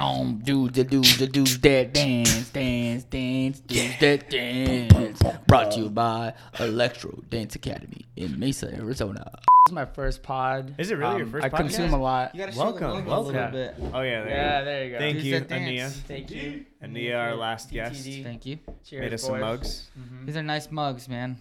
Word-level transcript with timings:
Down, 0.00 0.38
do 0.42 0.70
the 0.70 0.82
do 0.82 1.02
the 1.02 1.26
do 1.26 1.44
that 1.44 1.92
dance, 1.92 2.48
dance, 2.48 3.04
dance, 3.04 3.60
do 3.60 3.86
that 4.00 4.30
dance. 4.30 5.20
Brought 5.46 5.72
to 5.72 5.80
you 5.80 5.90
by 5.90 6.32
Electro 6.58 7.22
Dance 7.28 7.54
Academy 7.54 8.06
in 8.16 8.38
Mesa, 8.40 8.72
Arizona. 8.74 9.30
This 9.66 9.68
is 9.68 9.74
my 9.74 9.84
first 9.84 10.22
pod. 10.22 10.74
Is 10.78 10.90
it 10.90 10.94
really 10.96 11.16
your 11.18 11.26
Um, 11.26 11.32
first 11.32 11.44
I 11.44 11.48
consume 11.50 11.90
podcast? 11.90 11.92
a 11.92 11.96
lot. 11.98 12.34
You 12.34 12.46
gotta 12.46 12.58
Welcome, 12.58 12.80
show 12.80 13.00
the 13.02 13.10
welcome. 13.10 13.36
a 13.36 13.40
little 13.40 13.50
bit. 13.50 13.74
Oh 13.92 14.00
yeah, 14.00 14.24
there 14.24 14.28
Yeah, 14.30 14.58
you 14.60 14.64
there 14.64 14.84
you 14.84 14.90
go. 14.90 14.94
go. 14.96 14.98
Thank 15.04 15.14
Use 15.16 15.24
you, 15.26 15.32
that 15.38 15.48
dance. 15.48 15.68
Ania. 15.68 15.90
Thank 16.08 16.30
you. 16.30 16.64
Ania, 16.82 17.16
our 17.18 17.34
last 17.36 17.70
guest, 17.70 18.02
Thank 18.22 18.46
you. 18.46 18.58
Cheers, 18.86 19.00
made 19.02 19.12
us 19.12 19.22
some 19.22 19.32
boys. 19.32 19.40
mugs. 19.42 19.90
These 20.24 20.36
are 20.38 20.42
nice 20.42 20.70
mugs, 20.70 21.10
man. 21.10 21.36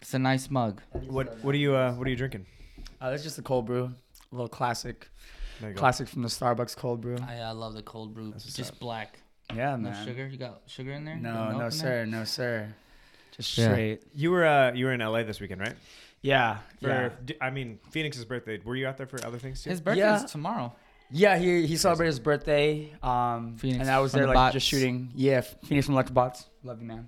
It's 0.00 0.14
a 0.14 0.20
nice 0.20 0.48
mug. 0.48 0.80
What 0.92 1.42
What 1.42 1.56
are 1.56 1.58
you 1.58 1.74
uh 1.74 1.92
What 1.94 2.06
are 2.06 2.10
you 2.10 2.16
drinking? 2.16 2.46
Uh, 3.00 3.10
that's 3.10 3.24
just 3.24 3.36
a 3.40 3.42
cold 3.42 3.66
brew, 3.66 3.86
a 4.30 4.34
little 4.34 4.48
classic, 4.48 4.96
There 5.00 5.02
you 5.02 5.10
go. 5.10 5.15
Classic 5.74 6.08
from 6.08 6.22
the 6.22 6.28
Starbucks 6.28 6.76
cold 6.76 7.00
brew. 7.00 7.16
I 7.26 7.38
uh, 7.40 7.54
love 7.54 7.74
the 7.74 7.82
cold 7.82 8.14
brew. 8.14 8.30
That's 8.30 8.44
what's 8.44 8.56
Just 8.56 8.72
up. 8.74 8.78
black. 8.78 9.18
Yeah, 9.54 9.70
No 9.76 9.90
man. 9.90 10.06
sugar. 10.06 10.26
You 10.26 10.38
got 10.38 10.62
sugar 10.66 10.92
in 10.92 11.04
there? 11.04 11.14
You 11.16 11.22
No, 11.22 11.46
milk 11.46 11.58
no, 11.58 11.64
in 11.66 11.70
sir, 11.70 11.84
there? 11.84 12.06
no, 12.06 12.24
sir. 12.24 12.68
Just 13.36 13.56
Yeah. 13.56 13.68
straight. 13.68 14.02
You 14.14 14.30
were 14.30 14.44
uh 14.46 14.72
You 14.72 14.86
were 14.86 14.92
in 14.92 15.00
LA 15.00 15.22
this 15.22 15.40
weekend, 15.40 15.60
right? 15.60 15.74
Yeah, 16.22 16.58
For 16.80 16.88
yeah. 16.88 17.08
d- 17.24 17.36
I 17.40 17.50
mean 17.50 17.78
Phoenix's 17.90 18.24
birthday. 18.24 18.58
Were 18.64 18.74
you 18.76 18.86
out 18.88 18.96
there 18.96 19.06
for 19.06 19.24
other 19.24 19.38
things 19.38 19.62
too? 19.62 19.70
His 19.70 19.80
birthday 19.80 20.00
Yeah. 20.00 20.24
is 20.24 20.30
tomorrow. 20.30 20.74
Yeah, 21.10 21.38
he 21.38 21.66
he 21.66 21.76
celebrated 21.76 22.08
his 22.08 22.18
birthday. 22.18 22.92
Um, 23.02 23.56
Phoenix 23.58 23.80
and 23.80 23.88
I 23.90 24.00
was 24.00 24.10
from 24.10 24.18
there 24.18 24.26
the 24.26 24.28
like 24.30 24.34
bots. 24.34 24.52
just 24.54 24.66
shooting. 24.66 25.12
Yeah, 25.14 25.42
Phoenix 25.42 25.86
from 25.86 25.94
Electrobots. 25.94 26.46
Love 26.64 26.80
you, 26.80 26.88
man. 26.88 27.06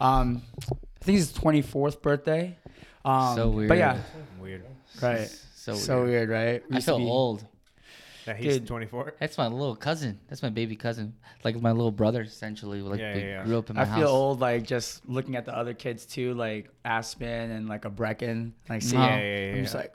Um, 0.00 0.40
I 0.62 1.04
think 1.04 1.18
it's 1.18 1.28
his 1.28 1.32
twenty 1.34 1.60
fourth 1.60 2.00
birthday. 2.00 2.56
Um, 3.04 3.36
So 3.36 3.50
weird. 3.50 3.68
But 3.68 3.76
yeah, 3.78 3.98
Weird. 4.40 4.64
right. 5.02 5.28
So, 5.56 5.74
So, 5.74 5.96
weird. 6.04 6.08
weird, 6.08 6.28
right? 6.30 6.62
We 6.70 6.74
I 6.74 6.76
used 6.76 6.86
to 6.86 6.92
feel 6.92 6.98
be- 7.00 7.04
old. 7.04 7.44
Yeah, 8.26 8.34
he's 8.34 8.58
Dude. 8.58 8.66
24. 8.66 9.14
That's 9.20 9.36
my 9.36 9.46
little 9.48 9.76
cousin. 9.76 10.18
That's 10.28 10.42
my 10.42 10.48
baby 10.50 10.76
cousin. 10.76 11.14
Like 11.44 11.60
my 11.60 11.72
little 11.72 11.90
brother, 11.92 12.22
essentially. 12.22 12.80
Like 12.80 12.98
Yeah, 13.00 13.14
yeah, 13.16 13.24
yeah. 13.24 13.44
grew 13.44 13.58
up 13.58 13.68
in 13.70 13.76
my 13.76 13.82
I 13.82 13.84
house. 13.84 13.96
I 13.96 14.00
feel 14.00 14.08
old, 14.08 14.40
like 14.40 14.62
just 14.64 15.06
looking 15.08 15.36
at 15.36 15.44
the 15.44 15.54
other 15.56 15.74
kids 15.74 16.06
too, 16.06 16.34
like 16.34 16.70
Aspen 16.84 17.50
and 17.50 17.68
like 17.68 17.84
a 17.84 17.90
Brecken. 17.90 18.52
Like, 18.68 18.82
see, 18.82 18.96
Yeah, 18.96 19.16
yeah, 19.18 19.38
yeah. 19.50 19.54
I'm 19.56 19.62
just 19.62 19.74
like, 19.74 19.94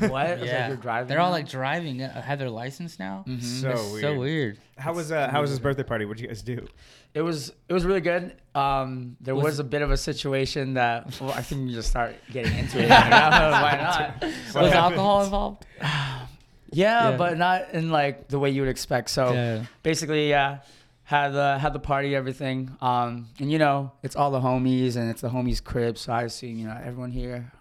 Yeah, 0.00 0.34
like, 0.38 0.40
you're 0.68 0.76
driving. 0.76 1.08
They're 1.08 1.20
all 1.20 1.30
like 1.30 1.48
driving. 1.48 2.02
uh, 2.02 2.20
Have 2.22 2.38
their 2.38 2.50
license 2.50 2.98
now. 2.98 3.24
Mhm. 3.26 3.42
So 3.42 3.68
That's 3.68 3.90
weird. 3.90 4.02
so 4.02 4.18
weird. 4.18 4.58
How 4.76 4.92
was 4.92 5.10
uh 5.10 5.28
How 5.28 5.40
was 5.40 5.50
his 5.50 5.58
birthday 5.58 5.82
party? 5.84 6.04
What 6.04 6.16
did 6.18 6.22
you 6.24 6.28
guys 6.28 6.42
do? 6.42 6.66
It 7.14 7.22
was 7.22 7.50
it 7.68 7.72
was 7.72 7.84
really 7.84 8.00
good. 8.00 8.36
Um, 8.54 9.16
there 9.20 9.34
Was- 9.34 9.44
was, 9.44 9.58
a 9.60 9.64
bit 9.64 9.82
of 9.82 9.90
a 9.90 9.96
situation 9.96 10.74
that 10.74 11.18
well, 11.20 11.30
I 11.32 11.42
think 11.42 11.66
we 11.66 11.72
just 11.72 11.88
start 11.88 12.14
getting 12.30 12.56
into 12.58 12.78
it. 12.82 12.88
Why 12.90 13.78
not? 13.80 14.22
What 14.22 14.30
was 14.64 14.72
happened? 14.72 14.74
alcohol 14.74 15.24
involved? 15.24 15.66
Yeah, 16.74 17.10
Yeah. 17.10 17.16
but 17.16 17.38
not 17.38 17.70
in 17.72 17.90
like 17.90 18.28
the 18.28 18.38
way 18.38 18.50
you 18.50 18.62
would 18.62 18.70
expect. 18.70 19.10
So 19.10 19.32
Yeah. 19.32 19.64
basically, 19.82 20.28
yeah, 20.30 20.58
had 21.04 21.28
the 21.30 21.58
had 21.58 21.72
the 21.72 21.78
party, 21.78 22.14
everything. 22.16 22.70
Um, 22.80 23.28
and 23.40 23.50
you 23.52 23.58
know, 23.58 23.92
it's 24.02 24.16
all 24.16 24.30
the 24.30 24.40
homies 24.40 24.96
and 24.96 25.10
it's 25.10 25.20
the 25.20 25.28
homies' 25.30 25.62
crib. 25.62 25.98
So 25.98 26.12
I 26.12 26.22
assume 26.22 26.58
you 26.58 26.66
know 26.66 26.76
everyone 26.84 27.10
here, 27.12 27.52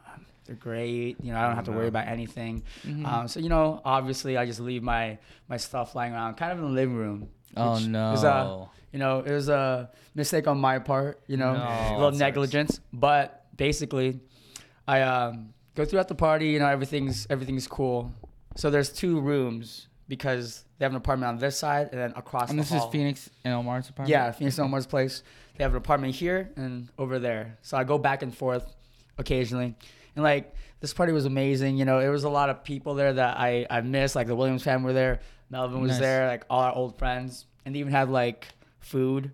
they're 0.45 0.55
great. 0.55 1.17
You 1.23 1.31
know, 1.33 1.39
I 1.39 1.47
don't 1.47 1.55
have 1.55 1.66
to 1.66 1.72
worry 1.72 1.88
about 1.88 2.08
anything. 2.08 2.64
Mhm. 2.86 3.05
Um, 3.05 3.28
so 3.28 3.39
you 3.39 3.50
know, 3.50 3.81
obviously, 3.86 4.38
I 4.38 4.45
just 4.45 4.59
leave 4.59 4.83
my 4.83 5.17
my 5.48 5.58
stuff 5.58 5.95
lying 5.95 6.14
around, 6.14 6.36
kind 6.36 6.52
of 6.52 6.58
in 6.59 6.66
the 6.66 6.72
living 6.72 6.95
room. 6.95 7.30
oh 7.55 7.77
no. 7.80 8.14
is, 8.14 8.23
You 8.94 9.00
know, 9.00 9.20
it 9.25 9.31
was 9.31 9.50
a 9.50 9.89
mistake 10.16 10.48
on 10.48 10.58
my 10.59 10.80
part. 10.80 11.20
You 11.27 11.38
know, 11.38 11.53
No. 11.53 11.64
a 11.64 11.98
little 11.98 12.17
negligence. 12.17 12.80
But 12.92 13.45
basically, 13.58 14.20
I 14.88 15.02
um, 15.02 15.53
go 15.75 15.83
throughout 15.86 16.08
the 16.08 16.16
party. 16.16 16.48
You 16.53 16.59
know, 16.59 16.67
everything's 16.67 17.25
everything's 17.30 17.67
cool. 17.67 18.11
So 18.55 18.69
there's 18.69 18.89
two 18.91 19.19
rooms 19.19 19.87
because 20.07 20.63
they 20.77 20.85
have 20.85 20.91
an 20.91 20.97
apartment 20.97 21.29
on 21.29 21.37
this 21.37 21.57
side 21.57 21.89
and 21.91 21.99
then 21.99 22.13
across. 22.15 22.49
and 22.49 22.59
the 22.59 22.63
this 22.63 22.71
is. 22.71 22.83
Phoenix 22.91 23.29
and 23.43 23.53
Omar's 23.53 23.89
apartment. 23.89 24.09
Yeah, 24.09 24.31
Phoenix 24.31 24.57
and 24.57 24.65
Omar's 24.65 24.85
place. 24.85 25.23
They 25.57 25.63
have 25.63 25.71
an 25.71 25.77
apartment 25.77 26.15
here 26.15 26.51
and 26.55 26.89
over 26.97 27.19
there. 27.19 27.57
So 27.61 27.77
I 27.77 27.83
go 27.83 27.97
back 27.97 28.21
and 28.21 28.35
forth 28.35 28.75
occasionally. 29.17 29.75
And 30.15 30.23
like 30.23 30.53
this 30.80 30.93
party 30.93 31.13
was 31.13 31.25
amazing. 31.25 31.77
You 31.77 31.86
know, 31.86 31.99
it 31.99 32.09
was 32.09 32.23
a 32.23 32.30
lot 32.30 32.49
of 32.49 32.63
people 32.63 32.93
there 32.95 33.13
that 33.13 33.37
I, 33.37 33.65
I 33.69 33.81
missed. 33.81 34.15
Like 34.15 34.27
the 34.27 34.36
Williams 34.36 34.63
family 34.63 34.86
were 34.87 34.93
there. 34.93 35.19
Melvin 35.49 35.81
was 35.81 35.92
Nice. 35.92 35.99
there, 35.99 36.27
like 36.27 36.45
all 36.49 36.61
our 36.61 36.73
old 36.75 36.97
friends. 36.97 37.45
And 37.65 37.73
they 37.75 37.80
even 37.80 37.92
had 37.93 38.09
like 38.09 38.47
food. 38.80 39.31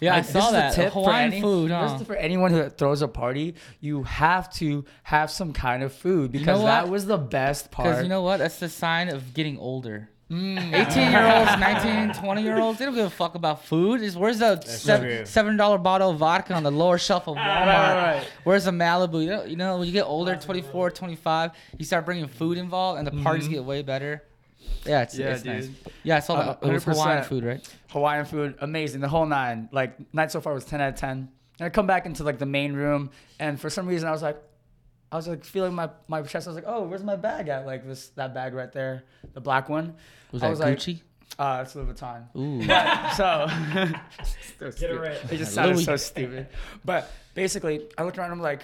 Yeah, 0.00 0.12
Like, 0.12 0.18
I 0.18 0.20
this 0.22 0.32
saw 0.32 0.46
is 0.46 0.48
a 0.48 0.52
that. 0.52 0.74
tip 0.74 0.92
for 0.92 1.04
Hawaiian 1.04 1.32
any- 1.32 1.40
food, 1.40 1.70
this 1.70 1.90
huh? 1.90 1.98
is 2.00 2.06
for 2.06 2.14
anyone 2.16 2.52
who 2.52 2.68
throws 2.68 3.02
a 3.02 3.08
party, 3.08 3.54
you 3.80 4.04
have 4.04 4.48
to 4.54 4.84
have 5.02 5.30
some 5.30 5.52
kind 5.52 5.82
of 5.82 5.92
food 5.92 6.32
know 6.32 6.38
because 6.38 6.60
what? 6.60 6.66
that 6.66 6.88
was 6.88 7.06
the 7.06 7.18
best 7.18 7.70
part. 7.70 7.88
Because 7.88 8.02
you 8.04 8.08
know 8.08 8.22
what? 8.22 8.36
That's 8.38 8.58
the 8.60 8.68
sign 8.68 9.08
of 9.08 9.34
getting 9.34 9.58
older. 9.58 10.08
Mm. 10.30 10.58
18 10.74 11.10
year 11.10 11.26
olds, 11.26 11.50
19, 11.58 12.22
20 12.22 12.42
year 12.42 12.58
olds, 12.58 12.78
they 12.78 12.84
don't 12.84 12.94
give 12.94 13.06
a 13.06 13.10
fuck 13.10 13.34
about 13.34 13.64
food. 13.64 14.02
Is 14.02 14.14
where's 14.14 14.38
the 14.40 14.60
seven, 14.60 15.24
seven 15.24 15.56
dollar 15.56 15.78
bottle 15.78 16.10
of 16.10 16.18
vodka 16.18 16.52
on 16.52 16.62
the 16.62 16.70
lower 16.70 16.98
shelf 16.98 17.26
of 17.26 17.36
Walmart? 17.36 17.46
Right, 17.66 17.66
right, 17.66 18.14
right. 18.18 18.26
Where's 18.44 18.66
the 18.66 18.70
Malibu? 18.70 19.22
You 19.22 19.30
know, 19.30 19.44
you 19.44 19.56
know, 19.56 19.78
when 19.78 19.86
you 19.86 19.92
get 19.94 20.04
older, 20.04 20.36
24, 20.36 20.90
25, 20.90 21.52
you 21.78 21.84
start 21.86 22.04
bringing 22.04 22.28
food 22.28 22.58
involved, 22.58 22.98
and 22.98 23.06
the 23.06 23.22
parties 23.22 23.48
get 23.48 23.64
way 23.64 23.80
better. 23.80 24.22
Yeah, 24.84 25.02
it's. 25.02 25.16
Yeah, 25.18 25.30
it's 25.34 25.44
nice. 25.44 25.66
dude. 25.66 25.76
Yeah, 26.02 26.16
I 26.16 26.20
saw 26.20 26.34
Uh. 26.36 26.56
It 26.62 26.72
was 26.72 26.84
Hawaiian 26.84 27.24
food, 27.24 27.44
right? 27.44 27.74
Hawaiian 27.90 28.24
food, 28.24 28.54
amazing. 28.60 29.00
The 29.00 29.08
whole 29.08 29.26
nine. 29.26 29.68
Like 29.72 30.12
night 30.14 30.30
so 30.32 30.40
far 30.40 30.54
was 30.54 30.64
ten 30.64 30.80
out 30.80 30.90
of 30.90 30.94
ten. 30.96 31.28
And 31.60 31.66
I 31.66 31.70
come 31.70 31.86
back 31.86 32.06
into 32.06 32.22
like 32.24 32.38
the 32.38 32.46
main 32.46 32.72
room, 32.72 33.10
and 33.40 33.60
for 33.60 33.68
some 33.70 33.86
reason 33.86 34.08
I 34.08 34.12
was 34.12 34.22
like, 34.22 34.36
I 35.10 35.16
was 35.16 35.26
like 35.26 35.44
feeling 35.44 35.74
my 35.74 35.90
my 36.06 36.22
chest. 36.22 36.46
I 36.46 36.50
was 36.50 36.54
like, 36.56 36.64
oh, 36.66 36.82
where's 36.86 37.02
my 37.02 37.16
bag 37.16 37.48
at? 37.48 37.66
Like 37.66 37.86
this 37.86 38.08
that 38.10 38.32
bag 38.34 38.54
right 38.54 38.70
there, 38.72 39.04
the 39.34 39.40
black 39.40 39.68
one. 39.68 39.94
Was 40.32 40.42
I 40.42 40.46
that 40.46 40.50
was 40.50 40.60
like- 40.60 40.78
Gucci? 40.78 41.00
Uh, 41.38 41.60
it's 41.64 41.74
Louis 41.76 41.92
Vuitton. 41.92 42.24
Ooh. 42.36 42.62
so 43.16 43.46
so 44.58 44.70
Get 44.80 44.90
it 44.90 44.98
right. 44.98 45.18
It 45.30 45.36
just 45.36 45.52
sounded 45.54 45.74
Louis. 45.76 45.84
so 45.84 45.96
stupid. 45.96 46.48
But 46.84 47.10
basically, 47.34 47.86
I 47.98 48.04
looked 48.04 48.18
around. 48.18 48.32
And 48.32 48.40
I'm 48.40 48.42
like, 48.42 48.62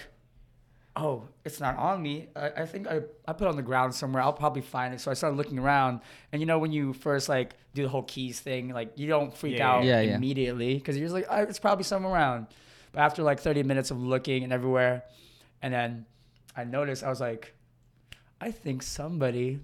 oh, 0.97 1.25
it's 1.45 1.61
not 1.61 1.77
on 1.77 2.03
me. 2.03 2.29
I, 2.37 2.51
I 2.63 2.67
think 2.67 2.87
I, 2.87 3.01
I 3.27 3.33
put 3.33 3.47
it 3.47 3.49
on 3.49 3.57
the 3.57 3.63
ground 3.63 3.95
somewhere. 3.95 4.23
I'll 4.23 4.33
probably 4.33 4.63
find 4.63 4.95
it. 4.95 5.01
So 5.01 5.11
I 5.11 5.15
started 5.15 5.37
looking 5.37 5.59
around. 5.59 6.01
And 6.33 6.41
you 6.41 6.47
know, 6.47 6.59
when 6.59 6.73
you 6.73 6.93
first 6.93 7.29
like 7.29 7.55
do 7.75 7.83
the 7.83 7.89
whole 7.89 8.03
keys 8.05 8.39
thing, 8.41 8.69
like 8.69 8.99
you 8.99 9.09
don't 9.09 9.37
freak 9.37 9.59
Yeah, 9.59 9.71
out. 9.71 9.85
Yeah, 9.85 10.01
yeah. 10.01 10.17
immediately 10.17 10.75
because 10.75 10.97
you're 10.97 11.07
just 11.07 11.15
like, 11.15 11.27
oh, 11.29 11.43
it's 11.43 11.59
probably 11.59 11.85
somewhere 11.85 12.13
around. 12.13 12.47
But 12.93 13.01
after 13.01 13.23
like 13.25 13.41
30 13.41 13.65
minutes 13.65 13.91
of 13.91 14.01
looking 14.01 14.45
and 14.45 14.53
everywhere, 14.53 15.03
and 15.63 15.75
then 15.75 16.07
I 16.57 16.63
noticed, 16.65 17.03
I 17.03 17.09
was 17.09 17.21
like, 17.21 17.55
I 18.41 18.53
think 18.53 18.83
somebody 18.85 19.61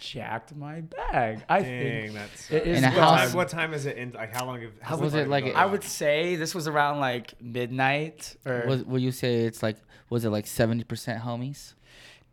jacked 0.00 0.54
my 0.54 0.80
bag. 0.80 1.42
I 1.48 1.62
think 1.62 2.14
that's. 2.14 2.50
it 2.50 2.66
is 2.66 2.78
In 2.78 2.84
a 2.84 2.88
what, 2.88 2.98
house- 2.98 3.20
time, 3.28 3.32
what 3.36 3.48
time 3.48 3.74
is 3.74 3.86
it? 3.86 3.96
In 3.96 4.12
like 4.12 4.32
how 4.34 4.46
long? 4.46 4.60
Have, 4.60 4.70
How 4.80 4.96
was 4.96 5.14
it 5.14 5.18
party 5.18 5.30
like 5.30 5.44
going 5.44 5.56
I 5.56 5.66
would 5.66 5.82
say 5.84 6.36
this 6.36 6.54
was 6.54 6.68
around 6.68 7.00
like 7.00 7.34
midnight, 7.40 8.36
or 8.46 8.64
Was, 8.66 8.84
will 8.84 8.98
you 8.98 9.12
say 9.12 9.36
it's 9.44 9.62
like, 9.62 9.76
was 10.08 10.24
it 10.24 10.30
like 10.30 10.44
70% 10.46 10.86
homies? 11.22 11.74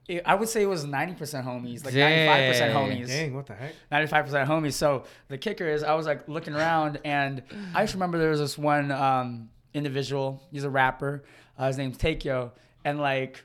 it- 0.07 0.23
I 0.25 0.35
would 0.35 0.47
say 0.49 0.63
it 0.63 0.67
was 0.67 0.85
ninety 0.85 1.13
percent 1.15 1.45
homies, 1.45 1.83
like 1.83 1.93
ninety 1.93 2.25
five 2.27 2.51
percent 2.51 2.73
homies, 2.75 3.07
Dang, 3.07 3.33
what 3.35 3.45
the 3.45 3.55
heck? 3.55 3.73
ninety 3.91 4.07
five 4.07 4.25
percent 4.25 4.49
homies. 4.49 4.73
So 4.73 5.03
the 5.27 5.37
kicker 5.37 5.67
is, 5.67 5.83
I 5.83 5.93
was 5.95 6.05
like 6.05 6.27
looking 6.29 6.53
around, 6.55 6.99
and 7.03 7.43
I 7.75 7.83
just 7.83 7.93
remember 7.93 8.17
there 8.17 8.29
was 8.29 8.39
this 8.39 8.57
one 8.57 8.91
um, 8.91 9.49
individual. 9.73 10.41
He's 10.51 10.63
a 10.63 10.69
rapper. 10.69 11.23
Uh, 11.57 11.67
his 11.67 11.77
name's 11.77 11.97
Takeo, 11.97 12.51
and 12.85 12.99
like. 12.99 13.43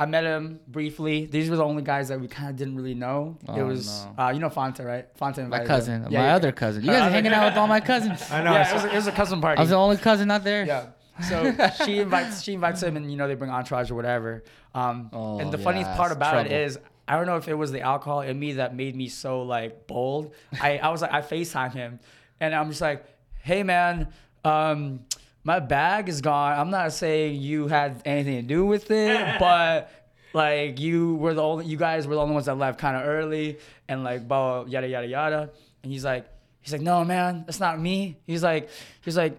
I 0.00 0.06
met 0.06 0.24
him 0.24 0.60
briefly. 0.66 1.26
These 1.26 1.50
were 1.50 1.56
the 1.56 1.64
only 1.64 1.82
guys 1.82 2.08
that 2.08 2.18
we 2.20 2.26
kind 2.26 2.48
of 2.50 2.56
didn't 2.56 2.74
really 2.76 2.94
know. 2.94 3.36
it 3.42 3.50
Oh, 3.50 3.66
was, 3.66 4.06
no. 4.16 4.24
uh, 4.24 4.30
you 4.30 4.40
know, 4.40 4.48
Fonte, 4.48 4.78
right? 4.80 5.06
Fonte 5.16 5.36
My 5.38 5.44
invited 5.44 5.66
cousin, 5.68 5.94
him. 5.96 6.02
my 6.04 6.08
yeah, 6.26 6.34
other 6.36 6.52
cousin. 6.52 6.82
You 6.82 6.90
guys 6.90 7.02
are 7.02 7.10
hanging 7.10 7.32
out 7.32 7.44
with 7.50 7.58
all 7.58 7.66
my 7.66 7.80
cousins. 7.80 8.20
I 8.30 8.42
know. 8.42 8.52
Yeah, 8.52 8.70
it 8.70 8.74
was, 8.74 8.84
it 8.86 8.94
was 8.94 9.06
a 9.06 9.12
cousin 9.12 9.40
party. 9.40 9.58
I 9.58 9.60
was 9.60 9.70
the 9.70 9.76
only 9.76 9.98
cousin 9.98 10.28
not 10.28 10.42
there. 10.42 10.64
Yeah. 10.64 10.86
So 11.28 11.54
she 11.84 11.98
invites 11.98 12.42
she 12.42 12.54
invites 12.54 12.82
him, 12.82 12.96
and 12.96 13.10
you 13.10 13.18
know 13.18 13.28
they 13.28 13.34
bring 13.34 13.50
entourage 13.50 13.90
or 13.90 13.94
whatever. 13.94 14.42
Um, 14.74 15.10
Oh, 15.12 15.38
and 15.38 15.52
the 15.52 15.58
funny 15.58 15.80
yes, 15.80 15.94
part 15.98 16.12
about 16.12 16.32
trouble. 16.32 16.50
it 16.50 16.54
is, 16.66 16.78
I 17.06 17.16
don't 17.16 17.26
know 17.26 17.36
if 17.36 17.46
it 17.46 17.52
was 17.54 17.70
the 17.70 17.82
alcohol 17.82 18.22
in 18.22 18.38
me 18.38 18.54
that 18.54 18.74
made 18.74 18.96
me 18.96 19.08
so 19.08 19.42
like 19.42 19.86
bold. 19.86 20.32
I, 20.62 20.78
I 20.78 20.88
was 20.88 21.02
like 21.02 21.12
I 21.12 21.20
Facetime 21.20 21.74
him, 21.74 22.00
and 22.40 22.54
I'm 22.54 22.70
just 22.70 22.80
like, 22.80 23.04
hey 23.42 23.62
man, 23.62 24.08
um, 24.46 25.00
my 25.44 25.58
bag 25.60 26.08
is 26.08 26.22
gone. 26.22 26.58
I'm 26.58 26.70
not 26.70 26.92
saying 26.92 27.40
you 27.40 27.66
had 27.68 28.00
anything 28.06 28.36
to 28.36 28.42
do 28.42 28.64
with 28.64 28.90
it, 28.90 29.36
but. 29.38 29.90
Like 30.32 30.78
you 30.78 31.16
were 31.16 31.34
the 31.34 31.42
only, 31.42 31.66
you 31.66 31.76
guys 31.76 32.06
were 32.06 32.14
the 32.14 32.20
only 32.20 32.34
ones 32.34 32.46
that 32.46 32.56
left 32.56 32.78
kind 32.78 32.96
of 32.96 33.04
early, 33.06 33.58
and 33.88 34.04
like 34.04 34.26
blah, 34.28 34.64
yada 34.64 34.88
yada 34.88 35.06
yada. 35.06 35.50
And 35.82 35.92
he's 35.92 36.04
like, 36.04 36.26
he's 36.60 36.72
like, 36.72 36.82
no 36.82 37.04
man, 37.04 37.44
that's 37.46 37.60
not 37.60 37.80
me. 37.80 38.18
He's 38.26 38.42
like, 38.42 38.68
he's 39.02 39.16
like, 39.16 39.38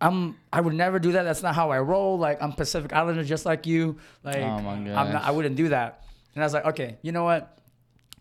I'm 0.00 0.36
I 0.52 0.60
would 0.60 0.74
never 0.74 0.98
do 0.98 1.12
that. 1.12 1.22
That's 1.22 1.42
not 1.42 1.54
how 1.54 1.70
I 1.70 1.78
roll. 1.80 2.18
Like 2.18 2.42
I'm 2.42 2.52
Pacific 2.52 2.92
Islander 2.92 3.24
just 3.24 3.46
like 3.46 3.66
you. 3.66 3.98
Like 4.22 4.36
Oh 4.36 4.68
I'm 4.68 4.84
not. 4.84 5.24
I 5.24 5.30
wouldn't 5.30 5.56
do 5.56 5.68
that. 5.68 6.04
And 6.34 6.42
I 6.42 6.46
was 6.46 6.52
like, 6.52 6.66
okay, 6.66 6.98
you 7.02 7.12
know 7.12 7.24
what? 7.24 7.58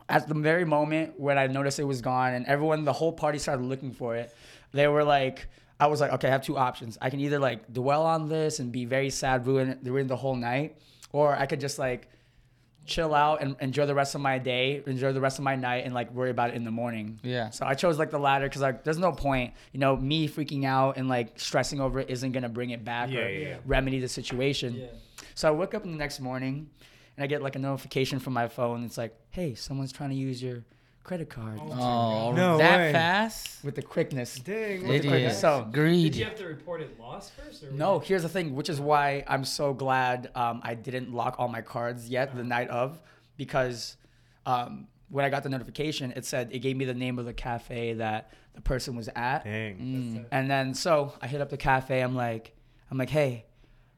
At 0.09 0.27
the 0.27 0.35
very 0.35 0.65
moment 0.65 1.19
when 1.19 1.38
I 1.38 1.47
noticed 1.47 1.79
it 1.79 1.85
was 1.85 2.01
gone 2.01 2.33
and 2.33 2.45
everyone, 2.45 2.83
the 2.85 2.94
whole 2.94 3.11
party 3.13 3.39
started 3.39 3.63
looking 3.63 3.91
for 3.91 4.15
it, 4.15 4.35
they 4.71 4.88
were 4.88 5.03
like, 5.03 5.47
I 5.79 5.88
was 5.88 5.99
like, 5.99 6.11
okay, 6.13 6.27
I 6.27 6.31
have 6.31 6.44
two 6.44 6.57
options. 6.57 6.97
I 7.01 7.09
can 7.09 7.19
either 7.19 7.39
like 7.39 7.71
dwell 7.73 8.06
on 8.06 8.29
this 8.29 8.59
and 8.59 8.71
be 8.71 8.85
very 8.85 9.09
sad, 9.09 9.47
ruin 9.47 9.79
ruin 9.83 10.07
the 10.07 10.15
whole 10.15 10.35
night, 10.35 10.77
or 11.13 11.33
I 11.33 11.45
could 11.45 11.62
just 11.62 11.80
like 11.80 12.10
chill 12.86 13.15
out 13.15 13.42
and 13.42 13.56
enjoy 13.62 13.86
the 13.86 13.95
rest 13.95 14.13
of 14.13 14.19
my 14.19 14.38
day, 14.38 14.83
enjoy 14.86 15.13
the 15.13 15.21
rest 15.21 15.39
of 15.39 15.45
my 15.45 15.56
night, 15.56 15.86
and 15.86 15.94
like 15.94 16.12
worry 16.12 16.30
about 16.31 16.50
it 16.50 16.56
in 16.56 16.65
the 16.65 16.71
morning. 16.71 17.18
Yeah. 17.24 17.50
So 17.51 17.65
I 17.65 17.75
chose 17.75 17.98
like 17.98 18.12
the 18.12 18.19
latter 18.19 18.45
because 18.50 18.62
like 18.62 18.83
there's 18.83 18.98
no 18.98 19.13
point, 19.13 19.54
you 19.71 19.80
know, 19.80 19.95
me 19.95 20.27
freaking 20.27 20.65
out 20.65 20.98
and 20.98 21.07
like 21.07 21.39
stressing 21.39 21.80
over 21.80 22.01
it 22.01 22.10
isn't 22.10 22.33
gonna 22.33 22.50
bring 22.50 22.71
it 22.71 22.83
back 22.83 23.10
Yeah, 23.10 23.21
or 23.21 23.30
yeah, 23.30 23.48
yeah. 23.51 23.57
remedy 23.65 24.00
the 24.01 24.10
situation. 24.10 24.75
Yeah. 24.75 24.88
So 25.33 25.48
I 25.48 25.51
woke 25.51 25.74
up 25.74 25.86
in 25.86 25.92
the 25.92 25.98
next 25.98 26.19
morning 26.19 26.69
and 27.16 27.24
I 27.24 27.27
get 27.27 27.42
like 27.42 27.56
a 27.56 27.59
notification 27.59 28.19
from 28.19 28.33
my 28.33 28.50
phone. 28.50 28.83
It's 28.83 28.98
like, 28.98 29.16
hey, 29.30 29.56
someone's 29.56 29.94
trying 29.94 30.09
to 30.09 30.16
use 30.18 30.44
your 30.44 30.63
credit 31.03 31.29
card 31.29 31.59
Oh, 31.61 32.31
No 32.31 32.57
that 32.57 32.77
way. 32.77 32.91
fast? 32.94 33.63
with 33.63 33.75
the 33.75 33.81
quickness. 33.81 34.35
Dang. 34.39 34.85
It 34.89 35.01
quick- 35.05 35.23
is 35.23 35.38
so- 35.39 35.67
Did 35.71 36.15
you 36.15 36.23
have 36.25 36.35
to 36.35 36.45
report 36.45 36.81
it 36.81 36.97
lost 37.00 37.33
first? 37.33 37.63
Or 37.63 37.71
No, 37.71 38.00
here's 38.00 38.23
the 38.23 38.29
thing, 38.29 38.55
which 38.55 38.69
is 38.69 38.79
why 38.79 39.23
I'm 39.27 39.44
so 39.45 39.73
glad 39.73 40.31
um, 40.35 40.61
I 40.63 40.75
didn't 40.75 41.13
lock 41.13 41.35
all 41.39 41.47
my 41.50 41.61
cards 41.61 42.09
yet 42.09 42.35
the 42.35 42.44
night 42.44 42.69
of, 42.69 43.00
because 43.38 43.97
um, 44.45 44.88
when 45.09 45.25
I 45.25 45.29
got 45.29 45.44
the 45.44 45.50
notification, 45.50 46.13
it 46.15 46.25
said 46.25 46.50
it 46.51 46.59
gave 46.59 46.77
me 46.77 46.85
the 46.85 46.94
name 46.94 47.19
of 47.19 47.25
the 47.25 47.33
cafe 47.33 47.94
that 47.94 48.31
the 48.56 48.61
person 48.61 48.95
was 48.95 49.09
at, 49.15 49.44
Dang. 49.44 49.77
Mm. 49.77 50.25
and 50.31 50.49
then 50.49 50.73
so 50.73 51.13
I 51.21 51.27
hit 51.27 51.41
up 51.41 51.49
the 51.49 51.57
cafe. 51.57 52.01
I'm 52.01 52.15
like, 52.15 52.56
I'm 52.91 52.97
like, 52.97 53.09
hey, 53.09 53.45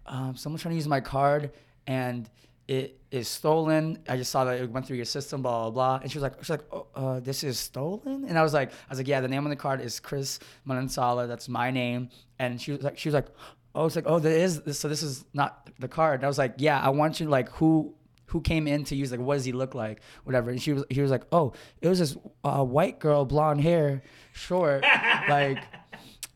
um, 0.05 0.35
someone's 0.37 0.61
trying 0.61 0.71
to 0.73 0.77
use 0.77 0.87
my 0.87 1.01
card, 1.01 1.51
and 1.87 2.29
it 2.67 2.99
is 3.11 3.27
stolen. 3.27 3.99
I 4.09 4.17
just 4.17 4.31
saw 4.31 4.43
that 4.45 4.59
it 4.59 4.69
went 4.69 4.87
through 4.87 4.97
your 4.97 5.05
system, 5.05 5.41
blah 5.41 5.63
blah 5.63 5.71
blah. 5.71 5.99
And 6.01 6.11
she 6.11 6.17
was 6.17 6.23
like, 6.23 6.37
she's 6.39 6.49
like, 6.49 6.63
oh, 6.71 6.87
uh, 6.95 7.19
this 7.19 7.43
is 7.43 7.59
stolen. 7.59 8.25
And 8.27 8.37
I 8.37 8.43
was 8.43 8.53
like, 8.53 8.71
I 8.71 8.89
was 8.89 8.97
like, 8.97 9.07
yeah, 9.07 9.21
the 9.21 9.27
name 9.27 9.43
on 9.43 9.49
the 9.49 9.55
card 9.55 9.81
is 9.81 9.99
Chris 9.99 10.39
Manansala. 10.67 11.27
That's 11.27 11.47
my 11.47 11.71
name. 11.71 12.09
And 12.39 12.59
she 12.59 12.71
was 12.71 12.81
like, 12.81 12.97
she 12.97 13.09
was 13.09 13.13
like, 13.13 13.27
oh, 13.75 13.85
it's 13.85 13.95
like, 13.95 14.07
oh, 14.07 14.19
there 14.19 14.35
is. 14.35 14.61
This, 14.61 14.79
so 14.79 14.87
this 14.87 15.03
is 15.03 15.25
not 15.33 15.69
the 15.79 15.87
card. 15.87 16.15
And 16.15 16.25
I 16.25 16.27
was 16.27 16.37
like, 16.37 16.55
yeah, 16.57 16.79
I 16.79 16.89
want 16.89 17.19
you 17.19 17.27
like 17.27 17.49
who. 17.49 17.93
Who 18.29 18.41
came 18.41 18.67
in 18.67 18.83
to 18.85 18.95
use 18.95 19.11
like 19.11 19.19
what 19.19 19.35
does 19.35 19.45
he 19.45 19.51
look 19.51 19.75
like 19.75 20.01
whatever 20.23 20.49
and 20.49 20.59
she 20.59 20.73
was 20.73 20.83
he 20.89 20.99
was 20.99 21.11
like 21.11 21.23
oh 21.31 21.53
it 21.79 21.87
was 21.87 21.99
this 21.99 22.17
uh, 22.43 22.65
white 22.65 22.99
girl 22.99 23.23
blonde 23.23 23.61
hair 23.61 24.01
short 24.33 24.83
like 25.29 25.59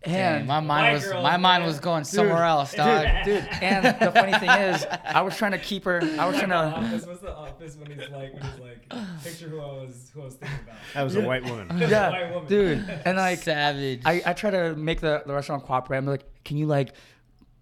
and 0.04 0.48
my 0.48 0.60
mind 0.62 0.94
was 0.94 1.04
girls, 1.06 1.24
my 1.24 1.38
mind 1.38 1.66
was 1.66 1.80
going 1.80 2.04
somewhere 2.06 2.44
else, 2.44 2.74
dog. 2.74 3.06
dude. 3.26 3.46
And 3.62 3.86
the 4.00 4.12
funny 4.12 4.32
thing 4.40 4.50
is, 4.50 4.86
I 5.06 5.22
was 5.22 5.36
trying 5.38 5.52
to 5.52 5.58
keep 5.58 5.84
her. 5.84 6.00
I 6.18 6.26
was 6.26 6.38
trying 6.38 6.50
to. 6.50 6.56
office. 6.56 7.06
What's 7.06 7.20
the 7.22 7.36
office 7.36 7.76
when 7.76 7.92
he's 7.92 8.10
like, 8.10 8.34
when 8.34 8.42
he's 8.44 8.60
like, 8.60 9.24
picture 9.24 9.50
who 9.50 9.60
I 9.60 9.66
was, 9.66 10.12
who 10.14 10.22
I 10.22 10.26
was 10.26 10.36
thinking 10.36 10.58
about. 10.64 10.78
That 10.94 11.04
was 11.04 11.16
a 11.16 11.22
white 11.22 11.44
woman. 11.44 11.68
Just 11.80 11.92
a 11.92 12.10
white 12.10 12.20
Yeah, 12.22 12.32
woman. 12.34 12.48
dude. 12.50 13.02
And 13.06 13.18
like, 13.18 13.40
Savage. 13.40 14.02
I, 14.06 14.22
I 14.26 14.34
try 14.34 14.52
to 14.52 14.76
make 14.76 15.02
the, 15.02 15.24
the 15.26 15.34
restaurant 15.34 15.64
cooperate. 15.64 15.98
I'm 15.98 16.06
like, 16.06 16.24
can 16.46 16.56
you 16.58 16.66
like, 16.66 16.94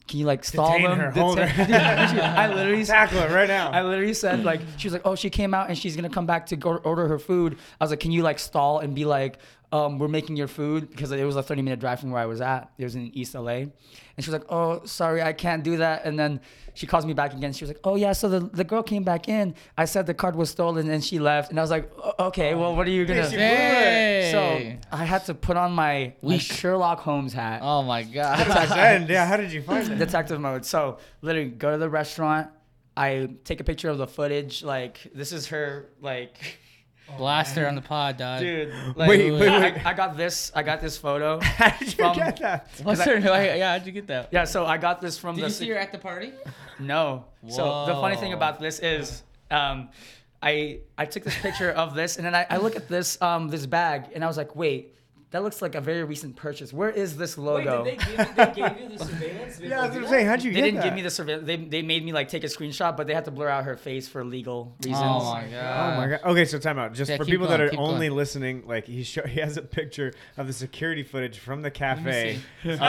can 0.07 0.19
you 0.19 0.25
like 0.25 0.45
stall 0.45 0.71
Detain 0.71 0.89
them? 0.89 0.99
her, 0.99 1.11
hold 1.11 1.37
her. 1.37 1.45
Dude, 1.65 1.75
I 1.75 2.53
literally. 2.53 2.85
Tackle 2.85 3.19
it 3.19 3.29
right 3.31 3.49
now. 3.49 3.71
I 3.71 3.83
literally 3.83 4.13
said 4.13 4.45
like 4.45 4.61
she 4.77 4.87
was 4.87 4.93
like 4.93 5.01
oh 5.03 5.15
she 5.15 5.29
came 5.29 5.53
out 5.53 5.67
and 5.67 5.77
she's 5.77 5.97
gonna 5.97 6.07
come 6.09 6.25
back 6.25 6.45
to 6.45 6.55
go 6.55 6.77
order 6.77 7.09
her 7.09 7.19
food. 7.19 7.57
I 7.81 7.83
was 7.83 7.91
like 7.91 7.99
can 7.99 8.13
you 8.13 8.23
like 8.23 8.39
stall 8.39 8.79
and 8.79 8.95
be 8.95 9.03
like 9.03 9.37
um, 9.71 9.99
we're 9.99 10.07
making 10.07 10.37
your 10.37 10.47
food 10.47 10.89
because 10.89 11.11
it 11.11 11.23
was 11.25 11.35
a 11.35 11.43
30 11.43 11.61
minute 11.61 11.79
drive 11.79 11.99
from 11.99 12.11
where 12.11 12.21
I 12.21 12.25
was 12.25 12.39
at. 12.39 12.71
It 12.77 12.85
was 12.85 12.95
in 12.95 13.11
East 13.13 13.35
LA, 13.35 13.51
and 13.51 13.73
she 14.19 14.29
was 14.29 14.39
like 14.39 14.45
oh 14.49 14.81
sorry 14.85 15.21
I 15.21 15.33
can't 15.33 15.61
do 15.63 15.77
that. 15.77 16.05
And 16.05 16.17
then 16.17 16.39
she 16.73 16.87
calls 16.87 17.05
me 17.05 17.13
back 17.13 17.33
again. 17.33 17.51
She 17.51 17.65
was 17.65 17.69
like 17.69 17.81
oh 17.83 17.95
yeah 17.95 18.13
so 18.13 18.29
the, 18.29 18.39
the 18.39 18.63
girl 18.63 18.81
came 18.81 19.03
back 19.03 19.27
in. 19.27 19.55
I 19.77 19.83
said 19.83 20.05
the 20.05 20.13
card 20.13 20.37
was 20.37 20.49
stolen 20.49 20.89
and 20.89 21.03
she 21.03 21.19
left. 21.19 21.49
And 21.49 21.59
I 21.59 21.63
was 21.63 21.71
like 21.71 21.91
okay 22.17 22.55
well 22.55 22.75
what 22.75 22.87
are 22.87 22.91
you 22.91 23.05
gonna? 23.05 23.29
she 23.29 23.35
Dang. 23.35 24.31
So 24.31 24.87
I 24.91 25.03
had 25.03 25.25
to 25.25 25.33
put 25.33 25.57
on 25.57 25.73
my, 25.73 26.13
my 26.21 26.37
Sherlock 26.37 26.99
Holmes 26.99 27.33
hat 27.33 27.59
oh 27.61 27.83
my 27.83 28.03
god. 28.03 28.47
and 28.71 29.09
yeah, 29.09 29.25
how 29.25 29.35
did 29.35 29.51
you 29.51 29.61
find 29.61 29.91
it? 29.91 29.97
detective 29.97 30.39
mode. 30.39 30.65
So 30.65 30.99
literally 31.21 31.49
go 31.49 31.71
to 31.71 31.77
the 31.77 31.89
restaurant. 31.89 32.49
I 32.95 33.29
take 33.43 33.59
a 33.59 33.63
picture 33.63 33.89
of 33.89 33.97
the 33.97 34.07
footage. 34.07 34.63
Like 34.63 35.11
this 35.13 35.33
is 35.33 35.47
her. 35.47 35.89
Like 36.01 36.59
Blaster 37.17 37.67
on 37.67 37.75
the 37.75 37.81
pod, 37.81 38.17
dog. 38.17 38.39
dude. 38.41 38.73
Like, 38.95 39.09
Wait, 39.09 39.31
wait, 39.31 39.47
I, 39.49 39.59
wait. 39.59 39.85
I 39.85 39.93
got 39.93 40.17
this. 40.17 40.51
I 40.55 40.63
got 40.63 40.81
this 40.81 40.97
photo. 40.97 41.39
How 41.41 41.69
did 41.77 41.87
you 41.89 41.93
From- 41.95 42.15
get 42.15 42.37
that? 42.39 42.67
What's 42.83 43.01
her? 43.03 43.17
Yeah, 43.17 43.71
how'd 43.77 43.85
you 43.85 43.91
get 43.93 44.07
that? 44.07 44.29
Yeah. 44.31 44.43
So 44.45 44.65
I 44.65 44.77
got 44.77 44.99
this 45.01 45.17
from 45.17 45.35
Did 45.35 45.43
the. 45.43 45.47
you 45.47 45.53
see 45.53 45.69
her 45.69 45.77
at 45.77 45.91
the 45.91 45.97
party? 45.99 46.33
No. 46.79 47.25
So 47.49 47.85
the 47.85 47.93
funny 47.93 48.17
thing 48.17 48.33
about 48.33 48.59
this 48.59 48.79
is, 48.79 49.23
um, 49.51 49.89
I 50.41 50.79
I 50.97 51.05
took 51.05 51.23
this 51.23 51.37
picture 51.39 51.71
of 51.71 51.95
this, 51.95 52.17
and 52.17 52.25
then 52.25 52.35
I, 52.35 52.45
I 52.49 52.57
look 52.57 52.75
at 52.75 52.87
this 52.89 53.19
um 53.21 53.47
this 53.49 53.65
bag, 53.65 54.05
and 54.13 54.23
I 54.23 54.27
was 54.27 54.37
like, 54.37 54.55
wait, 54.55 54.93
that 55.31 55.43
looks 55.43 55.61
like 55.61 55.75
a 55.75 55.81
very 55.81 56.03
recent 56.05 56.35
purchase. 56.37 56.71
Where 56.71 56.89
is 56.89 57.17
this 57.17 57.37
logo? 57.37 57.83
Wait, 57.83 57.99
did 57.99 58.09
they 58.09 58.15
give, 58.25 58.35
they 58.35 58.45
gave 58.45 58.79
you 58.91 58.97
the 58.97 59.05
surveillance? 59.05 59.59
Yeah, 59.61 59.81
I 59.81 59.87
was 59.87 59.95
gonna 59.95 60.07
say, 60.07 60.23
how'd 60.23 60.41
you 60.43 60.51
they 60.51 60.55
get 60.59 60.61
didn't 60.65 60.75
that? 60.79 60.83
give 60.85 60.93
me 60.93 61.01
the 61.01 61.09
surveillance. 61.09 61.45
They, 61.47 61.57
they 61.57 61.81
made 61.81 62.05
me 62.05 62.13
like 62.13 62.29
take 62.29 62.43
a 62.43 62.47
screenshot, 62.47 62.95
but 62.95 63.07
they 63.07 63.13
had 63.13 63.25
to 63.25 63.31
blur 63.31 63.49
out 63.49 63.65
her 63.65 63.75
face 63.75 64.07
for 64.07 64.23
legal 64.23 64.73
oh 64.73 64.85
reasons. 64.85 65.03
Oh 65.05 65.33
my 65.33 65.47
god. 65.51 65.93
Oh 65.93 65.97
my 65.97 66.07
god. 66.07 66.19
Okay, 66.31 66.45
so 66.45 66.59
time 66.59 66.79
out. 66.79 66.93
Just 66.93 67.09
Yeah, 67.09 67.17
for 67.17 67.25
keep 67.25 67.33
people 67.33 67.47
going, 67.47 67.59
that 67.59 67.65
are 67.65 67.69
keep 67.71 67.79
only 67.79 68.07
going. 68.07 68.17
listening, 68.17 68.63
like 68.67 68.85
he 68.85 69.03
show, 69.03 69.23
he 69.23 69.39
has 69.41 69.57
a 69.57 69.61
picture 69.61 70.13
of 70.37 70.47
the 70.47 70.53
security 70.53 71.03
footage 71.03 71.39
from 71.39 71.61
the 71.61 71.71
cafe 71.71 72.35
of, 72.35 72.41
This 72.63 72.75
is 72.75 72.79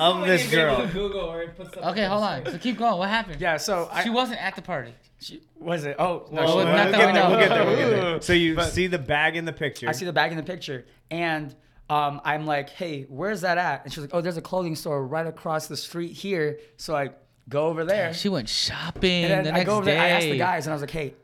of 0.00 0.18
when 0.20 0.28
this 0.28 0.44
you 0.50 0.56
go 0.56 0.76
girl. 0.76 0.86
Google 0.88 1.20
or 1.20 1.46
put 1.48 1.68
stuff 1.68 1.84
Okay, 1.84 2.04
hold 2.04 2.22
on. 2.24 2.44
So 2.46 2.58
keep 2.58 2.78
going. 2.78 2.98
What 2.98 3.08
happened? 3.08 3.40
Yeah. 3.40 3.56
So 3.56 3.88
I 3.92 4.02
She 4.02 4.10
wasn't 4.10 4.42
at 4.44 4.56
the 4.56 4.62
party. 4.62 4.92
She, 5.22 5.40
was 5.58 5.84
it? 5.84 5.96
Oh 5.98 6.26
no, 6.30 6.42
Well, 6.42 6.48
she 6.50 6.56
we'll, 6.56 6.64
not 6.66 6.76
get 6.76 6.90
that 6.92 6.98
there, 6.98 7.08
I 7.08 7.12
know. 7.12 7.30
we'll 7.30 7.38
get 7.38 7.48
there. 7.50 7.64
We'll 7.64 7.76
get 7.76 7.90
there. 7.90 8.20
So 8.20 8.32
you 8.32 8.54
But- 8.56 8.72
see 8.72 8.86
the 8.88 8.98
bag 8.98 9.36
in 9.36 9.44
the 9.44 9.52
picture. 9.52 9.88
I 9.88 9.92
see 9.92 10.04
the 10.04 10.12
bag 10.12 10.30
in 10.32 10.36
the 10.36 10.42
picture, 10.42 10.84
and 11.10 11.54
um, 11.88 12.20
I'm 12.24 12.44
like, 12.46 12.70
"Hey, 12.70 13.04
where's 13.08 13.42
that 13.42 13.58
at?" 13.58 13.84
And 13.84 13.92
she's 13.92 14.00
like, 14.02 14.10
"Oh, 14.14 14.20
there's 14.20 14.36
a 14.36 14.42
clothing 14.42 14.74
store 14.76 15.06
right 15.06 15.26
across 15.26 15.66
the 15.68 15.76
street 15.76 16.12
here." 16.12 16.58
So 16.76 16.96
I 16.96 17.10
go 17.48 17.66
over 17.68 17.84
there, 17.84 18.14
She 18.14 18.28
went 18.28 18.48
shopping 18.48 19.24
and 19.24 19.40
the 19.40 19.44
then 19.44 19.54
I 19.54 19.58
next 19.58 19.68
go 19.68 19.76
over 19.76 19.84
day. 19.84 19.94
there. 19.94 20.02
I 20.02 20.08
asked 20.08 20.26
the 20.26 20.38
guys, 20.38 20.66
and 20.66 20.72
I 20.72 20.74
was 20.74 20.82
like, 20.82 20.90
"Hey." 20.90 21.14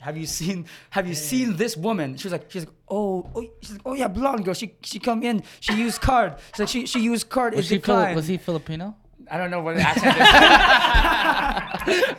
Have 0.00 0.16
you 0.16 0.26
seen 0.26 0.66
Have 0.90 1.08
you 1.08 1.14
seen 1.16 1.56
this 1.56 1.76
woman? 1.76 2.16
She 2.16 2.28
was 2.28 2.32
like, 2.32 2.48
she's 2.52 2.64
like, 2.66 2.74
oh, 2.88 3.28
oh, 3.34 3.44
she's 3.62 3.72
like, 3.72 3.80
oh 3.84 3.94
yeah, 3.94 4.06
blonde 4.06 4.44
girl. 4.44 4.54
She 4.54 4.76
she 4.80 5.00
come 5.00 5.24
in. 5.24 5.42
She 5.58 5.74
used 5.74 6.00
card. 6.00 6.36
She's 6.52 6.60
like, 6.60 6.68
she 6.68 6.86
she 6.86 7.00
used 7.00 7.28
card. 7.28 7.56
Was 7.56 7.66
she 7.66 7.78
Fili- 7.80 8.14
was 8.14 8.28
he 8.28 8.36
Filipino? 8.38 8.94
I 9.30 9.38
don't 9.38 9.50
know 9.50 9.60
what 9.60 9.76
accent. 9.76 10.16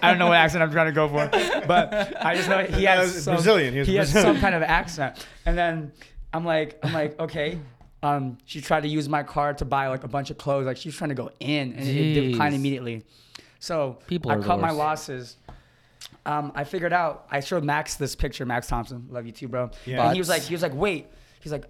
I 0.02 0.10
don't 0.10 0.20
know 0.20 0.28
what 0.28 0.38
accent 0.38 0.64
I'm 0.64 0.72
trying 0.72 0.88
to 0.88 0.92
go 0.92 1.08
for, 1.08 1.28
but 1.68 2.24
I 2.24 2.36
just 2.36 2.50
know 2.50 2.64
he 2.64 2.84
has 2.86 3.24
some, 3.24 3.36
Brazilian. 3.36 3.74
He 3.74 3.98
was 3.98 4.12
has 4.12 4.24
some 4.24 4.40
kind 4.40 4.56
of 4.56 4.64
accent. 4.64 5.26
And 5.46 5.58
then 5.58 5.92
I'm 6.34 6.46
like, 6.46 6.80
I'm 6.84 6.94
like, 6.94 7.20
okay. 7.20 7.60
Um, 8.02 8.38
she 8.46 8.62
tried 8.62 8.82
to 8.82 8.88
use 8.88 9.10
my 9.10 9.24
card 9.24 9.58
to 9.58 9.66
buy 9.66 9.88
like 9.88 10.04
a 10.04 10.08
bunch 10.08 10.30
of 10.30 10.38
clothes. 10.38 10.66
Like 10.66 10.78
she 10.78 10.88
was 10.88 10.96
trying 10.96 11.10
to 11.10 11.16
go 11.16 11.32
in, 11.40 11.74
and 11.74 11.88
it 11.88 12.30
declined 12.30 12.56
immediately. 12.56 13.04
So 13.60 13.98
People 14.08 14.32
I 14.32 14.36
are 14.36 14.40
the 14.40 14.46
cut 14.46 14.60
my 14.60 14.72
losses. 14.72 15.36
Um, 16.26 16.52
I 16.56 16.64
figured 16.64 16.94
out. 16.94 17.28
I 17.30 17.42
showed 17.42 17.64
Max 17.64 17.96
this 17.96 18.16
picture. 18.16 18.46
Max 18.46 18.68
Thompson, 18.68 19.08
love 19.10 19.26
you 19.26 19.32
too, 19.32 19.48
bro. 19.48 19.72
Yeah. 19.86 20.06
And 20.06 20.14
he 20.14 20.20
was 20.20 20.30
like, 20.30 20.44
he 20.44 20.54
was 20.54 20.62
like, 20.62 20.74
wait. 20.74 21.08
He's 21.42 21.52
like, 21.52 21.66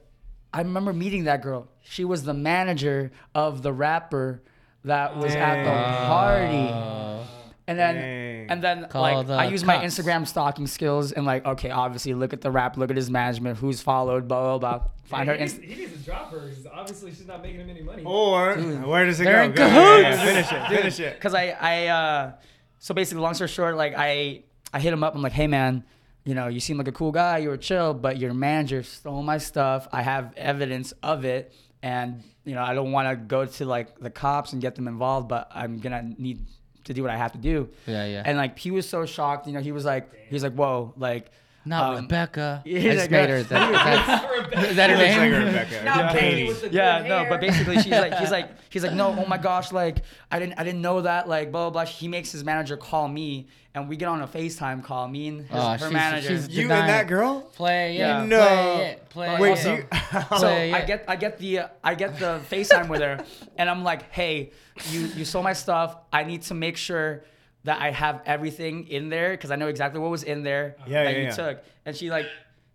I 0.54 0.60
remember 0.60 0.94
meeting 0.94 1.26
that 1.26 1.42
girl. 1.42 1.68
She 1.82 2.06
was 2.06 2.24
the 2.24 2.34
manager 2.34 3.12
of 3.36 3.62
the 3.62 3.72
rapper 3.72 4.42
that 4.86 5.18
was 5.18 5.34
at 5.36 5.64
the 5.64 6.08
party. 6.08 7.26
And 7.68 7.78
then 7.78 7.96
Dang. 7.96 8.50
and 8.50 8.64
then 8.64 8.88
Call 8.90 9.02
like 9.04 9.28
the 9.28 9.34
I 9.34 9.46
use 9.46 9.64
my 9.64 9.76
cops. 9.76 10.00
Instagram 10.00 10.26
stalking 10.28 10.66
skills 10.66 11.12
and 11.12 11.24
like 11.24 11.46
okay, 11.46 11.70
obviously 11.70 12.16
look 12.16 12.34
at 12.34 12.42
the 12.42 12.50
rap, 12.50 12.78
look 12.78 12.90
at 12.90 12.96
his 12.98 13.12
management, 13.12 13.60
who's 13.60 13.80
followed, 13.80 14.28
blah 14.28 14.58
blah 14.58 14.80
blah. 14.80 14.88
Find 15.04 15.28
Yeah, 15.28 15.34
her 15.34 15.38
he, 15.38 15.44
needs, 15.44 15.54
Inst- 15.54 15.66
he 15.66 15.76
needs 15.86 15.92
to 15.94 16.00
drop 16.00 16.32
her 16.32 16.40
because 16.40 16.66
obviously 16.66 17.12
she's 17.12 17.28
not 17.28 17.44
making 17.44 17.60
him 17.60 17.70
any 17.70 17.84
money. 17.84 18.04
Or 18.04 18.56
where 18.56 19.06
does 19.06 19.20
it 19.20 19.26
They're 19.26 19.44
go? 19.44 19.44
in 19.44 19.52
Go, 19.54 19.68
yeah, 19.68 20.00
yeah, 20.00 20.26
finish 20.26 20.52
it. 20.52 20.68
Finish 20.68 21.00
it. 21.00 21.14
because 21.16 21.36
I 21.36 21.50
I 21.62 21.88
uh 21.88 22.32
so 22.80 22.96
basically 22.96 23.22
long 23.22 23.36
story 23.36 23.50
short, 23.50 23.76
like 23.78 23.94
I 23.96 24.44
I 24.74 24.80
hit 24.80 24.92
him 24.92 25.04
up. 25.04 25.14
I'm 25.14 25.22
like, 25.22 25.34
hey 25.34 25.46
man, 25.46 25.84
you 26.24 26.34
know 26.34 26.48
you 26.48 26.60
seem 26.60 26.80
like 26.80 26.88
a 26.88 26.92
cool 26.92 27.12
guy, 27.12 27.38
you 27.38 27.50
were 27.50 27.58
chill, 27.58 27.94
but 27.94 28.18
your 28.18 28.34
manager 28.34 28.82
stole 28.82 29.22
my 29.22 29.38
stuff. 29.38 29.88
I 29.92 30.02
have 30.02 30.34
evidence 30.38 30.92
of 31.04 31.24
it, 31.24 31.54
and 31.82 32.24
you 32.46 32.56
know 32.56 32.64
I 32.64 32.74
don't 32.74 32.92
want 32.92 33.10
to 33.10 33.16
go 33.16 33.46
to 33.46 33.66
like 33.66 34.00
the 34.00 34.10
cops 34.10 34.54
and 34.54 34.62
get 34.62 34.76
them 34.76 34.88
involved, 34.88 35.28
but 35.28 35.50
I'm 35.54 35.80
gonna 35.80 36.14
need 36.18 36.46
to 36.86 36.94
do 36.94 37.02
what 37.02 37.12
I 37.12 37.18
have 37.18 37.32
to 37.34 37.38
do. 37.38 37.70
yeah, 37.86 38.06
yeah. 38.06 38.24
And 38.26 38.38
like 38.38 38.58
he 38.58 38.72
was 38.72 38.88
so 38.88 39.06
shocked, 39.06 39.48
you 39.48 39.54
know, 39.54 39.62
he 39.62 39.72
was 39.72 39.86
like 39.86 40.14
he 40.28 40.34
was 40.34 40.44
like, 40.44 40.54
whoa, 40.54 40.94
like. 40.98 41.32
Not 41.66 41.96
um, 41.98 42.04
Rebecca. 42.04 42.64
I 42.66 42.70
just 42.70 43.12
made 43.12 43.30
uh, 43.30 43.44
her. 43.44 43.44
That, 43.50 44.52
that, 44.54 44.70
is 44.70 44.76
that 44.78 44.90
her 44.90 44.98
Looks 44.98 45.10
like 45.10 45.20
name? 45.32 45.46
Rebecca. 45.46 45.84
Now 45.84 46.08
or 46.08 46.12
Katie 46.14 46.20
Katie. 46.20 46.48
with 46.48 46.62
the 46.62 46.70
yeah, 46.72 47.00
no, 47.08 47.20
hair. 47.20 47.30
but 47.30 47.42
basically 47.42 47.76
she's 47.80 47.92
like 47.92 48.14
he's 48.16 48.32
like 48.32 48.50
he's 48.70 48.84
like 48.84 48.94
no, 48.94 49.10
oh 49.10 49.26
my 49.28 49.38
gosh, 49.38 49.72
like 49.72 50.04
I 50.32 50.40
didn't 50.40 50.54
I 50.60 50.64
didn't 50.64 50.82
know 50.82 51.02
that, 51.02 51.28
like 51.28 51.52
blah 51.52 51.70
blah 51.70 51.84
blah. 51.84 51.86
He 51.92 52.08
makes 52.08 52.32
his 52.32 52.44
manager 52.44 52.78
call 52.78 53.08
me, 53.08 53.48
and 53.76 53.88
we 53.90 53.98
get 53.98 54.08
on 54.08 54.22
a 54.22 54.28
FaceTime 54.28 54.84
call. 54.84 55.08
Me 55.08 55.28
and 55.28 55.42
his, 55.42 55.50
Oh, 55.52 55.70
her 55.72 55.78
she's- 55.78 55.92
manager. 55.92 56.28
she's- 56.30 56.50
You 56.50 56.72
and 56.72 56.90
that 56.90 57.08
girl? 57.08 57.42
Play 57.42 57.96
it. 57.96 58.00
Yeah. 58.00 58.26
No. 58.26 58.40
Play 58.48 58.86
it. 58.88 59.10
Play 59.10 59.40
Wait, 59.40 59.50
also- 59.52 59.76
do 59.76 59.82
you? 59.82 59.88
so 60.30 60.38
Play 60.38 60.74
I 60.74 60.86
get 60.86 61.06
I 61.08 61.16
get 61.16 61.38
the 61.38 61.60
uh, 61.60 61.68
I 61.84 61.96
get 61.96 62.18
the 62.20 62.40
FaceTime 62.50 62.88
with 62.88 63.02
her, 63.02 63.24
and 63.58 63.70
I'm 63.70 63.84
like, 63.84 64.12
hey, 64.12 64.52
you 64.90 65.02
you 65.08 65.26
stole 65.26 65.44
my 65.44 65.54
stuff. 65.54 65.98
I 66.12 66.24
need 66.24 66.42
to 66.44 66.54
make 66.54 66.78
sure 66.78 67.24
that 67.70 67.80
I 67.80 67.92
have 67.92 68.24
everything 68.26 68.88
in 68.88 69.10
there 69.10 69.30
because 69.32 69.52
I 69.52 69.56
know 69.56 69.68
exactly 69.68 70.00
what 70.00 70.10
was 70.10 70.24
in 70.24 70.42
there 70.42 70.76
Yeah, 70.88 71.04
that 71.04 71.12
yeah, 71.14 71.18
you 71.20 71.24
yeah. 71.26 71.30
took. 71.32 71.64
And 71.86 71.96
she 71.96 72.10
like, 72.10 72.26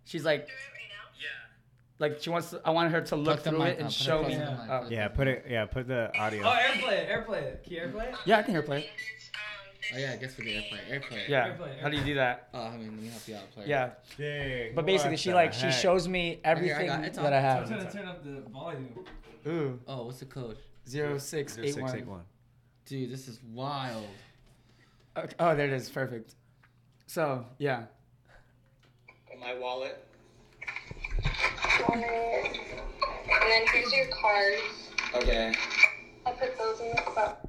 she's 0.05 0.23
like, 0.23 0.47
like 1.99 2.21
she 2.21 2.29
wants. 2.29 2.51
To, 2.51 2.61
I 2.63 2.69
wanted 2.69 2.93
her 2.93 3.01
to 3.01 3.15
look 3.17 3.43
Tuck 3.43 3.53
through 3.53 3.61
it 3.63 3.77
and 3.77 3.87
up, 3.87 3.93
put 3.93 3.99
it 3.99 4.03
show 4.03 4.23
me. 4.23 4.33
to 4.35 4.39
the 4.39 4.45
mic. 4.51 4.69
Oh. 4.69 4.87
Yeah, 4.89 5.07
put 5.09 5.27
it. 5.27 5.45
Yeah, 5.49 5.65
put 5.65 5.87
the 5.89 6.17
audio. 6.17 6.43
Oh, 6.45 6.49
airplay 6.49 6.91
it, 6.93 7.09
airplay 7.09 7.41
it. 7.43 7.63
Can 7.65 7.73
you 7.73 7.79
airplay 7.81 8.09
it? 8.09 8.15
Yeah, 8.25 8.37
I 8.37 8.43
can 8.43 8.53
hear 8.53 8.61
play. 8.63 8.79
it. 8.79 8.83
um, 8.85 8.89
Oh 9.93 9.97
yeah, 9.97 10.11
I 10.13 10.15
guess 10.15 10.35
with 10.37 10.45
the 10.45 10.53
airplay. 10.53 10.79
Airplay. 10.89 11.27
Yeah. 11.27 11.49
Airplay, 11.57 11.79
How 11.81 11.89
do 11.89 11.97
you 11.97 12.03
do 12.05 12.15
that? 12.15 12.47
Oh, 12.53 12.61
I 12.63 12.77
mean, 12.77 12.91
let 12.91 13.01
me 13.01 13.07
help 13.09 13.27
you 13.27 13.35
out, 13.35 13.51
player. 13.51 13.67
Yeah. 13.67 13.89
Dang, 14.17 14.75
But 14.75 14.85
basically, 14.85 15.17
she 15.17 15.29
the 15.29 15.35
like 15.35 15.51
she 15.53 15.71
shows 15.71 16.07
me 16.07 16.39
everything 16.45 16.87
got- 16.87 16.87
that 16.87 16.97
on. 16.97 17.03
I 17.03 17.07
It's 17.07 17.17
I'm 17.19 17.33
have. 17.33 17.67
trying 17.67 17.85
to 17.85 17.91
turn 17.93 18.07
up 18.07 18.23
the 18.23 18.41
volume. 18.49 18.89
Ooh, 19.47 19.79
Oh, 19.87 20.05
what's 20.05 20.19
the 20.19 20.25
code? 20.25 20.57
zero 20.87 21.17
six 21.17 21.57
eight 21.57 21.75
one. 21.77 21.87
0681. 21.89 22.21
Dude, 22.87 23.11
this 23.11 23.27
is 23.27 23.39
wild. 23.53 24.05
Okay. 25.17 25.33
Oh, 25.39 25.55
there 25.55 25.67
it 25.67 25.73
is. 25.73 25.89
Perfect. 25.89 26.35
So 27.07 27.45
yeah. 27.57 27.83
My 29.39 29.53
wallet. 29.59 30.03
Wallet. 31.87 32.03
And 32.03 33.51
then 33.51 33.63
here's 33.73 33.91
your 33.93 34.07
cards. 34.07 34.61
Okay. 35.15 35.53
I 36.25 36.31
put 36.31 36.57
those 36.57 36.79
in 36.79 36.89
the 36.91 37.01
cup. 37.01 37.47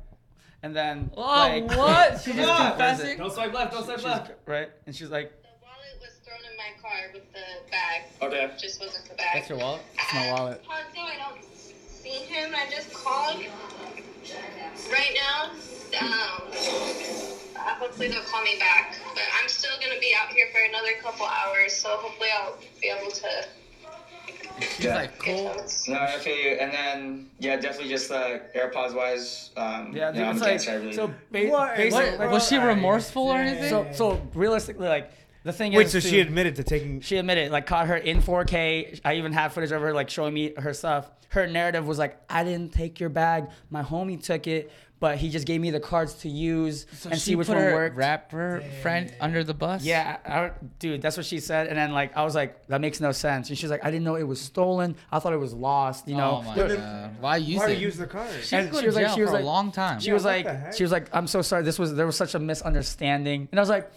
And 0.63 0.75
then 0.75 1.11
Oh, 1.17 1.23
like 1.23 1.67
what? 1.77 2.21
She 2.25 2.33
just 2.33 2.49
on. 2.49 2.71
confessing? 2.71 3.19
Don't 3.19 3.33
swipe 3.33 3.53
left. 3.53 3.73
Don't 3.73 3.85
swipe 3.85 3.99
she's, 3.99 4.05
left. 4.05 4.33
right, 4.47 4.69
and 4.87 4.95
she's 4.95 5.11
like, 5.11 5.31
The 5.43 5.49
wallet 5.63 6.01
was 6.01 6.11
thrown 6.25 6.39
in 6.51 6.57
my 6.57 6.73
car 6.83 7.11
with 7.13 7.33
the 7.33 7.71
bag. 7.71 8.03
Okay. 8.23 8.51
Just 8.59 8.81
wasn't 8.81 9.09
the 9.09 9.15
bag. 9.15 9.29
That's 9.35 9.49
your 9.49 9.59
wallet? 9.59 9.83
"It's 9.95 10.15
my 10.15 10.33
wallet." 10.33 10.63
Honestly, 10.69 11.01
I 11.01 11.31
don't 11.31 11.45
see 11.45 12.09
him. 12.11 12.53
I 12.55 12.69
just 12.71 12.93
called 12.93 13.37
right 14.91 15.15
now. 15.15 15.51
Um, 16.01 16.09
uh, 16.09 17.59
hopefully 17.79 18.09
they'll 18.09 18.23
call 18.23 18.43
me 18.43 18.57
back. 18.59 18.95
But 19.15 19.23
I'm 19.41 19.49
still 19.49 19.71
gonna 19.81 20.01
be 20.01 20.15
out 20.19 20.29
here 20.33 20.47
for 20.53 20.61
another 20.69 20.93
couple 21.03 21.27
hours, 21.27 21.73
so 21.75 21.89
hopefully 21.97 22.29
I'll 22.39 22.59
be 22.81 22.89
able 22.89 23.11
to 23.11 23.29
Yeah. 24.79 24.97
like, 24.97 25.23
get 25.23 25.37
cool. 25.37 25.67
No, 25.95 26.01
I 26.01 26.19
feel 26.19 26.37
you. 26.37 26.51
And 26.53 26.73
then 26.73 27.31
yeah, 27.39 27.57
definitely 27.57 27.89
just 27.91 28.11
uh, 28.11 28.39
AirPods 28.55 28.95
wise. 28.95 29.51
Um, 29.57 29.93
Yeah, 29.95 30.09
you 30.09 30.15
dude, 30.15 30.23
know, 30.23 30.31
it's 30.31 30.37
I'm 30.37 30.39
like 30.41 30.51
cancer, 30.51 30.71
I 30.71 30.75
really. 30.75 30.93
so. 30.93 31.07
Ba- 31.31 31.47
What? 31.49 31.77
basically, 31.77 32.19
What? 32.19 32.31
Was 32.31 32.49
she 32.49 32.57
remorseful 32.59 33.23
or 33.29 33.39
anything? 33.39 33.69
so 33.71 33.87
so 33.93 34.21
realistically, 34.35 34.89
like 34.89 35.11
the 35.45 35.53
thing 35.53 35.73
Wait, 35.73 35.87
is, 35.87 35.93
so 35.93 36.01
too- 36.01 36.09
she 36.09 36.21
admitted 36.21 36.57
to 36.57 36.65
taking. 36.65 37.01
She 37.01 37.17
admitted, 37.19 37.53
like, 37.53 37.67
caught 37.67 37.87
her 37.87 37.97
in 37.97 38.21
4K. 38.21 39.01
I 39.05 39.15
even 39.15 39.33
have 39.33 39.53
footage 39.53 39.71
of 39.71 39.81
her, 39.81 39.93
like, 39.95 40.11
showing 40.11 40.35
me 40.35 40.53
her 40.59 40.75
stuff. 40.75 41.09
Her 41.29 41.47
narrative 41.47 41.87
was 41.87 41.99
like, 42.01 42.17
I 42.29 42.43
didn't 42.43 42.73
take 42.73 42.99
your 42.99 43.11
bag. 43.11 43.47
My 43.71 43.83
homie 43.83 44.21
took 44.21 44.49
it, 44.49 44.73
but 44.99 45.19
he 45.19 45.29
just 45.29 45.47
gave 45.47 45.61
me 45.61 45.71
the 45.71 45.79
cards 45.81 46.15
to 46.15 46.29
use 46.29 46.87
So 46.95 47.11
and 47.11 47.19
she 47.21 47.31
see 47.33 47.37
which 47.37 47.49
put 47.49 47.57
one 47.57 47.65
worked. 47.73 47.97
rapper 47.97 48.63
friend 48.81 49.13
under 49.21 49.45
the 49.45 49.53
bus? 49.53 49.85
Yeah, 49.85 50.17
I, 50.25 50.31
I- 50.47 50.53
dude, 50.79 51.03
that's 51.03 51.17
what 51.19 51.27
she 51.27 51.39
said. 51.41 51.67
And 51.67 51.77
then, 51.77 51.93
like, 51.93 52.17
I 52.17 52.25
was 52.25 52.35
like, 52.35 52.67
that 52.69 52.81
makes 52.81 52.99
no 53.01 53.13
sense. 53.13 53.49
And 53.51 53.59
she's 53.59 53.71
like, 53.71 53.85
I 53.85 53.91
didn't 53.91 54.05
know 54.05 54.15
it 54.17 54.23
was 54.23 54.41
stolen. 54.41 54.97
I 55.13 55.19
thought 55.19 55.33
it 55.35 55.39
was 55.41 55.53
lost, 55.53 56.09
you 56.09 56.17
know? 56.17 56.39
Oh 56.39 56.43
my 56.43 56.57
But 56.57 56.69
god. 56.77 57.17
Why 57.21 57.37
use 57.37 57.59
Why 57.59 57.71
it? 57.71 57.79
use 57.79 57.97
the 57.99 58.07
card? 58.07 58.31
she 58.43 58.57
And 58.57 58.71
was 58.71 58.81
she 58.81 58.87
was 58.87 58.95
like- 58.97 59.09
she 59.15 59.21
was 59.21 59.31
for 59.31 59.35
like- 59.37 59.43
a 59.43 59.47
long 59.47 59.71
time. 59.73 60.01
She 60.01 60.09
Yeah, 60.09 60.15
was 60.15 60.25
like, 60.25 60.73
she 60.75 60.83
was 60.83 60.93
like, 60.93 61.09
I'm 61.15 61.27
so 61.27 61.43
sorry. 61.43 61.63
This 61.63 61.79
was, 61.79 61.95
there 61.95 62.07
was 62.07 62.17
such 62.17 62.35
a 62.35 62.39
misunderstanding. 62.39 63.49
And 63.51 63.61
I 63.61 63.63
was 63.63 63.69
like, 63.69 63.91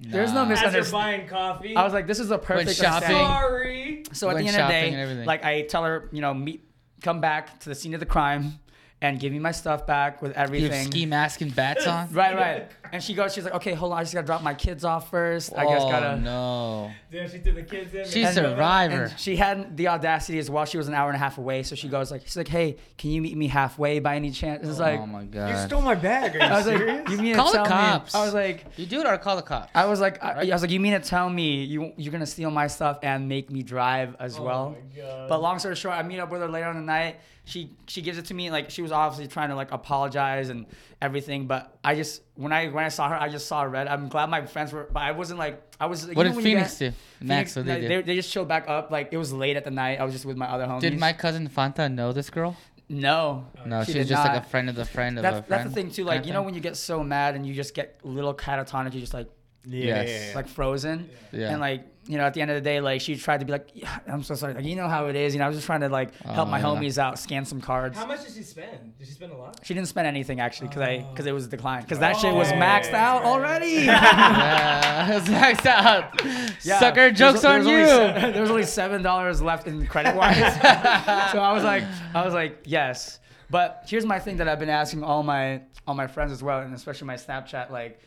there's 0.00 0.32
no 0.32 0.44
Nah. 0.44 0.52
As 0.52 0.60
you're 0.62 0.70
misunderstanding. 0.70 0.92
buying 0.92 1.28
coffee. 1.28 1.76
I 1.76 1.82
was 1.84 1.92
like, 1.92 2.06
this 2.06 2.20
is 2.20 2.28
the 2.28 2.38
perfect 2.38 2.76
shopping. 2.76 3.08
understanding. 3.16 3.26
sorry. 3.26 4.02
So 4.12 4.28
at 4.28 4.34
Went 4.34 4.46
the 4.46 4.52
end 4.54 4.62
of 5.00 5.08
the 5.08 5.14
day, 5.16 5.24
like 5.24 5.44
I 5.44 5.62
tell 5.62 5.84
her, 5.84 6.08
you 6.12 6.20
know, 6.20 6.32
meet, 6.34 6.64
come 7.02 7.20
back 7.20 7.58
to 7.60 7.68
the 7.68 7.74
scene 7.74 7.94
of 7.94 8.00
the 8.00 8.06
crime, 8.06 8.60
and 9.00 9.20
give 9.20 9.32
me 9.32 9.38
my 9.38 9.52
stuff 9.52 9.86
back 9.86 10.20
with 10.20 10.32
You 10.32 10.36
have 10.38 10.46
everything. 10.48 10.86
ski 10.86 11.06
mask 11.06 11.40
and 11.40 11.54
bats 11.54 11.86
on? 11.86 12.12
Right, 12.12 12.34
right. 12.34 12.70
And 12.90 13.02
she 13.02 13.12
goes, 13.14 13.34
she's 13.34 13.44
like, 13.44 13.54
okay, 13.54 13.74
hold 13.74 13.92
on, 13.92 13.98
I 13.98 14.02
just 14.02 14.14
gotta 14.14 14.26
drop 14.26 14.42
my 14.42 14.54
kids 14.54 14.82
off 14.84 15.10
first. 15.10 15.52
I 15.54 15.64
guess 15.66 15.82
oh, 15.84 15.90
gotta. 15.90 16.16
no. 16.20 16.90
Damn, 17.12 17.30
she 17.30 17.38
threw 17.38 17.52
the 17.52 17.62
kids 17.62 17.94
in. 17.94 18.04
She's 18.06 18.24
and- 18.26 18.34
survivor. 18.34 19.04
And 19.04 19.18
she 19.20 19.36
had 19.36 19.76
the 19.76 19.88
audacity 19.88 20.38
as 20.38 20.50
well. 20.50 20.64
She 20.64 20.78
was 20.78 20.88
an 20.88 20.94
hour 20.94 21.08
and 21.10 21.14
a 21.14 21.18
half 21.18 21.36
away, 21.38 21.62
so 21.64 21.74
she 21.76 21.86
goes 21.88 22.10
like, 22.10 22.22
she's 22.22 22.36
like, 22.36 22.48
hey, 22.48 22.76
can 22.96 23.10
you 23.10 23.20
meet 23.22 23.36
me 23.36 23.46
halfway 23.46 23.98
by 24.00 24.16
any 24.16 24.30
chance? 24.30 24.66
It's 24.66 24.78
oh 24.80 24.82
like, 24.82 25.00
oh 25.00 25.06
my 25.06 25.24
god, 25.24 25.50
You 25.50 25.56
stole 25.68 25.82
my 25.82 25.94
bag. 25.94 26.34
Are 26.34 26.38
you 26.38 26.44
I 26.44 26.56
was 26.56 26.64
serious? 26.64 26.98
like, 27.00 27.08
you 27.10 27.18
mean 27.18 27.34
Call 27.36 27.50
to 27.52 27.58
the 27.58 27.64
tell 27.64 27.66
cops. 27.66 28.14
me? 28.14 28.20
I 28.20 28.24
was 28.24 28.34
like, 28.34 28.64
you 28.76 28.86
do 28.86 29.00
it 29.00 29.06
or 29.06 29.16
call 29.18 29.36
the 29.36 29.42
cops. 29.42 29.70
I 29.74 29.84
was 29.84 30.00
like, 30.00 30.24
I, 30.24 30.34
Right? 30.34 30.50
I 30.50 30.54
was 30.54 30.62
like, 30.62 30.70
you 30.70 30.80
mean 30.80 30.94
to 30.94 31.00
tell 31.00 31.28
me 31.28 31.62
you 31.64 31.92
you're 31.98 32.10
gonna 32.12 32.26
steal 32.26 32.50
my 32.50 32.66
stuff 32.66 32.98
and 33.02 33.28
make 33.28 33.50
me 33.50 33.62
drive 33.62 34.16
as 34.18 34.40
well? 34.40 34.48
Oh 34.48 34.50
well? 34.70 34.70
my 34.70 35.00
God. 35.18 35.28
But 35.28 35.42
long 35.42 35.58
story 35.58 35.76
short, 35.76 35.94
I 35.94 36.02
meet 36.02 36.18
up 36.20 36.30
with 36.30 36.40
her 36.40 36.48
later 36.48 36.66
on 36.68 36.76
the 36.76 36.80
night. 36.82 37.20
She 37.48 37.70
she 37.86 38.02
gives 38.02 38.18
it 38.18 38.26
to 38.26 38.34
me 38.34 38.50
like 38.50 38.68
she 38.68 38.82
was 38.82 38.92
obviously 38.92 39.26
trying 39.26 39.48
to 39.48 39.54
like 39.54 39.72
apologize 39.72 40.50
and 40.50 40.66
everything. 41.00 41.46
But 41.46 41.78
I 41.82 41.94
just 41.94 42.20
when 42.34 42.52
I 42.52 42.68
when 42.68 42.84
I 42.84 42.88
saw 42.88 43.08
her, 43.08 43.14
I 43.14 43.30
just 43.30 43.46
saw 43.46 43.62
red. 43.62 43.88
I'm 43.88 44.08
glad 44.08 44.28
my 44.28 44.44
friends 44.44 44.70
were, 44.72 44.86
but 44.92 45.00
I 45.00 45.12
wasn't 45.12 45.38
like 45.38 45.62
I 45.80 45.86
was. 45.86 46.06
what 46.08 46.24
did 46.24 46.34
Phoenix 46.36 46.78
get- 46.78 46.92
do? 46.92 47.26
Max, 47.26 47.54
Phoenix, 47.54 47.56
what 47.56 47.64
they 47.66 47.80
they, 47.80 47.88
do? 47.88 48.02
they 48.02 48.14
just 48.16 48.30
chilled 48.30 48.48
back 48.48 48.68
up. 48.68 48.90
Like 48.90 49.08
it 49.12 49.16
was 49.16 49.32
late 49.32 49.56
at 49.56 49.64
the 49.64 49.70
night. 49.70 49.98
I 49.98 50.04
was 50.04 50.12
just 50.12 50.26
with 50.26 50.36
my 50.36 50.46
other 50.46 50.66
homies. 50.66 50.80
Did 50.82 50.98
my 51.00 51.14
cousin 51.14 51.48
Fanta 51.48 51.90
know 51.92 52.12
this 52.12 52.28
girl? 52.28 52.54
no 52.90 53.46
No, 53.66 53.82
She 53.84 53.92
she 53.92 53.98
was 53.98 54.06
did 54.08 54.14
just 54.14 54.26
like 54.26 54.42
a 54.42 54.46
friend 54.46 54.68
of 54.68 54.74
the 54.74 54.84
friend 54.84 55.18
of 55.18 55.22
That's, 55.22 55.38
a 55.38 55.42
friend. 55.42 55.64
that's 55.64 55.74
the 55.74 55.82
thing 55.82 55.90
too. 55.90 56.04
Like 56.04 56.26
you 56.26 56.32
know 56.32 56.42
when 56.42 56.54
you 56.54 56.60
get 56.60 56.76
so 56.76 57.02
mad 57.02 57.34
and 57.34 57.46
you 57.46 57.54
just 57.54 57.74
get 57.74 57.98
little 58.02 58.34
catatonic, 58.34 58.92
you 58.94 59.00
just 59.00 59.14
like 59.14 59.28
yeah, 59.68 59.84
Yes. 59.84 60.08
yeah, 60.08 60.28
yeah. 60.30 60.34
like 60.36 60.48
frozen. 60.48 61.10
Yeah. 61.32 61.50
And 61.50 61.60
like, 61.60 61.84
you 62.06 62.16
know, 62.16 62.24
at 62.24 62.32
the 62.32 62.40
end 62.40 62.50
of 62.50 62.54
the 62.54 62.62
day, 62.62 62.80
like 62.80 63.02
she 63.02 63.16
tried 63.16 63.40
to 63.40 63.46
be 63.46 63.52
like, 63.52 63.68
yeah, 63.74 63.98
I'm 64.10 64.22
so 64.22 64.34
sorry. 64.34 64.54
Like, 64.54 64.64
you 64.64 64.76
know 64.76 64.88
how 64.88 65.08
it 65.08 65.14
is. 65.16 65.34
You 65.34 65.40
know, 65.40 65.44
I 65.44 65.48
was 65.48 65.58
just 65.58 65.66
trying 65.66 65.82
to 65.82 65.90
like 65.90 66.14
help 66.22 66.48
Oh, 66.48 66.50
my 66.50 66.58
yeah. 66.58 66.64
homies 66.64 66.96
out, 66.96 67.18
scan 67.18 67.44
some 67.44 67.60
cards. 67.60 67.98
How 67.98 68.06
much 68.06 68.24
did 68.24 68.32
she 68.34 68.42
spend? 68.42 68.96
Did 68.98 69.06
she 69.06 69.12
spend 69.12 69.32
a 69.32 69.36
lot? 69.36 69.60
She 69.62 69.74
didn't 69.74 69.88
spend 69.88 70.06
anything 70.06 70.40
actually 70.40 70.68
because 70.68 70.82
I 70.82 71.04
Oh. 71.06 71.10
because 71.12 71.26
it 71.26 71.32
was 71.32 71.48
declined 71.48 71.84
because 71.84 71.98
that 71.98 72.16
shit 72.16 72.32
was 72.34 72.50
Oh. 72.50 72.54
maxed 72.54 72.94
out 72.94 73.24
already. 73.24 73.66
yeah, 73.84 75.16
it's 75.18 75.28
maxed 75.28 75.66
out. 75.66 76.18
Yeah. 76.64 76.78
Sucker 76.80 76.94
There's- 77.12 77.18
jokes 77.18 77.44
on 77.44 77.66
you. 77.66 77.74
only 77.76 77.86
se- 77.86 78.32
there 78.32 78.40
was 78.40 78.50
only 78.50 78.62
seven 78.64 79.02
dollars 79.02 79.42
left 79.42 79.66
in 79.66 79.86
credit 79.86 80.16
wise, 80.16 80.36
so 81.32 81.38
I 81.40 81.52
was 81.52 81.64
like, 81.64 81.84
I 82.14 82.24
was 82.24 82.34
like, 82.34 82.60
yes. 82.64 83.20
But 83.50 83.84
here's 83.86 84.04
my 84.04 84.18
thing 84.18 84.38
that 84.38 84.48
I've 84.48 84.58
been 84.58 84.68
asking 84.70 85.02
all 85.04 85.22
my 85.22 85.62
all 85.86 85.94
my 85.94 86.06
friends 86.06 86.32
as 86.32 86.42
well, 86.42 86.60
and 86.60 86.74
especially 86.74 87.06
my 87.06 87.14
Snapchat. 87.16 87.70
Like, 87.70 88.00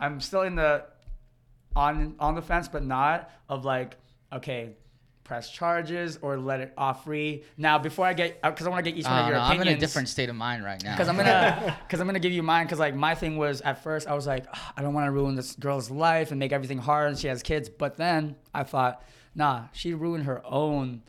I'm 0.00 0.20
still 0.20 0.42
in 0.42 0.54
the 0.56 0.84
on 1.76 2.16
on 2.18 2.34
the 2.34 2.42
fence, 2.42 2.66
but 2.68 2.82
not 2.84 3.30
of 3.48 3.64
like, 3.64 3.96
okay, 4.32 4.70
press 5.22 5.50
charges 5.50 6.18
or 6.22 6.38
let 6.38 6.60
it 6.60 6.72
off 6.78 7.04
free. 7.04 7.42
Now, 7.56 7.78
before 7.78 8.06
I 8.06 8.12
get, 8.12 8.38
uh, 8.44 8.50
because 8.50 8.66
I 8.66 8.70
want 8.70 8.84
to 8.84 8.90
get 8.92 8.96
each 8.98 9.04
one 9.06 9.12
I 9.14 9.18
of 9.20 9.24
don't 9.26 9.32
your 9.32 9.40
I'm 9.40 9.46
opinions. 9.56 9.70
in 9.70 9.76
a 9.76 9.80
different 9.80 10.08
state 10.08 10.28
of 10.28 10.36
mind 10.36 10.64
right 10.64 10.82
now. 10.84 10.92
Because 10.92 11.08
I'm 11.08 11.16
gonna, 11.16 11.76
because 11.86 12.00
I'm 12.00 12.06
gonna 12.06 12.20
give 12.20 12.32
you 12.32 12.42
mine. 12.42 12.66
Because 12.66 12.78
like 12.78 12.94
my 12.94 13.14
thing 13.14 13.36
was 13.36 13.60
at 13.60 13.82
first 13.82 14.06
I 14.08 14.14
was 14.14 14.26
like, 14.26 14.46
"Ugh, 14.52 14.72
I 14.76 14.82
don't 14.82 14.94
want 14.94 15.06
to 15.06 15.10
ruin 15.12 15.34
this 15.34 15.54
girl's 15.56 15.90
life 15.90 16.30
and 16.30 16.38
make 16.38 16.52
everything 16.52 16.78
hard. 16.78 17.08
And 17.10 17.18
she 17.18 17.26
has 17.28 17.42
kids. 17.42 17.68
But 17.68 17.96
then 17.96 18.36
I 18.54 18.62
thought, 18.62 19.02
nah, 19.34 19.64
she 19.72 19.94
ruined 19.94 20.24
her 20.24 20.40
own 20.46 21.02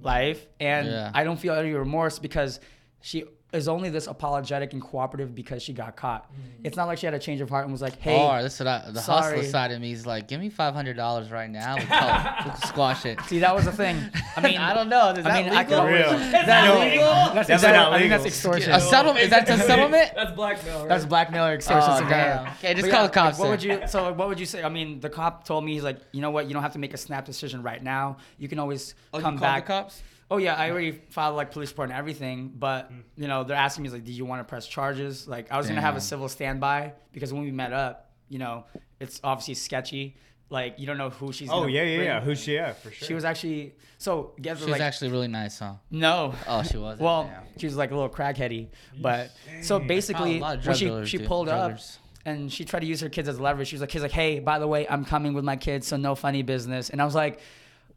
life, 0.00 0.46
and 0.60 0.86
Yeah. 0.88 1.10
I 1.14 1.24
don't 1.24 1.38
feel 1.38 1.54
any 1.54 1.72
remorse 1.72 2.18
because 2.18 2.60
she 3.00 3.24
is 3.54 3.68
only 3.68 3.88
this 3.88 4.06
apologetic 4.08 4.72
and 4.72 4.82
cooperative 4.82 5.34
because 5.34 5.62
she 5.62 5.72
got 5.72 5.96
caught. 5.96 6.24
Mm-hmm. 6.32 6.64
It's 6.66 6.76
not 6.76 6.86
like 6.86 6.98
she 6.98 7.06
had 7.06 7.14
a 7.14 7.18
change 7.18 7.40
of 7.40 7.48
heart 7.48 7.64
and 7.64 7.72
was 7.72 7.80
like, 7.80 7.98
hey. 8.00 8.18
Oh, 8.20 8.32
or 8.32 8.42
this 8.42 8.54
is 8.54 8.60
what 8.60 8.66
I, 8.68 8.90
the 8.90 9.00
sorry. 9.00 9.36
hustler 9.36 9.50
side 9.50 9.70
of 9.72 9.80
me 9.80 9.92
is 9.92 10.04
like, 10.06 10.28
give 10.28 10.40
me 10.40 10.50
five 10.50 10.74
hundred 10.74 10.96
dollars 10.96 11.30
right 11.30 11.48
now. 11.48 11.76
We'll, 11.76 11.86
call, 11.86 12.24
we'll 12.44 12.54
squash 12.68 13.06
it. 13.06 13.20
See, 13.22 13.38
that 13.38 13.54
was 13.54 13.64
the 13.64 13.72
thing. 13.72 13.96
I 14.36 14.40
mean, 14.40 14.58
I 14.58 14.74
don't 14.74 14.88
know. 14.88 15.10
Is 15.10 15.18
I 15.24 15.42
that 15.42 15.44
mean, 15.44 15.54
I 15.54 15.62
legal? 15.62 15.80
could 15.82 15.92
Real. 15.92 16.06
always. 16.08 16.32
That's 16.32 16.46
That- 16.46 16.64
No. 16.74 16.80
legal. 16.80 17.04
That's, 17.04 17.34
That's 17.48 17.50
extor- 17.62 17.72
not 17.72 17.92
I 17.92 17.98
think 17.98 18.10
that's 18.10 18.24
extortion. 18.26 18.72
A 18.72 18.80
settlement? 18.80 19.24
Is 19.24 19.30
that 19.30 19.48
a 19.48 19.58
settlement? 19.58 20.10
That's 20.14 20.32
blackmail. 20.32 20.80
Right? 20.80 20.88
That's 20.88 21.04
blackmail 21.06 21.44
or 21.46 21.54
extortion. 21.54 21.90
Oh, 21.92 21.96
some 21.98 22.08
kind 22.08 22.30
of- 22.30 22.44
damn. 22.46 22.52
Okay, 22.54 22.74
just 22.74 22.82
But 22.86 22.90
call 22.90 23.00
yeah, 23.02 23.06
the 23.06 23.12
cops 23.12 23.38
What 23.38 23.48
would 23.50 23.62
you? 23.62 23.80
So 23.86 24.12
what 24.12 24.28
would 24.28 24.40
you 24.40 24.46
say? 24.46 24.62
I 24.64 24.68
mean, 24.68 25.00
the 25.00 25.10
cop 25.10 25.44
told 25.44 25.64
me 25.64 25.74
he's 25.74 25.84
like, 25.84 25.98
you 26.12 26.20
know 26.20 26.30
what? 26.30 26.48
You 26.48 26.54
don't 26.54 26.62
have 26.62 26.72
to 26.72 26.78
make 26.80 26.92
a 26.94 26.98
snap 26.98 27.24
decision 27.24 27.62
right 27.62 27.82
now. 27.82 28.16
You 28.38 28.48
can 28.48 28.58
always 28.58 28.94
Oh, 29.12 29.18
you 29.18 29.22
come 29.22 29.34
called 29.38 29.42
back. 29.42 29.66
the 29.66 29.72
cops? 29.72 30.02
Oh 30.30 30.38
yeah, 30.38 30.54
I 30.54 30.70
already 30.70 30.92
filed 31.10 31.36
like 31.36 31.50
police 31.50 31.70
report 31.70 31.90
and 31.90 31.98
everything. 31.98 32.52
But 32.56 32.88
hmm. 32.88 33.00
you 33.16 33.28
know, 33.28 33.44
they're 33.44 33.56
asking 33.56 33.84
me 33.84 33.90
like, 33.90 34.04
did 34.04 34.14
you 34.14 34.24
want 34.24 34.40
to 34.40 34.44
press 34.44 34.66
charges? 34.66 35.28
Like, 35.28 35.50
I 35.50 35.58
was 35.58 35.68
gonna 35.68 35.80
have 35.80 35.96
a 35.96 36.00
civil 36.00 36.28
standby 36.28 36.94
because 37.12 37.32
when 37.32 37.42
we 37.42 37.50
met 37.50 37.72
up, 37.72 38.10
you 38.28 38.38
know, 38.38 38.64
it's 39.00 39.20
obviously 39.22 39.54
sketchy. 39.54 40.16
Like, 40.50 40.78
you 40.78 40.86
don't 40.86 40.98
know 40.98 41.10
who 41.10 41.32
she's. 41.32 41.48
Oh 41.50 41.66
yeah, 41.66 41.82
yeah, 41.82 41.96
bring. 41.96 42.06
yeah. 42.06 42.20
Who's 42.20 42.38
she? 42.38 42.54
Yeah, 42.54 42.72
for 42.74 42.90
sure. 42.90 43.06
She 43.06 43.14
was 43.14 43.24
actually 43.24 43.74
so. 43.98 44.34
Guess 44.40 44.58
She 44.58 44.64
was 44.64 44.72
like 44.72 44.80
actually 44.80 45.10
really 45.10 45.28
nice, 45.28 45.58
huh? 45.58 45.74
no. 45.90 46.34
Oh, 46.46 46.62
she 46.62 46.76
was. 46.76 46.98
Well, 46.98 47.30
she 47.56 47.66
was 47.66 47.76
like 47.76 47.90
a 47.90 47.94
little 47.94 48.10
crackheady, 48.10 48.68
but 49.00 49.30
so 49.62 49.78
basically, 49.78 50.38
a 50.38 50.58
when 50.58 50.74
she 50.74 51.04
she 51.06 51.18
do- 51.18 51.26
pulled 51.26 51.48
up 51.48 51.78
and 52.26 52.52
she 52.52 52.64
tried 52.64 52.80
to 52.80 52.86
use 52.86 53.00
her 53.00 53.08
kids 53.08 53.28
as 53.28 53.40
leverage. 53.40 53.68
She 53.68 53.74
was 53.74 53.80
like, 53.80 53.90
"Kids, 53.90 54.02
like, 54.02 54.12
hey, 54.12 54.38
by 54.38 54.58
the 54.58 54.68
way, 54.68 54.86
I'm 54.88 55.04
coming 55.04 55.34
with 55.34 55.44
my 55.44 55.56
kids, 55.56 55.86
so 55.86 55.96
no 55.96 56.14
funny 56.14 56.42
business." 56.42 56.90
And 56.90 57.00
I 57.00 57.04
was 57.04 57.14
like, 57.14 57.40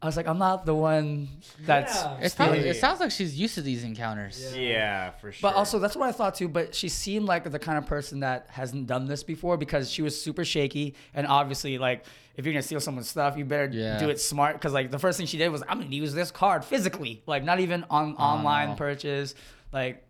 I 0.00 0.06
was 0.06 0.16
like, 0.16 0.28
I'm 0.28 0.38
not 0.38 0.64
the 0.64 0.74
one 0.76 1.28
that's. 1.66 1.92
Yeah. 2.04 2.18
It 2.20 2.30
sounds, 2.30 2.58
it 2.58 2.76
sounds 2.76 3.00
like 3.00 3.10
she's 3.10 3.36
used 3.38 3.56
to 3.56 3.62
these 3.62 3.82
encounters. 3.82 4.56
yeah, 4.56 5.10
for 5.10 5.32
sure. 5.32 5.50
But 5.50 5.56
also, 5.56 5.80
that's 5.80 5.96
what 5.96 6.08
I 6.08 6.12
thought 6.12 6.36
too. 6.36 6.46
But 6.48 6.72
she 6.74 6.88
seemed 6.88 7.26
like 7.26 7.50
the 7.50 7.58
kind 7.58 7.76
of 7.78 7.86
person 7.86 8.20
that 8.20 8.46
hasn't 8.48 8.86
done 8.86 9.06
this 9.06 9.24
before 9.24 9.56
because 9.56 9.90
she 9.90 10.02
was 10.02 10.20
super 10.20 10.44
shaky. 10.44 10.94
And 11.14 11.26
obviously, 11.26 11.78
like, 11.78 12.04
if 12.36 12.44
you're 12.46 12.52
gonna 12.54 12.62
steal 12.62 12.78
someone's 12.78 13.08
stuff, 13.10 13.36
you 13.36 13.44
better 13.44 13.68
Yeah. 13.72 13.98
do 13.98 14.08
it 14.08 14.20
smart. 14.20 14.54
Because 14.54 14.72
like 14.72 14.92
the 14.92 15.00
first 15.00 15.18
thing 15.18 15.26
she 15.26 15.36
did 15.36 15.48
was, 15.48 15.62
I'm 15.68 15.80
gonna 15.80 15.90
use 15.90 16.14
this 16.14 16.30
card 16.30 16.64
physically, 16.64 17.22
like 17.26 17.42
not 17.42 17.58
even 17.58 17.84
on 17.90 18.14
Oh, 18.16 18.22
online 18.22 18.68
no. 18.70 18.74
purchase. 18.76 19.34
Like, 19.72 20.06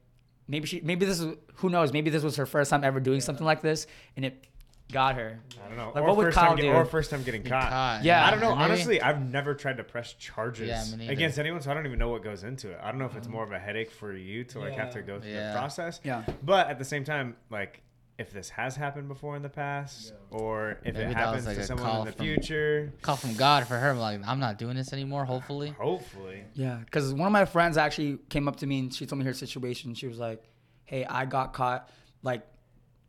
maybe 0.49 0.67
she, 0.67 0.83
maybe 0.83 1.07
this 1.07 1.19
is 1.21 1.35
who 1.55 1.71
knows. 1.71 1.95
Maybe 1.95 2.11
this 2.11 2.23
was 2.23 2.37
her 2.37 2.45
first 2.47 2.69
time 2.71 2.85
ever 2.85 3.01
doing 3.01 3.23
something 3.23 3.47
like 3.47 3.63
this, 3.63 3.87
and 4.17 4.27
it 4.27 4.45
got 4.91 5.17
her. 5.17 5.39
I 5.65 5.69
don't 5.69 5.77
know. 5.77 5.93
Like, 5.95 6.03
or 6.03 6.07
what 6.07 6.17
would 6.17 6.25
first 6.27 6.37
Kyle 6.39 6.49
time 6.49 6.57
get- 6.57 6.63
do? 6.63 6.73
Or 6.73 6.85
first 6.85 7.11
time 7.11 7.23
getting 7.23 7.43
caught. 7.43 7.69
Caught, 7.71 8.05
Yeah. 8.05 8.25
I 8.27 8.31
don't 8.31 8.41
know. 8.41 8.55
Maybe- 8.55 8.65
Honestly, 8.73 9.03
I've 9.03 9.21
never 9.31 9.55
tried 9.55 9.77
to 9.79 9.85
press 9.85 10.15
charges 10.15 10.69
Yeah, 10.97 11.11
against 11.11 11.39
anyone, 11.39 11.61
so 11.61 11.71
I 11.71 11.75
don't 11.75 11.87
even 11.87 11.99
know 11.99 12.09
what 12.09 12.23
goes 12.25 12.43
into 12.45 12.71
it. 12.71 12.79
I 12.83 12.91
don't 12.91 12.99
know 12.99 13.07
if 13.07 13.17
it's 13.17 13.29
more 13.29 13.45
of 13.45 13.53
a 13.53 13.59
headache 13.59 13.91
for 13.91 14.15
you 14.15 14.45
to 14.45 14.61
like 14.61 14.75
have 14.75 14.91
to 14.95 15.03
go 15.03 15.21
through 15.21 15.31
Yeah. 15.33 15.53
the 15.53 15.59
process. 15.59 16.01
Yeah. 16.05 16.25
But 16.43 16.69
at 16.69 16.79
the 16.79 16.85
same 16.85 17.05
time, 17.05 17.37
like 17.51 17.83
if 18.19 18.33
this 18.33 18.49
has 18.51 18.75
happened 18.75 19.07
before 19.07 19.37
in 19.37 19.43
the 19.43 19.49
past, 19.49 20.13
or 20.31 20.79
if 20.85 20.95
Maybe 20.95 20.99
it 21.13 21.15
that 21.15 21.31
was 21.33 21.45
happens 21.45 21.47
like 21.47 21.57
to 21.57 21.63
a 21.63 21.67
someone 21.67 21.87
call 21.87 22.01
in 22.01 22.07
the 22.07 22.13
from- 22.13 22.25
future. 22.27 22.93
Call 23.03 23.15
from 23.17 23.35
God 23.35 23.67
for 23.69 23.77
her. 23.79 23.93
Like 23.95 24.21
I'm 24.27 24.41
not 24.41 24.59
doing 24.59 24.75
this 24.77 24.93
anymore. 24.93 25.25
Hopefully. 25.25 25.69
Hopefully. 25.79 26.43
Yeah, 26.55 26.79
because 26.85 27.13
one 27.15 27.27
of 27.27 27.33
my 27.33 27.45
friends 27.45 27.77
actually 27.77 28.19
came 28.29 28.49
up 28.49 28.57
to 28.57 28.67
me 28.67 28.81
and 28.81 28.93
she 28.95 29.07
told 29.07 29.21
me 29.21 29.25
her 29.27 29.33
situation. 29.35 29.95
She 29.95 30.09
was 30.09 30.19
like, 30.19 30.43
"Hey, 30.85 31.05
I 31.05 31.27
got 31.27 31.53
caught 31.53 31.91
like 32.25 32.43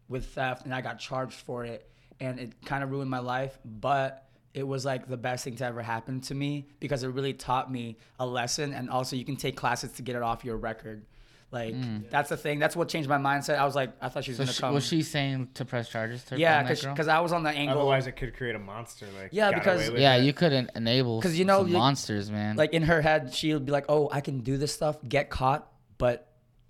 with 0.10 0.26
theft 0.26 0.66
and 0.66 0.74
I 0.74 0.82
got 0.82 1.00
charged 1.00 1.40
for 1.40 1.64
it, 1.64 1.90
and 2.20 2.40
it 2.40 2.66
kind 2.66 2.84
of 2.84 2.92
ruined 2.92 3.10
my 3.10 3.20
life, 3.20 3.58
but." 3.64 4.26
It 4.52 4.68
was 4.68 4.84
like 4.84 5.08
the 5.08 5.16
best 5.16 5.44
thing 5.44 5.58
to 5.58 5.66
ever 5.66 5.84
happen 5.84 6.22
to 6.22 6.34
me 6.34 6.68
because 6.80 7.04
it 7.04 7.10
really 7.10 7.34
taught 7.34 7.72
me 7.72 7.98
a 8.20 8.26
lesson, 8.26 8.74
and 8.74 8.90
also 8.90 9.16
you 9.16 9.24
can 9.24 9.36
take 9.36 9.56
classes 9.56 9.92
to 9.94 10.02
get 10.02 10.16
it 10.16 10.24
off 10.24 10.44
your 10.44 10.58
record. 10.58 11.06
Like 11.52 11.74
hmm. 11.74 12.00
that's 12.10 12.30
the 12.30 12.38
thing. 12.38 12.60
That's 12.60 12.76
what 12.76 12.90
changed 12.90 13.10
my 13.10 13.18
mindset. 13.18 13.58
I 13.58 13.66
was 13.66 13.76
like, 13.76 13.92
I 14.02 14.10
thought 14.10 14.24
she 14.24 14.32
was 14.32 14.38
So 14.38 14.44
gonna 14.44 14.54
she, 14.54 14.62
come. 14.62 14.74
was 14.74 14.86
she 14.86 15.02
saying 15.02 15.50
to 15.56 15.66
press 15.66 15.90
charges 15.90 16.24
to 16.26 16.38
yeah, 16.38 16.60
on 16.60 16.68
because 16.68 17.08
I 17.08 17.20
was 17.22 17.32
on 17.32 17.44
the 17.44 17.50
angle. 17.50 17.78
Otherwise, 17.78 18.06
it 18.06 18.14
could 18.14 18.36
create 18.36 18.56
a 18.56 18.60
monster. 18.60 19.08
Like 19.20 19.30
Yeah, 19.32 19.52
because- 19.52 19.90
yeah, 19.92 20.16
it. 20.16 20.26
you 20.26 20.34
couldn't 20.34 20.70
enable 20.76 21.20
because 21.20 21.38
you 21.40 21.46
know, 21.46 21.60
some 21.60 21.70
you- 21.70 21.78
monsters, 21.78 22.30
man. 22.30 22.56
like 22.56 22.74
in 22.74 22.84
her 22.84 23.02
head, 23.02 23.34
she'll 23.34 23.60
be 23.60 23.72
like, 23.72 23.86
"Oh, 23.90 24.10
I 24.12 24.22
can 24.22 24.42
do 24.42 24.58
this 24.58 24.74
stuff, 24.74 24.98
get 25.08 25.32
caught, 25.32 25.72
but 25.98 26.29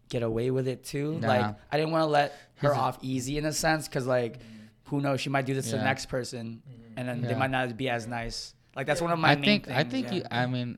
get 0.09 0.23
away 0.23 0.51
with 0.51 0.67
it 0.67 0.83
too." 0.83 1.19
Nah. 1.19 1.27
Like 1.27 1.55
I 1.71 1.77
didn't 1.77 1.91
want 1.91 2.03
to 2.03 2.07
let 2.07 2.37
her 2.57 2.75
off 2.75 2.97
easy 3.01 3.37
in 3.37 3.45
a 3.45 3.53
sense, 3.53 3.87
because 3.87 4.05
like, 4.05 4.39
who 4.85 4.99
knows, 5.01 5.21
she 5.21 5.29
might 5.29 5.45
do 5.45 5.53
this 5.53 5.69
to 5.69 5.77
the 5.77 5.83
next 5.83 6.07
person, 6.07 6.61
and 6.97 7.07
then 7.07 7.21
they 7.21 7.35
might 7.35 7.51
not 7.51 7.75
be 7.77 7.89
as 7.89 8.07
nice. 8.07 8.53
Like 8.75 8.87
that's 8.87 9.01
one 9.01 9.11
of 9.11 9.19
my 9.19 9.31
I 9.31 9.35
main 9.35 9.43
think 9.43 9.65
things. 9.65 9.77
I 9.77 9.83
think 9.83 10.07
yeah. 10.07 10.13
you. 10.13 10.23
I 10.31 10.45
mean, 10.45 10.77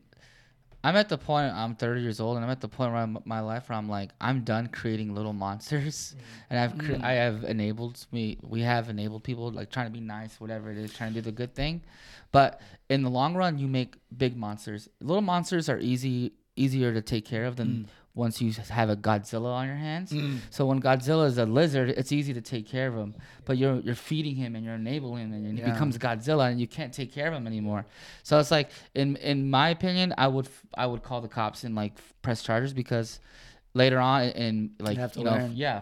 I'm 0.84 0.96
at 0.96 1.10
the 1.10 1.18
point. 1.18 1.54
I'm 1.54 1.76
30 1.76 2.02
years 2.02 2.20
old, 2.20 2.38
and 2.38 2.46
I'm 2.46 2.50
at 2.52 2.62
the 2.62 2.68
point 2.68 2.92
where 2.92 3.02
I'm, 3.02 3.18
my 3.26 3.40
life 3.42 3.70
where 3.70 3.78
I'm 3.78 3.88
like, 3.90 4.10
I'm 4.20 4.44
done 4.44 4.68
creating 4.68 5.14
little 5.14 5.34
monsters, 5.34 6.16
and 6.50 6.60
I've 6.60 6.78
cre- 6.78 6.94
Mm. 6.94 7.04
I 7.04 7.14
have 7.14 7.44
enabled 7.44 8.06
me. 8.12 8.38
We 8.42 8.62
have 8.62 8.90
enabled 8.90 9.24
people 9.24 9.52
like 9.52 9.70
trying 9.72 9.88
to 9.88 9.92
be 9.92 10.00
nice, 10.00 10.40
whatever 10.40 10.72
it 10.72 10.78
is, 10.78 10.94
trying 10.94 11.14
to 11.14 11.16
do 11.16 11.22
the 11.22 11.32
good 11.32 11.54
thing. 11.54 11.84
But 12.32 12.62
in 12.90 13.04
the 13.04 13.10
long 13.10 13.36
run, 13.36 13.60
you 13.60 13.68
make 13.68 13.96
big 14.16 14.36
monsters. 14.36 14.90
Little 15.02 15.22
monsters 15.22 15.70
are 15.70 15.78
easy 15.80 16.34
easier 16.56 16.94
to 16.94 17.02
take 17.02 17.26
care 17.26 17.46
of 17.46 17.56
Mm. 17.56 17.86
Than 18.13 18.22
once 18.22 18.41
you 18.41 18.51
have 18.70 18.89
a 18.89 18.96
Godzilla 18.96 19.53
on 19.53 19.68
your 19.68 19.75
hands. 19.75 20.12
Mm. 20.12 20.39
So 20.50 20.65
when 20.65 20.82
Godzilla 20.82 21.25
is 21.27 21.38
a 21.38 21.46
lizard, 21.46 21.89
it's 21.89 22.12
easy 22.12 22.34
to 22.34 22.41
take 22.41 22.68
care 22.68 22.88
of 22.88 22.96
him. 22.96 23.15
But 23.46 23.58
you're 23.58 23.80
you're 23.80 23.96
feeding 23.96 24.36
him 24.36 24.56
and 24.56 24.65
you're 24.65 24.75
enabling 24.75 25.32
him, 25.32 25.34
and 25.34 25.58
he 25.58 25.63
Yeah. 25.63 25.72
becomes 25.72 25.98
Godzilla, 25.98 26.50
and 26.51 26.60
you 26.60 26.68
can't 26.68 26.94
take 26.94 27.13
care 27.13 27.27
of 27.27 27.34
him 27.34 27.48
anymore. 27.48 27.86
So 28.24 28.39
it's 28.39 28.51
like, 28.51 28.70
in 28.96 29.15
in 29.18 29.50
my 29.50 29.70
opinion, 29.70 30.13
I 30.18 30.27
would 30.27 30.48
I 30.75 30.86
would 30.86 31.03
call 31.03 31.22
the 31.22 31.27
cops 31.30 31.63
and 31.63 31.75
like 31.75 31.94
press 32.22 32.44
charges 32.44 32.74
because 32.74 33.20
later 33.74 34.00
on, 34.00 34.24
and 34.24 34.72
like 34.80 34.98
have 34.98 35.13
to 35.13 35.20
you 35.20 35.25
know, 35.25 35.32
learn. 35.32 35.51
yeah. 35.56 35.82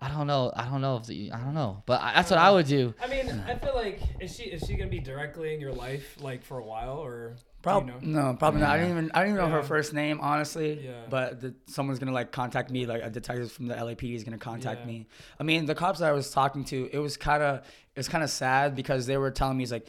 I 0.00 0.08
don't 0.08 0.28
know. 0.28 0.52
I 0.54 0.64
don't 0.66 0.80
know 0.80 0.96
if 0.98 1.06
the, 1.06 1.32
I 1.32 1.38
don't 1.38 1.54
know, 1.54 1.82
but 1.84 2.00
I, 2.00 2.14
that's 2.14 2.30
what 2.30 2.38
I 2.38 2.48
uh, 2.50 2.54
would 2.54 2.66
do. 2.68 2.94
I 3.02 3.08
mean, 3.08 3.28
I 3.48 3.56
feel 3.56 3.74
like 3.74 4.00
is 4.20 4.32
she 4.36 4.44
is 4.44 4.62
she 4.64 4.74
gonna 4.76 4.88
be 4.88 5.00
directly 5.00 5.52
in 5.54 5.60
your 5.60 5.72
life 5.72 6.16
like 6.20 6.44
for 6.44 6.58
a 6.58 6.64
while 6.64 6.98
or 6.98 7.34
Prob- 7.62 7.86
you 8.02 8.10
know? 8.12 8.30
No, 8.30 8.36
probably 8.36 8.60
not. 8.60 8.70
I 8.70 8.76
didn't 8.78 8.90
even 8.92 9.10
I 9.14 9.20
didn't 9.24 9.34
even 9.36 9.44
know 9.50 9.56
her 9.56 9.62
first 9.62 9.92
name 9.92 10.20
honestly. 10.20 10.80
Yeah. 10.84 10.92
But 11.10 11.40
the, 11.40 11.54
someone's 11.66 11.98
gonna 11.98 12.12
like 12.12 12.30
contact 12.32 12.70
me, 12.70 12.86
like 12.86 13.02
a 13.02 13.10
detective 13.10 13.50
from 13.50 13.66
the 13.66 13.74
LAPD 13.74 14.14
is 14.14 14.24
gonna 14.24 14.38
contact 14.38 14.80
Yeah. 14.82 14.86
me. 14.86 15.06
I 15.40 15.42
mean, 15.42 15.66
the 15.66 15.74
cops 15.74 15.98
that 15.98 16.08
I 16.08 16.12
was 16.12 16.30
talking 16.30 16.64
to, 16.66 16.88
it 16.92 16.98
was 16.98 17.16
kind 17.16 17.42
of 17.42 17.58
it 17.94 17.98
was 17.98 18.08
kind 18.08 18.22
of 18.22 18.30
sad 18.30 18.76
because 18.76 19.06
they 19.06 19.16
were 19.16 19.30
telling 19.30 19.56
me 19.56 19.62
he's 19.62 19.72
like 19.72 19.88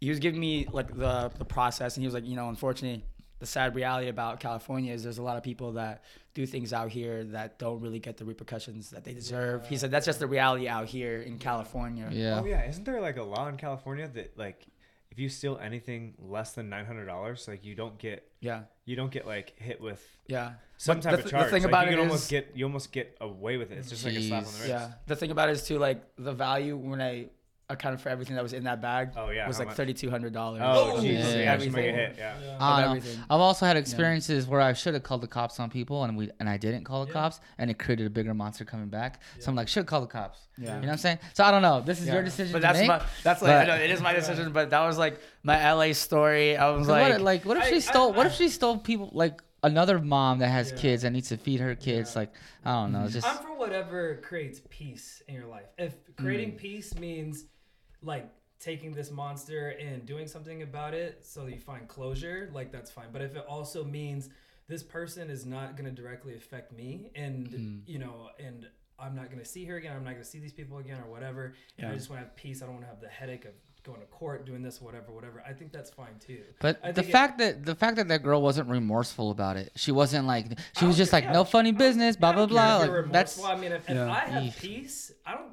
he 0.00 0.08
was 0.08 0.18
giving 0.18 0.38
me 0.40 0.66
like 0.70 0.96
the 0.96 1.30
the 1.38 1.44
process, 1.44 1.96
and 1.96 2.02
he 2.02 2.06
was 2.06 2.14
like, 2.14 2.26
you 2.26 2.36
know, 2.36 2.48
unfortunately, 2.48 3.04
the 3.40 3.46
sad 3.46 3.74
reality 3.74 4.08
about 4.08 4.38
California 4.38 4.92
is 4.92 5.02
there's 5.02 5.18
a 5.18 5.22
lot 5.22 5.36
of 5.36 5.42
people 5.42 5.72
that 5.72 6.04
do 6.34 6.46
things 6.46 6.72
out 6.72 6.90
here 6.90 7.24
that 7.24 7.58
don't 7.58 7.80
really 7.80 7.98
get 8.00 8.16
the 8.16 8.24
repercussions 8.24 8.90
that 8.90 9.04
they 9.04 9.14
deserve. 9.14 9.66
He 9.66 9.76
said 9.78 9.90
that's 9.90 10.06
just 10.06 10.18
the 10.20 10.26
reality 10.26 10.68
out 10.68 10.86
here 10.86 11.20
in 11.22 11.38
California. 11.38 12.08
Yeah. 12.12 12.40
Oh 12.40 12.44
yeah, 12.44 12.68
isn't 12.68 12.84
there 12.84 13.00
like 13.00 13.16
a 13.16 13.22
law 13.22 13.48
in 13.48 13.56
California 13.56 14.08
that 14.14 14.36
like 14.38 14.64
if 15.14 15.20
you 15.20 15.28
steal 15.28 15.58
anything 15.62 16.14
less 16.18 16.52
than 16.52 16.68
nine 16.68 16.84
hundred 16.86 17.06
dollars, 17.06 17.46
like 17.46 17.64
you 17.64 17.76
don't 17.76 17.96
get 17.98 18.26
Yeah. 18.40 18.62
you 18.84 18.96
don't 18.96 19.12
get 19.12 19.26
like 19.26 19.54
hit 19.56 19.80
with 19.80 20.02
Yeah. 20.26 20.54
some 20.76 20.96
But 20.98 21.02
type 21.04 21.18
the, 21.20 21.24
of 21.26 21.30
charge. 21.30 21.44
The 21.44 21.50
thing 21.52 21.62
like, 21.62 21.68
about 21.70 21.86
you 21.86 21.92
it 21.92 21.96
can 21.96 22.04
is- 22.06 22.10
almost 22.10 22.30
get 22.30 22.50
you 22.56 22.64
almost 22.66 22.90
get 22.92 23.16
away 23.20 23.56
with 23.56 23.70
it. 23.70 23.78
It's 23.78 23.90
just 23.90 24.04
like 24.04 24.14
a 24.14 24.22
slap 24.22 24.46
on 24.46 24.52
the 24.52 24.58
wrist. 24.58 24.68
Yeah. 24.68 24.92
The 25.06 25.14
thing 25.16 25.30
about 25.30 25.48
it 25.50 25.52
is 25.52 25.66
too 25.66 25.78
like 25.78 26.02
the 26.18 26.32
value 26.32 26.76
when 26.76 27.00
I 27.00 27.28
accounted 27.70 27.98
for 28.00 28.10
everything 28.10 28.36
that 28.36 28.42
was 28.42 28.52
in 28.52 28.64
that 28.64 28.82
bag 28.82 29.10
Oh, 29.16 29.30
yeah, 29.30 29.46
was 29.48 29.56
how 29.56 29.60
like 29.62 29.68
much? 29.68 29.76
thirty 29.76 29.94
two 29.94 30.10
hundred 30.10 30.32
dollars. 30.34 30.60
Oh, 30.62 30.96
jeez. 30.98 31.04
yeah. 31.14 31.34
Yeah, 31.36 31.58
she 31.58 31.70
might 31.70 31.82
get 31.82 31.88
everything. 31.88 31.94
hit. 31.96 32.14
Yeah. 32.18 32.34
Yeah. 32.44 32.56
I 32.60 32.80
don't 32.82 32.90
know. 32.90 32.96
everything. 32.98 33.24
I've 33.30 33.40
also 33.40 33.64
had 33.66 33.76
experiences 33.78 34.46
where 34.46 34.60
I 34.60 34.74
should 34.74 34.92
have 34.94 35.02
called 35.02 35.22
the 35.22 35.26
cops 35.28 35.58
on 35.58 35.70
people 35.70 36.04
and 36.04 36.16
we 36.16 36.30
and 36.40 36.48
I 36.48 36.56
didn't 36.58 36.84
call 36.84 37.04
the 37.06 37.08
Yeah. 37.08 37.20
cops 37.20 37.40
and 37.58 37.70
it 37.70 37.78
created 37.78 38.06
a 38.06 38.10
bigger 38.10 38.34
monster 38.34 38.64
coming 38.66 38.88
back. 38.88 39.20
So 39.40 39.48
I'm 39.50 39.56
like, 39.56 39.68
should 39.68 39.86
call 39.86 40.02
the 40.02 40.06
cops. 40.06 40.46
Yeah. 40.58 40.74
You 40.76 40.80
know 40.82 40.86
what 40.88 40.92
I'm 40.92 40.98
saying? 40.98 41.18
So 41.32 41.42
I 41.44 41.50
don't 41.50 41.62
know. 41.62 41.80
This 41.80 42.00
is 42.02 42.08
your 42.08 42.22
decision 42.22 42.52
But 42.52 42.58
to 42.58 42.62
that's 42.62 42.78
make. 42.80 42.88
my 42.88 43.02
that's 43.22 43.40
like 43.40 43.50
but- 43.50 43.62
I 43.70 43.76
know, 43.78 43.82
it 43.82 43.90
is 43.90 44.00
my 44.02 44.12
decision, 44.20 44.52
but 44.52 44.70
that 44.70 44.80
was 44.86 44.98
like 44.98 45.18
my 45.42 45.72
LA 45.72 45.92
story. 45.94 46.56
I 46.58 46.68
was 46.70 46.86
So 46.86 46.92
like, 46.92 47.12
what, 47.14 47.20
like, 47.22 47.44
what 47.46 47.56
if 47.56 47.62
I- 47.64 47.70
she 47.70 47.76
I- 47.76 47.80
stole? 47.80 48.12
what 48.12 48.26
if 48.26 48.34
she 48.34 48.48
stole 48.50 48.76
people? 48.78 49.08
Like 49.12 49.40
another 49.62 49.98
mom 49.98 50.40
that 50.40 50.48
has 50.48 50.70
Yeah. 50.70 50.76
kids 50.76 51.02
that 51.04 51.10
needs 51.12 51.30
to 51.30 51.38
feed 51.38 51.60
her 51.60 51.74
kids. 51.74 52.12
Yeah. 52.14 52.18
Like 52.20 52.34
I 52.66 52.72
don't 52.72 52.92
know. 52.92 53.08
Just 53.08 53.26
I'm 53.26 53.38
for 53.38 53.56
whatever 53.56 54.16
creates 54.16 54.60
peace 54.68 55.22
in 55.26 55.34
your 55.34 55.46
life. 55.46 55.64
If 55.78 55.94
creating 56.16 56.52
Mm. 56.52 56.56
peace 56.58 56.94
means 56.98 57.46
like 58.04 58.28
taking 58.60 58.92
this 58.92 59.10
monster 59.10 59.70
and 59.80 60.06
doing 60.06 60.26
something 60.26 60.62
about 60.62 60.94
it 60.94 61.24
so 61.24 61.44
that 61.44 61.52
you 61.52 61.58
find 61.60 61.88
closure, 61.88 62.50
like 62.52 62.70
that's 62.72 62.90
fine. 62.90 63.06
But 63.12 63.22
if 63.22 63.36
it 63.36 63.44
also 63.48 63.84
means 63.84 64.28
this 64.68 64.82
person 64.82 65.28
is 65.30 65.44
not 65.44 65.76
going 65.76 65.84
to 65.92 66.02
directly 66.02 66.36
affect 66.36 66.72
me 66.72 67.10
and 67.14 67.48
Mm. 67.48 67.80
you 67.86 67.98
know 67.98 68.30
and 68.38 68.66
I'm 68.98 69.14
not 69.16 69.26
going 69.26 69.40
to 69.40 69.44
see 69.44 69.64
her 69.66 69.76
again, 69.76 69.94
I'm 69.96 70.04
not 70.04 70.12
going 70.12 70.22
to 70.22 70.28
see 70.28 70.38
these 70.38 70.52
people 70.52 70.78
again 70.78 71.00
or 71.04 71.10
whatever. 71.10 71.54
And 71.78 71.88
I 71.90 71.94
just 71.94 72.08
want 72.08 72.22
to 72.22 72.26
have 72.28 72.36
peace. 72.36 72.62
I 72.62 72.66
don't 72.66 72.76
want 72.76 72.84
to 72.86 72.90
have 72.90 73.00
the 73.00 73.08
headache 73.08 73.44
of 73.44 73.50
going 73.82 74.00
to 74.00 74.06
court, 74.06 74.46
doing 74.46 74.62
this, 74.62 74.80
whatever, 74.80 75.10
whatever. 75.12 75.42
I 75.46 75.52
think 75.52 75.72
that's 75.72 75.90
fine 75.90 76.14
too. 76.20 76.40
But 76.60 76.80
the 76.80 76.92
think 76.94 77.08
it- 77.08 77.12
fact 77.12 77.38
that 77.38 77.64
the 77.66 77.74
fact 77.74 77.96
that 77.96 78.06
that 78.08 78.22
girl 78.22 78.40
wasn't 78.40 78.68
remorseful 78.70 79.32
about 79.32 79.56
it, 79.56 79.72
she 79.74 79.90
wasn't 79.90 80.26
like 80.28 80.46
she 80.78 80.86
was 80.86 80.96
just 80.96 81.10
care- 81.10 81.18
like 81.20 81.24
yeah. 81.24 81.32
no 81.32 81.44
funny 81.44 81.72
business, 81.72 82.14
blah 82.16 82.32
blah 82.32 82.46
blah. 82.46 82.76
Like 82.78 83.10
that's. 83.10 83.42
I 83.42 83.56
mean, 83.56 83.72
if, 83.72 83.90
if 83.90 83.96
Yeah. 83.96 84.10
I 84.10 84.20
have 84.20 84.56
peace, 84.58 85.10
I 85.26 85.34
don't 85.34 85.43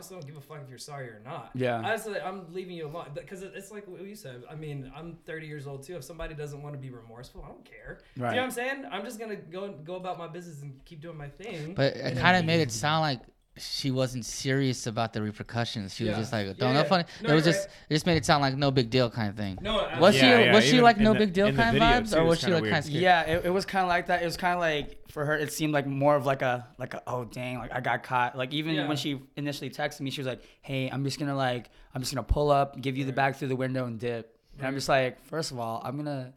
honestly 0.00 0.16
don't 0.16 0.26
give 0.26 0.36
a 0.36 0.40
fuck 0.40 0.60
if 0.64 0.68
you're 0.70 0.78
sorry 0.78 1.08
or 1.08 1.20
not. 1.24 1.50
Yeah. 1.54 1.76
Honestly, 1.76 2.18
I'm 2.20 2.52
leaving 2.52 2.74
you 2.76 2.86
alone 2.86 3.08
because 3.14 3.42
it's 3.42 3.70
like 3.70 3.86
what 3.86 4.00
you 4.02 4.14
said. 4.16 4.44
I 4.50 4.54
mean, 4.54 4.90
I'm 4.96 5.18
30 5.26 5.46
years 5.46 5.66
old 5.66 5.82
too. 5.82 5.96
If 5.96 6.04
somebody 6.04 6.34
doesn't 6.34 6.62
want 6.62 6.74
to 6.74 6.78
be 6.80 6.90
remorseful, 6.90 7.42
I 7.44 7.48
don't 7.48 7.64
care. 7.64 8.00
Do 8.16 8.22
Right. 8.22 8.30
you 8.30 8.36
know 8.36 8.42
what 8.42 8.44
I'm 8.46 8.50
saying? 8.50 8.84
I'm 8.90 9.04
just 9.04 9.18
gonna 9.18 9.36
go 9.36 9.72
go 9.84 9.96
about 9.96 10.18
my 10.18 10.26
business 10.28 10.62
and 10.62 10.82
keep 10.86 11.00
doing 11.02 11.16
my 11.18 11.28
thing. 11.28 11.74
But 11.74 11.96
it 11.96 12.16
kind 12.18 12.36
of 12.36 12.44
made 12.46 12.60
it 12.60 12.72
sound 12.72 13.02
like 13.02 13.20
she 13.56 13.90
wasn't 13.90 14.24
serious 14.24 14.86
about 14.86 15.12
the 15.12 15.20
repercussions. 15.20 15.94
She 15.94 16.04
was 16.04 16.16
just 16.16 16.32
like, 16.32 16.56
"Don't 16.56 16.72
know 16.72 16.80
yeah. 16.80 16.86
funny." 16.86 17.04
No, 17.22 17.30
it 17.30 17.34
was 17.34 17.44
just 17.44 17.66
right. 17.68 17.76
it 17.90 17.94
just 17.94 18.06
made 18.06 18.16
it 18.16 18.24
sound 18.24 18.40
like 18.42 18.56
no 18.56 18.70
big 18.70 18.90
deal 18.90 19.10
kind 19.10 19.28
of 19.28 19.36
thing. 19.36 19.58
no, 19.60 19.88
Was 20.00 20.14
Yeah, 20.14 20.20
she 20.20 20.44
yeah, 20.46 20.54
was 20.54 20.64
she 20.64 20.70
even 20.72 20.84
like 20.84 20.98
no 20.98 21.12
the- 21.12 21.18
big 21.18 21.32
deal 21.32 21.52
kind 21.52 21.76
of 21.76 21.82
vibes, 21.82 22.12
too, 22.12 22.18
or 22.20 22.24
was 22.24 22.40
she 22.40 22.46
like 22.46 22.62
weird. 22.62 22.72
kind 22.72 22.78
of 22.84 22.84
scared? 22.86 23.02
Yeah, 23.02 23.22
it, 23.22 23.44
it 23.46 23.50
was 23.50 23.66
kind 23.66 23.82
of 23.82 23.88
like 23.88 24.06
that. 24.06 24.22
It 24.22 24.24
was 24.24 24.36
kind 24.36 24.54
of 24.54 24.60
like 24.60 24.98
for 25.10 25.24
her, 25.26 25.34
it 25.36 25.52
seemed 25.52 25.72
like 25.74 25.86
more 25.86 26.14
of 26.16 26.24
like 26.26 26.42
a 26.42 26.66
like 26.78 26.94
a 26.94 27.02
oh 27.06 27.24
dang, 27.24 27.58
like 27.58 27.72
I 27.74 27.80
got 27.80 28.02
caught. 28.02 28.38
Like 28.38 28.54
even 28.54 28.74
Yeah. 28.74 28.88
when 28.88 28.96
she 28.96 29.20
initially 29.36 29.68
texted 29.68 30.00
me, 30.00 30.10
she 30.10 30.20
was 30.20 30.28
like, 30.28 30.42
"Hey, 30.62 30.88
I'm 30.88 31.04
just 31.04 31.18
gonna 31.18 31.36
like 31.36 31.68
I'm 31.94 32.00
just 32.02 32.14
gonna 32.14 32.22
pull 32.22 32.50
up, 32.50 32.80
give 32.80 32.96
you 32.96 33.04
the 33.04 33.12
bag 33.12 33.34
through 33.36 33.48
the 33.48 33.56
window, 33.56 33.84
and 33.86 33.98
dip." 33.98 34.36
And 34.58 34.66
I'm 34.66 34.74
just 34.74 34.88
like, 34.88 35.20
first 35.24 35.50
of 35.50 35.58
all, 35.58 35.82
I'm 35.84 35.96
gonna 35.96 36.32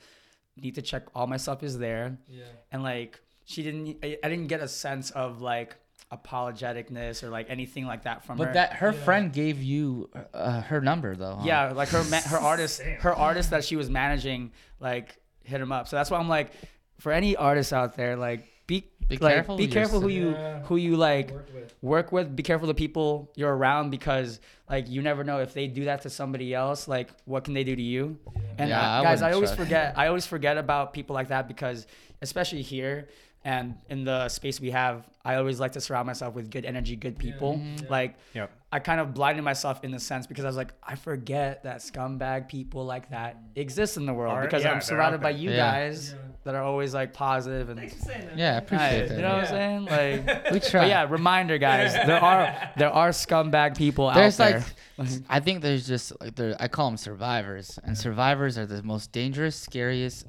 need 0.58 0.76
to 0.76 0.82
check 0.82 1.04
all 1.16 1.28
my 1.28 1.38
stuff 1.38 1.62
is 1.64 1.78
there, 1.78 2.18
Yeah. 2.28 2.44
and 2.72 2.84
like 2.84 3.20
she 3.46 3.62
didn't, 3.64 3.98
I, 4.04 4.18
I 4.24 4.30
didn't 4.30 4.48
get 4.48 4.62
a 4.62 4.68
sense 4.68 5.12
of 5.12 5.42
like 5.42 5.76
apologeticness 6.16 7.24
or 7.24 7.30
like 7.30 7.48
anything 7.50 7.86
like 7.86 8.04
that 8.04 8.24
from 8.26 8.38
her. 8.38 8.46
But 8.46 8.54
that 8.54 8.74
her 8.74 8.92
Yeah. 8.92 9.04
friend 9.04 9.34
gave 9.34 9.62
you 9.64 10.10
uh, 10.34 10.62
her 10.62 10.82
number 10.82 11.16
though. 11.16 11.36
huh? 11.36 11.44
Yeah, 11.46 11.72
like 11.72 11.90
her 11.90 12.04
ma- 12.06 12.22
her 12.22 12.38
artist 12.52 12.82
her 12.82 13.14
artist 13.14 13.50
that 13.52 13.64
she 13.64 13.76
was 13.76 13.90
managing 13.90 14.52
like 14.80 15.18
hit 15.44 15.60
him 15.62 15.72
up. 15.72 15.88
So 15.88 15.96
that's 15.96 16.10
why 16.12 16.20
I'm 16.20 16.30
like, 16.30 16.52
for 17.00 17.12
any 17.12 17.36
artists 17.36 17.74
out 17.74 17.96
there, 17.96 18.16
like 18.16 18.48
be 18.66 18.88
Be 19.10 19.18
like, 19.18 19.34
careful 19.34 19.58
be 19.58 19.66
who 19.66 19.72
careful 19.72 20.00
who 20.02 20.08
you're 20.08 20.32
Yeah. 20.32 20.60
who 20.64 20.78
you 20.78 20.96
like 20.96 21.32
Work 21.32 21.50
with. 21.54 21.76
work 21.82 22.12
with. 22.12 22.36
Be 22.36 22.44
careful 22.44 22.68
the 22.68 22.74
people 22.74 23.32
you're 23.36 23.54
around 23.56 23.90
because 23.90 24.40
like 24.70 24.90
you 24.90 25.02
never 25.02 25.24
know 25.24 25.40
if 25.40 25.54
they 25.54 25.68
do 25.68 25.86
that 25.86 26.02
to 26.04 26.10
somebody 26.10 26.54
else. 26.54 26.88
Like 26.88 27.10
what 27.26 27.44
can 27.44 27.54
they 27.54 27.64
do 27.66 27.76
to 27.76 27.82
you? 27.82 28.18
And 28.58 28.70
Yeah, 28.70 28.80
uh, 28.80 29.02
I 29.02 29.04
guys, 29.04 29.22
I 29.22 29.26
wouldn't 29.28 29.36
always 29.36 29.50
trust. 29.50 29.62
forget. 29.62 29.98
I 29.98 30.08
always 30.08 30.26
forget 30.26 30.58
about 30.58 30.94
people 30.94 31.14
like 31.14 31.28
that 31.30 31.48
because 31.48 31.88
especially 32.22 32.62
here. 32.62 33.10
And 33.46 33.76
in 33.90 34.06
the 34.06 34.30
space 34.30 34.62
we 34.62 34.72
have, 34.72 35.04
I 35.26 35.36
always 35.36 35.58
like 35.58 35.72
to 35.74 35.80
surround 35.82 36.06
myself 36.06 36.36
with 36.36 36.52
good 36.52 36.66
energy, 36.66 36.98
good 36.98 37.18
people. 37.18 37.54
Mm-hmm. 37.56 37.90
Like 37.90 38.16
Yep. 38.34 38.52
I 38.74 38.80
kind 38.80 39.00
of 39.00 39.14
blinded 39.14 39.44
myself 39.46 39.82
in 39.84 39.92
the 39.92 40.00
sense 40.00 40.28
because 40.28 40.44
I 40.44 40.48
was 40.48 40.58
like, 40.58 40.74
I 40.84 40.96
forget 40.96 41.64
that 41.64 41.78
scumbag 41.78 42.50
people 42.50 42.84
like 42.86 43.10
that 43.12 43.38
exist 43.56 43.96
in 43.96 44.06
the 44.06 44.14
world 44.14 44.34
Are- 44.34 44.42
because 44.42 44.64
yeah, 44.64 44.72
I'm 44.74 44.82
surrounded 44.82 45.22
by 45.22 45.30
you 45.30 45.52
Yeah. 45.52 45.58
guys 45.72 46.12
Yeah. 46.12 46.20
that 46.44 46.56
are 46.56 46.64
always 46.64 46.94
like 46.94 47.14
positive 47.14 47.70
and 47.70 47.80
Thanks 47.80 47.94
for 47.94 48.02
saying 48.02 48.26
that. 48.28 48.38
Yeah, 48.38 48.56
I 48.56 48.58
appreciate 48.58 48.90
Hey, 48.90 49.08
that. 49.08 49.16
you 49.16 49.22
know 49.22 49.30
what 49.36 49.44
I'm 49.46 49.48
saying? 49.48 49.86
Like, 49.86 50.44
we 50.52 50.60
but 50.60 50.68
try. 50.70 50.86
yeah, 50.88 51.08
reminder, 51.10 51.58
guys. 51.58 51.94
There 51.94 52.20
are 52.22 52.72
there 52.76 52.90
are 52.92 53.10
scumbag 53.12 53.78
people 53.78 54.12
There's 54.12 54.38
out 54.42 54.52
like, 54.56 54.64
there. 54.98 55.20
I 55.30 55.40
think 55.40 55.62
there's 55.62 55.88
just 55.88 56.20
like 56.20 56.36
there. 56.36 56.58
I 56.60 56.68
call 56.68 56.90
them 56.90 56.98
survivors, 56.98 57.80
and 57.86 57.98
survivors 57.98 58.58
are 58.58 58.66
the 58.66 58.84
most 58.84 59.14
dangerous, 59.14 59.56
scariest 59.56 60.26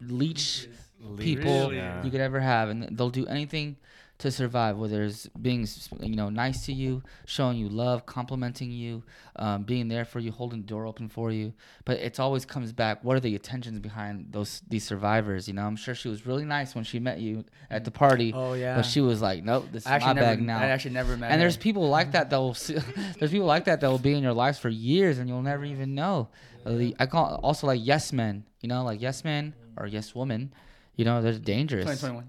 leech 0.00 0.68
people 1.16 1.72
Yeah. 1.72 2.02
you 2.04 2.10
could 2.10 2.20
ever 2.20 2.40
have, 2.40 2.68
and 2.68 2.96
they'll 2.96 3.08
do 3.10 3.26
anything 3.26 3.76
to 4.18 4.30
survive. 4.30 4.76
Whether 4.76 5.04
it's 5.04 5.26
being 5.28 5.66
you 6.00 6.16
know 6.16 6.28
nice 6.28 6.66
to 6.66 6.72
you, 6.72 7.02
showing 7.26 7.56
you 7.56 7.68
love, 7.68 8.04
complimenting 8.06 8.70
you, 8.70 9.04
um, 9.36 9.62
being 9.62 9.88
there 9.88 10.04
for 10.04 10.18
you, 10.18 10.32
holding 10.32 10.60
the 10.60 10.66
door 10.66 10.86
open 10.86 11.08
for 11.08 11.30
you. 11.30 11.52
But 11.84 11.98
it 11.98 12.18
always 12.18 12.44
comes 12.44 12.72
back. 12.72 13.04
What 13.04 13.16
are 13.16 13.20
the 13.20 13.34
intentions 13.34 13.78
behind 13.78 14.32
those 14.32 14.62
these 14.68 14.84
survivors? 14.84 15.48
You 15.48 15.54
know, 15.54 15.64
I'm 15.64 15.76
sure 15.76 15.94
she 15.94 16.08
was 16.08 16.26
really 16.26 16.44
nice 16.44 16.74
when 16.74 16.84
she 16.84 16.98
met 16.98 17.20
you 17.20 17.44
at 17.70 17.84
the 17.84 17.90
party. 17.90 18.32
Oh, 18.34 18.54
yeah. 18.54 18.76
But 18.76 18.86
she 18.86 19.00
was 19.00 19.22
like, 19.22 19.44
nope, 19.44 19.66
this 19.72 19.86
I 19.86 19.92
actually 19.92 20.06
my 20.08 20.12
never, 20.14 20.26
bag 20.26 20.42
now. 20.42 20.58
I 20.58 20.66
actually 20.66 20.94
never 20.94 21.16
met. 21.16 21.30
and 21.30 21.40
there's 21.40 21.56
people 21.56 21.88
like 21.88 22.12
that 22.12 22.30
that 22.30 22.38
will 22.38 22.56
there's 23.18 23.30
people 23.30 23.46
like 23.46 23.66
that 23.66 23.80
that 23.80 23.88
will 23.90 23.98
be 23.98 24.14
in 24.14 24.22
your 24.22 24.34
lives 24.34 24.58
for 24.58 24.68
years 24.68 25.18
and 25.18 25.28
you'll 25.28 25.42
never 25.42 25.64
even 25.64 25.94
know. 25.94 26.28
The- 26.66 26.96
I 26.98 27.06
call 27.06 27.40
also 27.42 27.66
like 27.66 27.80
yes 27.82 28.12
men, 28.12 28.44
you 28.60 28.68
know, 28.68 28.82
like 28.82 29.00
yes 29.00 29.24
men 29.24 29.54
or 29.76 29.86
yes 29.86 30.14
woman. 30.14 30.52
You 30.96 31.04
know, 31.04 31.22
they're 31.22 31.34
dangerous. 31.34 31.84
2021. 31.84 32.28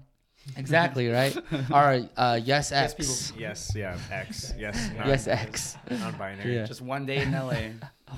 Exactly 0.56 1.08
right. 1.08 1.36
or 1.72 2.06
uh, 2.16 2.40
yes 2.42 2.72
X. 2.72 2.94
people. 2.94 3.40
Yes, 3.40 3.72
yeah, 3.74 3.98
X. 4.10 4.52
Yes, 4.58 4.90
non- 4.96 5.08
Yes 5.08 5.26
X. 5.46 5.76
Non-binary. 5.90 6.54
Yeah. 6.54 6.64
Just 6.66 6.80
one 6.82 7.06
day 7.06 7.22
in 7.22 7.32
LA. 7.32 7.70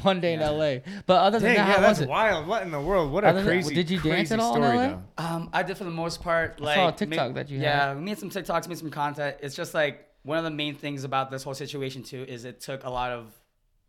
One 0.03 0.21
day 0.21 0.35
in 0.35 0.41
LA. 0.41 0.77
But 1.07 1.21
other 1.23 1.39
than 1.39 1.55
Dang, 1.55 1.57
that, 1.59 1.69
yeah, 1.69 1.75
how 1.75 1.81
that's 1.81 1.99
was 2.01 2.07
it? 2.07 2.09
wild. 2.09 2.47
What 2.47 2.63
in 2.63 2.71
the 2.71 2.81
world? 2.81 3.13
What 3.13 3.25
a 3.25 3.29
Other 3.29 3.41
than- 3.41 3.47
crazy. 3.49 3.75
did 3.75 3.91
you 3.91 3.99
dance 4.01 4.29
crazy 4.31 4.35
at 4.35 4.41
all 4.41 4.57
in 4.57 4.63
story, 4.63 4.77
LA? 4.77 4.89
though. 4.89 5.03
Um, 5.19 5.51
I 5.53 5.63
did 5.63 5.77
for 5.77 5.85
the 5.85 5.91
most 5.91 6.23
part. 6.23 6.59
I 6.61 6.65
Like 6.65 6.77
saw 6.77 6.89
a 6.89 6.93
TikTok 6.93 7.29
ma- 7.29 7.35
that 7.35 7.51
you 7.51 7.59
had. 7.59 7.65
yeah, 7.65 7.89
had. 7.89 7.97
we 7.99 8.03
made 8.05 8.19
some 8.19 8.31
TikToks, 8.31 8.69
made 8.69 8.79
some 8.79 8.91
content. 8.91 9.37
It's 9.43 9.55
just 9.55 9.75
like 9.75 10.09
one 10.23 10.39
of 10.39 10.45
the 10.45 10.51
main 10.51 10.75
things 10.75 11.05
about 11.05 11.31
this 11.31 11.43
whole 11.43 11.55
situation 11.55 12.03
too 12.03 12.25
is 12.29 12.45
it 12.45 12.61
took 12.61 12.85
a 12.85 12.91
lot 12.91 13.11
of 13.13 13.27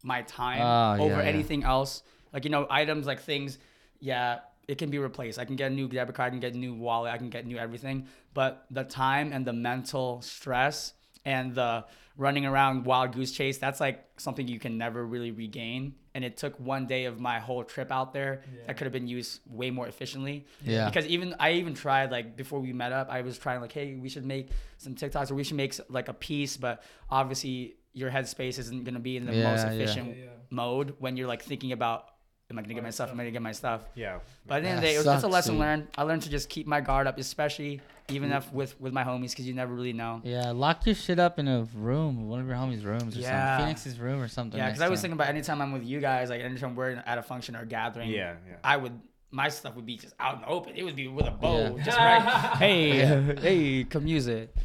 my 0.04 0.24
time 0.24 0.60
Ah, 0.62 0.96
over 0.98 1.06
yeah, 1.16 1.22
yeah. 1.22 1.28
anything 1.30 1.64
else. 1.64 2.04
Like 2.34 2.44
you 2.44 2.50
know, 2.52 2.68
items 2.70 3.06
like 3.06 3.22
things. 3.22 3.58
Yeah, 4.00 4.40
it 4.68 4.78
can 4.78 4.90
be 4.90 4.98
replaced. 5.00 5.40
I 5.40 5.46
can 5.46 5.56
get 5.56 5.72
a 5.72 5.76
new 5.76 5.88
debit 5.88 6.16
card. 6.16 6.28
I 6.28 6.30
can 6.32 6.40
get 6.40 6.54
a 6.54 6.58
new 6.58 6.74
wallet. 6.74 7.12
I 7.14 7.18
can 7.18 7.30
get 7.30 7.46
new 7.46 7.58
everything. 7.58 8.08
But 8.34 8.66
the 8.72 8.84
time 8.84 9.32
and 9.34 9.46
the 9.46 9.54
mental 9.54 10.22
stress 10.22 10.94
and 11.26 11.54
the 11.56 11.86
running 12.16 12.46
around 12.46 12.86
wild 12.86 13.12
goose 13.14 13.32
chase 13.32 13.58
that's 13.58 13.80
like 13.80 14.06
something 14.18 14.48
you 14.48 14.60
can 14.60 14.78
never 14.78 15.04
really 15.04 15.32
regain 15.32 15.96
and 16.14 16.24
it 16.24 16.38
took 16.38 16.54
one 16.60 16.86
day 16.86 17.06
of 17.06 17.20
my 17.20 17.40
whole 17.40 17.64
trip 17.64 17.92
out 17.92 18.14
there 18.14 18.44
that 18.68 18.78
could 18.78 18.86
have 18.86 18.92
been 18.94 19.08
used 19.08 19.40
way 19.48 19.72
more 19.72 19.88
efficiently 19.88 20.46
Yeah. 20.64 20.86
because 20.86 21.08
even 21.08 21.34
I 21.40 21.54
even 21.54 21.74
tried 21.74 22.12
like 22.12 22.36
before 22.38 22.60
we 22.60 22.72
met 22.72 22.92
up, 22.92 23.10
I 23.10 23.22
was 23.22 23.40
trying 23.40 23.62
like, 23.62 23.72
hey, 23.72 23.96
we 23.96 24.10
should 24.10 24.26
make 24.26 24.50
some 24.78 24.94
TikToks 24.94 25.32
or 25.32 25.36
we 25.36 25.44
should 25.44 25.58
make 25.58 25.74
like 25.90 26.08
a 26.08 26.14
piece, 26.14 26.56
but 26.56 26.84
obviously 27.10 27.78
your 27.94 28.12
headspace 28.12 28.60
isn't 28.60 28.84
gonna 28.84 29.00
be 29.00 29.18
in 29.18 29.26
the 29.26 29.32
most 29.32 29.66
Yeah, 29.66 29.72
yeah. 29.72 29.78
efficient 29.80 30.10
Yeah, 30.10 30.24
yeah. 30.26 30.30
mode 30.52 30.96
when 31.00 31.18
you're 31.18 31.28
like 31.28 31.42
thinking 31.42 31.72
about, 31.72 32.10
am 32.54 32.60
I 32.60 32.62
gonna 32.62 32.74
get 32.76 32.84
my 32.84 32.90
stuff? 32.92 33.10
Am 33.12 33.20
I 33.20 33.24
gonna 33.24 33.32
get 33.32 33.42
my 33.42 33.52
stuff? 33.52 33.82
Yeah. 33.96 34.20
But 34.48 34.56
at 34.58 34.64
the 34.64 34.70
end 34.70 34.78
of 34.78 34.82
the 34.84 34.88
day, 34.88 34.96
it 34.96 34.98
was, 35.00 35.08
it's 35.08 35.24
a 35.24 35.28
lesson 35.28 35.56
dude. 35.56 35.62
learned. 35.62 35.88
I 35.98 36.04
learned 36.04 36.22
to 36.24 36.30
just 36.30 36.50
keep 36.50 36.68
my 36.68 36.80
guard 36.82 37.08
up, 37.08 37.18
especially 37.18 37.82
even 38.10 38.32
if 38.32 38.52
with 38.54 38.80
with 38.80 38.94
my 38.94 39.04
homies, 39.04 39.32
because 39.32 39.48
you 39.48 39.54
never 39.54 39.74
really 39.74 39.94
know. 39.94 40.22
Yeah, 40.24 40.52
lock 40.52 40.86
your 40.86 40.96
shit 40.96 41.20
up 41.20 41.40
in 41.40 41.48
a 41.48 41.68
room, 41.76 42.28
one 42.30 42.40
of 42.42 42.48
your 42.48 42.56
homies' 42.56 42.84
rooms 42.86 43.18
or 43.18 43.22
Yeah. 43.22 43.58
something. 43.58 43.66
Phoenix's 43.66 44.00
room 44.00 44.22
or 44.22 44.28
something. 44.28 44.58
Yeah, 44.60 44.68
because 44.68 44.82
I 44.82 44.90
was 44.90 45.02
thinking 45.02 45.14
about 45.18 45.30
anytime 45.30 45.62
I'm 45.62 45.72
with 45.72 45.84
you 45.84 46.00
guys, 46.00 46.30
like 46.30 46.42
anytime 46.42 46.76
we're 46.76 46.92
at 47.06 47.18
a 47.18 47.24
function 47.24 47.56
or 47.56 47.66
gathering, 47.66 48.10
Yeah, 48.10 48.36
yeah. 48.48 48.56
I 48.64 48.78
would 48.78 49.00
my 49.32 49.50
stuff 49.50 49.76
would 49.76 49.86
be 49.88 49.98
just 49.98 50.14
out 50.20 50.36
in 50.36 50.42
the 50.42 50.48
open. 50.48 50.74
It 50.76 50.84
would 50.84 50.96
be 50.96 51.08
with 51.08 51.26
a 51.26 51.32
bow, 51.32 51.76
Yeah. 51.78 51.84
just 51.84 51.98
right. 51.98 52.22
hey, 52.60 53.36
hey, 53.42 53.84
come 53.86 54.06
use 54.06 54.28
it. 54.28 54.56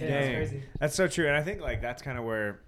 Yeah, 0.00 0.08
that's 0.10 0.26
crazy. 0.34 0.62
That's 0.80 0.94
so 0.96 1.06
true, 1.06 1.26
and 1.28 1.36
I 1.36 1.42
think 1.42 1.60
like 1.60 1.80
that's 1.80 2.02
kind 2.02 2.18
of 2.18 2.24
where, 2.24 2.60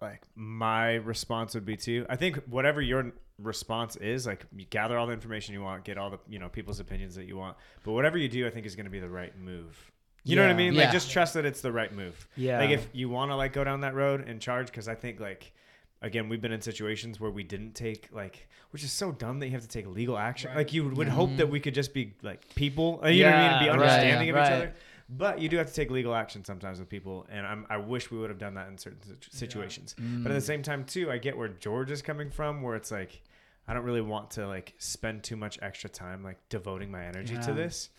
like, 0.00 0.22
my 0.34 0.94
response 0.94 1.54
would 1.54 1.64
be 1.64 1.76
to 1.78 2.06
I 2.08 2.16
think 2.16 2.36
whatever 2.44 2.80
your 2.80 3.12
response 3.38 3.96
is, 3.96 4.26
like, 4.26 4.46
you 4.56 4.66
gather 4.70 4.96
all 4.98 5.06
the 5.06 5.12
information 5.12 5.54
you 5.54 5.62
want, 5.62 5.84
get 5.84 5.98
all 5.98 6.10
the 6.10 6.18
you 6.28 6.38
know 6.38 6.48
people's 6.48 6.80
opinions 6.80 7.14
that 7.16 7.26
you 7.26 7.36
want, 7.36 7.56
but 7.84 7.92
whatever 7.92 8.18
you 8.18 8.28
do, 8.28 8.46
I 8.46 8.50
think 8.50 8.66
is 8.66 8.76
going 8.76 8.86
to 8.86 8.90
be 8.90 9.00
the 9.00 9.08
right 9.08 9.36
move. 9.38 9.90
You 10.24 10.36
know 10.36 10.42
what 10.42 10.50
I 10.50 10.54
mean? 10.54 10.74
Yeah. 10.74 10.84
Like, 10.84 10.92
just 10.92 11.10
trust 11.10 11.34
that 11.34 11.44
it's 11.44 11.60
the 11.60 11.72
right 11.72 11.92
move. 11.94 12.28
Yeah. 12.36 12.58
Like, 12.58 12.70
if 12.70 12.88
you 12.92 13.08
want 13.08 13.30
to 13.30 13.36
like 13.36 13.52
go 13.52 13.64
down 13.64 13.80
that 13.80 13.94
road 13.94 14.28
and 14.28 14.40
charge, 14.40 14.66
because 14.66 14.88
I 14.88 14.94
think 14.94 15.20
like. 15.20 15.52
Again, 16.00 16.28
we've 16.28 16.40
been 16.40 16.52
in 16.52 16.60
situations 16.60 17.18
where 17.18 17.32
we 17.32 17.42
didn't 17.42 17.72
take 17.72 18.08
like, 18.12 18.46
which 18.70 18.84
is 18.84 18.92
so 18.92 19.10
dumb 19.10 19.40
that 19.40 19.46
you 19.46 19.52
have 19.54 19.62
to 19.62 19.66
take 19.66 19.84
legal 19.88 20.16
action. 20.16 20.50
Right. 20.50 20.58
Like 20.58 20.72
you 20.72 20.88
would 20.88 21.08
hope 21.08 21.36
that 21.38 21.50
we 21.50 21.58
could 21.58 21.74
just 21.74 21.92
be 21.92 22.14
like 22.22 22.54
people, 22.54 23.00
uh, 23.02 23.08
you 23.08 23.24
know 23.24 23.30
what 23.30 23.36
I 23.36 23.42
mean, 23.42 23.50
and 23.50 23.58
be 23.58 23.64
Yeah, 23.64 23.70
right, 23.72 23.80
understanding 23.80 24.30
of 24.30 24.36
each 24.36 24.52
other. 24.52 24.74
But 25.08 25.40
you 25.40 25.48
do 25.48 25.56
have 25.56 25.68
to 25.68 25.72
take 25.72 25.90
legal 25.90 26.14
action 26.14 26.44
sometimes 26.44 26.78
with 26.78 26.88
people, 26.88 27.26
and 27.30 27.46
I'm, 27.46 27.66
I 27.70 27.78
wish 27.78 28.10
we 28.10 28.18
would 28.18 28.28
have 28.28 28.38
done 28.38 28.54
that 28.54 28.68
in 28.68 28.76
certain 28.76 29.00
situ- 29.02 29.30
situations. 29.30 29.94
Mm. 29.98 30.22
But 30.22 30.32
at 30.32 30.34
the 30.34 30.40
same 30.40 30.62
time, 30.62 30.84
too, 30.84 31.10
I 31.10 31.16
get 31.16 31.36
where 31.36 31.48
George 31.48 31.90
is 31.90 32.02
coming 32.02 32.30
from, 32.30 32.60
where 32.60 32.76
it's 32.76 32.90
like, 32.90 33.22
I 33.66 33.74
don't 33.74 33.84
really 33.84 34.02
want 34.02 34.30
to 34.32 34.46
like 34.46 34.74
spend 34.78 35.22
too 35.22 35.36
much 35.36 35.58
extra 35.62 35.88
time 35.88 36.22
like 36.22 36.38
devoting 36.48 36.90
my 36.90 37.04
energy 37.04 37.36
to 37.36 37.52
this. 37.52 37.90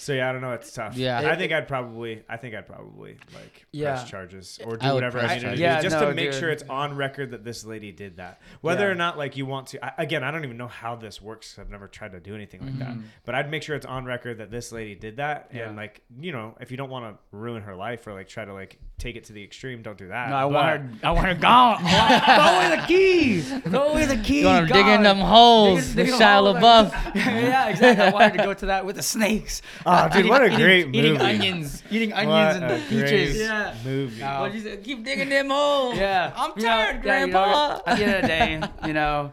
So 0.00 0.14
yeah, 0.14 0.30
I 0.30 0.32
don't 0.32 0.40
know. 0.40 0.52
It's 0.52 0.72
tough. 0.72 0.96
Yeah. 0.96 1.18
I 1.20 1.32
It- 1.32 1.38
think 1.38 1.52
I'd 1.52 1.68
probably, 1.68 2.22
I 2.26 2.38
think 2.38 2.54
I'd 2.54 2.66
probably 2.66 3.18
like 3.34 3.66
Yeah. 3.70 3.96
press 3.96 4.08
charges 4.08 4.58
or 4.64 4.78
do 4.78 4.86
would 4.86 4.94
whatever 4.94 5.18
I 5.20 5.34
need 5.34 5.40
to 5.42 5.56
do 5.56 5.60
Yeah, 5.62 5.82
just 5.82 6.00
no, 6.00 6.08
to 6.08 6.14
make 6.14 6.30
dude. 6.30 6.40
sure 6.40 6.48
it's 6.48 6.62
on 6.70 6.96
record 6.96 7.32
that 7.32 7.44
this 7.44 7.64
lady 7.66 7.92
did 7.92 8.16
that. 8.16 8.40
Whether 8.62 8.86
Yeah. 8.86 8.92
or 8.92 8.94
not 8.94 9.18
like 9.18 9.36
you 9.36 9.44
want 9.44 9.66
to, 9.68 9.84
I, 9.84 9.92
again, 10.02 10.24
I 10.24 10.30
don't 10.30 10.44
even 10.44 10.56
know 10.56 10.68
how 10.68 10.96
this 10.96 11.20
works. 11.20 11.58
I've 11.58 11.68
never 11.68 11.86
tried 11.86 12.12
to 12.12 12.20
do 12.20 12.34
anything 12.34 12.62
like 12.64 12.78
that. 12.78 12.88
Mm-hmm. 12.88 13.02
But 13.26 13.34
I'd 13.34 13.50
make 13.50 13.62
sure 13.62 13.76
it's 13.76 13.84
on 13.84 14.06
record 14.06 14.38
that 14.38 14.50
this 14.50 14.72
lady 14.72 14.94
did 14.94 15.18
that, 15.18 15.50
Yeah. 15.52 15.68
and 15.68 15.76
like 15.76 16.00
you 16.18 16.32
know, 16.32 16.56
if 16.60 16.70
you 16.70 16.78
don't 16.78 16.90
want 16.90 17.04
to 17.14 17.36
ruin 17.36 17.62
her 17.62 17.76
life 17.76 18.06
or 18.06 18.14
like 18.14 18.28
try 18.28 18.44
to 18.46 18.54
like 18.54 18.78
take 18.98 19.16
it 19.16 19.24
to 19.24 19.32
the 19.34 19.42
extreme, 19.44 19.82
don't 19.82 19.98
do 19.98 20.08
that. 20.08 20.30
No, 20.30 20.36
I 20.36 20.42
But- 20.44 20.52
want 20.52 20.66
her. 20.66 20.90
I 21.06 21.10
want 21.10 21.26
her 21.26 21.34
gone. 21.34 21.76
I 21.80 21.82
want- 21.92 22.40
Throw 22.40 22.56
away 22.56 22.76
the 22.76 22.86
key. 22.86 23.40
Throw 23.70 23.88
away 23.88 24.04
the 24.06 24.16
key. 24.16 24.40
You 24.40 24.46
want 24.46 24.66
to 24.68 24.72
dig 24.72 24.86
in 24.86 25.02
them 25.02 25.18
holes, 25.18 25.86
Dig- 25.88 25.96
the 25.96 26.04
dig 26.04 26.14
in 26.14 26.20
Shia. 26.20 26.58
LaBeouf. 26.60 27.14
yeah, 27.14 27.68
exactly. 27.68 28.06
I 28.06 28.10
wanted 28.10 28.32
to 28.38 28.44
go 28.44 28.54
to 28.54 28.66
that 28.66 28.86
with 28.86 28.96
the 28.96 29.02
snakes. 29.02 29.60
Oh, 29.92 30.08
dude, 30.12 30.28
what 30.28 30.42
a 30.42 30.46
Eating- 30.46 30.58
great 30.58 30.86
eating, 30.94 31.12
movie. 31.14 31.24
onions, 31.24 31.82
eating 31.90 32.12
onions 32.12 32.56
a 32.56 32.60
and 32.64 32.68
great 32.68 32.88
peaches. 32.88 33.38
Yeah. 33.38 33.74
movie. 33.84 34.20
No. 34.20 34.40
What 34.40 34.54
you 34.54 34.60
say? 34.60 34.76
Keep 34.78 35.04
digging 35.04 35.28
them 35.28 35.50
holes. 35.50 35.96
Yeah, 35.96 36.32
I'm 36.36 36.52
You 36.56 36.62
know, 36.62 36.68
tired, 36.68 37.04
yeah, 37.04 37.20
you 37.20 37.26
know, 37.26 37.32
Grandpa. 37.32 37.80
at 37.86 37.96
the 37.98 38.04
end 38.04 38.14
of 38.14 38.22
the 38.22 38.28
day, 38.28 38.60
you 38.86 38.92
know, 38.92 39.32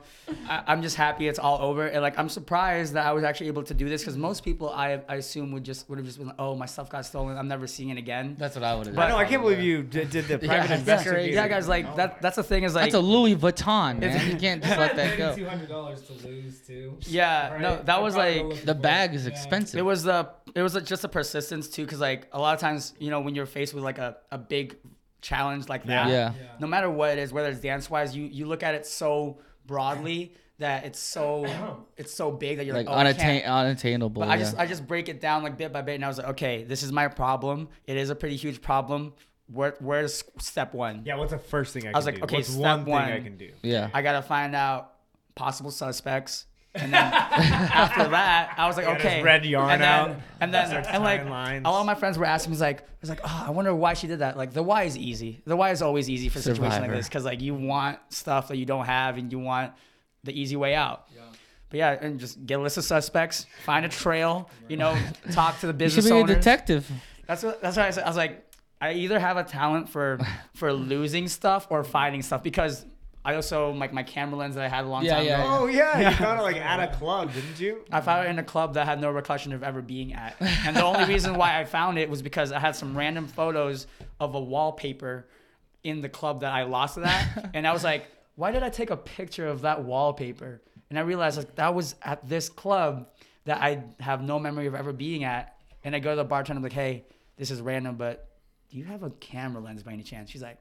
I, 0.50 0.64
I'm 0.68 0.82
just 0.82 0.96
happy 0.96 1.28
it's 1.28 1.40
all 1.40 1.60
over, 1.62 1.86
and 1.88 2.02
like 2.02 2.18
I'm 2.20 2.28
surprised 2.30 2.94
that 2.96 3.06
I 3.06 3.14
was 3.14 3.24
actually 3.24 3.48
able 3.48 3.64
to 3.64 3.74
do 3.74 3.88
this 3.88 4.02
because 4.02 4.18
most 4.18 4.44
people 4.44 4.70
I 4.70 5.00
I 5.08 5.16
assume 5.16 5.52
would 5.54 5.64
just 5.64 5.88
would 5.90 6.00
have 6.00 6.06
just 6.06 6.18
been 6.18 6.28
like, 6.28 6.36
oh, 6.40 6.54
my 6.56 6.66
stuff 6.66 6.90
got 6.90 7.06
stolen, 7.06 7.38
I'm 7.38 7.48
never 7.48 7.66
seeing 7.68 7.90
it 7.90 7.98
again. 7.98 8.36
That's 8.38 8.56
what 8.56 8.64
I 8.66 8.76
would 8.76 8.88
have 8.88 8.98
I 8.98 9.02
done. 9.04 9.10
know. 9.12 9.18
I 9.18 9.26
can't 9.26 9.42
believe 9.42 9.60
you 9.60 9.84
did, 9.84 10.10
did 10.10 10.26
the 10.28 10.34
Yeah, 10.42 10.48
private 10.48 10.68
that's 10.70 10.80
investigator. 10.82 11.32
Yeah, 11.34 11.48
guys, 11.48 11.68
like 11.70 11.96
that. 11.96 12.22
That's 12.22 12.36
the 12.36 12.44
thing 12.44 12.64
is 12.64 12.76
like 12.76 12.86
That's 12.92 12.96
a 12.96 13.00
Louis 13.00 13.36
Vuitton, 13.38 14.00
man. 14.00 14.30
You 14.32 14.36
can't 14.38 14.62
just 14.64 14.78
let 14.78 14.96
that 14.98 15.18
go. 15.18 15.34
Two 15.36 15.46
hundred 15.46 15.70
dollars 15.70 16.02
to 16.04 16.14
lose 16.28 16.60
too. 16.60 16.98
Yeah, 17.02 17.52
Right? 17.54 17.62
no, 17.62 17.82
that 17.84 18.02
was 18.02 18.16
like 18.18 18.64
The 18.66 18.76
bag 18.76 19.14
is 19.14 19.28
expensive. 19.28 19.80
It 19.80 19.84
was 19.84 20.04
the 20.04 20.30
it 20.56 20.62
was 20.62 20.74
just 20.84 21.04
a 21.04 21.08
persistence 21.08 21.68
too, 21.68 21.84
because 21.86 22.00
like 22.00 22.28
a 22.32 22.40
lot 22.40 22.54
of 22.54 22.60
times, 22.60 22.94
you 23.00 23.10
know, 23.10 23.22
when 23.22 23.36
you're 23.36 23.46
faced 23.46 23.74
with 23.74 23.84
like 23.84 23.98
a, 23.98 24.18
a 24.32 24.38
big 24.38 24.76
challenge 25.22 25.68
like 25.70 25.86
that, 25.86 26.08
Yeah. 26.10 26.34
Yeah. 26.40 26.48
no 26.60 26.68
matter 26.68 26.90
what 26.90 27.12
it 27.12 27.20
is, 27.20 27.34
whether 27.34 27.50
it's 27.50 27.60
dance 27.60 27.90
wise, 27.90 28.16
you 28.16 28.26
you 28.26 28.46
look 28.46 28.64
at 28.64 28.76
it 28.76 28.86
so 28.86 29.40
broadly 29.66 30.34
that 30.60 30.86
it's 30.86 31.00
so 31.00 31.46
it's 31.98 32.14
so 32.14 32.32
big 32.32 32.58
that 32.58 32.66
you're 32.66 32.76
like 32.76 32.88
like, 32.88 32.96
oh, 32.96 33.00
unattain- 33.00 33.44
unattainable. 33.46 34.22
But 34.22 34.30
I 34.30 34.36
yeah. 34.36 34.40
just 34.40 34.58
I 34.58 34.66
just 34.66 34.88
break 34.88 35.10
it 35.10 35.22
down 35.22 35.44
like 35.44 35.58
bit 35.58 35.72
by 35.74 35.82
bit, 35.82 35.96
and 35.96 36.06
I 36.06 36.08
was 36.08 36.18
like, 36.18 36.28
okay, 36.30 36.64
this 36.64 36.84
is 36.84 36.92
my 36.92 37.08
problem. 37.08 37.70
It 37.86 37.98
is 37.98 38.10
a 38.10 38.16
pretty 38.16 38.36
huge 38.36 38.62
problem. 38.62 39.14
Where 39.52 39.76
where's 39.80 40.24
step 40.40 40.74
one? 40.74 41.04
Yeah, 41.06 41.16
what's 41.16 41.32
the 41.32 41.38
first 41.40 41.74
thing 41.74 41.88
I, 41.88 41.92
I 41.92 41.94
was 41.98 42.06
can 42.06 42.14
like, 42.16 42.22
do? 42.22 42.24
okay, 42.26 42.36
what's 42.38 42.50
step 42.50 42.86
one 42.86 42.86
thing 43.06 43.14
I 43.14 43.20
can 43.22 43.38
do? 43.38 43.52
yeah. 43.64 43.90
I 43.94 44.02
gotta 44.02 44.22
find 44.22 44.56
out 44.56 44.94
possible 45.36 45.72
suspects. 45.72 46.46
And 46.80 46.94
then 46.94 47.14
after 47.14 48.08
that, 48.10 48.54
I 48.58 48.68
was 48.68 48.78
like, 48.78 48.86
Yeah, 48.86 48.96
okay. 48.96 49.22
red 49.22 49.46
yarn 49.46 49.72
and 49.72 49.82
then, 49.82 49.90
out. 49.90 50.16
And 50.40 50.54
then, 50.54 50.68
Start 50.68 50.86
and 50.90 51.04
like, 51.04 51.26
lines. 51.26 51.64
a 51.66 51.70
lot 51.70 51.80
of 51.82 51.86
my 51.86 51.96
friends 51.96 52.18
were 52.18 52.26
asking 52.26 52.54
me, 52.54 52.60
like, 52.60 52.82
I 52.82 52.86
was 53.02 53.10
like, 53.10 53.22
oh, 53.24 53.44
I 53.48 53.52
wonder 53.52 53.74
why 53.74 53.94
she 53.94 54.08
did 54.08 54.20
that. 54.20 54.38
Like, 54.38 54.54
the 54.54 54.64
why 54.64 54.84
is 54.84 54.98
easy. 54.98 55.42
The 55.46 55.56
why 55.56 55.72
is 55.72 55.82
always 55.82 56.10
easy 56.10 56.30
for 56.30 56.40
a 56.40 56.42
situation 56.42 56.82
like 56.82 56.92
this 56.92 57.08
because, 57.08 57.26
like, 57.26 57.42
you 57.42 57.54
want 57.54 58.00
stuff 58.10 58.48
that 58.50 58.58
you 58.58 58.66
don't 58.66 58.86
have 58.86 59.18
and 59.18 59.32
you 59.32 59.40
want 59.40 59.74
the 60.24 60.40
easy 60.40 60.56
way 60.56 60.76
out. 60.76 61.08
Yeah. 61.14 61.22
But 61.70 61.78
yeah, 61.78 61.98
and 62.00 62.20
just 62.20 62.46
get 62.46 62.60
a 62.60 62.62
list 62.62 62.78
of 62.78 62.86
suspects, 62.86 63.46
find 63.66 63.86
a 63.86 63.90
trail, 63.90 64.50
you 64.70 64.78
know, 64.78 64.98
talk 65.32 65.60
to 65.60 65.68
the 65.68 65.74
business 65.74 66.06
you 66.06 66.10
should 66.12 66.16
business 66.16 66.28
be 66.28 66.34
a 66.34 66.36
detective. 66.36 66.92
That's 67.26 67.44
what. 67.44 67.62
That's 67.62 67.76
what 67.76 67.86
I 67.86 67.90
said. 67.92 68.04
I 68.06 68.08
was 68.08 68.16
like, 68.16 68.46
I 68.80 68.94
either 68.94 69.20
have 69.20 69.38
a 69.38 69.44
talent 69.44 69.90
for 69.90 70.20
for 70.56 70.72
losing 70.72 71.28
stuff 71.28 71.68
or 71.70 71.84
finding 71.84 72.22
stuff 72.22 72.42
because 72.42 72.86
I 73.28 73.36
also 73.36 73.72
like 73.72 73.92
my 73.92 74.04
camera 74.04 74.38
lens 74.40 74.56
that 74.56 74.64
I 74.64 74.70
had 74.70 74.86
a 74.86 74.88
long 74.88 75.04
Yeah, 75.04 75.16
time 75.16 75.26
yeah, 75.26 75.44
ago. 75.44 75.64
Oh 75.64 75.68
yeah, 75.68 76.10
you 76.10 76.16
found 76.16 76.40
it 76.40 76.44
like 76.44 76.56
at 76.56 76.80
a 76.80 76.96
club, 76.96 77.34
didn't 77.34 77.60
you? 77.60 77.84
I 77.92 78.00
found 78.00 78.26
it 78.26 78.30
in 78.30 78.40
a 78.40 78.44
club 78.44 78.76
that 78.76 78.86
had 78.86 79.02
no 79.02 79.12
recollection 79.12 79.52
of 79.52 79.64
ever 79.64 79.82
being 79.82 80.14
at, 80.14 80.38
and 80.66 80.74
the 80.74 80.86
only 80.86 81.04
reason 81.04 81.36
why 81.36 81.60
I 81.60 81.66
found 81.66 82.00
it 82.00 82.10
was 82.10 82.22
because 82.22 82.54
I 82.54 82.60
had 82.60 82.74
some 82.74 82.98
random 82.98 83.28
photos 83.28 83.86
of 84.22 84.34
a 84.36 84.40
wallpaper 84.40 85.28
in 85.84 86.00
the 86.00 86.08
club 86.08 86.40
that 86.40 86.54
I 86.54 86.64
lost 86.64 86.98
it 86.98 87.04
at, 87.04 87.50
and 87.54 87.68
I 87.68 87.74
was 87.74 87.84
like, 87.84 88.08
why 88.36 88.52
did 88.52 88.64
I 88.64 88.70
take 88.70 88.92
a 88.92 88.98
picture 88.98 89.46
of 89.46 89.60
that 89.62 89.84
wallpaper? 89.84 90.62
And 90.90 90.98
I 90.98 91.02
realized 91.02 91.38
like 91.38 91.54
that 91.56 91.76
was 91.76 91.96
at 92.04 92.26
this 92.30 92.48
club 92.48 93.10
that 93.44 93.62
I 93.62 93.84
have 94.00 94.24
no 94.24 94.40
memory 94.40 94.68
of 94.68 94.74
ever 94.74 94.94
being 94.94 95.26
at, 95.26 95.54
and 95.84 95.94
I 95.94 96.00
go 96.00 96.12
to 96.12 96.16
the 96.16 96.24
bartender 96.24 96.60
I'm 96.60 96.64
like, 96.64 96.72
hey, 96.72 97.04
this 97.36 97.52
is 97.52 97.60
random, 97.60 97.98
but 97.98 98.30
do 98.70 98.78
you 98.78 98.86
have 98.86 99.04
a 99.04 99.10
camera 99.10 99.62
lens 99.62 99.84
by 99.84 99.92
any 99.92 100.04
chance? 100.04 100.30
She's 100.30 100.42
like, 100.42 100.60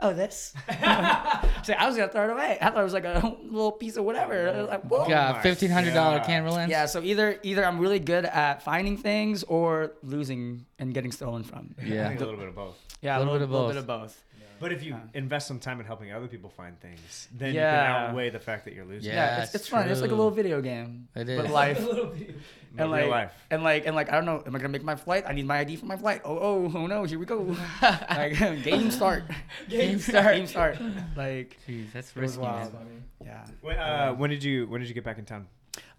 oh, 0.00 0.12
this. 0.12 0.54
so 0.68 1.72
I 1.74 1.84
was 1.86 1.96
gonna 1.96 2.08
throw 2.08 2.24
it 2.28 2.32
away. 2.32 2.58
I 2.60 2.70
thought 2.70 2.80
it 2.80 2.84
was 2.84 2.92
like 2.92 3.04
a 3.04 3.36
little 3.44 3.72
piece 3.72 3.96
of 3.96 4.04
whatever. 4.04 4.48
I 4.48 4.60
was 4.60 4.68
like, 4.68 4.82
whoa. 4.84 5.08
Got 5.08 5.42
fifteen 5.42 5.70
hundred 5.70 5.94
dollar 5.94 6.16
oh 6.16 6.18
God. 6.18 6.26
camera 6.26 6.52
lens. 6.52 6.70
Yeah, 6.70 6.86
so 6.86 7.02
either 7.02 7.38
either 7.42 7.64
I'm 7.64 7.78
really 7.78 7.98
good 7.98 8.24
at 8.24 8.62
finding 8.62 8.96
things 8.96 9.42
or 9.44 9.92
losing 10.02 10.66
and 10.78 10.92
getting 10.94 11.12
stolen 11.12 11.42
from. 11.44 11.74
I 11.80 11.84
Yeah. 11.84 12.08
think 12.08 12.20
a 12.20 12.24
little 12.24 12.38
bit 12.40 12.48
of 12.48 12.54
both. 12.54 12.78
Yeah, 13.00 13.16
a 13.16 13.18
Little 13.18 13.32
little, 13.34 13.46
bit 13.48 13.50
of 13.50 13.50
little 13.50 13.66
both. 13.66 13.74
bit 13.74 13.80
of 13.80 13.86
both. 13.86 14.24
But 14.60 14.70
if 14.72 14.84
you 14.84 14.96
invest 15.12 15.48
some 15.48 15.58
time 15.58 15.80
in 15.80 15.86
helping 15.86 16.12
other 16.12 16.28
people 16.28 16.48
find 16.48 16.78
things, 16.78 17.26
then 17.34 17.48
you 17.52 17.58
can 17.58 17.64
outweigh 17.86 18.30
the 18.30 18.38
fact 18.38 18.64
that 18.66 18.74
you're 18.74 18.84
losing. 18.84 19.10
Yeah. 19.10 19.16
Yeah, 19.38 19.42
it's, 19.42 19.46
it's 19.46 19.64
it's 19.64 19.68
fun. 19.68 19.88
It's 19.88 20.00
like 20.00 20.12
a 20.12 20.14
little 20.14 20.30
video 20.30 20.60
game. 20.62 21.08
It 21.16 21.26
But 21.26 21.46
is. 21.46 21.50
life. 21.50 21.84
A 22.78 22.86
little 22.86 22.94
bit. 22.94 23.00
No, 23.00 23.02
and 23.02 23.10
like, 23.10 23.10
life. 23.10 23.32
and 23.50 23.62
like, 23.62 23.86
and 23.86 23.96
like, 23.96 24.08
I 24.10 24.14
don't 24.16 24.24
know. 24.24 24.42
Am 24.46 24.54
I 24.54 24.58
gonna 24.58 24.68
make 24.70 24.82
my 24.84 24.96
flight? 24.96 25.24
I 25.26 25.32
need 25.32 25.46
my 25.46 25.58
ID 25.58 25.76
for 25.76 25.86
my 25.86 25.96
flight. 25.96 26.22
Oh, 26.24 26.38
oh, 26.38 26.72
oh 26.74 26.86
no! 26.86 27.04
Here 27.04 27.18
we 27.18 27.26
go. 27.26 27.42
like, 27.82 28.38
game 28.64 28.90
start. 28.90 29.24
Game 29.68 29.98
start. 29.98 30.34
game 30.36 30.46
start. 30.46 30.78
Like, 31.16 31.58
Jeez, 31.68 31.92
that's 31.92 32.16
risky. 32.16 32.40
wild. 32.40 32.72
man. 32.74 33.04
yeah. 33.24 33.44
When, 33.60 33.76
uh, 33.78 34.12
when 34.14 34.30
did 34.30 34.42
you 34.42 34.66
when 34.68 34.80
did 34.80 34.88
you 34.88 34.94
get 34.94 35.04
back 35.04 35.18
in 35.18 35.24
town? 35.24 35.46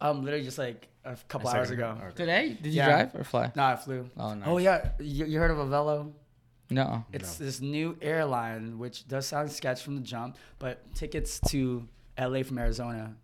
Um, 0.01 0.23
literally 0.23 0.43
just 0.45 0.57
like 0.57 0.87
a 1.05 1.15
couple 1.27 1.49
A 1.49 1.55
hours 1.55 1.71
ago. 1.71 1.97
Okay. 1.99 2.15
Today, 2.15 2.57
did 2.61 2.73
you 2.73 2.77
Yeah. 2.81 2.85
drive 2.89 3.15
or 3.15 3.23
fly? 3.23 3.51
No, 3.55 3.63
I 3.63 3.75
flew. 3.75 4.09
Oh 4.17 4.33
no. 4.33 4.45
Oh 4.45 4.57
yeah, 4.57 4.89
you, 4.99 5.25
you 5.25 5.39
heard 5.39 5.51
of 5.51 5.57
Avelo? 5.57 6.11
No. 6.69 7.05
It's 7.13 7.35
this 7.37 7.61
new 7.61 7.95
airline, 8.01 8.79
which 8.79 9.07
does 9.07 9.27
sound 9.27 9.51
sketch 9.51 9.83
from 9.83 9.95
the 9.95 10.01
jump, 10.01 10.37
but 10.59 10.93
tickets 10.95 11.39
to 11.49 11.87
LA 12.19 12.41
from 12.43 12.57
Arizona 12.57 13.15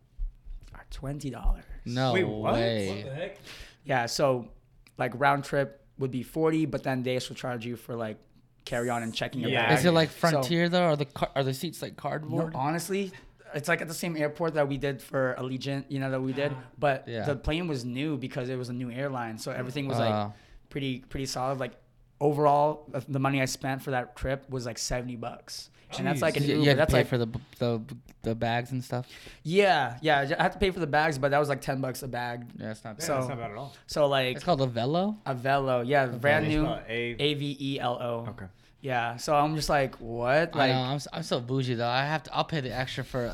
are 0.76 0.86
twenty 0.92 1.30
dollars. 1.30 1.64
No 1.94 2.14
Wait, 2.14 2.24
what? 2.24 2.54
way. 2.54 2.88
What 3.04 3.06
the 3.06 3.16
heck? 3.16 3.38
Yeah, 3.86 4.06
so 4.06 4.50
like 4.98 5.12
round 5.16 5.44
trip 5.44 5.82
would 5.98 6.12
be 6.12 6.24
forty, 6.24 6.66
but 6.66 6.84
then 6.84 7.04
they 7.04 7.16
also 7.16 7.34
charge 7.34 7.66
you 7.66 7.76
for 7.76 7.96
like 7.96 8.18
carry 8.66 8.90
on 8.90 9.04
and 9.04 9.14
checking 9.14 9.42
your 9.42 9.50
Yeah. 9.50 9.68
bag. 9.70 9.80
Is 9.80 9.86
it 9.86 9.92
like 9.92 10.10
So- 10.12 10.18
Frontier 10.30 10.70
though? 10.70 10.84
Are 10.84 10.96
the 10.96 11.06
car- 11.06 11.32
are 11.36 11.44
the 11.44 11.54
seats 11.54 11.82
like 11.82 11.94
No, 11.98 12.02
cardboard? 12.02 12.54
honestly, 12.56 13.12
it's 13.56 13.68
like 13.68 13.82
at 13.82 13.88
the 13.88 13.94
same 13.94 14.16
airport 14.16 14.54
that 14.54 14.68
we 14.68 14.78
did 14.78 15.02
for 15.02 15.36
Allegiant, 15.40 15.86
you 15.90 16.00
know, 16.00 16.12
that 16.12 16.22
we 16.22 16.34
did. 16.34 16.52
But 16.78 17.08
Yeah. 17.08 17.26
the 17.26 17.36
plane 17.36 17.68
was 17.68 17.84
new 17.84 18.18
because 18.18 18.48
it 18.50 18.58
was 18.58 18.70
a 18.70 18.74
new 18.74 18.92
airline, 18.92 19.38
so 19.40 19.52
everything 19.52 19.88
was 19.88 19.98
Uh. 19.98 20.02
like 20.10 20.32
pretty 20.70 21.00
pretty 21.10 21.26
solid. 21.26 21.60
Like 21.60 21.74
overall, 22.22 22.86
uh, 22.94 23.02
the 23.08 23.20
money 23.20 23.42
I 23.42 23.46
spent 23.46 23.82
for 23.82 23.92
that 23.92 24.16
trip 24.16 24.48
was 24.50 24.66
like 24.66 24.78
seventy 24.78 25.16
bucks, 25.16 25.70
and 25.98 26.06
that's 26.08 26.22
like 26.22 26.38
an 26.38 26.44
Uber. 26.44 26.54
you 26.62 26.66
had 26.70 26.74
to 26.74 26.78
that's 26.78 26.92
pay 26.94 27.00
like 27.00 27.08
for 27.08 27.18
the, 27.18 27.28
the 27.60 27.82
the 28.22 28.36
bags 28.36 28.72
and 28.72 28.84
stuff. 28.84 29.08
yeah, 29.44 29.98
yeah. 30.02 30.30
I 30.38 30.44
had 30.44 30.52
to 30.52 30.60
pay 30.60 30.72
for 30.72 30.80
the 30.80 30.88
bags, 30.88 31.18
but 31.18 31.32
that 31.32 31.40
was 31.40 31.48
like 31.50 31.62
ten 31.62 31.80
bucks 31.82 32.04
a 32.04 32.08
bag. 32.08 32.46
Yeah, 32.60 32.72
it's 32.72 32.84
not 32.84 32.98
Yeah, 33.00 33.08
bad. 33.08 33.18
that's 33.18 33.26
So- 33.26 33.30
not 33.30 33.38
bad 33.40 33.52
at 33.52 33.58
all. 33.58 33.74
So 33.88 34.08
like 34.08 34.36
It's 34.36 34.44
called 34.44 34.60
Avelo. 34.60 35.18
a 35.26 35.34
Velo, 35.34 35.82
yeah, 35.82 36.06
brand 36.08 36.46
How 36.46 36.50
do 36.50 36.54
you 36.56 36.62
new, 36.62 36.66
spell 36.68 36.84
it? 36.88 36.92
A- 37.20 37.24
A 37.24 37.34
V 37.36 37.58
E 37.60 37.80
L 37.80 37.98
O. 38.02 38.26
Okay. 38.30 38.46
Yeah. 38.82 39.18
So 39.18 39.36
I'm 39.36 39.56
just 39.58 39.68
like, 39.68 39.96
what? 39.98 40.56
I 40.56 40.58
Like, 40.58 40.72
know. 40.72 40.80
I'm, 40.82 40.96
s- 40.96 41.08
I'm 41.12 41.24
so 41.24 41.42
bougie 41.42 41.74
though. 41.74 41.88
I 41.88 42.06
have 42.06 42.24
to. 42.24 42.34
I'll 42.36 42.46
pay 42.46 42.62
the 42.62 42.74
extra 42.74 43.04
for 43.04 43.28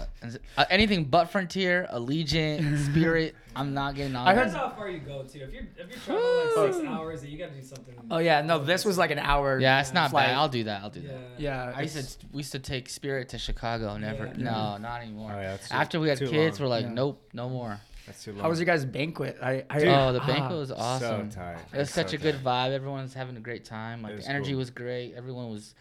uh, 0.57 0.65
anything 0.71 1.05
but 1.05 1.25
Frontier, 1.29 1.87
Allegiant, 1.93 2.85
Spirit. 2.91 3.35
I'm 3.55 3.73
not 3.75 3.93
getting 3.95 4.15
on. 4.15 4.27
I 4.27 4.33
heard- 4.33 4.49
how 4.51 4.69
far 4.71 4.89
you 4.89 4.99
go 4.99 5.21
too. 5.23 5.41
If 5.43 5.53
you're 5.53 5.63
if 5.77 5.89
you're 5.89 5.99
traveling 6.17 6.65
like 6.65 6.73
six 6.73 6.87
hours, 6.87 7.25
you 7.25 7.37
gotta 7.37 7.51
do 7.53 7.61
something. 7.61 7.93
oh 8.09 8.17
yeah, 8.17 8.41
no, 8.41 8.57
this 8.63 8.83
was 8.85 8.97
like 8.97 9.11
an 9.11 9.19
hour. 9.19 9.59
Yeah, 9.59 9.79
it's 9.81 9.93
not 9.93 10.09
flight. 10.09 10.29
bad. 10.29 10.35
I'll 10.35 10.49
do 10.49 10.63
that. 10.63 10.81
I'll 10.81 10.89
do 10.89 11.01
Yeah. 11.01 11.11
that. 11.11 11.19
Yeah. 11.39 11.73
I 11.75 11.81
used 11.83 12.19
to 12.21 12.25
we 12.31 12.39
used 12.39 12.51
to 12.53 12.59
take 12.59 12.89
Spirit 12.89 13.29
to 13.29 13.37
Chicago. 13.37 13.95
Never. 13.97 14.25
Yeah. 14.25 14.33
No, 14.37 14.77
not 14.77 15.01
anymore. 15.03 15.31
Oh, 15.35 15.39
yeah, 15.41 15.57
too- 15.57 15.73
After 15.73 15.99
we 15.99 16.09
had 16.09 16.17
kids, 16.19 16.59
long. 16.59 16.67
we're 16.69 16.75
like, 16.75 16.85
Yeah. 16.85 16.93
nope, 16.93 17.21
no 17.33 17.49
more. 17.49 17.79
That's 18.05 18.23
too 18.23 18.33
long. 18.33 18.41
How 18.41 18.49
was 18.49 18.59
your 18.59 18.65
guys' 18.65 18.85
banquet? 18.85 19.37
I, 19.41 19.63
I 19.69 19.79
Dude. 19.79 19.87
oh, 19.87 20.13
the 20.13 20.21
ah, 20.21 20.27
banquet 20.27 20.57
was 20.59 20.71
awesome. 20.71 21.31
So 21.31 21.37
tight. 21.39 21.57
It 21.73 21.77
was 21.77 21.89
such 21.89 22.09
so 22.11 22.15
a 22.15 22.19
good 22.19 22.35
tight. 22.43 22.69
vibe. 22.69 22.71
Everyone's 22.73 23.13
having 23.13 23.35
a 23.37 23.41
great 23.41 23.65
time. 23.65 24.01
Like 24.01 24.17
the 24.21 24.27
energy 24.29 24.51
cool. 24.51 24.59
was 24.59 24.69
great. 24.69 25.13
Everyone 25.15 25.49
was 25.49 25.73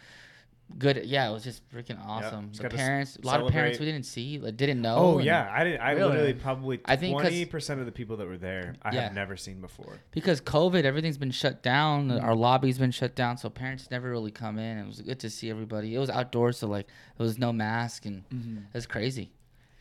good. 0.79 1.03
Yeah, 1.05 1.29
it 1.29 1.33
was 1.33 1.45
just 1.45 1.69
freaking 1.69 1.99
awesome. 2.05 2.49
Just 2.49 2.63
The 2.63 2.69
got 2.71 2.77
parents, 2.79 3.19
a 3.23 3.27
lot 3.27 3.43
of 3.43 3.51
parents 3.53 3.79
we 3.79 3.85
didn't 3.85 4.07
see, 4.07 4.39
like 4.39 4.57
didn't 4.57 4.81
know. 4.81 4.97
Oh 4.97 5.17
and- 5.19 5.27
yeah, 5.27 5.51
I 5.53 5.65
didn't. 5.65 5.81
I 5.83 5.91
Really? 5.93 6.11
literally 6.13 6.33
probably 6.35 6.81
I 6.87 6.97
think 6.97 7.15
'cause- 7.15 7.29
twenty 7.29 7.45
percent 7.45 7.81
of 7.81 7.87
the 7.87 7.93
people 7.93 8.17
that 8.17 8.27
were 8.27 8.39
there 8.39 8.75
I 8.83 8.95
Yeah. 8.95 9.03
have 9.03 9.13
never 9.15 9.37
seen 9.37 9.61
before. 9.61 10.01
because 10.11 10.41
COVID, 10.41 10.85
everything's 10.85 11.19
been 11.19 11.31
shut 11.31 11.63
down. 11.63 12.09
Mm. 12.09 12.23
Our 12.23 12.35
lobby's 12.35 12.79
been 12.79 12.91
shut 12.91 13.15
down, 13.15 13.37
so 13.37 13.51
parents 13.51 13.91
never 13.91 14.11
really 14.11 14.31
come 14.31 14.59
in. 14.59 14.79
It 14.79 14.87
was 14.87 15.03
good 15.03 15.21
to 15.21 15.29
see 15.29 15.51
everybody. 15.51 15.95
It 15.95 15.99
was 15.99 16.09
outdoors, 16.09 16.57
so 16.57 16.69
like 16.69 16.87
there 17.19 17.25
was 17.27 17.39
no 17.39 17.53
mask, 17.53 18.07
and 18.07 18.27
Mm-hmm. 18.31 18.57
it 18.59 18.75
was 18.75 18.87
crazy. 18.87 19.33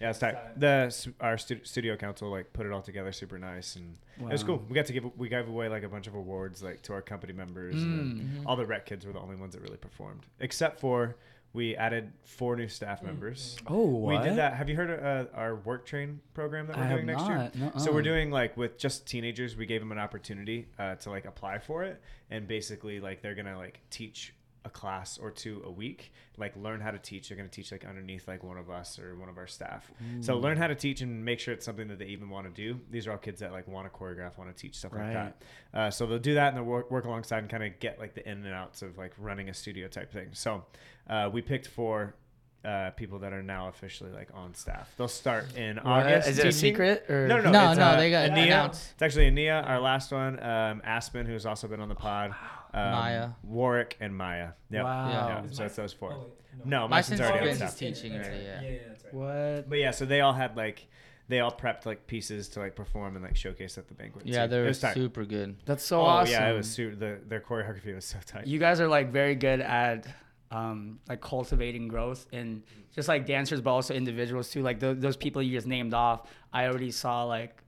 Yeah, 0.04 0.10
it's 0.10 0.20
tight. 0.20 0.34
Tight. 0.34 0.60
The 0.60 1.14
our 1.22 1.38
stu- 1.38 1.64
studio 1.64 1.96
council 1.96 2.30
like 2.30 2.52
put 2.52 2.66
it 2.66 2.74
all 2.74 2.82
together 2.82 3.14
super 3.14 3.40
nice 3.40 3.78
and 3.78 3.98
it 4.20 4.32
was 4.34 4.44
cool. 4.44 4.62
We 4.68 4.76
got 4.76 4.86
to 4.88 4.94
give 4.94 5.06
we 5.18 5.30
gave 5.30 5.48
away 5.48 5.70
like 5.70 5.84
a 5.84 5.88
bunch 5.90 6.08
of 6.08 6.16
awards 6.16 6.62
like 6.62 6.82
to 6.84 6.94
our 6.94 7.02
company 7.02 7.32
members 7.32 7.76
and 7.82 8.20
then 8.20 8.44
all 8.46 8.58
the 8.58 8.66
rec 8.66 8.86
kids 8.86 9.06
were 9.06 9.14
the 9.14 9.20
only 9.20 9.38
ones 9.38 9.54
that 9.54 9.62
really 9.62 9.78
performed 9.78 10.26
except 10.42 10.82
for 10.82 11.16
we 11.54 11.76
added 11.76 12.12
four 12.26 12.56
new 12.56 12.68
staff 12.68 13.04
members. 13.04 13.58
Oh, 13.68 13.86
We 14.00 14.18
did 14.18 14.38
that. 14.38 14.56
Have 14.56 14.70
you 14.70 14.76
heard 14.76 14.90
of 14.90 15.28
uh, 15.28 15.30
our 15.36 15.56
work 15.56 15.86
train 15.86 16.20
program 16.34 16.66
that 16.68 16.76
we're 16.76 16.84
have 16.84 16.96
doing 16.98 17.06
next 17.06 17.22
not. 17.22 17.56
year? 17.56 17.66
Nuh-uh. 17.66 17.80
So 17.80 17.94
we're 17.94 18.02
doing 18.02 18.32
like 18.32 18.58
with 18.58 18.78
just 18.78 19.06
teenagers. 19.06 19.56
We 19.56 19.68
gave 19.68 19.80
them 19.80 19.92
an 19.92 20.00
opportunity 20.00 20.68
uh, 20.80 20.96
to 20.96 21.12
like 21.12 21.26
apply 21.26 21.60
for 21.60 21.84
it, 21.84 22.02
and 22.32 22.48
basically 22.48 23.00
like 23.00 23.22
they're 23.22 23.36
gonna 23.36 23.56
like 23.58 23.80
teach 23.92 24.34
a 24.66 24.70
class 24.70 25.18
or 25.18 25.30
two 25.30 25.62
a 25.66 25.72
week, 25.72 26.14
like 26.38 26.56
learn 26.56 26.80
how 26.80 26.92
to 26.92 26.98
teach. 26.98 27.28
They're 27.28 27.38
gonna 27.38 27.50
teach 27.50 27.72
like 27.72 27.86
underneath 27.86 28.28
like 28.28 28.44
one 28.44 28.58
of 28.58 28.70
us 28.70 28.98
or 28.98 29.16
one 29.16 29.28
of 29.30 29.38
our 29.38 29.48
staff. 29.48 29.92
So 30.22 30.38
learn 30.38 30.58
how 30.58 30.68
to 30.68 30.76
teach 30.76 31.02
and 31.02 31.24
make 31.26 31.40
sure 31.40 31.54
it's 31.54 31.66
something 31.66 31.88
that 31.90 32.00
they 32.00 32.06
even 32.06 32.30
want 32.30 32.48
to 32.48 32.54
do. 32.54 32.80
These 32.90 33.08
are 33.08 33.12
all 33.12 33.18
kids 33.18 33.42
that 33.42 33.52
like 33.52 33.68
want 33.68 33.92
to 33.92 33.98
choreograph, 33.98 34.38
want 34.38 34.56
to 34.56 34.62
teach 34.62 34.76
stuff 34.78 34.94
like 34.94 35.12
that. 35.14 35.42
Uh, 35.74 35.92
so 35.92 36.06
they'll 36.06 36.20
do 36.20 36.36
that 36.36 36.50
and 36.50 36.58
they'll 36.58 36.64
work, 36.64 36.90
work 36.92 37.06
alongside 37.06 37.40
and 37.40 37.50
kind 37.50 37.64
of 37.64 37.78
get 37.80 38.00
like 38.00 38.14
the 38.14 38.28
in 38.30 38.46
and 38.46 38.54
outs 38.54 38.82
of 38.82 38.98
like 38.98 39.12
running 39.18 39.50
a 39.50 39.54
studio 39.54 39.88
type 39.88 40.12
thing. 40.12 40.30
So 40.32 40.64
uh, 41.10 41.30
we 41.32 41.42
picked 41.42 41.68
four 41.68 42.16
uh, 42.64 42.92
people 42.92 43.20
that 43.20 43.34
are 43.34 43.44
now 43.44 43.68
officially 43.68 44.12
like 44.12 44.30
on 44.34 44.54
staff. 44.56 44.94
They'll 44.98 45.10
start 45.10 45.58
in 45.58 45.76
What? 45.76 45.86
August. 45.86 46.30
Is 46.30 46.40
it 46.40 46.46
a 46.48 46.52
secret 46.54 47.06
or 47.10 47.28
No, 47.28 47.38
no, 47.38 47.44
no. 47.44 47.52
No, 47.52 47.70
it's, 47.72 47.80
no, 47.80 47.86
uh, 47.86 47.96
they 47.98 48.10
got 48.10 48.30
Ania. 48.30 48.46
announced. 48.46 48.92
It's 48.94 49.02
actually 49.02 49.30
Ania, 49.30 49.68
our 49.68 49.82
last 49.82 50.12
one. 50.14 50.42
Um, 50.42 50.82
Aspen, 50.86 51.26
who's 51.26 51.46
also 51.46 51.68
been 51.68 51.82
on 51.82 51.90
the 51.90 51.96
pod. 51.96 52.34
Um, 52.74 52.92
Maya. 52.92 53.30
Warwick 53.44 53.98
and 54.00 54.16
Maya. 54.16 54.50
Yep. 54.72 54.84
Wow. 54.84 55.10
Yeah, 55.10 55.44
Is 55.46 55.56
so 55.58 55.62
my- 55.64 55.66
it's 55.68 55.76
those 55.76 55.94
four. 55.94 56.14
oh, 56.14 56.32
wait, 56.58 56.66
No, 56.66 56.88
My 56.88 56.98
Mason's 56.98 57.20
son's 57.20 57.30
already 57.30 57.40
on 57.40 57.58
been 57.60 57.68
staff. 57.68 57.78
teaching 57.78 58.14
That's 58.14 58.28
already. 58.28 58.44
Yeah. 58.44 58.62
Yeah, 58.62 58.70
yeah, 58.70 58.78
that's 58.88 59.04
right. 59.06 59.14
What? 59.14 59.70
But 59.70 59.78
yeah, 59.80 59.92
so 59.92 60.06
they 60.06 60.22
all 60.22 60.34
had 60.34 60.58
like, 60.58 60.88
they 61.28 61.40
all 61.40 61.52
prepped 61.52 61.86
like 61.86 62.06
pieces 62.08 62.50
to 62.50 62.60
like 62.60 62.76
perform 62.76 63.16
and 63.16 63.24
like 63.24 63.36
showcase 63.36 63.78
at 63.78 63.88
the 63.88 63.94
banquet. 63.94 64.26
Yeah, 64.28 64.44
too. 64.46 64.50
they 64.52 64.58
It 64.58 64.62
were 64.62 64.68
was 64.68 64.80
tight. 64.80 64.94
super 64.96 65.24
good. 65.26 65.56
That's 65.66 65.84
so 65.84 66.02
oh 66.02 66.06
awesome. 66.06 66.32
yeah, 66.32 66.50
it 66.50 66.56
was 66.56 66.70
super. 66.70 66.96
The, 66.96 67.20
their 67.28 67.40
choreography 67.42 67.94
was 67.96 68.06
so 68.06 68.18
tight. 68.26 68.48
You 68.48 68.60
guys 68.60 68.82
are 68.82 68.88
like 68.88 69.12
very 69.12 69.36
good 69.36 69.62
at 69.62 70.06
um, 70.52 71.00
like 71.10 71.22
cultivating 71.22 71.88
growth 71.88 72.28
and 72.34 72.64
just 72.94 73.08
like 73.08 73.26
dancers, 73.26 73.62
but 73.62 73.72
also 73.72 73.94
individuals 73.94 74.50
too. 74.52 74.62
Like 74.62 74.80
th- 74.80 74.98
those 75.00 75.16
people 75.18 75.42
you 75.42 75.52
just 75.56 75.66
named 75.68 75.94
off, 75.94 76.28
I 76.52 76.66
already 76.68 76.92
saw 76.92 77.24
like 77.24 77.64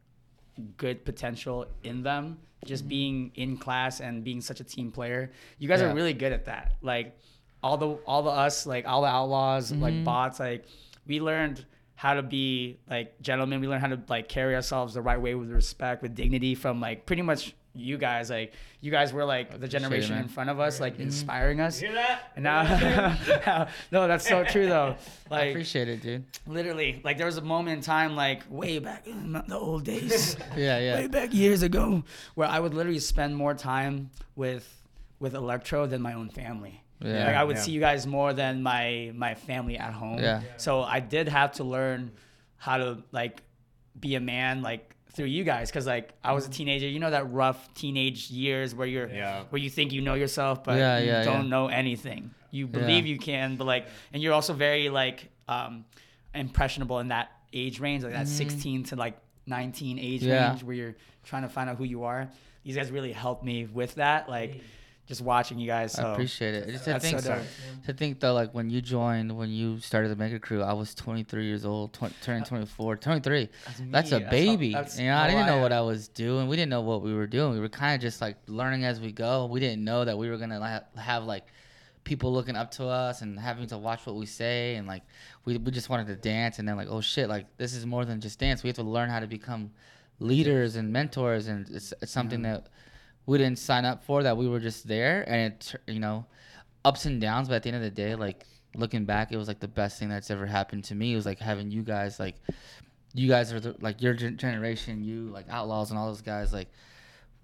good 0.78 1.06
potential 1.06 1.66
in 1.84 2.04
them. 2.04 2.40
Just 2.66 2.84
mm-hmm. 2.84 2.90
being 2.90 3.32
in 3.36 3.58
class 3.58 4.00
and 4.00 4.24
being 4.24 4.42
such 4.42 4.60
a 4.60 4.64
team 4.64 4.92
player, 4.92 5.32
you 5.60 5.68
guys 5.68 5.82
Yeah. 5.82 5.92
are 5.92 5.96
really 5.96 6.14
good 6.14 6.32
at 6.32 6.46
that. 6.46 6.74
Like 6.82 7.18
all 7.62 7.78
the 7.78 7.90
all 8.06 8.24
the 8.24 8.32
us, 8.32 8.66
like 8.66 8.88
all 8.88 9.02
the 9.02 9.08
outlaws, 9.08 9.72
like 9.72 9.94
mm-hmm. 9.94 10.04
bots, 10.04 10.40
like 10.40 10.66
we 11.06 11.20
learned 11.20 11.66
how 11.96 12.14
to 12.16 12.24
be 12.24 12.80
like 12.90 13.22
gentlemen. 13.22 13.62
We 13.62 13.68
learned 13.68 13.82
how 13.82 13.90
to 13.90 14.02
like 14.10 14.28
carry 14.28 14.56
ourselves 14.56 14.94
the 14.94 15.02
right 15.02 15.20
way 15.20 15.36
with 15.36 15.52
respect, 15.52 16.02
with 16.02 16.16
dignity 16.16 16.56
from 16.56 16.82
like 16.82 17.06
pretty 17.06 17.22
much 17.22 17.56
you 17.76 17.98
guys. 17.98 18.30
Like 18.30 18.54
you 18.82 18.92
guys 18.92 19.14
were 19.14 19.26
like 19.26 19.60
the 19.60 19.68
generation 19.68 20.18
in 20.18 20.28
front 20.28 20.50
of 20.50 20.60
us, 20.60 20.80
like 20.80 21.00
inspiring 21.00 21.60
us. 21.60 21.82
you 21.82 21.88
hear 21.88 21.96
that? 21.96 22.32
And 22.36 22.44
now, 22.44 23.68
no, 23.92 24.08
that's 24.08 24.28
so 24.28 24.44
true 24.44 24.68
though. 24.68 24.96
Like 25.30 25.42
I 25.42 25.46
appreciate 25.46 25.88
it, 25.90 26.02
dude. 26.04 26.24
literally, 26.46 27.02
like 27.04 27.18
there 27.18 27.26
was 27.26 27.38
a 27.38 27.42
moment 27.42 27.78
in 27.78 27.84
time, 27.84 28.16
like 28.16 28.44
way 28.48 28.78
back 28.78 29.08
in 29.08 29.34
the 29.34 29.58
old 29.58 29.84
days, 29.84 30.38
Yeah, 30.56 30.78
yeah 30.78 30.96
way 30.98 31.08
back 31.08 31.34
years 31.34 31.64
ago, 31.64 32.04
where 32.36 32.48
I 32.48 32.60
would 32.60 32.76
literally 32.76 33.00
spend 33.00 33.36
more 33.36 33.56
time 33.56 34.12
with 34.36 34.72
with 35.20 35.34
Electro 35.34 35.88
than 35.88 36.02
my 36.04 36.14
own 36.14 36.30
family. 36.30 36.84
Yeah. 37.00 37.26
Like 37.26 37.36
I 37.36 37.44
would 37.44 37.56
Yeah. 37.56 37.62
see 37.64 37.72
you 37.72 37.80
guys 37.80 38.06
more 38.06 38.34
than 38.34 38.62
my 38.62 39.12
my 39.16 39.34
family 39.34 39.78
at 39.80 39.94
home. 39.94 40.20
Yeah. 40.20 40.42
So 40.58 40.84
I 40.84 41.00
did 41.00 41.28
have 41.28 41.54
to 41.54 41.64
learn 41.64 42.12
how 42.58 42.78
to 42.78 42.98
like 43.12 43.42
be 44.00 44.14
a 44.16 44.20
man 44.20 44.62
like 44.62 44.95
through 45.16 45.26
you 45.28 45.44
guys 45.44 45.70
because 45.72 45.88
like 45.88 46.12
I 46.24 46.34
was 46.34 46.46
a 46.46 46.50
teenager. 46.50 46.88
You 46.88 47.00
know 47.00 47.12
that 47.12 47.32
rough 47.32 47.74
teenage 47.74 48.30
years 48.30 48.76
where 48.76 48.88
you're 48.88 49.08
Yeah. 49.10 49.44
where 49.50 49.62
you 49.62 49.70
think 49.70 49.92
you 49.94 50.02
know 50.02 50.14
yourself 50.16 50.64
but 50.64 50.78
Yeah, 50.78 51.00
you 51.00 51.08
yeah, 51.08 51.24
don't 51.24 51.44
yeah. 51.46 51.50
know 51.50 51.68
anything. 51.68 52.32
You 52.52 52.68
believe 52.68 53.06
you 53.06 53.18
can, 53.18 53.56
but 53.56 53.66
like 53.66 53.88
and 54.14 54.22
you're 54.22 54.34
also 54.34 54.54
very 54.54 54.90
like 54.90 55.30
um 55.48 55.86
impressionable 56.34 57.00
in 57.00 57.10
that 57.10 57.32
age 57.54 57.80
range, 57.80 58.04
like 58.04 58.14
that 58.14 58.28
16 58.28 58.84
to 58.86 58.96
like 58.96 59.18
19 59.48 60.00
age 60.00 60.22
Mm-hmm. 60.22 60.30
Yeah. 60.30 60.50
range 60.50 60.64
where 60.64 60.76
you're 60.76 60.96
trying 61.24 61.44
to 61.44 61.50
find 61.50 61.70
out 61.70 61.78
who 61.78 61.84
you 61.86 62.04
are. 62.04 62.30
These 62.64 62.76
guys 62.76 62.92
really 62.92 63.12
helped 63.12 63.44
me 63.44 63.66
with 63.66 63.96
that. 63.96 64.28
Like 64.30 64.62
just 65.08 65.22
watching 65.22 65.60
you 65.60 65.68
guys. 65.68 65.94
So 65.94 66.04
I 66.04 66.14
appreciate 66.14 66.56
it. 66.56 66.66
To 66.66 66.72
That's 66.86 67.04
think, 67.06 67.20
so 67.20 67.36
dope. 67.36 67.44
to 67.86 67.94
think 67.94 68.20
though, 68.20 68.34
like 68.34 68.54
when 68.54 68.70
you 68.70 68.82
joined, 68.82 69.36
when 69.36 69.50
you 69.52 69.80
started 69.80 70.10
the 70.10 70.16
Mega 70.16 70.40
Crew, 70.40 70.64
I 70.64 70.74
was 70.74 70.96
23 70.96 71.46
years 71.46 71.66
old, 71.66 71.94
tw- 71.94 72.12
turning 72.22 72.44
uh, 72.44 72.48
24, 72.48 72.96
23. 72.98 73.50
That's, 73.66 73.80
a 73.80 73.84
That's 73.84 74.12
how- 74.12 74.20
baby. 74.32 74.74
that's 74.74 75.00
you 75.00 75.06
know, 75.08 75.18
I 75.18 75.28
didn't 75.30 75.46
know 75.46 75.60
what 75.60 75.72
I 75.72 75.82
was 75.82 76.08
doing. 76.08 76.48
We 76.48 76.56
didn't 76.56 76.70
know 76.72 76.82
what 76.82 77.02
we 77.02 77.14
were 77.14 77.28
doing. 77.28 77.54
We 77.54 77.60
were 77.60 77.70
kind 77.70 77.96
of 77.96 78.02
just 78.02 78.22
like 78.22 78.38
learning 78.48 78.84
as 78.84 79.00
we 79.00 79.12
go. 79.12 79.46
We 79.46 79.60
didn't 79.60 79.84
know 79.84 80.06
that 80.06 80.18
we 80.18 80.30
were 80.30 80.38
gonna 80.38 80.84
have 80.98 81.24
like 81.26 81.46
people 82.04 82.32
looking 82.32 82.56
up 82.56 82.70
to 82.70 82.86
us 82.86 83.22
and 83.22 83.40
having 83.40 83.66
to 83.66 83.78
watch 83.78 84.06
what 84.06 84.16
we 84.16 84.28
say 84.28 84.76
and 84.76 84.88
like 84.88 85.02
we, 85.44 85.58
we 85.58 85.72
just 85.72 85.90
wanted 85.90 86.06
to 86.06 86.16
dance 86.16 86.60
and 86.60 86.68
then 86.68 86.78
like 86.78 86.88
oh 86.88 87.02
shit 87.02 87.28
like 87.28 87.48
this 87.58 87.74
is 87.74 87.84
more 87.84 88.06
than 88.06 88.22
just 88.22 88.38
dance 88.38 88.62
we 88.62 88.68
have 88.70 88.76
to 88.76 88.84
learn 88.84 89.10
how 89.10 89.20
to 89.20 89.26
become 89.26 89.72
leaders 90.20 90.76
and 90.76 90.94
mentors 90.94 91.48
and 91.48 91.68
it's, 91.72 91.94
it's 92.04 92.12
something 92.12 92.44
that 92.44 92.68
we 93.26 93.38
didn't 93.38 93.60
sign 93.60 93.86
up 93.86 94.04
for 94.04 94.24
that. 94.24 94.38
We 94.38 94.48
were 94.48 94.60
just 94.60 94.88
there 94.88 95.24
and 95.28 95.54
it 95.54 95.76
you 95.88 96.00
know 96.00 96.26
ups 96.84 97.06
and 97.06 97.20
downs 97.20 97.48
but 97.48 97.56
at 97.56 97.64
the 97.64 97.70
end 97.70 97.78
of 97.78 97.82
the 97.82 97.90
day 97.90 98.14
like 98.14 98.46
looking 98.76 99.06
back 99.06 99.32
it 99.32 99.38
was 99.38 99.48
like 99.48 99.60
the 99.60 99.68
best 99.68 99.98
thing 99.98 100.10
that's 100.10 100.30
ever 100.30 100.46
happened 100.46 100.84
to 100.86 100.96
me. 100.96 101.14
It 101.14 101.16
was 101.16 101.26
like 101.26 101.40
having 101.40 101.72
you 101.72 101.82
guys 101.82 102.20
like 102.20 102.36
you 103.14 103.30
guys 103.30 103.54
are 103.54 103.60
the, 103.60 103.76
like 103.80 104.02
your 104.02 104.14
generation 104.14 105.04
you 105.04 105.30
like 105.30 105.46
outlaws 105.50 105.90
and 105.90 105.98
all 105.98 106.08
those 106.08 106.22
guys 106.22 106.52
like 106.52 106.70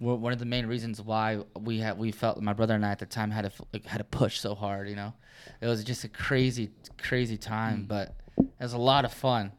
were 0.02 0.16
one 0.16 0.34
of 0.34 0.40
the 0.40 0.46
main 0.46 0.66
reasons 0.66 1.02
why 1.02 1.40
we 1.60 1.80
had 1.80 1.98
we 1.98 2.12
felt 2.12 2.42
my 2.42 2.54
brother 2.54 2.74
and 2.74 2.86
I 2.86 2.92
at 2.92 3.00
the 3.00 3.06
time 3.06 3.32
had 3.32 3.44
to 3.44 3.52
like, 3.72 3.86
had 3.86 4.00
to 4.00 4.04
push 4.04 4.40
so 4.40 4.56
hard. 4.56 4.90
You 4.90 4.96
know, 4.96 5.14
it 5.62 5.68
was 5.68 5.84
just 5.84 6.04
a 6.04 6.10
crazy 6.10 6.72
crazy 6.98 7.38
time, 7.38 7.84
mm. 7.84 7.88
but 7.88 8.16
it 8.38 8.50
was 8.60 8.74
a 8.74 8.80
lot 8.80 9.06
of 9.06 9.14
fun, 9.14 9.52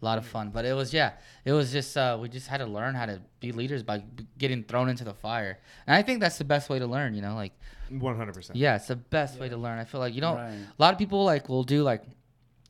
a 0.00 0.04
lot 0.04 0.18
of 0.18 0.26
fun. 0.26 0.50
But 0.50 0.64
it 0.64 0.74
was 0.74 0.92
yeah, 0.92 1.12
it 1.44 1.52
was 1.52 1.72
just 1.72 1.96
uh, 1.96 2.18
we 2.20 2.28
just 2.28 2.46
had 2.48 2.58
to 2.58 2.66
learn 2.66 2.94
how 2.94 3.06
to 3.06 3.20
be 3.40 3.52
leaders 3.52 3.82
by 3.82 3.98
b- 3.98 4.26
getting 4.38 4.62
thrown 4.64 4.88
into 4.88 5.04
the 5.04 5.14
fire, 5.14 5.58
and 5.86 5.94
I 5.96 6.02
think 6.02 6.20
that's 6.20 6.38
the 6.38 6.44
best 6.44 6.68
way 6.70 6.78
to 6.78 6.86
learn. 6.86 7.14
You 7.14 7.22
know, 7.22 7.34
like 7.34 7.52
One 7.90 8.16
hundred 8.16 8.34
percent. 8.34 8.56
yeah, 8.58 8.76
it's 8.76 8.86
the 8.88 8.96
best 8.96 9.38
way 9.40 9.48
to 9.48 9.56
learn. 9.56 9.78
I 9.78 9.84
feel 9.84 10.00
like 10.00 10.14
you 10.14 10.20
know 10.20 10.34
Right. 10.36 10.52
a 10.52 10.82
lot 10.82 10.92
of 10.92 10.98
people 10.98 11.24
like 11.24 11.48
will 11.48 11.64
do 11.64 11.82
like 11.82 12.02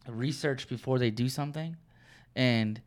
research 0.08 0.68
before 0.68 0.98
they 0.98 1.10
do 1.10 1.28
something, 1.28 1.76
and 2.34 2.80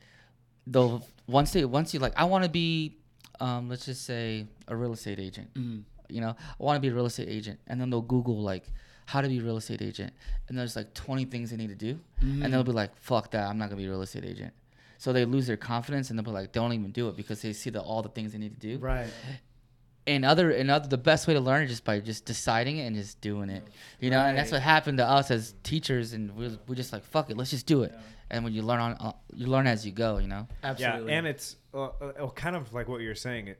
they'll 0.67 1.05
once 1.27 1.51
they 1.53 1.65
once 1.65 1.93
you 1.93 1.99
like 1.99 2.13
I 2.17 2.25
want 2.25 2.43
to 2.43 2.49
be, 2.49 2.97
um, 3.39 3.69
let's 3.69 3.85
just 3.85 4.05
say 4.05 4.47
a 4.67 4.75
real 4.75 4.93
estate 4.93 5.19
agent. 5.19 5.53
Mm-hmm. 5.53 5.79
You 6.09 6.19
know, 6.21 6.35
I 6.59 6.63
want 6.63 6.75
to 6.77 6.81
be 6.81 6.89
a 6.89 6.93
real 6.93 7.05
estate 7.05 7.29
agent, 7.29 7.59
and 7.67 7.79
then 7.79 7.89
they'll 7.89 8.01
Google 8.01 8.41
like 8.41 8.65
how 9.11 9.21
to 9.21 9.27
be 9.27 9.39
a 9.39 9.41
real 9.43 9.57
estate 9.57 9.81
agent, 9.81 10.13
and 10.47 10.57
there's 10.57 10.75
like 10.75 10.93
20 10.93 11.25
things 11.25 11.51
they 11.51 11.57
need 11.57 11.69
to 11.69 11.75
do, 11.75 11.99
and 12.21 12.53
they'll 12.53 12.63
be 12.63 12.71
like, 12.71 12.95
fuck 12.97 13.31
that, 13.31 13.47
I'm 13.49 13.57
not 13.57 13.69
gonna 13.69 13.81
be 13.81 13.85
a 13.87 13.89
real 13.89 14.01
estate 14.01 14.25
agent. 14.25 14.53
So 14.97 15.11
they 15.13 15.25
lose 15.25 15.47
their 15.47 15.57
confidence, 15.57 16.09
and 16.09 16.17
they'll 16.17 16.23
be 16.23 16.31
like, 16.31 16.51
don't 16.51 16.73
even 16.73 16.91
do 16.91 17.09
it 17.09 17.15
because 17.17 17.41
they 17.41 17.53
see 17.53 17.69
the, 17.71 17.81
all 17.81 18.01
the 18.01 18.09
things 18.09 18.31
they 18.31 18.37
need 18.37 18.53
to 18.59 18.59
do 18.59 18.77
Right. 18.77 19.09
and 20.07 20.25
other 20.25 20.51
and 20.51 20.71
other 20.71 20.87
the 20.87 20.97
best 20.97 21.27
way 21.27 21.33
to 21.33 21.39
learn 21.39 21.63
is 21.63 21.69
just 21.69 21.83
by 21.85 21.99
just 21.99 22.25
deciding 22.25 22.77
it 22.77 22.85
and 22.87 22.95
just 22.95 23.21
doing 23.21 23.49
it 23.51 23.63
you 23.99 24.09
know 24.09 24.19
and 24.19 24.35
that's 24.37 24.51
what 24.51 24.61
happened 24.61 24.97
to 24.97 25.05
us 25.05 25.29
as 25.29 25.53
teachers 25.61 26.13
and 26.13 26.35
we 26.35 26.57
we 26.67 26.75
just 26.75 26.91
like 26.91 27.03
fuck 27.03 27.29
it 27.29 27.37
let's 27.37 27.51
just 27.51 27.67
do 27.67 27.83
it 27.83 27.93
and 28.31 28.43
when 28.43 28.51
you 28.51 28.63
learn 28.63 28.79
on 28.79 28.91
uh, 28.99 29.11
you 29.35 29.45
learn 29.45 29.67
as 29.67 29.85
you 29.85 29.91
go 29.91 30.17
you 30.17 30.27
know 30.27 30.47
Absolutely. 30.63 31.11
Yeah, 31.11 31.17
and 31.19 31.27
it's 31.27 31.55
uh, 31.73 31.83
uh, 31.85 32.29
kind 32.31 32.55
of 32.55 32.73
like 32.73 32.87
what 32.87 33.01
you're 33.01 33.13
saying. 33.13 33.49
It, 33.49 33.59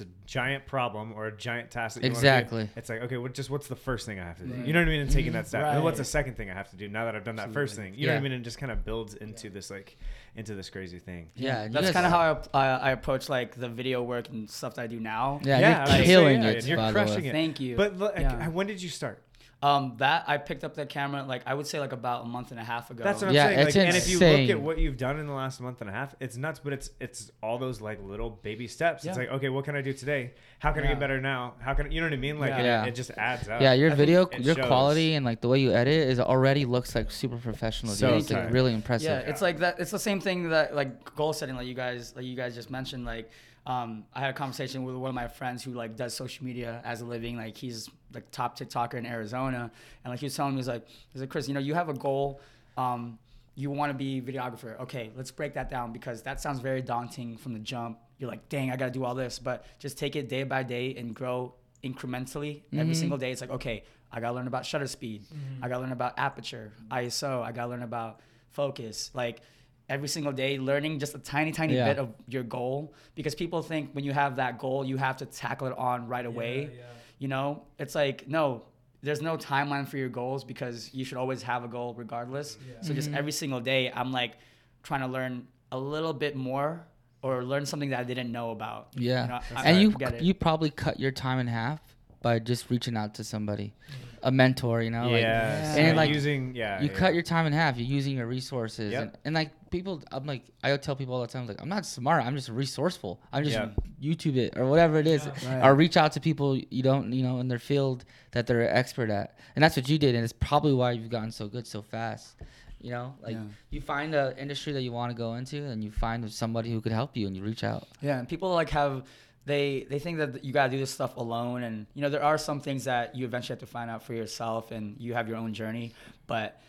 it's 0.00 0.08
a 0.08 0.12
giant 0.26 0.66
problem 0.66 1.12
or 1.14 1.26
a 1.26 1.36
giant 1.36 1.70
task 1.70 1.94
that 1.96 2.04
you 2.04 2.10
wanna 2.10 2.14
do. 2.14 2.18
Exactly. 2.18 2.70
It's 2.76 2.88
like 2.88 3.02
okay, 3.02 3.16
what 3.16 3.34
just 3.34 3.50
what's 3.50 3.66
the 3.68 3.76
first 3.76 4.06
thing 4.06 4.20
I 4.20 4.24
have 4.24 4.38
to 4.38 4.44
do? 4.44 4.54
You 4.64 4.72
know 4.72 4.80
what 4.80 4.88
I 4.88 4.90
mean? 4.92 5.00
And 5.00 5.10
taking 5.10 5.32
that 5.32 5.48
step. 5.48 5.64
And 5.64 5.82
what's 5.82 5.98
the 5.98 6.04
second 6.04 6.36
thing 6.36 6.50
I 6.50 6.54
have 6.54 6.70
to 6.70 6.76
do 6.76 6.88
now 6.88 7.04
that 7.06 7.16
I've 7.16 7.24
done 7.24 7.36
that 7.36 7.52
first 7.52 7.76
thing? 7.76 7.94
You 7.96 8.06
know 8.06 8.14
what 8.14 8.18
I 8.18 8.22
mean? 8.22 8.32
And 8.32 8.42
it 8.42 8.44
just 8.44 8.58
kind 8.58 8.70
of 8.72 8.84
builds 8.84 9.14
into 9.14 9.50
this 9.50 9.70
like 9.70 9.96
into 10.36 10.54
this 10.54 10.70
crazy 10.70 10.98
thing. 11.00 11.30
yeah 11.34 11.62
and 11.62 11.74
That's 11.74 11.86
guys- 11.86 11.92
kind 11.94 12.06
of 12.06 12.12
how 12.12 12.42
I, 12.54 12.66
I, 12.66 12.76
I 12.76 12.90
approach 12.92 13.28
like 13.28 13.56
the 13.56 13.68
video 13.68 14.02
work 14.02 14.28
and 14.28 14.48
stuff 14.48 14.74
that 14.76 14.82
I 14.82 14.86
do 14.86 15.00
now. 15.00 15.40
yeah, 15.42 15.56
I 15.56 15.60
you're 15.60 15.80
was 15.80 15.90
gonna 15.90 16.04
killing 16.04 16.42
yeah, 16.42 16.48
it 16.50 16.66
You're 16.66 16.92
crushing 16.92 17.24
it. 17.24 17.32
Thank 17.32 17.58
you. 17.60 17.76
But 17.76 17.98
look, 17.98 18.16
Yeah. 18.16 18.48
when 18.48 18.66
did 18.66 18.80
you 18.80 18.88
start? 18.88 19.22
Um, 19.60 19.94
that 19.98 20.22
I 20.28 20.36
picked 20.36 20.62
up 20.62 20.76
that 20.76 20.88
camera 20.88 21.24
like 21.24 21.42
I 21.44 21.52
would 21.52 21.66
say 21.66 21.80
like 21.80 21.90
about 21.92 22.24
a 22.24 22.28
month 22.28 22.52
and 22.52 22.60
a 22.60 22.62
half 22.62 22.90
ago. 22.92 23.02
That's 23.02 23.22
what 23.22 23.30
I'm 23.30 23.34
Yeah, 23.34 23.46
saying. 23.48 23.58
it's 23.66 23.76
Like, 23.76 23.86
and 23.88 23.96
if 23.96 24.08
you 24.08 24.20
look 24.20 24.50
at 24.50 24.60
what 24.60 24.78
you've 24.78 24.96
done 24.96 25.18
in 25.18 25.26
the 25.26 25.32
last 25.32 25.60
month 25.60 25.80
and 25.80 25.90
a 25.90 25.92
half, 25.92 26.14
it's 26.20 26.36
nuts. 26.36 26.60
But 26.62 26.74
it's 26.74 26.90
it's 27.00 27.32
all 27.42 27.58
those 27.58 27.80
like 27.80 27.98
little 28.00 28.30
baby 28.30 28.68
steps. 28.68 29.04
It's 29.04 29.18
like 29.18 29.30
okay, 29.30 29.48
what 29.48 29.64
can 29.64 29.74
I 29.74 29.82
do 29.82 29.92
today? 29.92 30.34
How 30.60 30.70
can 30.70 30.84
I 30.84 30.88
get 30.88 31.00
better 31.00 31.20
now? 31.20 31.54
How 31.58 31.74
can 31.74 31.86
I, 31.86 31.88
you 31.90 32.00
know 32.00 32.06
what 32.06 32.12
I 32.12 32.18
mean? 32.18 32.38
Like 32.38 32.50
Yeah. 32.50 32.60
it- 32.60 32.64
Yeah. 32.64 32.84
It, 32.84 32.94
just 32.94 33.10
adds 33.16 33.48
up. 33.48 33.60
yeah 33.60 33.72
your 33.72 33.90
I 33.90 33.94
video 33.96 34.28
your 34.38 34.54
shows. 34.54 34.66
quality 34.66 35.14
and 35.14 35.26
like 35.26 35.40
the 35.40 35.48
way 35.48 35.58
you 35.58 35.72
edit 35.72 36.08
is 36.08 36.20
already 36.20 36.64
looks 36.64 36.94
like 36.94 37.10
super 37.10 37.36
professional 37.38 37.92
dude. 37.94 37.98
So 37.98 38.16
it's 38.16 38.30
like 38.30 38.52
really 38.52 38.72
impressive 38.74 39.08
Yeah, 39.10 39.18
it's 39.30 39.42
like 39.42 39.58
that. 39.58 39.80
It's 39.80 39.90
the 39.90 39.98
same 39.98 40.20
thing 40.20 40.50
that 40.50 40.76
like 40.76 41.16
goal 41.16 41.32
setting, 41.32 41.56
like 41.56 41.66
you 41.66 41.74
guys, 41.74 42.14
like 42.14 42.24
you 42.24 42.36
guys 42.36 42.54
just 42.54 42.70
mentioned. 42.70 43.04
Like, 43.04 43.28
um, 43.68 44.04
I 44.14 44.20
had 44.20 44.30
a 44.30 44.32
conversation 44.32 44.82
with 44.82 44.96
one 44.96 45.10
of 45.10 45.14
my 45.14 45.28
friends 45.28 45.62
who 45.62 45.72
like 45.72 45.94
does 45.94 46.14
social 46.14 46.44
media 46.44 46.80
as 46.84 47.02
a 47.02 47.04
living. 47.04 47.36
Like, 47.36 47.56
he's 47.56 47.88
like 48.14 48.30
top 48.32 48.58
TikToker 48.58 48.94
in 48.94 49.04
Arizona, 49.06 49.70
and 50.02 50.10
like 50.10 50.20
he 50.20 50.26
was 50.26 50.34
telling 50.34 50.54
me, 50.54 50.58
he's 50.58 50.68
like, 50.68 50.88
he's 51.12 51.20
like, 51.20 51.30
Chris, 51.30 51.46
you 51.46 51.54
know, 51.54 51.60
you 51.60 51.74
have 51.74 51.90
a 51.90 51.94
goal. 51.94 52.40
Um, 52.76 53.18
you 53.54 53.70
want 53.70 53.90
to 53.90 53.98
be 53.98 54.22
videographer. 54.22 54.80
Okay, 54.80 55.10
let's 55.16 55.30
break 55.32 55.54
that 55.54 55.68
down 55.68 55.92
because 55.92 56.22
that 56.22 56.40
sounds 56.40 56.60
very 56.60 56.80
daunting 56.80 57.36
from 57.36 57.52
the 57.52 57.58
jump. 57.58 57.98
You're 58.18 58.30
like, 58.30 58.48
dang, 58.48 58.70
I 58.70 58.76
got 58.76 58.86
to 58.86 58.90
do 58.92 59.04
all 59.04 59.14
this, 59.16 59.38
but 59.38 59.64
just 59.78 59.98
take 59.98 60.16
it 60.16 60.28
day 60.28 60.44
by 60.44 60.62
day 60.62 60.94
and 60.96 61.14
grow 61.14 61.54
incrementally 61.84 62.62
every 62.72 62.94
single 62.94 63.18
day. 63.18 63.32
It's 63.32 63.40
like, 63.40 63.50
okay, 63.50 63.82
I 64.12 64.20
got 64.20 64.28
to 64.28 64.34
learn 64.34 64.46
about 64.46 64.64
shutter 64.64 64.86
speed. 64.86 65.24
I 65.60 65.68
got 65.68 65.74
to 65.74 65.80
learn 65.82 65.92
about 65.92 66.14
aperture, 66.18 66.72
ISO. 66.90 67.42
I 67.42 67.52
got 67.52 67.64
to 67.64 67.70
learn 67.70 67.82
about 67.82 68.20
focus. 68.52 69.10
Like 69.12 69.40
every 69.88 70.08
single 70.08 70.32
day, 70.32 70.58
learning 70.58 70.98
just 70.98 71.14
a 71.14 71.18
tiny, 71.18 71.52
tiny 71.52 71.74
Yeah. 71.74 71.86
bit 71.86 71.98
of 71.98 72.12
your 72.26 72.42
goal 72.42 72.94
because 73.14 73.34
people 73.34 73.62
think 73.62 73.90
when 73.92 74.04
you 74.04 74.12
have 74.12 74.36
that 74.36 74.58
goal, 74.58 74.84
you 74.84 74.96
have 74.96 75.16
to 75.18 75.26
tackle 75.26 75.66
it 75.66 75.78
on 75.78 76.06
right 76.06 76.26
away. 76.26 76.70
yeah. 76.76 76.82
You 77.18 77.28
know, 77.28 77.62
it's 77.78 77.94
like, 77.94 78.28
no, 78.28 78.62
there's 79.02 79.22
no 79.22 79.36
timeline 79.36 79.86
for 79.88 79.96
your 79.96 80.08
goals 80.08 80.44
because 80.44 80.92
you 80.92 81.04
should 81.04 81.18
always 81.18 81.42
have 81.42 81.64
a 81.64 81.68
goal 81.68 81.94
regardless. 81.94 82.58
So 82.82 82.92
just 82.92 83.08
mm-hmm. 83.08 83.18
every 83.18 83.32
single 83.32 83.60
day, 83.60 83.90
I'm 83.94 84.12
like 84.12 84.34
trying 84.82 85.00
to 85.00 85.06
learn 85.06 85.46
a 85.72 85.78
little 85.78 86.12
bit 86.12 86.36
more 86.36 86.86
or 87.22 87.44
learn 87.44 87.66
something 87.66 87.90
that 87.90 88.00
I 88.00 88.04
didn't 88.04 88.30
know 88.30 88.50
about. 88.50 88.88
Yeah, 88.94 89.22
You 89.22 89.28
know, 89.28 89.40
and 89.64 89.82
you 89.82 89.94
you 90.20 90.34
probably 90.34 90.70
cut 90.70 91.00
your 91.00 91.10
time 91.10 91.38
in 91.38 91.46
half 91.46 91.80
by 92.22 92.38
just 92.38 92.70
reaching 92.70 92.96
out 92.96 93.14
to 93.14 93.24
somebody, 93.24 93.74
a 94.22 94.30
mentor. 94.32 94.82
You 94.82 94.90
know, 94.90 95.08
like, 95.08 95.22
yeah, 95.22 95.76
and 95.76 95.96
like 95.96 96.10
using 96.10 96.54
yeah, 96.54 96.80
you 96.80 96.88
yeah. 96.88 96.94
cut 96.94 97.14
your 97.14 97.22
time 97.22 97.46
in 97.46 97.52
half. 97.52 97.76
You're 97.76 97.86
using 97.86 98.16
your 98.16 98.26
resources, 98.26 98.92
Yep. 98.92 99.02
and, 99.02 99.12
and 99.24 99.34
like 99.34 99.50
people, 99.70 100.02
I'm 100.10 100.26
like 100.26 100.44
I 100.64 100.76
tell 100.76 100.96
people 100.96 101.14
all 101.14 101.20
the 101.22 101.26
time, 101.28 101.46
like 101.46 101.60
I'm 101.62 101.68
not 101.68 101.86
smart. 101.86 102.24
I'm 102.24 102.34
just 102.34 102.48
resourceful. 102.48 103.20
I'm 103.32 103.44
just 103.44 103.56
Yeah. 103.56 103.70
YouTube 104.02 104.36
it 104.36 104.56
or 104.56 104.66
whatever 104.66 104.98
it 104.98 105.06
is, 105.06 105.26
Right. 105.46 105.60
or 105.64 105.74
reach 105.74 105.96
out 105.96 106.12
to 106.12 106.20
people 106.20 106.56
you 106.56 106.82
don't 106.82 107.12
you 107.12 107.22
know 107.22 107.38
in 107.40 107.48
their 107.48 107.58
field 107.58 108.04
that 108.32 108.46
they're 108.46 108.62
an 108.62 108.76
expert 108.76 109.10
at, 109.10 109.36
and 109.54 109.62
that's 109.62 109.76
what 109.76 109.88
you 109.88 109.98
did, 109.98 110.14
and 110.14 110.24
it's 110.24 110.32
probably 110.32 110.72
why 110.74 110.92
you've 110.92 111.10
gotten 111.10 111.30
so 111.30 111.48
good 111.48 111.66
so 111.66 111.82
fast. 111.82 112.36
You 112.80 112.90
know, 112.92 113.14
like 113.20 113.34
Yeah. 113.34 113.42
you 113.70 113.80
find 113.80 114.14
a 114.14 114.34
industry 114.40 114.72
that 114.72 114.82
you 114.82 114.92
want 114.92 115.10
to 115.10 115.16
go 115.16 115.34
into, 115.34 115.64
and 115.64 115.82
you 115.82 115.90
find 115.90 116.30
somebody 116.30 116.70
who 116.70 116.80
could 116.80 116.92
help 116.92 117.16
you, 117.16 117.26
and 117.26 117.36
you 117.36 117.42
reach 117.42 117.64
out. 117.64 117.88
Yeah, 118.00 118.18
and 118.20 118.28
people 118.28 118.50
like 118.54 118.70
have 118.70 119.02
they 119.48 119.86
they 119.88 119.98
think 119.98 120.18
that 120.18 120.44
you 120.44 120.52
gotta 120.52 120.70
do 120.70 120.78
this 120.78 120.90
stuff 120.90 121.16
alone, 121.16 121.62
and 121.62 121.86
you 121.94 122.02
know 122.02 122.10
there 122.10 122.22
are 122.22 122.38
some 122.38 122.60
things 122.60 122.84
that 122.84 123.16
you 123.16 123.24
eventually 123.24 123.54
have 123.54 123.60
to 123.60 123.66
find 123.66 123.90
out 123.90 124.02
for 124.04 124.14
yourself, 124.14 124.70
and 124.70 124.94
you 125.00 125.14
have 125.14 125.26
your 125.26 125.38
own 125.38 125.54
journey. 125.54 125.94
But 126.26 126.60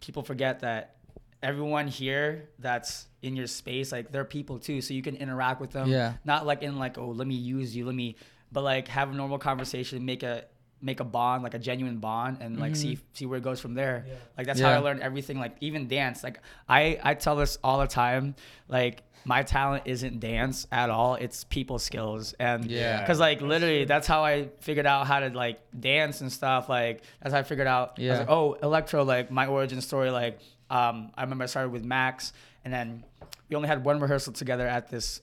people 0.00 0.22
forget 0.22 0.60
that 0.60 0.96
everyone 1.42 1.86
here 1.88 2.48
that's 2.58 3.06
in 3.20 3.36
your 3.36 3.46
space, 3.46 3.92
like 3.92 4.10
they're 4.10 4.24
people 4.24 4.58
too, 4.58 4.80
so 4.80 4.94
you 4.94 5.02
can 5.02 5.14
interact 5.16 5.60
with 5.60 5.72
them. 5.72 5.88
Yeah. 5.88 6.14
Not 6.24 6.46
like 6.46 6.62
in 6.62 6.78
like 6.78 6.98
oh 6.98 7.10
let 7.10 7.28
me 7.28 7.34
use 7.34 7.76
you, 7.76 7.84
let 7.84 7.94
me, 7.94 8.16
but 8.50 8.62
like 8.62 8.88
have 8.88 9.10
a 9.10 9.14
normal 9.14 9.38
conversation, 9.38 10.04
make 10.04 10.22
a 10.22 10.44
make 10.82 11.00
a 11.00 11.04
bond, 11.04 11.42
like 11.42 11.54
a 11.54 11.58
genuine 11.58 11.98
bond, 11.98 12.38
and 12.40 12.58
like 12.58 12.74
see 12.76 12.98
see 13.14 13.24
where 13.26 13.38
it 13.38 13.44
goes 13.44 13.60
from 13.60 13.74
there. 13.74 14.04
Yeah. 14.08 14.14
Like 14.36 14.46
that's 14.46 14.60
how 14.60 14.70
I 14.70 14.78
learned 14.78 15.00
everything. 15.00 15.38
Like 15.38 15.56
even 15.60 15.88
dance. 15.88 16.22
Like 16.24 16.40
I 16.68 16.98
I 17.02 17.14
tell 17.14 17.36
this 17.36 17.56
all 17.62 17.78
the 17.80 17.86
time. 17.86 18.34
Like 18.68 19.02
my 19.24 19.44
talent 19.44 19.84
isn't 19.86 20.18
dance 20.18 20.66
at 20.72 20.90
all. 20.90 21.14
It's 21.14 21.44
people 21.44 21.78
skills. 21.78 22.34
And 22.40 22.64
Yeah. 22.64 23.00
because 23.00 23.20
like 23.20 23.40
literally 23.40 23.84
that's 23.84 24.08
how 24.08 24.24
I 24.24 24.48
figured 24.60 24.84
out 24.86 25.06
how 25.06 25.20
to 25.20 25.28
like 25.28 25.60
dance 25.78 26.20
and 26.22 26.32
stuff. 26.32 26.68
Like 26.68 27.02
that's 27.22 27.32
how 27.32 27.38
I 27.38 27.44
figured 27.44 27.68
out. 27.68 27.90
I 27.90 27.92
was 28.00 28.04
Yeah. 28.06 28.18
like, 28.18 28.30
oh, 28.30 28.54
electro. 28.54 29.04
Like 29.04 29.30
my 29.30 29.46
origin 29.46 29.80
story. 29.80 30.10
Like 30.10 30.40
um, 30.70 31.12
I 31.14 31.22
remember 31.22 31.44
I 31.44 31.46
started 31.46 31.70
with 31.70 31.84
Max, 31.84 32.32
and 32.64 32.72
then 32.74 33.04
we 33.48 33.54
only 33.56 33.68
had 33.68 33.84
one 33.84 34.00
rehearsal 34.00 34.32
together 34.32 34.66
at 34.66 34.88
this 34.88 35.20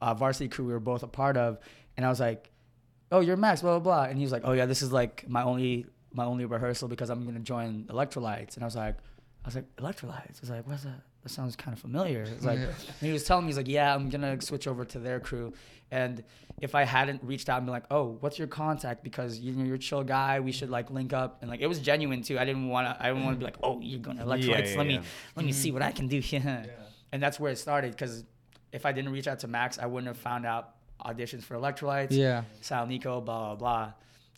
uh, 0.00 0.14
varsity 0.14 0.48
crew 0.48 0.64
we 0.66 0.72
were 0.72 0.80
both 0.80 1.02
a 1.02 1.06
part 1.06 1.36
of, 1.36 1.58
and 1.96 2.04
I 2.04 2.08
was 2.08 2.18
like 2.18 2.50
oh, 3.12 3.20
you're 3.20 3.36
Max, 3.36 3.62
blah 3.62 3.78
blah 3.78 4.04
blah. 4.04 4.10
And 4.10 4.18
he 4.18 4.24
was 4.24 4.32
like, 4.32 4.42
oh 4.44 4.52
yeah, 4.52 4.66
this 4.66 4.82
is 4.82 4.92
like 4.92 5.28
my 5.28 5.42
only 5.42 5.86
my 6.12 6.24
only 6.24 6.44
rehearsal 6.44 6.88
because 6.88 7.10
I'm 7.10 7.24
gonna 7.24 7.40
join 7.40 7.84
Electrolytes. 7.84 8.54
And 8.54 8.62
I 8.62 8.66
was 8.66 8.76
like, 8.76 8.96
I 9.44 9.48
was 9.48 9.54
like 9.54 9.76
Electrolytes. 9.76 10.36
I 10.36 10.40
was 10.40 10.50
like, 10.50 10.66
what's 10.66 10.84
that? 10.84 11.00
That 11.22 11.28
sounds 11.30 11.56
kind 11.56 11.76
of 11.76 11.80
familiar. 11.80 12.22
It's 12.22 12.44
like, 12.44 12.58
Yeah. 12.58 12.66
and 12.66 13.00
he 13.00 13.12
was 13.12 13.24
telling 13.24 13.44
me, 13.44 13.48
he's 13.48 13.56
like, 13.56 13.68
yeah, 13.68 13.94
I'm 13.94 14.08
gonna 14.08 14.40
switch 14.40 14.66
over 14.66 14.84
to 14.84 14.98
their 14.98 15.20
crew. 15.20 15.52
And 15.90 16.24
if 16.60 16.74
I 16.74 16.84
hadn't 16.84 17.22
reached 17.22 17.48
out 17.48 17.58
and 17.58 17.66
been 17.66 17.72
like, 17.72 17.84
oh, 17.90 18.16
what's 18.20 18.38
your 18.38 18.48
contact? 18.48 19.04
Because 19.04 19.38
you 19.38 19.52
know 19.52 19.64
you're 19.64 19.76
a 19.76 19.78
chill 19.78 20.02
guy, 20.02 20.40
we 20.40 20.50
should 20.50 20.70
like 20.70 20.90
link 20.90 21.12
up. 21.12 21.38
And 21.42 21.50
like 21.50 21.60
it 21.60 21.66
was 21.66 21.78
genuine 21.78 22.22
too. 22.22 22.38
I 22.38 22.44
didn't 22.44 22.68
want 22.68 22.88
to. 22.88 23.04
I 23.04 23.08
didn't 23.08 23.24
want 23.24 23.36
to 23.36 23.38
be 23.38 23.44
like, 23.44 23.58
oh, 23.62 23.80
you're 23.80 24.00
going 24.00 24.16
to 24.18 24.24
Electrolytes. 24.24 24.72
yeah, 24.72 24.78
let 24.78 24.86
me 24.86 24.94
yeah. 24.94 25.02
let 25.36 25.46
me 25.46 25.52
see 25.52 25.68
mm-hmm. 25.68 25.74
what 25.74 25.82
I 25.82 25.92
can 25.92 26.08
do. 26.08 26.20
Here. 26.20 26.66
And 27.12 27.22
that's 27.22 27.38
where 27.38 27.52
it 27.52 27.56
started. 27.56 27.92
Because 27.92 28.24
if 28.72 28.84
I 28.84 28.92
didn't 28.92 29.12
reach 29.12 29.28
out 29.28 29.38
to 29.40 29.48
Max, 29.48 29.78
I 29.78 29.86
wouldn't 29.86 30.08
have 30.08 30.18
found 30.18 30.44
out 30.44 30.75
auditions 31.06 31.42
for 31.42 31.56
Electrolytes. 31.56 32.08
Yeah. 32.10 32.42
Sal 32.60 32.86
Nico, 32.86 33.20
blah 33.20 33.54
blah 33.54 33.56
blah. 33.56 33.92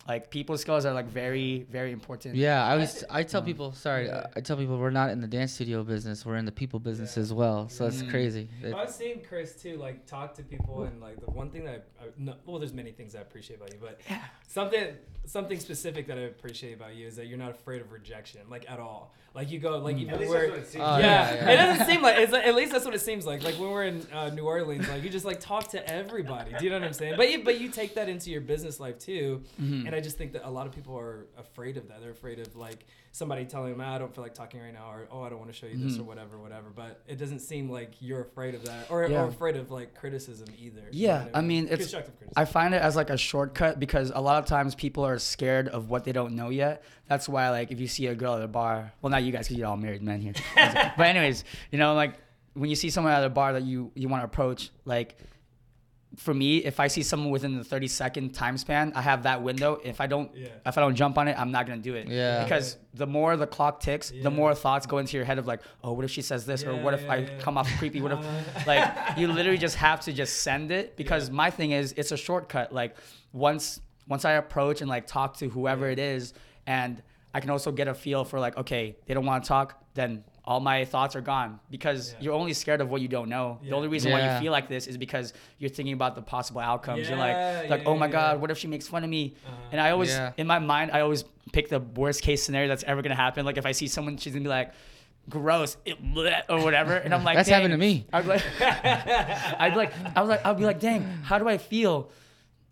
Like 0.07 0.31
people 0.31 0.57
skills 0.57 0.85
are 0.87 0.93
like 0.93 1.05
very 1.07 1.67
very 1.69 1.91
important. 1.91 2.35
Yeah, 2.35 2.65
I 2.65 2.75
was. 2.77 3.03
I 3.11 3.21
tell 3.23 3.41
Um, 3.41 3.45
people. 3.45 3.73
Sorry, 3.73 4.07
yeah. 4.07 4.25
I 4.35 4.41
tell 4.41 4.57
people 4.57 4.79
we're 4.79 4.89
not 4.89 5.11
in 5.11 5.21
the 5.21 5.27
dance 5.27 5.53
studio 5.53 5.83
business. 5.83 6.25
We're 6.25 6.37
in 6.37 6.45
the 6.45 6.51
people 6.51 6.79
business 6.79 7.15
as 7.15 7.31
well. 7.31 7.69
So 7.69 7.85
it's 7.85 8.01
Mm. 8.01 8.09
crazy. 8.09 8.49
It- 8.63 8.73
I 8.73 8.85
was 8.85 8.95
seeing 8.95 9.21
Chris 9.21 9.61
too, 9.61 9.77
like 9.77 10.07
talk 10.07 10.33
to 10.37 10.43
people, 10.43 10.83
and 10.83 10.99
like 10.99 11.19
the 11.23 11.29
one 11.29 11.51
thing 11.51 11.63
that 11.65 11.85
I, 12.01 12.05
I 12.05 12.07
no, 12.17 12.33
well, 12.47 12.57
there's 12.57 12.73
many 12.73 12.91
things 12.91 13.15
I 13.15 13.19
appreciate 13.21 13.57
about 13.57 13.71
you, 13.71 13.79
but 13.79 13.99
something 14.47 14.95
something 15.25 15.59
specific 15.59 16.07
that 16.07 16.17
I 16.17 16.21
appreciate 16.21 16.73
about 16.73 16.95
you 16.95 17.05
is 17.05 17.15
that 17.17 17.27
you're 17.27 17.37
not 17.37 17.51
afraid 17.51 17.81
of 17.81 17.91
rejection, 17.91 18.41
like 18.49 18.65
at 18.67 18.79
all. 18.79 19.13
Like 19.35 19.51
you 19.51 19.59
go, 19.59 19.77
like 19.77 19.95
even 19.97 20.15
At 20.15 20.21
least 20.21 20.31
where, 20.31 20.45
it 20.45 20.49
Oh, 20.51 20.53
like. 20.53 20.67
yeah, 20.73 20.99
yeah, 21.03 21.33
yeah. 21.35 21.49
it 21.51 21.55
doesn't 21.57 21.85
seem 21.87 22.01
like 22.01 22.17
it's 22.17 22.33
at 22.33 22.55
least 22.55 22.71
that's 22.71 22.83
what 22.83 22.95
it 22.95 23.01
seems 23.01 23.27
like. 23.27 23.43
Like 23.43 23.59
when 23.59 23.69
we're 23.69 23.83
in 23.85 24.07
uh, 24.11 24.31
New 24.31 24.41
Orleans, 24.45 24.89
like 24.89 25.03
you 25.03 25.09
just 25.11 25.25
like 25.25 25.39
talk 25.39 25.67
to 25.69 25.87
everybody. 25.87 26.51
Do 26.57 26.63
you 26.65 26.71
know 26.71 26.79
what 26.79 26.87
I'm 26.87 26.93
saying? 26.93 27.13
But 27.15 27.29
you 27.31 27.43
but 27.43 27.59
you 27.61 27.69
take 27.69 27.93
that 27.93 28.09
into 28.09 28.31
your 28.31 28.41
business 28.41 28.79
life 28.79 28.97
too, 28.97 29.43
Mhm. 29.61 29.85
And 29.89 29.95
I 29.95 30.01
just 30.01 30.17
think 30.17 30.33
that 30.33 30.47
a 30.47 30.49
lot 30.51 30.67
of 30.67 30.71
people 30.73 30.95
are 30.97 31.25
afraid 31.37 31.77
of 31.77 31.87
that. 31.87 31.99
They're 31.99 32.11
afraid 32.11 32.37
of 32.39 32.55
like 32.55 32.85
somebody 33.11 33.43
telling 33.45 33.71
them, 33.71 33.81
"Ah, 33.83 33.95
"I 33.95 33.97
don't 33.97 34.13
feel 34.13 34.23
like 34.23 34.35
talking 34.35 34.61
right 34.61 34.71
now," 34.71 34.91
or 34.91 35.07
"Oh, 35.11 35.23
I 35.23 35.29
don't 35.29 35.39
want 35.39 35.49
to 35.51 35.57
show 35.57 35.65
you 35.65 35.77
this," 35.77 35.97
or 35.97 36.03
whatever, 36.03 36.37
whatever. 36.37 36.69
But 36.69 37.01
it 37.07 37.15
doesn't 37.17 37.39
seem 37.39 37.69
like 37.71 37.93
you're 37.99 38.21
afraid 38.21 38.53
of 38.53 38.63
that, 38.65 38.91
or, 38.91 39.07
Yeah. 39.07 39.23
or 39.23 39.27
afraid 39.27 39.55
of 39.55 39.71
like 39.71 39.95
criticism 39.95 40.47
either. 40.59 40.81
You 40.91 41.07
Yeah, 41.07 41.17
know 41.17 41.23
what 41.25 41.35
I 41.37 41.41
mean, 41.41 41.63
it's- 41.65 41.79
constructive 41.79 42.17
criticism. 42.17 42.41
I 42.41 42.45
find 42.45 42.73
it 42.75 42.81
as 42.81 42.95
like 42.95 43.09
a 43.09 43.17
shortcut 43.17 43.79
because 43.79 44.11
a 44.13 44.21
lot 44.21 44.37
of 44.41 44.45
times 44.45 44.75
people 44.75 45.03
are 45.05 45.17
scared 45.17 45.67
of 45.69 45.89
what 45.89 46.03
they 46.03 46.11
don't 46.11 46.35
know 46.35 46.49
yet. 46.49 46.83
That's 47.07 47.27
why, 47.27 47.49
like, 47.49 47.71
if 47.71 47.79
you 47.79 47.87
see 47.87 48.05
a 48.07 48.13
girl 48.15 48.35
at 48.35 48.43
a 48.43 48.47
bar, 48.47 48.93
well, 49.01 49.09
not 49.09 49.23
you 49.23 49.31
guys 49.31 49.47
because 49.47 49.57
you're 49.57 49.67
all 49.67 49.77
married 49.77 50.03
men 50.03 50.21
here. 50.21 50.33
but 50.55 51.07
anyways, 51.07 51.43
you 51.71 51.79
know, 51.79 51.95
like 51.95 52.13
when 52.53 52.69
you 52.69 52.75
see 52.75 52.89
someone 52.89 53.13
at 53.13 53.23
a 53.23 53.29
bar 53.29 53.53
that 53.53 53.63
you 53.63 53.91
you 53.95 54.07
want 54.07 54.21
to 54.21 54.25
approach, 54.25 54.69
like 54.85 55.17
for 56.19 56.33
me, 56.33 56.57
if 56.57 56.79
I 56.81 56.87
see 56.87 57.01
someone 57.01 57.29
within 57.31 57.57
the 57.57 57.63
30 57.63 57.87
second 57.87 58.33
time 58.33 58.57
span, 58.57 58.91
I 58.93 59.01
have 59.01 59.23
that 59.23 59.41
window. 59.41 59.79
If 59.83 60.01
I 60.01 60.07
don't, 60.07 60.29
Yeah. 60.35 60.49
if 60.65 60.77
I 60.77 60.81
don't 60.81 60.95
jump 60.95 61.17
on 61.17 61.27
it, 61.29 61.39
I'm 61.39 61.51
not 61.51 61.65
gonna 61.65 61.81
do 61.81 61.95
it. 61.95 62.07
Yeah. 62.09 62.43
Because 62.43 62.77
the 62.93 63.07
more 63.07 63.37
the 63.37 63.47
clock 63.47 63.79
ticks, 63.79 64.11
Yeah. 64.11 64.23
the 64.23 64.31
more 64.31 64.53
thoughts 64.53 64.85
go 64.85 64.97
into 64.97 65.15
your 65.15 65.25
head 65.25 65.39
of 65.39 65.47
like, 65.47 65.61
oh, 65.83 65.93
what 65.93 66.03
if 66.03 66.11
she 66.11 66.21
says 66.21 66.45
this, 66.45 66.63
or 66.65 66.75
what 66.75 66.93
if 66.93 67.03
yeah, 67.03 67.11
I 67.13 67.15
yeah. 67.17 67.39
come 67.39 67.57
off 67.57 67.69
creepy? 67.79 68.01
What 68.01 68.11
if 68.11 68.19
like 68.67 69.17
you 69.17 69.27
literally 69.29 69.57
just 69.57 69.75
have 69.77 70.01
to 70.01 70.13
just 70.13 70.41
send 70.41 70.71
it 70.71 70.97
because 70.97 71.31
my 71.31 71.49
thing 71.49 71.71
is 71.71 71.93
it's 71.95 72.11
a 72.11 72.17
shortcut 72.17 72.73
like 72.73 72.95
once 73.31 73.79
once 74.07 74.25
i 74.25 74.33
approach 74.33 74.81
and 74.81 74.89
like 74.89 75.05
talk 75.07 75.37
to 75.37 75.47
whoever 75.49 75.87
it 75.89 75.99
is 75.99 76.33
and 76.67 77.01
i 77.33 77.39
can 77.39 77.49
also 77.49 77.71
get 77.71 77.87
a 77.87 77.93
feel 77.93 78.25
for 78.25 78.39
like 78.39 78.57
okay 78.57 78.95
they 79.05 79.13
don't 79.13 79.25
want 79.25 79.43
to 79.43 79.47
talk 79.47 79.83
then 79.93 80.23
all 80.49 80.59
my 80.59 80.83
thoughts 80.93 81.15
are 81.15 81.21
gone 81.21 81.59
because 81.69 82.01
Yeah. 82.13 82.17
you're 82.23 82.33
only 82.41 82.53
scared 82.53 82.81
of 82.81 82.89
what 82.91 83.01
you 83.01 83.07
don't 83.07 83.29
know 83.29 83.59
Yeah. 83.61 83.69
the 83.69 83.75
only 83.75 83.87
reason 83.95 84.11
why 84.11 84.21
you 84.25 84.39
feel 84.41 84.51
like 84.51 84.67
this 84.67 84.87
is 84.87 84.97
because 84.97 85.27
you're 85.59 85.69
thinking 85.77 85.93
about 85.93 86.15
the 86.15 86.23
possible 86.23 86.59
outcomes 86.71 87.07
you're 87.07 87.17
like 87.27 87.35
Yeah, 87.35 87.65
like 87.69 87.83
oh 87.85 87.95
my 87.95 88.07
yeah, 88.07 88.11
god 88.19 88.41
what 88.41 88.49
if 88.49 88.57
she 88.57 88.67
makes 88.67 88.87
fun 88.87 89.03
of 89.03 89.09
me 89.17 89.23
Uh-huh. 89.45 89.55
and 89.71 89.79
i 89.79 89.91
always 89.91 90.09
Yeah. 90.09 90.31
in 90.41 90.47
my 90.47 90.57
mind 90.57 90.87
i 90.91 91.01
always 91.01 91.23
pick 91.53 91.69
the 91.69 91.79
worst 92.01 92.23
case 92.23 92.41
scenario 92.43 92.67
that's 92.67 92.83
ever 92.91 93.01
gonna 93.03 93.21
happen 93.25 93.45
like 93.45 93.57
if 93.57 93.65
i 93.67 93.73
see 93.73 93.87
someone 93.87 94.17
she's 94.17 94.33
gonna 94.33 94.43
be 94.43 94.49
like 94.49 94.71
gross 95.29 95.77
bleh, 95.85 96.41
or 96.49 96.63
whatever 96.63 96.95
and 96.95 97.13
i'm 97.13 97.23
like 97.23 97.35
That's 97.37 97.49
happened 97.49 97.73
to 97.73 97.77
me. 97.77 98.07
I'd 98.11 98.23
be 98.23 98.29
like, 98.29 98.43
I'd 99.63 99.75
like, 99.75 99.93
I 100.15 100.21
was 100.21 100.29
like, 100.29 100.43
I'd 100.45 100.57
be 100.57 100.65
like, 100.65 100.79
dang, 100.79 101.03
how 101.29 101.37
do 101.37 101.47
I 101.47 101.57
feel? 101.59 102.09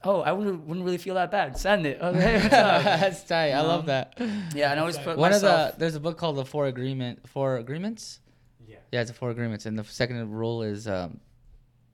Oh, 0.08 0.22
I 0.22 0.32
wouldn't, 0.32 0.66
wouldn't 0.66 0.86
really 0.86 0.98
feel 0.98 1.16
that 1.16 1.32
bad. 1.32 1.58
Send 1.58 1.86
it. 1.86 2.00
Okay, 2.02 2.40
hey. 2.40 2.48
That's 2.48 3.24
tight. 3.24 3.52
I 3.52 3.62
love 3.62 3.88
that. 3.88 4.14
yeah, 4.56 4.72
and 4.72 4.80
I 4.80 4.82
always 4.82 4.98
put 4.98 5.18
One 5.18 5.34
of 5.34 5.42
myself. 5.42 5.74
the 5.74 5.80
there's 5.80 5.96
a 5.96 6.00
book 6.00 6.18
called 6.18 6.38
the 6.38 6.46
Four 6.46 6.68
Agreement 6.68 7.28
Four 7.28 7.58
Agreements. 7.58 8.20
Yeah. 8.66 8.78
Yeah, 8.92 9.02
it's 9.02 9.12
a 9.12 9.14
Four 9.14 9.32
Agreements, 9.32 9.66
and 9.66 9.78
the 9.78 9.84
second 9.84 10.32
rule 10.32 10.64
is 10.64 10.88
um, 10.88 11.20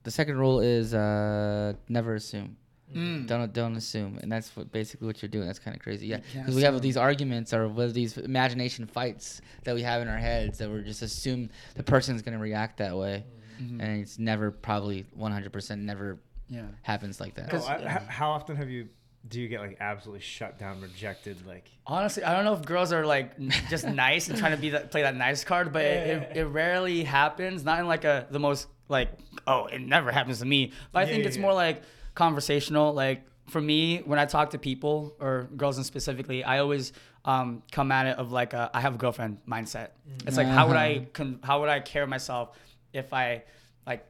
the 0.04 0.10
second 0.10 0.38
rule 0.38 0.60
is 0.60 0.94
uh, 0.94 1.72
never 1.88 2.14
assume. 2.14 2.56
Mm. 2.94 3.26
Don't 3.26 3.52
don't 3.52 3.76
assume, 3.76 4.18
and 4.22 4.30
that's 4.30 4.54
what 4.56 4.70
basically 4.70 5.06
what 5.08 5.20
you're 5.20 5.28
doing. 5.30 5.46
That's 5.46 5.58
kind 5.58 5.76
of 5.76 5.82
crazy, 5.82 6.06
yeah. 6.06 6.20
Because 6.34 6.54
we 6.54 6.62
have 6.62 6.80
these 6.82 6.96
arguments 6.96 7.52
or 7.52 7.66
with 7.66 7.94
these 7.94 8.16
imagination 8.18 8.86
fights 8.86 9.40
that 9.64 9.74
we 9.74 9.82
have 9.82 10.00
in 10.02 10.06
our 10.08 10.18
heads 10.18 10.58
that 10.58 10.68
we're 10.70 10.82
just 10.82 11.02
assume 11.02 11.50
the 11.74 11.82
person's 11.82 12.22
gonna 12.22 12.38
react 12.38 12.76
that 12.78 12.96
way, 12.96 13.24
Mhm. 13.60 13.80
and 13.82 14.00
it's 14.02 14.18
never 14.18 14.50
probably 14.52 15.06
100% 15.18 15.78
never 15.80 16.18
yeah. 16.48 16.62
happens 16.82 17.20
like 17.20 17.34
that. 17.34 17.52
Oh, 17.54 17.64
I- 17.66 17.96
h- 17.96 18.08
how 18.08 18.30
often 18.30 18.56
have 18.56 18.70
you 18.70 18.88
do 19.26 19.40
you 19.40 19.48
get 19.48 19.60
like 19.60 19.78
absolutely 19.80 20.20
shut 20.20 20.58
down, 20.58 20.80
rejected? 20.82 21.46
Like 21.46 21.70
Honestly, 21.86 22.22
I 22.24 22.34
don't 22.34 22.44
know 22.44 22.52
if 22.54 22.62
girls 22.66 22.92
are 22.92 23.06
like 23.06 23.38
just 23.70 23.86
nice 24.06 24.28
and 24.28 24.36
trying 24.38 24.52
to 24.54 24.58
be 24.60 24.70
that 24.70 24.90
play 24.90 25.02
that 25.02 25.16
nice 25.16 25.44
card, 25.44 25.72
but 25.72 25.82
it, 25.82 26.06
it, 26.08 26.36
it 26.36 26.44
rarely 26.44 27.04
happens. 27.04 27.64
Not 27.64 27.78
in 27.80 27.86
like 27.86 28.04
a 28.04 28.26
the 28.30 28.38
most 28.38 28.68
like 28.88 29.08
oh 29.46 29.64
it 29.66 29.80
never 29.80 30.12
happens 30.12 30.40
to 30.40 30.44
me. 30.44 30.72
But 30.92 30.98
I 31.00 31.02
Yeah, 31.04 31.08
think 31.10 31.22
yeah, 31.22 31.28
it's 31.28 31.36
yeah. 31.36 31.42
more 31.42 31.54
like 31.54 31.82
conversational. 32.14 32.92
Like 32.92 33.22
for 33.48 33.60
me, 33.60 33.98
when 34.04 34.18
I 34.18 34.26
talk 34.26 34.50
to 34.50 34.58
people 34.58 35.16
or 35.20 35.48
girls 35.56 35.76
and 35.76 35.84
specifically, 35.86 36.44
I 36.44 36.58
always 36.58 36.92
um, 37.24 37.62
come 37.72 37.90
at 37.92 38.06
it 38.06 38.18
of 38.18 38.32
like 38.32 38.52
a, 38.52 38.70
I 38.74 38.80
have 38.80 38.94
a 38.94 38.98
girlfriend 38.98 39.38
mindset. 39.48 39.88
It's 40.26 40.36
like 40.36 40.46
how 40.46 40.68
would 40.68 40.76
I 40.76 40.96
Uh-huh. 40.96 41.04
con- 41.12 41.40
how 41.42 41.60
would 41.60 41.68
I 41.68 41.80
carry 41.80 42.06
myself 42.06 42.56
if 42.92 43.12
I 43.12 43.44
like 43.86 44.04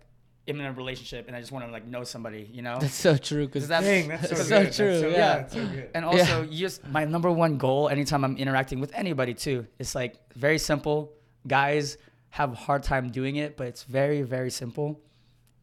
am 0.47 0.61
in 0.61 0.67
a 0.67 0.73
relationship 0.73 1.27
and 1.27 1.37
I 1.37 1.41
just 1.41 1.53
want 1.53 1.65
to 1.67 1.73
like 1.73 1.87
know 1.87 2.05
somebody, 2.05 2.49
you 2.53 2.63
know? 2.63 2.79
That's 2.79 2.95
so 2.95 3.17
true. 3.17 3.47
Because 3.47 3.69
That's- 3.69 3.85
dang, 3.91 4.09
that's 4.21 4.29
so, 4.29 4.35
so 4.37 4.65
true, 4.65 5.01
That's 5.01 5.01
so, 5.01 5.09
yeah. 5.09 5.37
that's 5.37 5.53
so 5.55 5.67
good. 5.67 5.91
And 5.95 6.05
also, 6.05 6.43
you 6.43 6.59
just 6.59 6.87
my 6.89 7.05
number 7.05 7.31
one 7.31 7.57
goal 7.59 7.89
anytime 7.89 8.25
I'm 8.25 8.37
interacting 8.37 8.81
with 8.81 8.93
anybody 8.95 9.35
too, 9.35 9.67
it's 9.79 9.95
like 9.95 10.17
very 10.35 10.59
simple. 10.59 11.13
Guys 11.47 11.97
have 12.31 12.53
a 12.53 12.57
hard 12.57 12.83
time 12.83 13.11
doing 13.11 13.37
it, 13.37 13.57
but 13.57 13.67
it's 13.69 13.85
very 13.85 14.23
very 14.23 14.51
simple. 14.51 15.01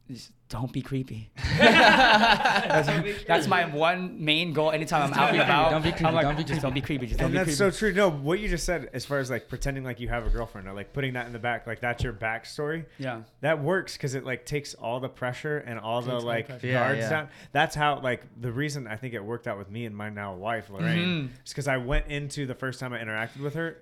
Just 0.09 0.31
don't 0.51 0.71
be 0.71 0.81
creepy. 0.83 1.31
that's, 1.57 3.23
that's 3.25 3.47
my 3.47 3.65
one 3.65 4.23
main 4.23 4.53
goal. 4.53 4.71
Anytime 4.71 5.11
I'm 5.11 5.13
out 5.17 5.29
and 5.31 5.41
about, 5.41 5.71
Don't 5.71 5.81
be 5.81 5.91
creepy, 5.91 6.05
I'm 6.05 6.13
like, 6.13 6.23
don't 6.25 6.37
be 6.37 6.43
just 6.43 6.61
don't 6.61 6.73
be 6.73 6.81
creepy. 6.81 7.07
Just 7.07 7.19
don't 7.19 7.27
and 7.27 7.33
be 7.33 7.37
that's 7.37 7.57
creepy. 7.57 7.71
so 7.71 7.71
true. 7.71 7.93
No, 7.93 8.09
what 8.11 8.39
you 8.39 8.47
just 8.49 8.65
said, 8.65 8.89
as 8.93 9.05
far 9.05 9.19
as 9.19 9.29
like 9.29 9.47
pretending 9.47 9.83
like 9.83 9.99
you 9.99 10.09
have 10.09 10.27
a 10.27 10.29
girlfriend 10.29 10.67
or 10.67 10.73
like 10.73 10.93
putting 10.93 11.13
that 11.13 11.25
in 11.25 11.33
the 11.33 11.39
back, 11.39 11.65
like 11.65 11.79
that's 11.79 12.03
your 12.03 12.13
backstory. 12.13 12.85
yeah. 12.97 13.21
That 13.41 13.63
works 13.63 13.97
because 13.97 14.13
it 14.15 14.25
like 14.25 14.45
takes 14.45 14.73
all 14.73 14.99
the 14.99 15.09
pressure 15.09 15.57
and 15.59 15.79
all 15.79 16.01
the 16.01 16.07
Takes 16.11 16.13
all 16.15 16.19
the 16.21 16.25
like 16.27 16.47
pressure. 16.47 16.67
Yeah, 16.67 16.73
guards 16.73 16.99
yeah. 16.99 17.09
down. 17.09 17.29
That's 17.53 17.75
how 17.75 17.99
like 18.01 18.23
the 18.39 18.51
reason 18.51 18.87
I 18.87 18.97
think 18.97 19.13
it 19.13 19.23
worked 19.23 19.47
out 19.47 19.57
with 19.57 19.71
me 19.71 19.85
and 19.85 19.95
my 19.95 20.09
now 20.09 20.35
wife 20.35 20.69
Lorraine 20.69 21.07
Mhm. 21.07 21.29
is 21.45 21.51
because 21.53 21.67
I 21.67 21.77
went 21.77 22.07
into 22.07 22.45
the 22.45 22.55
first 22.55 22.79
time 22.79 22.93
I 22.93 22.99
interacted 22.99 23.39
with 23.41 23.53
her 23.55 23.77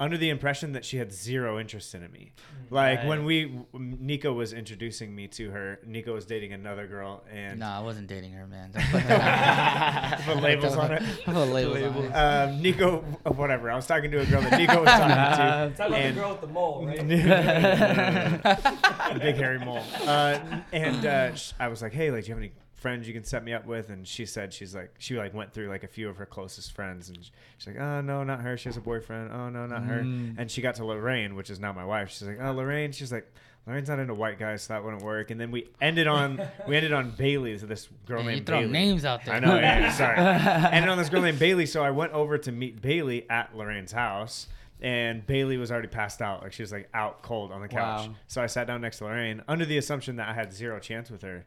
under 0.00 0.16
the 0.16 0.30
impression 0.30 0.72
that 0.72 0.84
she 0.84 0.96
had 0.98 1.12
zero 1.12 1.58
interest 1.58 1.94
in 1.94 2.10
me. 2.12 2.32
Like 2.70 3.04
when 3.04 3.24
we 3.24 3.58
Nico 3.72 4.32
was 4.32 4.52
introducing 4.52 5.14
me 5.14 5.26
to 5.28 5.50
her, 5.50 5.78
Nico 5.86 6.14
was 6.14 6.26
dating 6.26 6.52
another 6.52 6.86
girl 6.86 7.24
and 7.32 7.60
No, 7.60 7.66
I 7.66 7.80
wasn't 7.80 8.08
dating 8.08 8.32
her, 8.32 8.46
man. 8.46 8.70
Don't 8.72 8.84
put, 8.90 9.04
that 9.08 10.20
Put 10.26 10.42
labels 10.42 10.76
on 10.76 10.92
it. 10.92 11.02
Put 11.24 11.34
labels 11.48 11.96
on 11.96 12.04
it. 12.04 12.10
um, 12.12 12.60
Nico, 12.62 13.00
whatever. 13.24 13.70
I 13.70 13.76
was 13.76 13.86
talking 13.86 14.10
to 14.10 14.20
a 14.20 14.26
girl 14.26 14.42
that 14.42 14.58
Nico 14.58 14.80
was 14.80 14.88
talking 14.90 15.08
to. 15.08 15.72
Talk 15.76 15.88
about 15.88 15.92
and- 16.00 16.16
the 16.16 16.20
girl 16.20 16.30
with 16.32 16.40
the 16.42 16.46
mole, 16.48 16.86
right? 16.86 17.08
the 17.08 19.18
big 19.20 19.36
hairy 19.36 19.58
mole. 19.58 19.82
Uh, 20.06 20.38
and 20.72 21.06
uh, 21.06 21.32
I 21.58 21.68
was 21.68 21.82
like, 21.82 21.92
"Hey, 21.92 22.10
like, 22.10 22.24
do 22.24 22.28
you 22.28 22.34
have 22.34 22.42
any 22.42 22.52
friends 22.78 23.06
you 23.06 23.14
can 23.14 23.24
set 23.24 23.44
me 23.44 23.52
up 23.52 23.66
with?" 23.66 23.90
And 23.90 24.06
she 24.06 24.24
said 24.26 24.52
she's 24.52 24.74
like, 24.74 24.94
she 24.98 25.16
like 25.16 25.34
went 25.34 25.52
through 25.52 25.68
like 25.68 25.84
a 25.84 25.88
few 25.88 26.08
of 26.08 26.16
her 26.16 26.26
closest 26.26 26.72
friends, 26.72 27.08
and 27.08 27.18
she's 27.58 27.66
like, 27.66 27.78
"Oh 27.78 28.00
no, 28.00 28.24
not 28.24 28.40
her. 28.40 28.56
She 28.56 28.68
has 28.68 28.76
a 28.76 28.80
boyfriend. 28.80 29.30
Oh 29.32 29.48
no, 29.50 29.66
not 29.66 29.84
her." 29.84 30.02
Mm. 30.02 30.36
And 30.38 30.50
she 30.50 30.62
got 30.62 30.76
to 30.76 30.84
Lorraine, 30.84 31.34
which 31.34 31.50
is 31.50 31.60
now 31.60 31.72
my 31.72 31.84
wife. 31.84 32.10
She's 32.10 32.26
like, 32.26 32.38
"Oh, 32.40 32.52
Lorraine." 32.52 32.92
She's 32.92 33.12
like. 33.12 33.30
Lorraine's 33.66 33.90
not 33.90 33.98
into 33.98 34.14
white 34.14 34.38
guys, 34.38 34.62
so 34.62 34.72
that 34.72 34.82
wouldn't 34.82 35.02
work. 35.02 35.30
And 35.30 35.38
then 35.38 35.50
we 35.50 35.68
ended 35.78 36.06
on 36.06 36.40
we 36.66 36.74
ended 36.74 36.94
on 36.94 37.10
Bailey, 37.10 37.58
so 37.58 37.66
this 37.66 37.86
girl 38.06 38.22
you 38.22 38.30
named 38.30 38.46
throw 38.46 38.60
Bailey. 38.60 38.72
names 38.72 39.04
out 39.04 39.26
there. 39.26 39.34
I 39.34 39.40
know, 39.40 39.56
yeah, 39.56 39.90
sorry. 39.92 40.16
and 40.16 40.88
on 40.88 40.96
this 40.96 41.10
girl 41.10 41.20
named 41.20 41.38
Bailey, 41.38 41.66
so 41.66 41.84
I 41.84 41.90
went 41.90 42.14
over 42.14 42.38
to 42.38 42.50
meet 42.50 42.80
Bailey 42.80 43.28
at 43.28 43.54
Lorraine's 43.54 43.92
house, 43.92 44.46
and 44.80 45.26
Bailey 45.26 45.58
was 45.58 45.70
already 45.70 45.88
passed 45.88 46.22
out, 46.22 46.42
like 46.44 46.54
she 46.54 46.62
was 46.62 46.72
like 46.72 46.88
out 46.94 47.20
cold 47.20 47.52
on 47.52 47.60
the 47.60 47.68
couch. 47.68 48.06
Wow. 48.08 48.14
So 48.26 48.40
I 48.42 48.46
sat 48.46 48.66
down 48.66 48.80
next 48.80 48.98
to 48.98 49.04
Lorraine 49.04 49.42
under 49.46 49.66
the 49.66 49.76
assumption 49.76 50.16
that 50.16 50.30
I 50.30 50.32
had 50.32 50.50
zero 50.50 50.80
chance 50.80 51.10
with 51.10 51.20
her, 51.20 51.44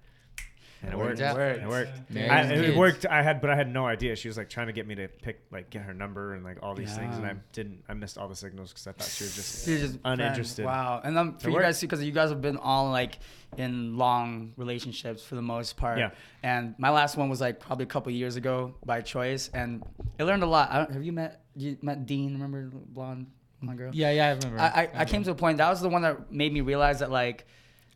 and 0.83 0.91
it, 0.91 0.93
It 0.93 0.97
worked. 0.97 1.19
worked. 1.19 1.61
It 1.61 1.67
worked. 1.67 1.91
I, 2.15 2.41
it 2.53 2.75
worked. 2.77 3.05
I 3.05 3.21
had, 3.21 3.39
but 3.41 3.49
I 3.49 3.55
had 3.55 3.71
no 3.71 3.85
idea. 3.85 4.15
She 4.15 4.27
was 4.27 4.37
like 4.37 4.49
trying 4.49 4.67
to 4.67 4.73
get 4.73 4.87
me 4.87 4.95
to 4.95 5.07
pick, 5.07 5.41
like, 5.51 5.69
get 5.69 5.83
her 5.83 5.93
number 5.93 6.33
and 6.33 6.43
like 6.43 6.57
all 6.63 6.73
these 6.73 6.95
things, 6.95 7.15
and 7.17 7.25
I 7.25 7.35
didn't. 7.53 7.83
I 7.87 7.93
missed 7.93 8.17
all 8.17 8.27
the 8.27 8.35
signals 8.35 8.69
because 8.71 8.87
I 8.87 8.91
thought 8.93 9.07
she 9.07 9.23
was 9.25 9.35
just 9.35 9.67
You're 9.67 9.77
just 9.79 9.99
uninterested. 10.03 10.65
friends. 10.65 10.75
Wow. 10.77 11.01
And 11.03 11.17
um, 11.17 11.27
then 11.31 11.37
for 11.37 11.47
It 11.47 11.51
you 11.51 11.55
worked. 11.55 11.65
guys, 11.65 11.81
because 11.81 12.03
you 12.03 12.11
guys 12.11 12.29
have 12.29 12.41
been 12.41 12.57
all 12.57 12.89
like 12.89 13.19
in 13.57 13.97
long 13.97 14.53
relationships 14.57 15.23
for 15.23 15.35
the 15.35 15.41
most 15.41 15.77
part. 15.77 15.99
Yeah. 15.99 16.11
And 16.41 16.73
my 16.79 16.89
last 16.89 17.15
one 17.17 17.29
was 17.29 17.41
like 17.41 17.59
probably 17.59 17.83
a 17.83 17.87
couple 17.87 18.11
years 18.11 18.35
ago 18.35 18.73
by 18.85 19.01
choice, 19.01 19.49
and 19.53 19.83
I 20.19 20.23
learned 20.23 20.43
a 20.43 20.47
lot. 20.47 20.71
I 20.71 20.77
don't, 20.79 20.91
have 20.93 21.03
you 21.03 21.11
met 21.11 21.41
you 21.55 21.77
met 21.81 22.05
Dean? 22.05 22.33
Remember 22.33 22.69
blonde 22.71 23.27
blonde 23.61 23.77
girl? 23.77 23.91
Yeah, 23.93 24.11
yeah, 24.11 24.27
I 24.27 24.31
remember. 24.31 24.59
I, 24.59 24.65
I, 24.67 24.89
I 25.01 25.05
came 25.05 25.23
to 25.25 25.31
a 25.31 25.35
point. 25.35 25.57
That 25.59 25.69
was 25.69 25.81
the 25.81 25.89
one 25.89 26.01
that 26.01 26.31
made 26.31 26.51
me 26.53 26.61
realize 26.61 26.99
that 26.99 27.11
like. 27.11 27.45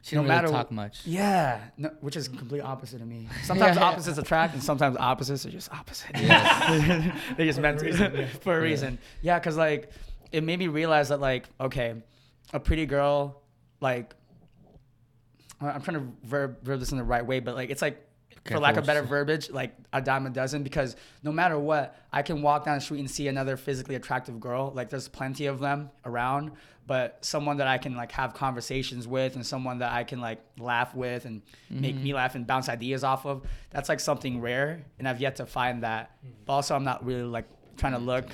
She 0.05 0.15
no 0.15 0.21
didn't 0.21 0.29
really 0.29 0.41
matter 0.43 0.53
talk 0.53 0.71
much. 0.71 1.01
Yeah, 1.03 1.61
no, 1.77 1.89
which 2.01 2.15
is 2.15 2.27
complete 2.27 2.61
opposite 2.61 3.01
of 3.01 3.07
me. 3.07 3.27
Sometimes 3.43 3.75
Yeah. 3.75 3.83
opposites 3.85 4.19
attract, 4.19 4.53
and 4.53 4.61
sometimes 4.63 4.97
opposites 4.97 5.47
are 5.47 5.49
just 5.49 5.73
opposite. 5.73 6.13
they 6.13 7.45
just 7.47 7.59
meant 7.59 7.79
to 7.79 8.27
for 8.41 8.55
a 8.55 8.61
reason. 8.61 8.99
Yeah, 9.23 9.39
because 9.39 9.57
like 9.57 9.89
it 10.31 10.43
made 10.43 10.59
me 10.59 10.67
realize 10.67 11.09
that 11.09 11.19
like 11.19 11.45
okay, 11.59 11.95
a 12.53 12.59
pretty 12.59 12.85
girl, 12.85 13.41
like 13.81 14.13
I- 15.59 15.71
I'm 15.71 15.81
trying 15.81 15.97
to 15.99 16.13
verb, 16.27 16.63
verb 16.63 16.79
this 16.79 16.91
in 16.91 16.99
the 16.99 17.03
right 17.03 17.25
way, 17.25 17.39
but 17.39 17.55
like 17.55 17.71
it's 17.71 17.81
like 17.81 18.01
for 18.45 18.59
lack 18.59 18.77
of 18.77 18.85
better 18.85 19.01
verbiage, 19.01 19.49
like 19.49 19.75
a 19.91 19.99
dime 19.99 20.27
a 20.27 20.29
dozen 20.29 20.61
because 20.61 20.95
no 21.23 21.31
matter 21.31 21.57
what, 21.57 21.97
I 22.13 22.21
can 22.21 22.43
walk 22.43 22.65
down 22.65 22.75
the 22.75 22.81
street 22.81 22.99
and 22.99 23.09
see 23.09 23.27
another 23.27 23.57
physically 23.57 23.95
attractive 23.95 24.39
girl. 24.39 24.71
Like 24.75 24.91
there's 24.91 25.07
plenty 25.07 25.47
of 25.47 25.59
them 25.59 25.89
around, 26.05 26.51
but 26.87 27.17
someone 27.25 27.57
that 27.57 27.67
I 27.67 27.77
can 27.77 27.95
like 27.95 28.11
have 28.11 28.33
conversations 28.33 29.07
with 29.07 29.35
and 29.35 29.45
someone 29.45 29.79
that 29.79 29.91
I 29.91 30.03
can 30.03 30.21
like 30.21 30.39
laugh 30.59 30.93
with 30.95 31.25
and 31.25 31.41
make 31.69 31.95
Mm-hmm. 31.95 32.03
me 32.03 32.13
laugh 32.13 32.35
and 32.35 32.45
bounce 32.45 32.69
ideas 32.69 33.03
off 33.03 33.25
of. 33.25 33.43
That's 33.71 33.89
like 33.89 33.99
something 33.99 34.39
rare, 34.41 34.83
and 34.99 35.07
I've 35.07 35.19
yet 35.19 35.37
to 35.37 35.45
find 35.45 35.83
that. 35.83 36.11
But 36.45 36.53
also, 36.53 36.75
I'm 36.75 36.83
not 36.83 37.05
really 37.05 37.23
like 37.23 37.45
trying 37.77 37.93
to 37.93 37.99
look 37.99 38.27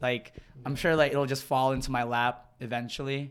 like 0.00 0.32
I'm 0.66 0.74
sure 0.76 0.96
like 0.96 1.12
it'll 1.12 1.26
just 1.26 1.44
fall 1.44 1.72
into 1.72 1.90
my 1.90 2.02
lap 2.02 2.46
eventually. 2.60 3.30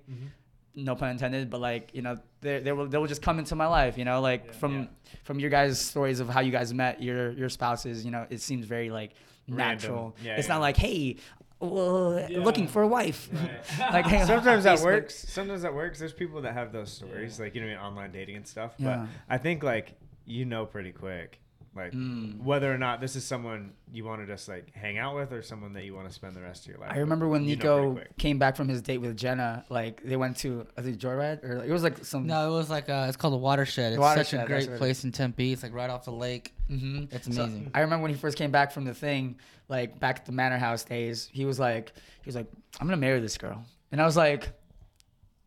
No 0.73 0.95
pun 0.95 1.09
intended, 1.09 1.49
but 1.49 1.59
like 1.59 1.89
you 1.93 2.01
know, 2.01 2.17
they 2.39 2.59
they 2.59 2.71
will 2.71 2.87
they 2.87 2.97
will 2.97 3.07
just 3.07 3.21
come 3.21 3.39
into 3.39 3.55
my 3.57 3.67
life. 3.67 3.97
You 3.97 4.05
know, 4.05 4.21
like 4.21 4.53
from 4.53 4.73
Yeah. 4.83 4.85
from 5.23 5.39
your 5.41 5.49
guys' 5.49 5.79
stories 5.81 6.21
of 6.21 6.29
how 6.29 6.39
you 6.39 6.51
guys 6.53 6.73
met 6.73 7.03
your 7.03 7.31
your 7.31 7.49
spouses. 7.49 8.05
You 8.05 8.11
know, 8.11 8.25
it 8.29 8.39
seems 8.39 8.65
very 8.65 8.89
like 8.89 9.11
natural. 9.47 10.15
Yeah, 10.23 10.37
it's 10.37 10.47
yeah. 10.47 10.53
not 10.53 10.61
like 10.61 10.77
hey, 10.77 11.17
well, 11.61 12.25
Yeah. 12.29 12.39
looking 12.43 12.67
for 12.67 12.81
a 12.81 12.87
wife. 12.87 13.29
Right. 13.31 13.79
like 13.93 14.05
hey, 14.07 14.25
Sometimes 14.25 14.63
that 14.65 14.79
Facebook. 14.79 14.83
works. 14.83 15.15
Sometimes 15.29 15.61
that 15.61 15.73
works. 15.73 15.99
There's 15.99 16.13
people 16.13 16.41
that 16.41 16.53
have 16.53 16.71
those 16.71 16.91
stories, 16.91 17.39
like 17.39 17.55
you 17.55 17.61
know, 17.61 17.67
what 17.67 17.73
I 17.77 17.77
mean, 17.77 17.85
online 17.85 18.11
dating 18.11 18.35
and 18.37 18.47
stuff. 18.47 18.73
But 18.79 19.01
I 19.29 19.37
think 19.37 19.63
like 19.63 19.93
you 20.25 20.45
know 20.45 20.65
pretty 20.65 20.91
quick, 20.91 21.39
like 21.73 21.93
Mm. 21.93 22.41
whether 22.43 22.73
or 22.73 22.77
not 22.77 22.99
this 22.99 23.15
is 23.15 23.23
someone 23.23 23.71
you 23.93 24.03
want 24.03 24.19
to 24.21 24.27
just 24.27 24.49
like 24.49 24.73
hang 24.75 24.97
out 24.97 25.15
with 25.15 25.31
or 25.31 25.41
someone 25.41 25.71
that 25.73 25.85
you 25.85 25.93
want 25.95 26.05
to 26.07 26.13
spend 26.13 26.35
the 26.35 26.41
rest 26.41 26.63
of 26.65 26.67
your 26.71 26.79
life. 26.79 26.91
I 26.93 26.97
remember 26.97 27.29
when 27.29 27.43
with. 27.43 27.49
You 27.51 27.55
know 27.55 27.93
Nico 27.93 28.03
came 28.17 28.39
back 28.39 28.57
from 28.57 28.67
his 28.67 28.81
date 28.81 28.97
with 28.97 29.15
Jenna. 29.15 29.63
Like 29.69 30.03
they 30.03 30.17
went 30.17 30.35
to 30.37 30.67
I 30.77 30.81
think 30.81 30.97
Joyride 30.97 31.43
or 31.45 31.63
it 31.63 31.71
was 31.71 31.81
like 31.83 32.03
some. 32.03 32.27
No, 32.27 32.51
it 32.51 32.57
was 32.57 32.69
like 32.69 32.89
uh, 32.89 33.05
it's 33.07 33.15
called 33.15 33.33
the 33.33 33.37
Watershed. 33.37 33.93
It's 33.93 34.03
such 34.29 34.33
a 34.33 34.45
great 34.45 34.75
place 34.75 35.05
in 35.05 35.11
Tempe. 35.13 35.53
It's 35.53 35.63
like 35.63 35.73
right 35.73 35.89
off 35.89 36.03
the 36.03 36.11
lake. 36.11 36.53
hmm 36.67 37.05
It's 37.09 37.27
amazing. 37.27 37.71
I 37.73 37.79
remember 37.81 38.01
when 38.03 38.11
he 38.11 38.17
first 38.17 38.37
came 38.37 38.51
back 38.51 38.71
from 38.73 38.83
the 38.83 38.93
thing, 38.93 39.37
like 39.69 39.97
back 39.99 40.17
at 40.19 40.25
the 40.25 40.33
Manor 40.33 40.57
House 40.57 40.83
days. 40.83 41.29
He 41.31 41.45
was 41.45 41.57
like, 41.57 41.93
he 42.21 42.25
was 42.27 42.35
like, 42.35 42.47
I'm 42.81 42.87
gonna 42.87 42.97
marry 42.97 43.21
this 43.21 43.37
girl, 43.37 43.63
and 43.93 44.01
I 44.01 44.05
was 44.05 44.17
like, 44.17 44.49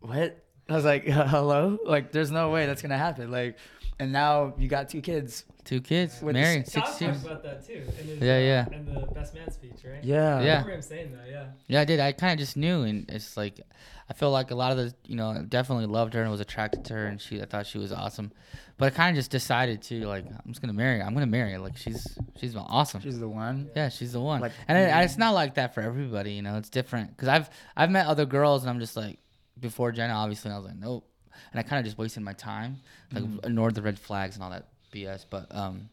what? 0.01 0.43
I 0.69 0.73
was 0.75 0.85
like, 0.87 1.05
hello? 1.07 1.79
Like, 1.85 2.13
there's 2.13 2.31
no 2.31 2.51
way 2.51 2.65
that's 2.67 2.81
gonna 2.83 2.97
happen. 2.99 3.31
Like, 3.31 3.59
and 3.99 4.13
now 4.13 4.55
you 4.59 4.69
got 4.69 4.89
two 4.89 5.01
kids. 5.03 5.45
Two 5.65 5.81
kids, 5.81 6.21
With 6.23 6.35
married, 6.35 6.63
s- 6.67 6.73
Todd 6.73 6.87
six 6.87 7.01
years. 7.01 7.17
talked 7.23 7.27
about 7.27 7.43
that 7.45 7.67
too. 7.67 7.73
In 8.01 8.07
his, 8.07 8.21
Yeah, 8.21 8.35
uh, 8.35 8.39
yeah. 8.39 8.67
In 8.77 8.85
the 8.95 9.01
best 9.15 9.35
man 9.35 9.51
speech, 9.51 9.73
right? 9.85 10.05
Yeah. 10.05 10.37
I 10.37 10.43
Yeah. 10.43 10.51
remember 10.59 10.71
him 10.75 10.83
saying 10.83 11.13
that. 11.13 11.29
Yeah. 11.31 11.45
Yeah, 11.67 11.81
I 11.81 11.85
did. 11.85 12.01
I 12.01 12.13
kind 12.13 12.33
of 12.33 12.39
just 12.39 12.57
knew, 12.57 12.83
and 12.83 13.09
it's 13.11 13.37
like 13.37 13.61
I 14.09 14.13
feel 14.13 14.31
like 14.31 14.51
a 14.51 14.55
lot 14.55 14.71
of 14.73 14.77
the, 14.77 14.95
you 15.07 15.17
know, 15.17 15.31
I 15.31 15.39
definitely 15.43 15.87
loved 15.87 16.13
her 16.13 16.21
and 16.21 16.31
was 16.31 16.41
attracted 16.41 16.85
to 16.87 16.93
her, 16.95 17.07
and 17.07 17.19
she, 17.19 17.41
I 17.41 17.47
thought 17.47 17.67
she 17.67 17.79
was 17.79 17.91
awesome, 17.91 18.33
but 18.77 18.93
I 18.93 18.95
kind 18.95 19.09
of 19.17 19.19
just 19.19 19.31
decided 19.31 19.81
to 19.85 20.07
like, 20.07 20.27
I'm 20.27 20.49
just 20.53 20.61
gonna 20.61 20.75
marry. 20.75 20.99
her. 20.99 21.05
I'm 21.07 21.15
gonna 21.15 21.25
marry 21.27 21.53
her. 21.53 21.59
Like 21.59 21.79
she's, 21.79 22.07
she's 22.39 22.55
awesome. 22.55 23.01
She's 23.01 23.19
the 23.19 23.29
one. 23.29 23.71
yeah, 23.75 23.89
she's 23.89 24.13
the 24.13 24.21
one. 24.21 24.43
Like, 24.43 24.53
and 24.69 24.77
it, 24.77 24.93
it's 25.05 25.17
not 25.17 25.33
like 25.33 25.55
that 25.55 25.73
for 25.73 25.81
everybody, 25.81 26.33
you 26.35 26.43
know. 26.43 26.59
It's 26.59 26.69
different 26.69 27.17
because 27.17 27.29
I've, 27.29 27.49
I've 27.75 27.91
met 27.91 28.07
other 28.07 28.27
girls, 28.27 28.63
and 28.63 28.69
I'm 28.71 28.79
just 28.81 28.95
like, 28.95 29.19
before 29.59 29.91
Jenna, 29.93 30.13
obviously, 30.13 30.51
and 30.51 30.57
I 30.57 30.59
was 30.59 30.67
like, 30.69 30.77
nope, 30.79 31.09
and 31.53 31.59
I 31.59 31.63
kind 31.63 31.79
of 31.79 31.87
just 31.87 31.97
wasted 31.97 32.23
my 32.23 32.35
time, 32.35 32.77
like 33.11 33.25
Mm. 33.25 33.47
ignored 33.47 33.75
the 33.75 33.81
red 33.83 33.99
flags 33.99 34.35
and 34.35 34.45
all 34.45 34.51
that 34.51 34.69
BS. 34.95 35.27
But 35.29 35.47
um, 35.55 35.89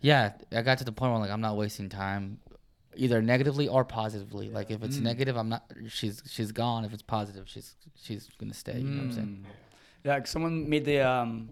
yeah, 0.00 0.32
I 0.52 0.62
got 0.62 0.78
to 0.78 0.84
the 0.84 0.92
point 0.92 1.12
where 1.12 1.20
like 1.20 1.30
I'm 1.30 1.40
not 1.40 1.56
wasting 1.56 1.88
time 1.88 2.38
either 2.94 3.22
negatively 3.22 3.68
or 3.68 3.84
positively. 3.84 4.50
Like 4.50 4.70
if 4.70 4.82
it's 4.82 4.98
Mm. 4.98 5.02
negative, 5.02 5.36
I'm 5.36 5.48
not. 5.48 5.64
She's 5.88 6.22
she's 6.28 6.52
gone. 6.52 6.84
If 6.84 6.92
it's 6.92 7.02
positive, 7.02 7.48
she's 7.48 7.74
she's 8.02 8.28
gonna 8.38 8.52
stay. 8.54 8.78
You 8.78 8.84
know 8.84 8.96
what 8.98 9.04
I'm 9.06 9.12
saying? 9.12 9.44
Mm. 9.46 9.50
Yeah, 10.04 10.14
like 10.14 10.26
someone 10.26 10.68
made 10.68 10.84
the 10.84 11.00
um 11.00 11.50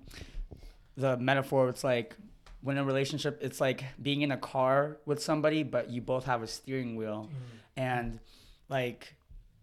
the 0.97 1.16
metaphor. 1.16 1.68
It's 1.68 1.84
like 1.84 2.16
when 2.62 2.76
in 2.76 2.82
a 2.82 2.86
relationship, 2.86 3.38
it's 3.41 3.61
like 3.61 3.84
being 4.03 4.20
in 4.22 4.32
a 4.32 4.36
car 4.36 4.99
with 5.07 5.22
somebody, 5.22 5.62
but 5.62 5.88
you 5.91 6.03
both 6.03 6.24
have 6.26 6.43
a 6.43 6.47
steering 6.47 6.97
wheel, 6.97 7.30
and 7.76 8.18
like 8.68 9.14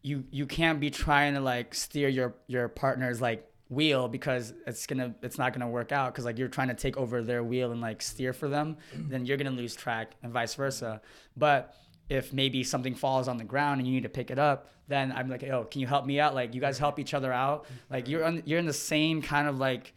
you 0.02 0.24
you 0.32 0.46
can't 0.46 0.80
be 0.80 0.90
trying 0.90 1.34
to 1.36 1.42
like 1.42 1.76
steer 1.76 2.08
your 2.08 2.34
your 2.48 2.68
partner's 2.70 3.20
like 3.22 3.46
wheel 3.70 4.08
because 4.08 4.54
it's 4.66 4.86
gonna 4.88 5.14
it's 5.22 5.38
not 5.38 5.54
gonna 5.54 5.68
work 5.68 5.92
out 5.92 6.14
because 6.14 6.24
like 6.24 6.38
you're 6.38 6.48
trying 6.48 6.70
to 6.70 6.74
take 6.74 6.96
over 6.96 7.22
their 7.22 7.44
wheel 7.44 7.72
and 7.72 7.82
like 7.82 8.02
steer 8.02 8.32
for 8.32 8.48
them 8.48 8.78
mm-hmm. 8.96 9.10
then 9.10 9.26
you're 9.26 9.38
gonna 9.38 9.52
lose 9.52 9.76
track 9.76 10.14
and 10.24 10.32
vice 10.32 10.56
versa. 10.56 11.02
But 11.36 11.76
if 12.10 12.32
maybe 12.32 12.64
something 12.64 12.96
falls 12.96 13.28
on 13.28 13.38
the 13.38 13.44
ground 13.44 13.80
and 13.80 13.88
you 13.88 13.94
need 13.94 14.04
to 14.04 14.10
pick 14.10 14.32
it 14.32 14.40
up 14.40 14.70
then 14.88 15.12
i'm 15.12 15.30
like 15.30 15.44
oh 15.44 15.66
can 15.66 15.82
you 15.82 15.88
help 15.88 16.06
me 16.06 16.20
out? 16.20 16.34
Like 16.34 16.54
you 16.54 16.62
guys 16.62 16.78
help 16.78 16.98
each 17.00 17.14
other 17.14 17.34
out. 17.34 17.66
Mm-hmm. 17.66 17.94
Like 17.94 18.08
you're 18.08 18.24
on, 18.24 18.44
you're 18.46 18.60
in 18.60 18.66
the 18.66 18.74
same 18.74 19.22
kind 19.22 19.48
of 19.48 19.58
like 19.58 19.94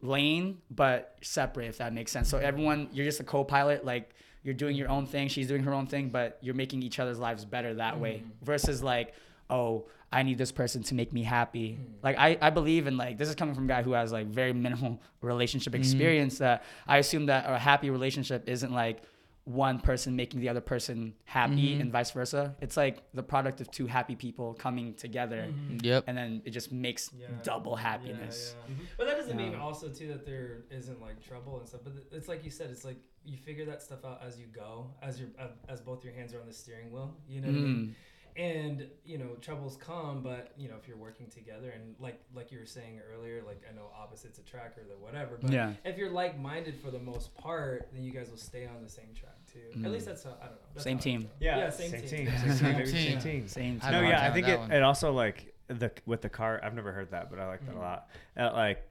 lane 0.00 0.58
but 0.70 1.16
separate 1.22 1.68
if 1.68 1.78
that 1.78 1.92
makes 1.92 2.10
sense. 2.10 2.28
So 2.28 2.38
everyone 2.38 2.88
you're 2.92 3.06
just 3.06 3.20
a 3.20 3.24
co-pilot 3.24 3.84
like 3.84 4.14
you're 4.42 4.54
doing 4.54 4.76
your 4.76 4.88
own 4.88 5.06
thing 5.06 5.28
she's 5.28 5.46
doing 5.46 5.62
her 5.62 5.74
own 5.74 5.86
thing 5.86 6.08
but 6.08 6.38
you're 6.40 6.54
making 6.54 6.82
each 6.82 6.98
other's 6.98 7.18
lives 7.18 7.44
better 7.44 7.74
that 7.74 8.00
way 8.00 8.14
mm-hmm. 8.14 8.44
versus 8.44 8.82
like 8.82 9.14
oh 9.50 9.86
i 10.12 10.22
need 10.22 10.38
this 10.38 10.52
person 10.52 10.82
to 10.82 10.94
make 10.94 11.12
me 11.12 11.22
happy 11.22 11.72
hmm. 11.74 11.94
like 12.02 12.16
I, 12.18 12.38
I 12.40 12.50
believe 12.50 12.86
in 12.86 12.96
like 12.96 13.18
this 13.18 13.28
is 13.28 13.34
coming 13.34 13.54
from 13.54 13.64
a 13.64 13.68
guy 13.68 13.82
who 13.82 13.92
has 13.92 14.12
like 14.12 14.26
very 14.26 14.52
minimal 14.52 15.00
relationship 15.20 15.74
hmm. 15.74 15.80
experience 15.80 16.38
that 16.38 16.64
i 16.86 16.98
assume 16.98 17.26
that 17.26 17.48
a 17.48 17.58
happy 17.58 17.90
relationship 17.90 18.48
isn't 18.48 18.72
like 18.72 19.02
one 19.44 19.78
person 19.80 20.14
making 20.14 20.40
the 20.40 20.48
other 20.50 20.60
person 20.60 21.14
happy 21.24 21.70
mm-hmm. 21.70 21.80
and 21.80 21.90
vice 21.90 22.10
versa 22.10 22.54
it's 22.60 22.76
like 22.76 23.02
the 23.14 23.22
product 23.22 23.62
of 23.62 23.70
two 23.70 23.86
happy 23.86 24.14
people 24.14 24.52
coming 24.52 24.92
together 24.92 25.48
mm-hmm. 25.48 25.78
Yep. 25.82 26.04
and 26.06 26.18
then 26.18 26.42
it 26.44 26.50
just 26.50 26.70
makes 26.70 27.10
Yeah. 27.18 27.28
double 27.42 27.72
Yeah, 27.72 27.82
happiness 27.82 28.54
yeah. 28.54 28.74
Mm-hmm. 28.74 28.84
But 28.98 29.06
that 29.06 29.16
doesn't 29.16 29.36
mean 29.36 29.54
also 29.54 29.88
too 29.88 30.08
that 30.08 30.26
there 30.26 30.64
isn't 30.70 31.00
like 31.00 31.22
trouble 31.26 31.58
and 31.58 31.68
stuff. 31.68 31.80
But 31.84 31.94
it's 32.12 32.28
like 32.28 32.44
you 32.44 32.50
said, 32.50 32.70
it's 32.70 32.84
like 32.84 32.98
you 33.24 33.36
figure 33.36 33.64
that 33.66 33.82
stuff 33.82 34.04
out 34.04 34.20
as 34.26 34.38
you 34.38 34.46
go, 34.46 34.90
as 35.02 35.20
your 35.20 35.28
as 35.68 35.80
both 35.80 36.04
your 36.04 36.14
hands 36.14 36.34
are 36.34 36.40
on 36.40 36.46
the 36.46 36.52
steering 36.52 36.90
wheel. 36.90 37.14
You 37.28 37.40
know 37.40 37.48
what 37.48 37.56
I 37.56 37.60
mean? 37.60 37.74
Hmm. 37.74 37.90
And 38.38 38.86
you 39.04 39.18
know 39.18 39.30
troubles 39.40 39.76
come, 39.76 40.22
but 40.22 40.52
you 40.56 40.68
know 40.68 40.76
if 40.80 40.86
you're 40.86 40.96
working 40.96 41.26
together 41.26 41.70
and 41.70 41.96
like 41.98 42.20
like 42.32 42.52
you 42.52 42.58
were 42.60 42.66
saying 42.66 43.00
earlier, 43.12 43.42
like 43.44 43.60
I 43.68 43.74
know 43.74 43.90
opposites 44.00 44.38
attract 44.38 44.78
or 44.78 44.84
the 44.84 44.96
whatever. 44.96 45.38
But 45.42 45.50
Yeah. 45.50 45.72
if 45.84 45.98
you're 45.98 46.10
like 46.10 46.38
minded 46.38 46.76
for 46.76 46.92
the 46.92 47.00
most 47.00 47.34
part, 47.34 47.88
then 47.92 48.04
you 48.04 48.12
guys 48.12 48.30
will 48.30 48.36
stay 48.36 48.64
on 48.64 48.80
the 48.80 48.88
same 48.88 49.12
track 49.12 49.34
too. 49.52 49.58
At 49.72 49.78
mm. 49.78 49.92
least 49.92 50.06
that's 50.06 50.22
how 50.22 50.36
I 50.40 50.44
don't 50.44 50.52
know. 50.52 50.68
That's 50.72 50.84
Same 50.84 51.00
team. 51.00 51.28
Yeah, 51.40 51.58
Yeah, 51.58 51.70
same, 51.70 51.90
team. 51.90 52.08
team. 52.08 52.26
Yeah. 52.26 52.38
Same 52.38 52.48
team. 52.48 52.56
Same 52.56 52.76
baby, 52.76 52.86
Same 52.86 53.18
team. 53.18 53.20
team. 53.20 53.48
same 53.48 53.80
I 53.82 53.90
No, 53.90 54.00
yeah, 54.02 54.24
I 54.24 54.30
think 54.30 54.46
it, 54.46 54.58
one. 54.60 54.70
it 54.70 54.82
also 54.84 55.12
like 55.12 55.52
the 55.66 55.90
with 56.06 56.22
the 56.22 56.28
car. 56.28 56.60
I've 56.62 56.74
never 56.74 56.92
heard 56.92 57.10
that, 57.10 57.30
but 57.30 57.40
I 57.40 57.48
like 57.48 57.66
that 57.66 57.72
a 57.72 57.78
mm. 57.78 57.80
lot. 57.80 58.08
Uh, 58.36 58.50
like, 58.52 58.88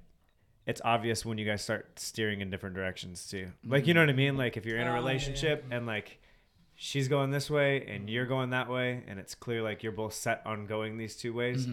it's 0.65 0.81
obvious 0.83 1.25
when 1.25 1.37
you 1.37 1.45
guys 1.45 1.61
start 1.61 1.97
steering 1.97 2.41
in 2.41 2.49
different 2.49 2.75
directions 2.75 3.27
too. 3.27 3.47
Like, 3.65 3.85
mm. 3.85 3.87
you 3.87 3.93
know 3.93 4.01
what 4.01 4.09
I 4.09 4.13
mean? 4.13 4.35
Like, 4.35 4.57
if 4.57 4.65
you're 4.65 4.77
in 4.77 4.87
Oh, 4.87 4.87
a 4.87 4.89
ah, 4.91 4.95
yeah. 4.95 4.99
relationship 4.99 5.63
and 5.71 5.85
like 5.87 6.19
she's 6.79 7.07
going 7.07 7.31
this 7.31 7.49
way 7.49 7.83
and 7.87 8.07
you're 8.09 8.25
going 8.27 8.51
that 8.51 8.69
way, 8.69 9.03
and 9.07 9.19
it's 9.19 9.35
clear 9.35 9.61
like 9.63 9.81
you're 9.83 9.91
both 9.91 10.13
set 10.13 10.41
on 10.45 10.65
going 10.67 10.97
these 10.97 11.15
two 11.15 11.33
ways. 11.33 11.67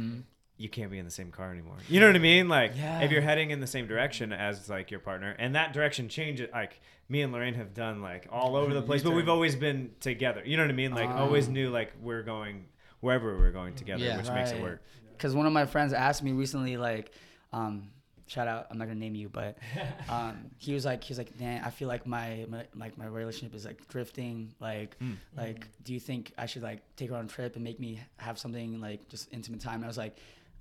You 0.56 0.68
can't 0.68 0.90
be 0.90 0.98
in 0.98 1.04
the 1.04 1.10
same 1.10 1.30
car 1.32 1.50
anymore. 1.50 1.76
You 1.88 1.98
know 2.00 2.06
what 2.06 2.16
I 2.16 2.20
mean? 2.20 2.48
Like, 2.48 2.72
Yeah. 2.76 3.00
if 3.00 3.10
you're 3.10 3.20
heading 3.22 3.50
in 3.50 3.60
the 3.60 3.66
same 3.66 3.86
direction 3.86 4.32
as 4.32 4.68
like 4.70 4.90
your 4.90 5.00
partner, 5.00 5.34
and 5.38 5.54
that 5.56 5.72
direction 5.72 6.08
changes, 6.08 6.48
like 6.52 6.80
me 7.08 7.22
and 7.22 7.32
Lorraine 7.32 7.54
have 7.54 7.74
done 7.74 8.00
like 8.02 8.26
all 8.30 8.56
over 8.56 8.72
the 8.72 8.80
place, 8.88 9.02
but 9.02 9.10
we've 9.12 9.28
always 9.28 9.56
been 9.56 9.90
together. 10.00 10.42
You 10.44 10.56
know 10.56 10.62
what 10.62 10.70
I 10.70 10.74
mean? 10.74 10.94
Like, 10.94 11.10
always 11.10 11.48
knew 11.48 11.70
like 11.70 11.92
we're 12.00 12.22
going 12.22 12.66
wherever 13.00 13.36
we're 13.36 13.50
going 13.50 13.74
together, 13.74 14.02
Yeah. 14.04 14.16
which 14.16 14.30
makes 14.30 14.50
it 14.52 14.62
work. 14.62 14.80
because 15.12 15.34
one 15.34 15.46
of 15.46 15.52
my 15.52 15.66
friends 15.66 15.92
asked 15.92 16.22
me 16.22 16.32
recently, 16.32 16.76
like, 16.76 17.10
um, 17.52 17.90
shout 18.26 18.48
out, 18.48 18.66
I'm 18.70 18.78
not 18.78 18.86
gonna 18.86 19.00
name 19.00 19.14
you, 19.14 19.28
but 19.28 19.58
um, 20.08 20.50
he 20.58 20.74
was 20.74 20.84
like, 20.84 21.04
he 21.04 21.10
was 21.10 21.18
like, 21.18 21.38
man, 21.38 21.62
I 21.64 21.70
feel 21.70 21.88
like 21.88 22.06
my, 22.06 22.46
my 22.48 22.64
like 22.74 22.96
my 22.96 23.06
relationship 23.06 23.54
is 23.54 23.64
like 23.64 23.86
drifting. 23.88 24.54
Like, 24.60 24.96
like, 25.36 25.68
do 25.82 25.92
you 25.92 26.00
think 26.00 26.32
I 26.38 26.46
should 26.46 26.62
like 26.62 26.80
take 26.96 27.10
her 27.10 27.16
on 27.16 27.26
a 27.26 27.28
trip 27.28 27.54
and 27.54 27.64
make 27.64 27.80
me 27.80 28.00
have 28.16 28.38
something 28.38 28.80
like 28.80 29.08
just 29.08 29.32
intimate 29.32 29.60
time? 29.60 29.76
And 29.76 29.84
I 29.84 29.88
was 29.88 29.98
like, 29.98 30.16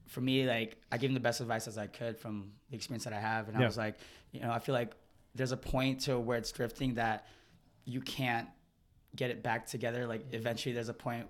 for 0.07 0.21
me, 0.21 0.45
like, 0.47 0.77
I 0.91 0.97
gave 0.97 1.09
him 1.09 1.13
the 1.13 1.19
best 1.19 1.39
advice 1.41 1.67
as 1.67 1.77
I 1.77 1.87
could 1.87 2.17
from 2.17 2.51
the 2.69 2.75
experience 2.75 3.05
that 3.05 3.13
I 3.13 3.19
have, 3.19 3.47
and 3.47 3.57
I 3.57 3.65
was 3.65 3.77
like, 3.77 3.95
you 4.31 4.41
know, 4.41 4.51
I 4.51 4.59
feel 4.59 4.75
like 4.75 4.93
there's 5.35 5.51
a 5.51 5.57
point 5.57 6.01
to 6.01 6.19
where 6.19 6.37
it's 6.37 6.51
drifting 6.51 6.95
that 6.95 7.27
you 7.85 8.01
can't 8.01 8.47
get 9.15 9.29
it 9.29 9.43
back 9.43 9.65
together. 9.67 10.07
Like 10.07 10.25
eventually 10.31 10.73
there's 10.73 10.89
a 10.89 10.93
point 10.93 11.27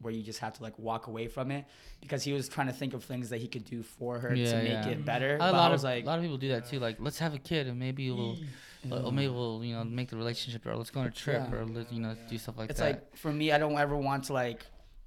where 0.00 0.12
you 0.12 0.22
just 0.22 0.38
have 0.38 0.54
to 0.54 0.62
like 0.62 0.78
walk 0.78 1.06
away 1.06 1.28
from 1.28 1.50
it 1.50 1.64
because 2.00 2.22
he 2.22 2.32
was 2.32 2.48
trying 2.48 2.66
to 2.66 2.72
think 2.72 2.94
of 2.94 3.04
things 3.04 3.28
that 3.30 3.38
he 3.38 3.46
could 3.46 3.64
do 3.64 3.82
for 3.82 4.18
her 4.18 4.34
Yeah, 4.34 4.50
to 4.50 4.56
make 4.56 4.72
yeah. 4.72 4.88
it 4.88 5.04
better. 5.04 5.36
A 5.36 5.38
but 5.38 5.52
lot 5.52 5.68
I 5.68 5.72
was 5.72 5.84
of 5.84 5.90
like, 5.90 6.04
a 6.04 6.06
lot 6.06 6.18
of 6.18 6.22
people 6.22 6.38
do 6.38 6.48
that 6.48 6.68
too. 6.68 6.78
Like, 6.78 6.96
let's 6.98 7.18
have 7.18 7.34
a 7.34 7.38
kid 7.38 7.66
and 7.66 7.78
maybe 7.78 8.10
we'll, 8.10 8.38
or 8.90 9.12
maybe 9.12 9.28
we'll 9.28 9.62
you 9.62 9.74
know 9.74 9.84
make 9.84 10.08
the 10.08 10.16
relationship, 10.16 10.64
or 10.66 10.74
let's 10.76 10.90
go 10.90 11.00
on 11.00 11.06
a 11.06 11.10
trip, 11.10 11.52
or 11.52 11.64
let 11.66 11.92
you 11.92 12.00
know 12.00 12.16
do 12.28 12.38
stuff 12.38 12.56
like 12.56 12.70
it's 12.70 12.80
that. 12.80 12.88
It's 12.88 13.00
like 13.00 13.16
for 13.16 13.32
me, 13.32 13.52
I 13.52 13.58
don't 13.58 13.76
ever 13.78 13.96
want 13.96 14.24
to 14.24 14.32
like 14.32 14.64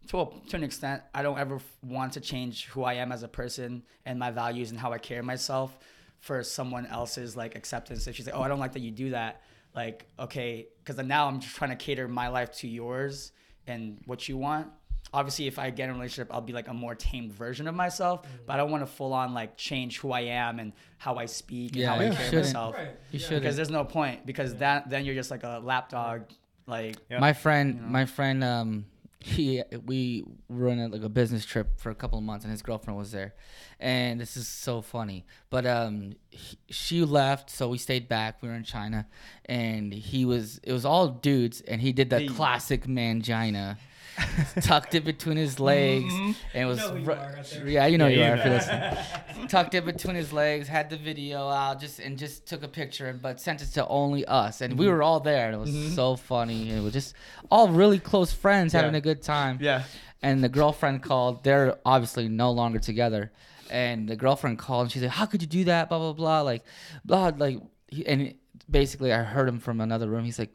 to 0.09 0.21
a, 0.21 0.27
to 0.49 0.57
an 0.57 0.63
extent, 0.63 1.01
I 1.13 1.23
don't 1.23 1.39
ever 1.39 1.59
want 1.81 2.13
to 2.13 2.21
change 2.21 2.65
who 2.67 2.83
I 2.83 2.95
am 2.95 3.11
as 3.11 3.23
a 3.23 3.27
person 3.27 3.83
and 4.05 4.19
my 4.19 4.31
values 4.31 4.71
and 4.71 4.79
how 4.79 4.91
I 4.91 4.97
carry 4.97 5.23
myself 5.23 5.77
for 6.19 6.43
someone 6.43 6.85
else's 6.85 7.35
like 7.35 7.55
acceptance. 7.55 8.05
If 8.07 8.15
she's 8.15 8.25
like, 8.27 8.35
oh, 8.35 8.41
I 8.41 8.47
don't 8.47 8.59
like 8.59 8.73
that 8.73 8.81
you 8.81 8.91
do 8.91 9.11
that, 9.11 9.41
like 9.75 10.05
okay, 10.19 10.67
because 10.83 11.03
now 11.05 11.27
I'm 11.27 11.39
just 11.39 11.55
trying 11.55 11.71
to 11.71 11.75
cater 11.77 12.07
my 12.07 12.27
life 12.27 12.51
to 12.57 12.67
yours 12.67 13.31
and 13.67 14.01
what 14.05 14.27
you 14.27 14.37
want. 14.37 14.67
Obviously 15.11 15.47
if 15.47 15.57
I 15.59 15.69
get 15.69 15.85
in 15.85 15.89
a 15.91 15.93
relationship, 15.93 16.33
I'll 16.33 16.41
be 16.41 16.53
like 16.53 16.67
a 16.67 16.73
more 16.73 16.95
tamed 16.95 17.33
version 17.33 17.67
of 17.67 17.75
myself. 17.75 18.25
But 18.45 18.53
I 18.53 18.57
don't 18.57 18.71
want 18.71 18.83
to 18.83 18.91
full 18.91 19.13
on 19.13 19.33
like 19.33 19.57
change 19.57 19.99
who 19.99 20.11
I 20.11 20.21
am 20.21 20.59
and 20.59 20.73
how 20.97 21.15
I 21.15 21.25
speak 21.25 21.75
and 21.75 21.85
how 21.85 21.95
I 21.95 22.09
carry 22.09 22.15
shouldn't. 22.15 22.45
myself. 22.45 22.75
Right. 22.75 22.87
You 23.11 23.19
yeah. 23.19 23.27
should. 23.27 23.41
Because 23.41 23.55
there's 23.55 23.69
no 23.69 23.83
point. 23.85 24.25
Because 24.25 24.55
that 24.55 24.89
then 24.89 25.05
you're 25.05 25.15
just 25.15 25.31
like 25.31 25.43
a 25.43 25.59
lapdog. 25.63 26.23
Like 26.65 26.95
Yeah. 27.09 27.19
My 27.19 27.33
friend, 27.33 27.75
You 27.75 27.81
know? 27.81 27.87
my 27.87 28.05
friend, 28.05 28.43
um, 28.43 28.85
he 29.19 29.63
we 29.85 30.25
were 30.49 30.69
on 30.69 30.79
a, 30.79 30.87
like 30.89 31.01
a 31.03 31.07
business 31.09 31.45
trip 31.45 31.79
for 31.79 31.89
a 31.89 31.95
couple 31.95 32.17
of 32.17 32.25
months, 32.25 32.43
and 32.43 32.51
his 32.51 32.61
girlfriend 32.61 32.97
was 32.97 33.13
there, 33.13 33.33
and 33.79 34.19
this 34.19 34.35
is 34.35 34.49
so 34.49 34.81
funny. 34.81 35.25
But 35.49 35.65
um, 35.65 36.15
he, 36.29 36.57
she 36.69 37.05
left, 37.05 37.49
so 37.49 37.69
we 37.69 37.77
stayed 37.77 38.09
back. 38.09 38.41
We 38.41 38.49
were 38.49 38.55
in 38.55 38.65
China, 38.65 39.07
and 39.45 39.93
he 39.93 40.25
was 40.25 40.59
it 40.63 40.73
was 40.73 40.83
all 40.83 41.07
dudes, 41.07 41.61
and 41.61 41.79
he 41.79 41.93
did 41.93 42.09
the 42.09 42.19
Hey. 42.19 42.27
classic 42.27 42.85
mangina. 42.85 43.77
tucked 44.61 44.93
it 44.95 45.03
between 45.03 45.37
his 45.37 45.59
legs 45.59 46.13
and 46.53 46.67
was 46.67 46.77
know 46.77 46.93
ru- 46.95 47.13
are 47.13 47.35
out 47.37 47.45
there. 47.49 47.67
yeah 47.67 47.85
you 47.87 47.97
know 47.97 48.07
Yeah, 48.07 48.15
you 48.15 48.23
you 48.23 48.31
are 48.31 48.35
if 48.35 48.45
you're 48.45 48.79
know. 48.81 48.95
listening 48.95 49.47
tucked 49.47 49.73
it 49.73 49.85
between 49.85 50.15
his 50.15 50.31
legs, 50.31 50.67
had 50.67 50.89
the 50.89 50.97
video 50.97 51.49
out, 51.49 51.79
just 51.79 51.99
and 51.99 52.17
just 52.17 52.45
took 52.45 52.63
a 52.63 52.67
picture, 52.67 53.07
and 53.07 53.21
but 53.21 53.39
sent 53.41 53.61
it 53.61 53.67
to 53.73 53.87
only 53.87 54.23
us, 54.25 54.61
and 54.61 54.73
Mm-hmm. 54.73 54.79
we 54.79 54.87
were 54.87 55.03
all 55.03 55.19
there, 55.19 55.47
and 55.47 55.55
it 55.55 55.57
was 55.59 55.95
so 55.95 56.15
funny. 56.15 56.69
And 56.69 56.79
it 56.79 56.81
was 56.81 56.93
just 56.93 57.13
all 57.51 57.67
really 57.69 57.99
close 57.99 58.31
friends 58.31 58.71
having 58.73 58.93
Yeah. 58.93 58.97
a 58.99 59.01
good 59.01 59.21
time. 59.21 59.57
yeah. 59.61 59.83
And 60.21 60.41
the 60.43 60.49
girlfriend 60.49 61.03
called. 61.03 61.43
They're 61.43 61.75
obviously 61.85 62.29
no 62.29 62.51
longer 62.51 62.79
together, 62.79 63.31
and 63.69 64.07
the 64.07 64.15
girlfriend 64.15 64.57
called, 64.59 64.83
and 64.83 64.91
she's 64.91 65.01
like, 65.01 65.11
"How 65.11 65.25
could 65.25 65.41
you 65.41 65.47
do 65.47 65.65
that? 65.65 65.89
Blah 65.89 65.99
blah 65.99 66.13
blah. 66.13 66.41
Like, 66.41 66.63
blah 67.03 67.31
like." 67.37 67.59
And 68.07 68.35
basically, 68.69 69.11
I 69.11 69.23
heard 69.23 69.49
him 69.49 69.59
from 69.59 69.81
another 69.81 70.07
room. 70.09 70.23
He's 70.25 70.39
like. 70.39 70.51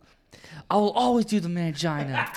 I 0.70 0.76
will 0.76 0.90
always 0.90 1.24
do 1.24 1.40
the 1.40 1.48
mangina. 1.48 2.28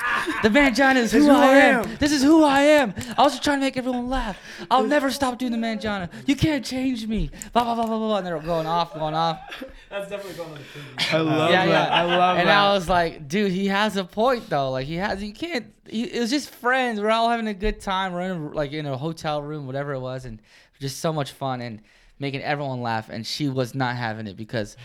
The 0.42 0.50
mangina 0.50 0.96
is 0.96 1.12
who, 1.12 1.24
who 1.24 1.32
I 1.32 1.48
I 1.48 1.56
am. 1.56 1.86
am. 1.86 1.98
This 1.98 2.14
is 2.14 2.24
who 2.24 2.46
I 2.46 2.62
am. 2.62 2.94
I 3.18 3.24
was 3.24 3.34
just 3.34 3.44
trying 3.44 3.58
to 3.58 3.66
make 3.66 3.76
everyone 3.76 4.10
laugh. 4.10 4.38
I'll 4.70 4.86
never 4.86 5.12
stop 5.12 5.38
doing 5.38 5.52
the 5.52 5.58
mangina. 5.58 6.10
You 6.26 6.38
can't 6.38 6.64
change 6.64 7.06
me. 7.08 7.30
Blah 7.52 7.64
blah 7.64 7.76
blah 7.76 7.86
blah 7.86 7.98
blah. 7.98 8.18
And 8.18 8.28
they're 8.28 8.40
going 8.40 8.68
off, 8.68 8.94
going 8.94 9.16
off. 9.16 9.64
That's 9.90 10.10
definitely 10.10 10.38
going 10.38 10.52
on 10.52 10.58
the 10.60 10.62
preview. 10.62 11.14
I 11.14 11.20
love 11.20 11.52
yeah, 11.52 11.66
that. 11.66 11.90
yeah. 11.90 11.96
I 11.96 12.04
love 12.04 12.38
and 12.38 12.48
that. 12.48 12.52
And 12.52 12.60
I 12.60 12.74
was 12.74 12.88
like, 12.88 13.28
dude, 13.28 13.52
he 13.52 13.68
has 13.68 13.98
a 13.98 14.06
point 14.06 14.50
though. 14.50 14.72
Like 14.72 14.88
he 14.88 14.96
has, 14.96 15.22
you 15.22 15.34
can't. 15.34 15.66
He, 15.90 16.04
it 16.04 16.20
was 16.22 16.30
just 16.30 16.50
friends. 16.50 17.02
We're 17.02 17.10
all 17.10 17.30
having 17.30 17.48
a 17.48 17.54
good 17.54 17.82
time. 17.82 18.14
We're 18.14 18.22
in 18.22 18.32
a, 18.32 18.50
like 18.52 18.72
in 18.72 18.86
a 18.86 18.98
hotel 18.98 19.42
room, 19.42 19.66
whatever 19.66 19.92
it 19.92 20.00
was, 20.00 20.24
and 20.24 20.42
just 20.80 21.00
so 21.00 21.12
much 21.12 21.34
fun 21.34 21.60
and 21.60 21.82
making 22.18 22.42
everyone 22.44 22.82
laugh. 22.82 23.10
And 23.10 23.28
she 23.28 23.50
was 23.50 23.76
not 23.76 23.98
having 23.98 24.28
it 24.28 24.38
because 24.38 24.78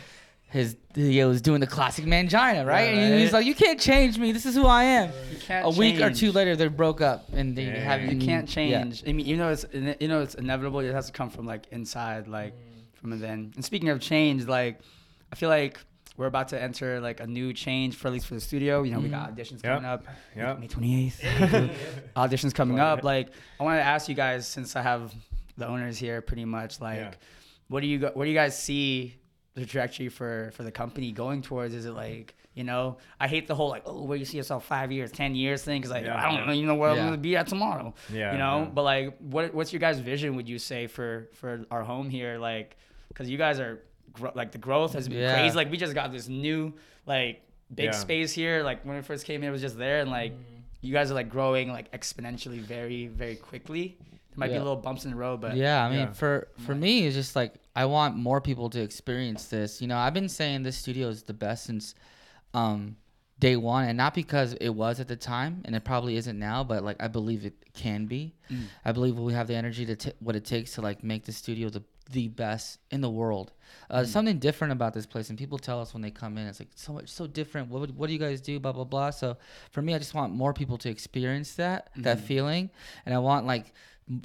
his 0.57 0.76
he 0.94 1.22
was 1.24 1.42
doing 1.42 1.61
the 1.61 1.66
classic 1.66 2.07
mangina, 2.07 2.66
right? 2.66 2.94
And 2.94 3.20
he's 3.20 3.32
like, 3.32 3.44
you 3.44 3.54
can't 3.54 3.78
change 3.78 4.18
me. 4.18 4.32
This 4.32 4.46
is 4.46 4.54
who 4.54 4.66
I 4.66 4.84
am. 4.84 5.12
You 5.30 5.38
can't 5.38 5.66
A 5.66 5.68
week 5.68 6.00
or 6.00 6.11
two 6.11 6.32
later, 6.32 6.57
they 6.57 6.68
broke 6.68 7.02
up 7.02 7.26
and 7.32 7.54
they 7.54 7.66
Dang. 7.66 7.82
haven't. 7.82 8.20
You 8.20 8.26
can't 8.26 8.48
yeah. 8.48 8.54
change. 8.54 9.04
I 9.07 9.12
mean, 9.12 9.26
you 9.26 9.36
know, 9.36 9.50
it's 9.50 9.66
you 9.72 10.09
know, 10.09 10.22
it's 10.22 10.34
inevitable. 10.34 10.80
It 10.80 10.92
has 10.92 11.07
to 11.07 11.12
come 11.12 11.28
from 11.28 11.46
like 11.46 11.66
inside, 11.70 12.26
like 12.26 12.54
mm. 12.54 12.98
from 12.98 13.11
within. 13.11 13.52
And 13.54 13.64
speaking 13.64 13.90
of 13.90 14.00
change, 14.00 14.46
like 14.46 14.80
I 15.30 15.36
feel 15.36 15.50
like 15.50 15.78
we're 16.16 16.26
about 16.26 16.48
to 16.48 16.61
enter 16.61 16.98
like 17.00 17.20
a 17.20 17.26
new 17.26 17.52
change 17.52 17.94
for 17.94 18.09
at 18.09 18.14
least 18.14 18.26
for 18.26 18.34
the 18.34 18.40
studio. 18.40 18.82
You 18.82 18.92
know, 18.92 19.00
we 19.00 19.11
got 19.11 19.30
mm. 19.30 19.36
auditions 19.36 19.62
Yep. 19.62 19.74
coming 19.74 19.84
up. 19.84 20.07
Yep. 20.34 20.61
May 20.61 20.66
twenty 20.68 21.07
eighth. 21.07 21.20
auditions 22.16 22.54
coming 22.54 22.80
up. 22.80 23.04
Like 23.04 23.28
I 23.61 23.64
wanted 23.64 23.78
to 23.80 23.86
ask 23.86 24.09
you 24.09 24.14
guys, 24.14 24.48
since 24.48 24.74
I 24.74 24.82
have 24.82 25.14
the 25.59 25.68
owners 25.68 25.98
here, 25.98 26.22
pretty 26.22 26.46
much 26.46 26.80
like, 26.80 26.98
Yeah. 26.98 27.11
what 27.68 27.80
do 27.80 27.86
you 27.86 27.98
go- 27.98 28.12
what 28.14 28.24
do 28.24 28.30
you 28.30 28.36
guys 28.36 28.59
see 28.59 29.16
the 29.57 29.62
trajectory 29.66 30.09
for 30.09 30.52
for 30.54 30.62
the 30.62 30.70
company 30.70 31.11
going 31.12 31.42
towards? 31.42 31.74
Is 31.74 31.84
it 31.86 31.92
like 31.92 32.34
you 32.54 32.64
know, 32.64 32.96
I 33.20 33.28
hate 33.28 33.46
the 33.48 33.54
whole 33.54 33.68
like, 33.68 33.82
oh, 33.84 34.04
where 34.04 34.16
you 34.16 34.24
see 34.24 34.38
yourself 34.38 34.64
five 34.64 34.90
years, 34.90 35.11
ten 35.12 35.34
years 35.34 35.62
thing, 35.62 35.78
because 35.80 35.90
like 35.90 36.04
Yeah. 36.07 36.16
I 36.16 36.34
don't 36.34 36.46
know, 36.46 36.52
you 36.54 36.64
know 36.66 36.74
where 36.76 36.94
Yeah. 36.94 37.00
I'm 37.00 37.07
gonna 37.09 37.18
be 37.18 37.36
at 37.36 37.48
tomorrow. 37.48 37.92
Yeah, 38.11 38.32
you 38.32 38.38
know. 38.38 38.61
yeah. 38.61 38.70
But 38.76 38.82
like, 38.84 39.16
what 39.18 39.52
what's 39.52 39.72
your 39.72 39.80
guys' 39.80 39.98
vision? 39.98 40.36
Would 40.36 40.48
you 40.48 40.59
say 40.59 40.86
for 40.86 41.28
for 41.34 41.66
our 41.70 41.82
home 41.82 42.09
here? 42.09 42.38
Like, 42.38 42.76
because 43.09 43.28
you 43.28 43.36
guys 43.38 43.59
are 43.61 43.82
gro- 44.12 44.32
like 44.34 44.52
the 44.52 44.59
growth 44.59 44.92
has 44.94 45.09
been 45.09 45.18
Yeah. 45.18 45.34
crazy. 45.34 45.57
Like 45.57 45.70
we 45.70 45.76
just 45.76 45.94
got 45.94 46.12
this 46.12 46.28
new 46.28 46.72
like 47.07 47.42
big 47.74 47.86
Yeah. 47.86 47.90
space 48.07 48.32
here. 48.32 48.62
Like 48.62 48.84
when 48.86 48.96
we 48.96 49.02
first 49.02 49.26
came 49.26 49.40
here, 49.42 49.50
it 49.50 49.52
was 49.52 49.61
just 49.68 49.76
there, 49.78 50.00
and 50.00 50.11
like 50.11 50.32
Mm-hmm. 50.32 50.86
you 50.86 50.92
guys 50.94 51.11
are 51.11 51.14
like 51.14 51.28
growing 51.28 51.70
like 51.72 51.90
exponentially, 51.92 52.61
very 52.61 53.07
very 53.09 53.36
quickly. 53.36 53.96
There 54.37 54.41
might 54.41 54.49
be 54.49 54.53
Yeah. 54.55 54.59
little 54.61 54.76
bumps 54.76 55.05
in 55.05 55.11
the 55.12 55.16
road, 55.16 55.41
but 55.41 55.57
yeah, 55.57 55.84
I 55.84 55.89
mean, 55.91 55.99
Yeah. 56.01 56.12
for 56.12 56.49
for 56.59 56.74
me, 56.74 57.07
it's 57.07 57.16
just 57.16 57.34
like 57.34 57.55
I 57.74 57.87
want 57.87 58.16
more 58.16 58.41
people 58.41 58.68
to 58.70 58.80
experience 58.80 59.47
this. 59.47 59.80
You 59.80 59.89
know, 59.89 59.97
I've 59.97 60.14
been 60.14 60.28
saying 60.28 60.62
this 60.62 60.76
studio 60.76 61.09
is 61.09 61.22
the 61.24 61.34
best 61.34 61.64
since 61.64 61.95
um, 62.55 62.97
day 63.39 63.57
one, 63.57 63.84
and 63.89 63.97
not 63.97 64.14
because 64.14 64.55
it 64.55 64.70
was 64.70 65.01
at 65.01 65.09
the 65.09 65.16
time, 65.16 65.62
and 65.64 65.74
it 65.76 65.84
probably 65.84 66.16
isn't 66.16 66.39
now, 66.39 66.64
but 66.64 66.84
like 66.84 66.97
I 67.03 67.09
believe 67.09 67.45
it 67.45 67.55
can 67.74 68.07
be. 68.07 68.34
I 68.84 68.93
believe 68.93 69.18
we 69.18 69.32
have 69.32 69.47
the 69.49 69.55
energy 69.57 69.84
to 69.87 69.97
t- 69.97 70.12
what 70.20 70.37
it 70.37 70.45
takes 70.45 70.72
to 70.74 70.80
like 70.82 71.03
make 71.03 71.24
the 71.24 71.32
studio 71.32 71.68
the 71.68 71.82
the 72.12 72.28
best 72.28 72.78
in 72.93 73.01
the 73.01 73.11
world. 73.11 73.51
Uh, 73.91 74.05
Something 74.05 74.39
different 74.39 74.70
about 74.72 74.95
this 74.95 75.07
place, 75.07 75.28
and 75.28 75.37
people 75.37 75.59
tell 75.59 75.80
us 75.80 75.93
when 75.93 76.03
they 76.03 76.12
come 76.12 76.39
in, 76.39 76.47
it's 76.47 76.61
like 76.61 76.68
so 76.76 76.93
much 76.93 77.09
so 77.09 77.26
different. 77.26 77.68
What 77.68 77.80
would, 77.80 77.97
what 77.97 78.07
do 78.07 78.12
you 78.12 78.18
guys 78.20 78.41
do? 78.41 78.61
Blah 78.61 78.72
blah 78.72 78.84
blah. 78.84 79.11
So 79.11 79.37
for 79.72 79.82
me, 79.82 79.93
I 79.93 79.99
just 79.99 80.14
want 80.14 80.32
more 80.32 80.53
people 80.55 80.78
to 80.78 80.89
experience 80.89 81.55
that 81.57 81.91
that 81.97 82.20
feeling, 82.20 82.70
and 83.05 83.12
I 83.14 83.18
want 83.18 83.45
like 83.45 83.66
m- 83.66 83.72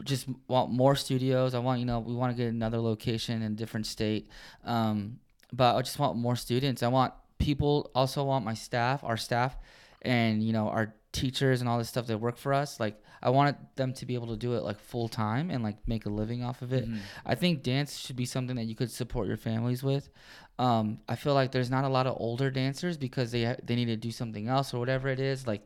just 0.03 0.27
want 0.47 0.71
more 0.71 0.95
studios. 0.95 1.53
I 1.53 1.59
want 1.59 1.79
you 1.79 1.85
know 1.85 1.99
we 1.99 2.13
want 2.13 2.35
to 2.35 2.41
get 2.41 2.49
another 2.49 2.79
location 2.79 3.41
in 3.41 3.51
a 3.53 3.55
different 3.55 3.85
state, 3.87 4.29
um, 4.63 5.19
but 5.51 5.75
I 5.75 5.81
just 5.81 5.99
want 5.99 6.17
more 6.17 6.35
students. 6.35 6.83
I 6.83 6.87
want 6.87 7.13
people 7.39 7.91
also 7.95 8.23
want 8.23 8.45
my 8.45 8.53
staff, 8.53 9.03
our 9.03 9.17
staff, 9.17 9.57
and 10.01 10.43
you 10.43 10.53
know 10.53 10.67
our 10.69 10.93
teachers 11.11 11.59
and 11.59 11.69
all 11.69 11.77
this 11.77 11.89
stuff 11.89 12.07
that 12.07 12.17
work 12.19 12.37
for 12.37 12.53
us. 12.53 12.79
Like 12.79 13.01
I 13.21 13.29
wanted 13.31 13.55
them 13.75 13.93
to 13.93 14.05
be 14.05 14.13
able 14.13 14.27
to 14.27 14.37
do 14.37 14.53
it 14.53 14.63
like 14.63 14.79
full 14.79 15.09
time 15.09 15.49
and 15.49 15.63
like 15.63 15.77
make 15.87 16.05
a 16.05 16.09
living 16.09 16.43
off 16.43 16.61
of 16.61 16.73
it. 16.73 16.87
I 17.25 17.35
think 17.35 17.63
dance 17.63 17.97
should 17.97 18.15
be 18.15 18.25
something 18.25 18.55
that 18.55 18.63
you 18.65 18.75
could 18.75 18.91
support 18.91 19.27
your 19.27 19.37
families 19.37 19.83
with. 19.83 20.09
Um, 20.57 20.99
I 21.09 21.15
feel 21.15 21.33
like 21.33 21.51
there's 21.51 21.71
not 21.71 21.85
a 21.85 21.89
lot 21.89 22.07
of 22.07 22.15
older 22.19 22.51
dancers 22.51 22.97
because 22.97 23.31
they 23.31 23.45
ha- 23.45 23.55
they 23.63 23.75
need 23.75 23.85
to 23.85 23.95
do 23.97 24.11
something 24.11 24.47
else 24.47 24.73
or 24.73 24.79
whatever 24.79 25.07
it 25.09 25.19
is. 25.19 25.47
Like 25.47 25.65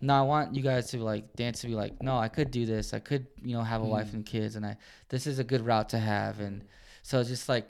no, 0.00 0.14
I 0.14 0.22
want 0.22 0.54
you 0.54 0.62
guys 0.62 0.90
to 0.90 0.98
like 0.98 1.34
dance 1.34 1.60
to 1.62 1.66
be 1.66 1.74
like, 1.74 2.02
no, 2.02 2.16
I 2.16 2.28
could 2.28 2.50
do 2.50 2.66
this. 2.66 2.94
I 2.94 3.00
could, 3.00 3.26
you 3.42 3.54
know, 3.56 3.62
have 3.62 3.82
a 3.82 3.84
wife 3.84 4.12
and 4.14 4.24
kids, 4.24 4.54
and 4.56 4.64
I 4.64 4.76
this 5.08 5.26
is 5.26 5.38
a 5.38 5.44
good 5.44 5.64
route 5.66 5.88
to 5.90 5.98
have. 5.98 6.40
And 6.40 6.64
so 7.02 7.18
it's 7.20 7.28
just 7.28 7.48
like 7.48 7.68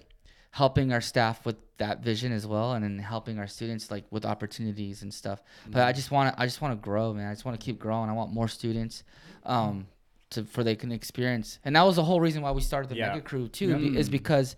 helping 0.50 0.92
our 0.92 1.00
staff 1.00 1.44
with 1.46 1.56
that 1.78 2.02
vision 2.02 2.32
as 2.32 2.46
well, 2.46 2.72
and 2.72 2.84
then 2.84 2.98
helping 2.98 3.38
our 3.38 3.46
students 3.46 3.90
like 3.90 4.04
with 4.10 4.24
opportunities 4.26 5.02
and 5.02 5.12
stuff. 5.12 5.42
But 5.70 5.82
I 5.82 5.92
just 5.92 6.10
want 6.10 6.34
to, 6.34 6.42
I 6.42 6.44
just 6.44 6.60
want 6.60 6.72
to 6.78 6.82
grow, 6.82 7.14
man. 7.14 7.28
I 7.28 7.32
just 7.32 7.44
want 7.44 7.58
to 7.58 7.64
keep 7.64 7.78
growing. 7.78 8.10
I 8.10 8.12
want 8.12 8.32
more 8.32 8.48
students, 8.48 9.04
um, 9.44 9.86
to 10.30 10.44
for 10.44 10.62
they 10.62 10.76
can 10.76 10.92
experience. 10.92 11.58
And 11.64 11.76
that 11.76 11.82
was 11.82 11.96
the 11.96 12.04
whole 12.04 12.20
reason 12.20 12.42
why 12.42 12.50
we 12.50 12.60
started 12.60 12.90
the 12.90 12.96
Yeah. 12.96 13.08
Mega 13.10 13.22
Crew 13.22 13.48
too, 13.48 13.74
be- 13.78 13.96
is 13.98 14.08
because, 14.10 14.56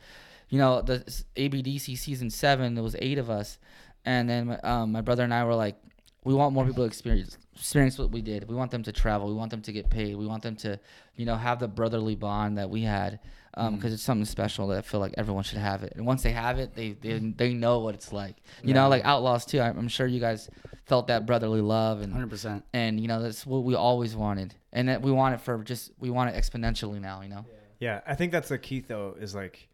you 0.49 0.59
know, 0.59 0.83
the 0.83 1.05
ABDC 1.37 1.97
season 1.97 2.31
seven, 2.31 2.75
there 2.75 2.83
was 2.83 2.97
eight 2.99 3.19
of 3.19 3.31
us, 3.31 3.59
and 4.05 4.29
then 4.29 4.59
um, 4.65 4.91
my 4.91 5.03
brother 5.03 5.23
and 5.23 5.33
I 5.33 5.45
were 5.45 5.55
like, 5.55 5.77
we 6.25 6.35
want 6.35 6.53
more 6.55 6.65
people 6.67 6.85
to 6.85 6.89
experience 6.89 7.39
experience 7.61 7.99
what 7.99 8.11
we 8.11 8.23
did. 8.23 8.49
We 8.49 8.55
want 8.55 8.71
them 8.71 8.83
to 8.83 8.93
travel. 8.93 9.29
We 9.29 9.35
want 9.35 9.51
them 9.51 9.63
to 9.63 9.73
get 9.73 9.91
paid. 9.91 10.17
We 10.17 10.27
want 10.27 10.43
them 10.43 10.57
to, 10.57 10.79
you 11.17 11.27
know, 11.27 11.37
have 11.37 11.61
the 11.61 11.69
brotherly 11.69 12.17
bond 12.17 12.59
that 12.59 12.71
we 12.71 12.83
had, 12.83 13.21
um, 13.55 13.75
mm. 13.75 13.77
because 13.77 13.93
it's 13.93 14.03
something 14.03 14.25
special 14.25 14.69
that 14.69 14.79
I 14.79 14.81
feel 14.83 15.01
like 15.01 15.15
everyone 15.17 15.45
should 15.45 15.59
have 15.59 15.83
it. 15.83 15.93
And 15.97 16.07
once 16.07 16.23
they 16.23 16.33
have 16.33 16.59
it, 16.59 16.75
they 16.75 16.93
they, 16.93 17.21
mm. 17.21 17.37
they 17.37 17.55
know 17.55 17.81
what 17.81 17.95
it's 17.95 18.13
like. 18.13 18.37
You 18.65 18.75
know, 18.75 18.89
like 18.89 19.05
Outlaws 19.05 19.47
too. 19.47 19.61
I'm 19.61 19.79
I'm 19.79 19.89
sure 19.89 20.07
you 20.07 20.21
guys 20.21 20.49
felt 20.87 21.07
that 21.07 21.27
brotherly 21.27 21.61
love 21.61 22.01
and 22.01 22.13
hundred 22.13 22.31
percent. 22.31 22.65
and 22.73 22.99
you 22.99 23.07
know 23.07 23.23
that's 23.23 23.47
what 23.47 23.63
we 23.63 23.75
always 23.75 24.17
wanted, 24.17 24.55
and 24.73 24.89
that 24.89 25.03
we 25.03 25.13
want 25.13 25.35
it 25.35 25.41
for 25.41 25.63
just 25.63 25.93
we 26.01 26.11
want 26.11 26.35
it 26.35 26.43
exponentially 26.43 27.01
now. 27.01 27.21
You 27.23 27.29
know. 27.29 27.45
Yeah, 27.79 28.03
I 28.07 28.15
think 28.15 28.31
that's 28.31 28.51
the 28.51 28.59
key 28.59 28.81
though. 28.81 29.17
Is 29.19 29.35
like, 29.35 29.69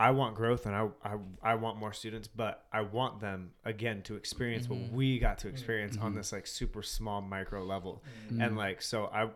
I 0.00 0.10
want 0.12 0.34
growth 0.34 0.66
and 0.66 0.74
I 0.74 0.88
I, 1.04 1.16
I 1.42 1.54
want 1.54 1.78
more 1.78 1.92
students, 1.92 2.26
but 2.26 2.64
I 2.72 2.80
want 2.80 3.20
them 3.20 3.52
again 3.64 4.02
to 4.02 4.16
experience 4.16 4.68
what 4.68 4.78
mm-hmm. 4.78 4.96
we 4.96 5.18
got 5.18 5.38
to 5.38 5.48
experience 5.48 5.96
on 5.98 6.10
mm-hmm. 6.10 6.16
this 6.16 6.32
like 6.32 6.46
super 6.46 6.82
small 6.82 7.20
micro 7.20 7.62
level, 7.62 8.02
mm-hmm. 8.28 8.40
and 8.42 8.56
like 8.56 8.82
so 8.82 9.06
I. 9.12 9.28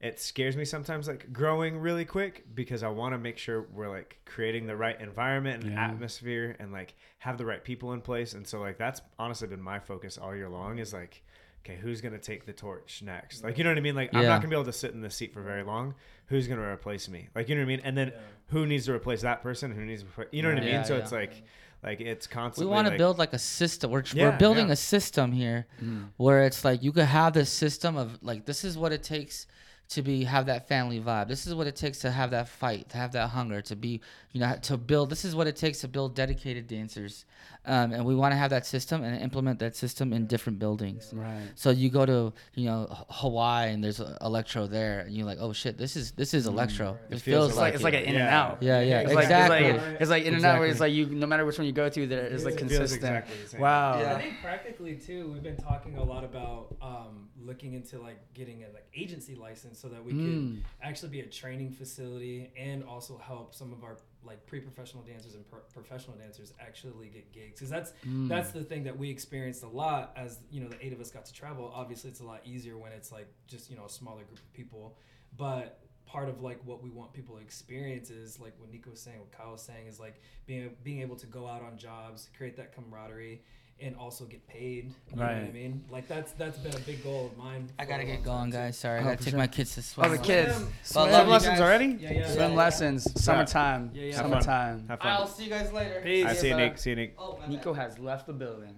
It 0.00 0.20
scares 0.20 0.54
me 0.54 0.66
sometimes, 0.66 1.08
like 1.08 1.32
growing 1.32 1.78
really 1.78 2.04
quick, 2.04 2.44
because 2.54 2.82
I 2.82 2.88
want 2.88 3.14
to 3.14 3.18
make 3.18 3.38
sure 3.38 3.66
we're 3.72 3.88
like 3.88 4.18
creating 4.26 4.66
the 4.66 4.76
right 4.76 5.00
environment 5.00 5.64
and 5.64 5.72
Yeah. 5.72 5.86
atmosphere, 5.86 6.56
and 6.58 6.72
like 6.72 6.94
have 7.18 7.38
the 7.38 7.46
right 7.46 7.64
people 7.64 7.94
in 7.94 8.02
place. 8.02 8.34
And 8.34 8.46
so, 8.46 8.60
like 8.60 8.76
that's 8.76 9.00
honestly 9.18 9.48
been 9.48 9.62
my 9.62 9.78
focus 9.78 10.18
all 10.18 10.36
year 10.36 10.50
long. 10.50 10.78
Is 10.78 10.92
like, 10.92 11.24
okay, 11.64 11.78
who's 11.80 12.00
gonna 12.00 12.18
take 12.18 12.46
the 12.46 12.52
torch 12.52 13.02
next? 13.04 13.42
Like, 13.42 13.58
you 13.58 13.64
know 13.64 13.70
what 13.70 13.78
I 13.78 13.82
mean? 13.82 13.94
Like, 13.94 14.14
I'm 14.14 14.24
not 14.24 14.40
gonna 14.40 14.50
be 14.50 14.56
able 14.56 14.64
to 14.66 14.72
sit 14.72 14.92
in 14.92 15.00
this 15.00 15.16
seat 15.16 15.32
for 15.32 15.42
very 15.42 15.62
long. 15.62 15.94
Who's 16.26 16.46
gonna 16.46 16.62
replace 16.62 17.08
me? 17.08 17.28
Like, 17.34 17.48
you 17.48 17.54
know 17.54 17.62
what 17.62 17.66
I 17.66 17.68
mean? 17.68 17.80
And 17.84 17.96
then 17.96 18.12
who 18.48 18.66
needs 18.66 18.86
to 18.86 18.92
replace 18.92 19.22
that 19.22 19.42
person? 19.42 19.72
Who 19.72 19.84
needs 19.84 20.02
to, 20.02 20.08
repla- 20.08 20.28
you 20.30 20.42
know 20.42 20.50
what 20.50 20.58
I 20.58 20.60
mean? 20.60 20.70
Yeah, 20.70 20.82
so 20.82 20.96
yeah. 20.96 21.02
it's 21.02 21.12
like, 21.12 21.42
like 21.82 22.00
it's 22.00 22.26
constantly. 22.26 22.68
We 22.68 22.74
want 22.74 22.86
to 22.86 22.90
like, 22.90 22.98
build 22.98 23.18
like 23.18 23.32
a 23.32 23.38
system. 23.38 23.90
We're, 23.90 24.04
Yeah, 24.12 24.30
we're 24.30 24.38
building 24.38 24.66
yeah. 24.66 24.74
a 24.74 24.76
system 24.76 25.32
here 25.32 25.66
mm. 25.82 26.08
where 26.16 26.44
it's 26.44 26.64
like 26.64 26.82
you 26.82 26.92
could 26.92 27.04
have 27.04 27.32
this 27.32 27.50
system 27.50 27.96
of 27.96 28.22
like 28.22 28.44
this 28.44 28.64
is 28.64 28.76
what 28.76 28.92
it 28.92 29.02
takes 29.02 29.46
to 29.86 30.02
be 30.02 30.24
have 30.24 30.46
that 30.46 30.66
family 30.66 30.98
vibe. 31.00 31.28
This 31.28 31.46
is 31.46 31.54
what 31.54 31.66
it 31.66 31.76
takes 31.76 31.98
to 32.00 32.10
have 32.10 32.30
that 32.30 32.48
fight, 32.48 32.88
to 32.90 32.96
have 32.96 33.12
that 33.12 33.28
hunger, 33.28 33.60
to 33.62 33.76
be 33.76 34.00
you 34.32 34.40
know 34.40 34.56
to 34.62 34.76
build. 34.76 35.10
This 35.10 35.24
is 35.24 35.34
what 35.36 35.46
it 35.46 35.56
takes 35.56 35.80
to 35.82 35.88
build 35.88 36.14
dedicated 36.14 36.66
dancers, 36.66 37.24
um, 37.66 37.92
and 37.92 38.04
we 38.04 38.14
want 38.14 38.32
to 38.32 38.36
have 38.36 38.50
that 38.50 38.64
system 38.66 39.04
and 39.04 39.20
implement 39.22 39.58
that 39.60 39.76
system 39.76 40.12
in 40.12 40.26
different 40.26 40.58
buildings. 40.58 41.12
Right. 41.14 41.50
So 41.54 41.70
you 41.70 41.90
go 41.90 42.06
to 42.06 42.32
you 42.54 42.64
know 42.66 42.86
Hawaii 43.10 43.70
and 43.72 43.84
there's 43.84 44.00
electro 44.22 44.66
there, 44.66 45.00
and 45.00 45.14
you're 45.14 45.26
like, 45.26 45.38
oh 45.40 45.52
shit, 45.52 45.76
this 45.76 45.96
is 45.96 46.12
this 46.12 46.32
is 46.34 46.46
electro. 46.46 46.98
It, 47.10 47.20
feels 47.20 47.22
feels 47.22 47.48
like, 47.56 47.58
like 47.58 47.74
it's 47.74 47.84
like 47.84 47.94
it. 47.94 48.04
an 48.04 48.14
in 48.14 48.20
and 48.20 48.28
out. 48.28 48.62
yeah 48.62 48.80
yeah 48.80 49.00
It's 49.00 49.12
like, 49.12 49.24
exactly. 49.24 49.66
it's 49.66 49.82
like 49.82 50.00
it's 50.00 50.10
like 50.10 50.24
in 50.24 50.34
and 50.34 50.44
out 50.44 50.58
where 50.60 50.68
it's 50.68 50.80
like 50.80 50.92
you 50.92 51.06
no 51.06 51.26
matter 51.26 51.44
which 51.44 51.58
one 51.58 51.66
you 51.66 51.72
go 51.72 51.88
to 51.88 52.06
there 52.06 52.26
is 52.26 52.44
like 52.44 52.54
It 52.54 52.58
consistent. 52.58 53.02
exactly. 53.04 53.60
Wow. 53.60 54.00
Yeah. 54.00 54.14
I 54.14 54.20
think 54.22 54.40
practically 54.42 54.96
too, 54.96 55.30
we've 55.32 55.42
been 55.42 55.56
talking 55.56 55.98
a 55.98 56.02
lot 56.02 56.24
about 56.24 56.74
um, 56.82 57.28
looking 57.40 57.74
into 57.74 58.00
like 58.00 58.18
getting 58.34 58.62
a 58.64 58.72
like 58.72 58.86
agency 58.94 59.34
license 59.34 59.73
so 59.74 59.88
that 59.88 60.04
we 60.04 60.12
Mm. 60.12 60.24
could 60.24 60.64
actually 60.82 61.10
be 61.10 61.20
a 61.20 61.26
training 61.26 61.70
facility 61.72 62.50
and 62.56 62.82
also 62.84 63.18
help 63.18 63.54
some 63.54 63.72
of 63.72 63.82
our 63.84 63.96
like 64.24 64.46
pre-professional 64.46 65.02
dancers 65.02 65.34
and 65.34 65.46
pro- 65.46 65.60
professional 65.74 66.16
dancers 66.16 66.54
actually 66.58 67.08
get 67.08 67.30
gigs 67.32 67.58
because 67.58 67.68
that's 67.68 67.92
Mm. 68.06 68.28
that's 68.28 68.52
the 68.52 68.64
thing 68.64 68.84
that 68.84 68.96
we 68.98 69.10
experienced 69.10 69.62
a 69.64 69.68
lot 69.68 70.12
as 70.16 70.38
you 70.50 70.60
know 70.62 70.68
the 70.68 70.82
eight 70.84 70.92
of 70.94 71.00
us 71.00 71.10
got 71.10 71.26
to 71.26 71.32
travel 71.34 71.70
obviously 71.74 72.08
it's 72.10 72.20
a 72.20 72.24
lot 72.24 72.40
easier 72.46 72.78
when 72.78 72.92
it's 72.92 73.12
like 73.12 73.26
just 73.46 73.68
you 73.70 73.76
know 73.76 73.84
a 73.84 73.90
smaller 73.90 74.24
group 74.24 74.38
of 74.38 74.52
people 74.54 74.96
but 75.36 75.80
part 76.06 76.28
of 76.28 76.40
like 76.40 76.58
what 76.64 76.82
we 76.82 76.88
want 76.90 77.12
people 77.12 77.34
to 77.36 77.42
experience 77.42 78.08
is 78.10 78.38
like 78.38 78.54
what 78.58 78.70
Nico 78.70 78.90
was 78.90 79.00
saying, 79.00 79.18
what 79.18 79.32
Kyle 79.32 79.52
was 79.52 79.62
saying 79.62 79.86
is 79.88 79.98
like 79.98 80.20
being 80.46 80.70
being 80.82 81.00
able 81.00 81.16
to 81.16 81.26
go 81.26 81.46
out 81.46 81.62
on 81.62 81.76
jobs, 81.76 82.28
create 82.36 82.56
that 82.56 82.74
camaraderie, 82.74 83.42
and 83.80 83.96
also 83.96 84.24
get 84.24 84.46
paid. 84.46 84.94
You 85.10 85.16
know 85.16 85.22
what 85.22 85.30
I 85.32 85.50
mean? 85.52 85.84
Like 85.90 86.08
that's 86.08 86.32
that's 86.32 86.58
been 86.58 86.74
a 86.74 86.78
big 86.80 87.02
goal 87.02 87.26
of 87.26 87.36
mine. 87.36 87.68
I 87.78 87.84
gotta 87.84 88.04
get 88.04 88.22
going, 88.22 88.50
time, 88.50 88.50
guys. 88.50 88.78
Sorry, 88.78 88.98
I 88.98 89.02
Oh, 89.02 89.04
gotta 89.04 89.16
for 89.18 89.22
take 89.24 89.30
sure. 89.32 89.38
my 89.38 89.46
kids 89.46 89.74
to 89.74 89.82
swim. 89.82 90.06
Oh, 90.06 90.08
swim. 90.08 90.20
the 90.20 90.26
kids. 90.26 90.54
Swim. 90.56 90.68
Swim, 90.82 91.10
love 91.12 91.28
lessons 91.28 91.60
already? 91.60 91.86
Yeah, 92.00 92.12
yeah. 92.12 92.26
swim 92.28 92.50
yeah. 92.52 92.56
lessons. 92.56 93.22
Summertime. 93.22 93.90
Yeah, 93.94 94.02
yeah. 94.04 94.16
Summertime. 94.16 94.38
Have 94.40 94.40
fun. 94.40 94.88
Summertime. 94.88 94.88
Have 94.88 95.20
I'll 95.20 95.26
see 95.26 95.44
you 95.44 95.50
guys 95.50 95.72
later. 95.72 96.00
Peace. 96.02 96.26
I 96.26 96.32
see 96.34 96.48
you. 96.48 96.56
Nick. 96.56 96.78
See 96.78 96.90
you, 96.90 96.96
Nick. 96.96 97.14
Oh, 97.18 97.38
Nico 97.48 97.74
bad. 97.74 97.82
has 97.90 97.98
left 97.98 98.26
the 98.26 98.32
building. 98.32 98.74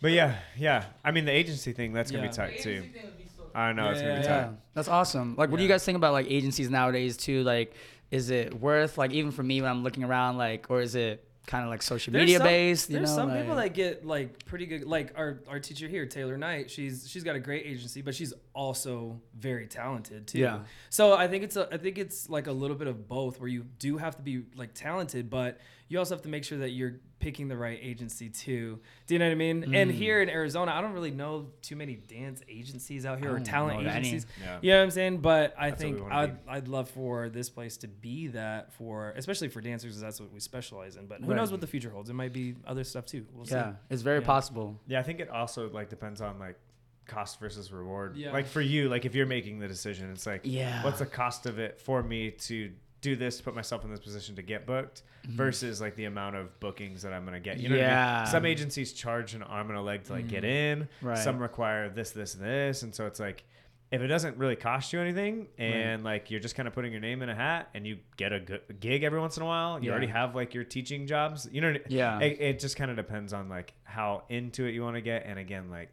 But 0.00 0.12
yeah, 0.12 0.36
yeah. 0.58 0.84
I 1.04 1.12
mean, 1.12 1.24
the 1.24 1.32
agency 1.32 1.72
thing 1.72 1.92
that's 1.92 2.10
gonna 2.10 2.24
Yeah. 2.24 2.30
be 2.30 2.34
tight 2.36 2.60
too. 2.60 2.70
Agency 2.70 2.88
thing 2.90 3.04
would 3.04 3.16
be 3.18 3.24
so- 3.36 3.44
I 3.54 3.72
know 3.72 3.90
it's 3.90 4.00
gonna 4.02 4.16
be 4.16 4.22
tight. 4.22 4.28
Yeah, 4.28 4.50
that's 4.74 4.88
awesome. 4.88 5.34
Like, 5.36 5.50
what 5.50 5.56
do 5.56 5.62
you 5.62 5.68
guys 5.68 5.82
think 5.84 5.96
about 5.96 6.12
like 6.12 6.26
agencies 6.30 6.68
nowadays 6.68 7.16
too? 7.16 7.42
Like, 7.42 7.72
is 8.10 8.28
it 8.28 8.52
worth 8.60 8.98
like 8.98 9.12
even 9.12 9.30
for 9.30 9.42
me 9.42 9.62
when 9.62 9.70
I'm 9.70 9.82
looking 9.82 10.04
around, 10.04 10.36
like, 10.36 10.66
or 10.68 10.80
is 10.82 10.94
it 10.94 11.26
kind 11.46 11.64
of 11.64 11.70
like 11.70 11.82
social 11.82 12.12
There's 12.12 12.22
media 12.22 12.38
some- 12.38 12.46
based? 12.46 12.90
You 12.90 12.96
There's 12.96 13.10
know, 13.10 13.16
some 13.16 13.28
like, 13.30 13.40
people 13.40 13.56
that 13.56 13.74
get 13.74 14.06
like 14.06 14.44
pretty 14.46 14.66
good, 14.66 14.84
like 14.84 15.12
our 15.16 15.40
our 15.48 15.60
teacher 15.60 15.88
here, 15.88 16.06
Taylor 16.06 16.36
Knight. 16.38 16.70
She's 16.70 17.08
she's 17.08 17.24
got 17.24 17.36
a 17.36 17.40
great 17.40 17.66
agency, 17.66 18.02
but 18.02 18.14
she's 18.14 18.32
also 18.54 19.20
very 19.36 19.66
talented 19.66 20.26
too. 20.26 20.38
Yeah. 20.38 20.60
So 20.90 21.14
I 21.14 21.28
think 21.28 21.44
it's 21.44 21.56
a 21.56 21.68
I 21.72 21.76
think 21.78 21.98
it's 21.98 22.28
like 22.30 22.46
a 22.46 22.52
little 22.52 22.76
bit 22.76 22.86
of 22.88 23.08
both, 23.08 23.40
where 23.40 23.48
you 23.48 23.64
do 23.78 23.98
have 23.98 24.16
to 24.16 24.22
be 24.22 24.44
like 24.54 24.74
talented, 24.74 25.28
but 25.28 25.58
you 25.88 25.98
also 25.98 26.14
have 26.14 26.22
to 26.22 26.28
make 26.28 26.44
sure 26.44 26.58
that 26.58 26.70
you're 26.70 26.94
picking 27.20 27.48
the 27.48 27.56
right 27.56 27.78
agency 27.80 28.28
too. 28.28 28.78
Do 29.06 29.14
you 29.14 29.18
know 29.18 29.26
what 29.26 29.32
I 29.32 29.34
mean? 29.36 29.74
And 29.74 29.90
Mm. 29.90 29.94
here 29.94 30.20
in 30.22 30.28
Arizona, 30.30 30.72
I 30.72 30.80
don't 30.80 30.92
really 30.92 31.10
know 31.10 31.50
too 31.62 31.74
many 31.76 31.94
dance 31.96 32.42
agencies 32.48 33.04
out 33.06 33.18
here 33.18 33.34
or 33.34 33.40
talent 33.40 33.82
know 33.82 33.88
any. 33.90 34.08
agencies. 34.08 34.26
Yeah. 34.42 34.58
You 34.62 34.70
know 34.72 34.78
what 34.78 34.84
I'm 34.84 34.90
saying? 34.90 35.18
But 35.18 35.54
I 35.58 35.70
That's 35.70 35.82
think 35.82 36.00
I'd, 36.10 36.38
I'd 36.48 36.68
love 36.68 36.88
for 36.90 37.28
this 37.28 37.48
place 37.50 37.76
to 37.78 37.88
be 37.88 38.28
that 38.28 38.72
for, 38.74 39.12
especially 39.16 39.48
for 39.48 39.60
dancers, 39.60 39.92
'cause 39.94 40.00
that's 40.00 40.20
what 40.20 40.32
we 40.32 40.40
specialize 40.40 40.96
in. 40.96 41.06
But 41.06 41.20
who 41.22 41.28
Right. 41.30 41.36
knows 41.36 41.50
what 41.50 41.60
the 41.60 41.66
future 41.66 41.90
holds? 41.90 42.08
It 42.10 42.14
might 42.14 42.32
be 42.32 42.56
other 42.66 42.84
stuff 42.84 43.06
too. 43.06 43.26
We'll 43.32 43.46
see. 43.46 43.54
Yeah, 43.54 43.74
it's 43.90 44.02
very 44.02 44.20
Yeah. 44.20 44.26
possible. 44.26 44.80
Yeah, 44.86 45.00
I 45.00 45.02
think 45.02 45.20
it 45.20 45.28
also 45.28 45.70
like 45.70 45.88
depends 45.90 46.20
on 46.20 46.38
like 46.38 46.58
cost 47.06 47.40
versus 47.40 47.72
reward. 47.72 48.16
Yeah. 48.16 48.32
Like 48.32 48.46
for 48.46 48.60
you, 48.60 48.88
like 48.88 49.04
if 49.04 49.14
you're 49.14 49.26
making 49.26 49.58
the 49.58 49.68
decision, 49.68 50.10
it's 50.10 50.26
like 50.26 50.42
Yeah. 50.44 50.82
what's 50.84 50.98
the 50.98 51.06
cost 51.06 51.46
of 51.46 51.58
it 51.58 51.80
for 51.80 52.02
me 52.02 52.30
to 52.32 52.72
do 53.00 53.16
this, 53.16 53.40
put 53.40 53.54
myself 53.54 53.84
in 53.84 53.90
this 53.90 54.00
position 54.00 54.34
to 54.36 54.42
get 54.42 54.66
booked 54.66 55.02
mm-hmm. 55.26 55.36
versus 55.36 55.80
like 55.80 55.94
the 55.94 56.06
amount 56.06 56.36
of 56.36 56.58
bookings 56.58 57.02
that 57.02 57.12
I'm 57.12 57.24
gonna 57.24 57.40
get. 57.40 57.58
You 57.58 57.68
know 57.68 57.76
what 57.76 57.84
I 57.84 58.18
mean? 58.22 58.26
Some 58.26 58.46
agencies 58.46 58.92
charge 58.92 59.34
an 59.34 59.42
arm 59.42 59.68
and 59.68 59.78
a 59.78 59.82
leg 59.82 60.04
to 60.04 60.12
like 60.12 60.28
get 60.28 60.42
mm-hmm. 60.42 60.82
in. 60.82 60.88
Right. 61.02 61.18
Some 61.18 61.38
require 61.38 61.90
this, 61.90 62.10
this, 62.10 62.34
and 62.34 62.44
this. 62.44 62.82
And 62.82 62.94
so 62.94 63.06
it's 63.06 63.20
like 63.20 63.44
if 63.90 64.00
it 64.00 64.08
doesn't 64.08 64.38
really 64.38 64.56
cost 64.56 64.92
you 64.92 65.00
anything 65.00 65.46
and 65.58 66.02
like 66.02 66.30
you're 66.30 66.40
just 66.40 66.56
kind 66.56 66.66
of 66.66 66.74
putting 66.74 66.90
your 66.90 67.00
name 67.00 67.22
in 67.22 67.28
a 67.28 67.34
hat 67.34 67.68
and 67.74 67.86
you 67.86 67.98
get 68.16 68.32
a 68.32 68.40
good 68.40 68.80
gig 68.80 69.02
every 69.04 69.20
once 69.20 69.36
in 69.36 69.42
a 69.42 69.46
while, 69.46 69.78
you 69.78 69.86
Yeah. 69.86 69.92
already 69.92 70.08
have 70.08 70.34
like 70.34 70.54
your 70.54 70.64
teaching 70.64 71.06
jobs. 71.06 71.48
You 71.52 71.60
know, 71.60 71.72
what 71.72 71.82
I- 71.82 71.84
Yeah. 71.88 72.18
it, 72.20 72.40
it 72.40 72.58
just 72.58 72.76
kind 72.76 72.90
of 72.90 72.96
depends 72.96 73.32
on 73.32 73.48
like 73.48 73.74
how 73.84 74.24
into 74.30 74.64
it 74.64 74.72
you 74.72 74.82
want 74.82 74.96
to 74.96 75.02
get, 75.02 75.26
and 75.26 75.38
again, 75.38 75.70
like 75.70 75.90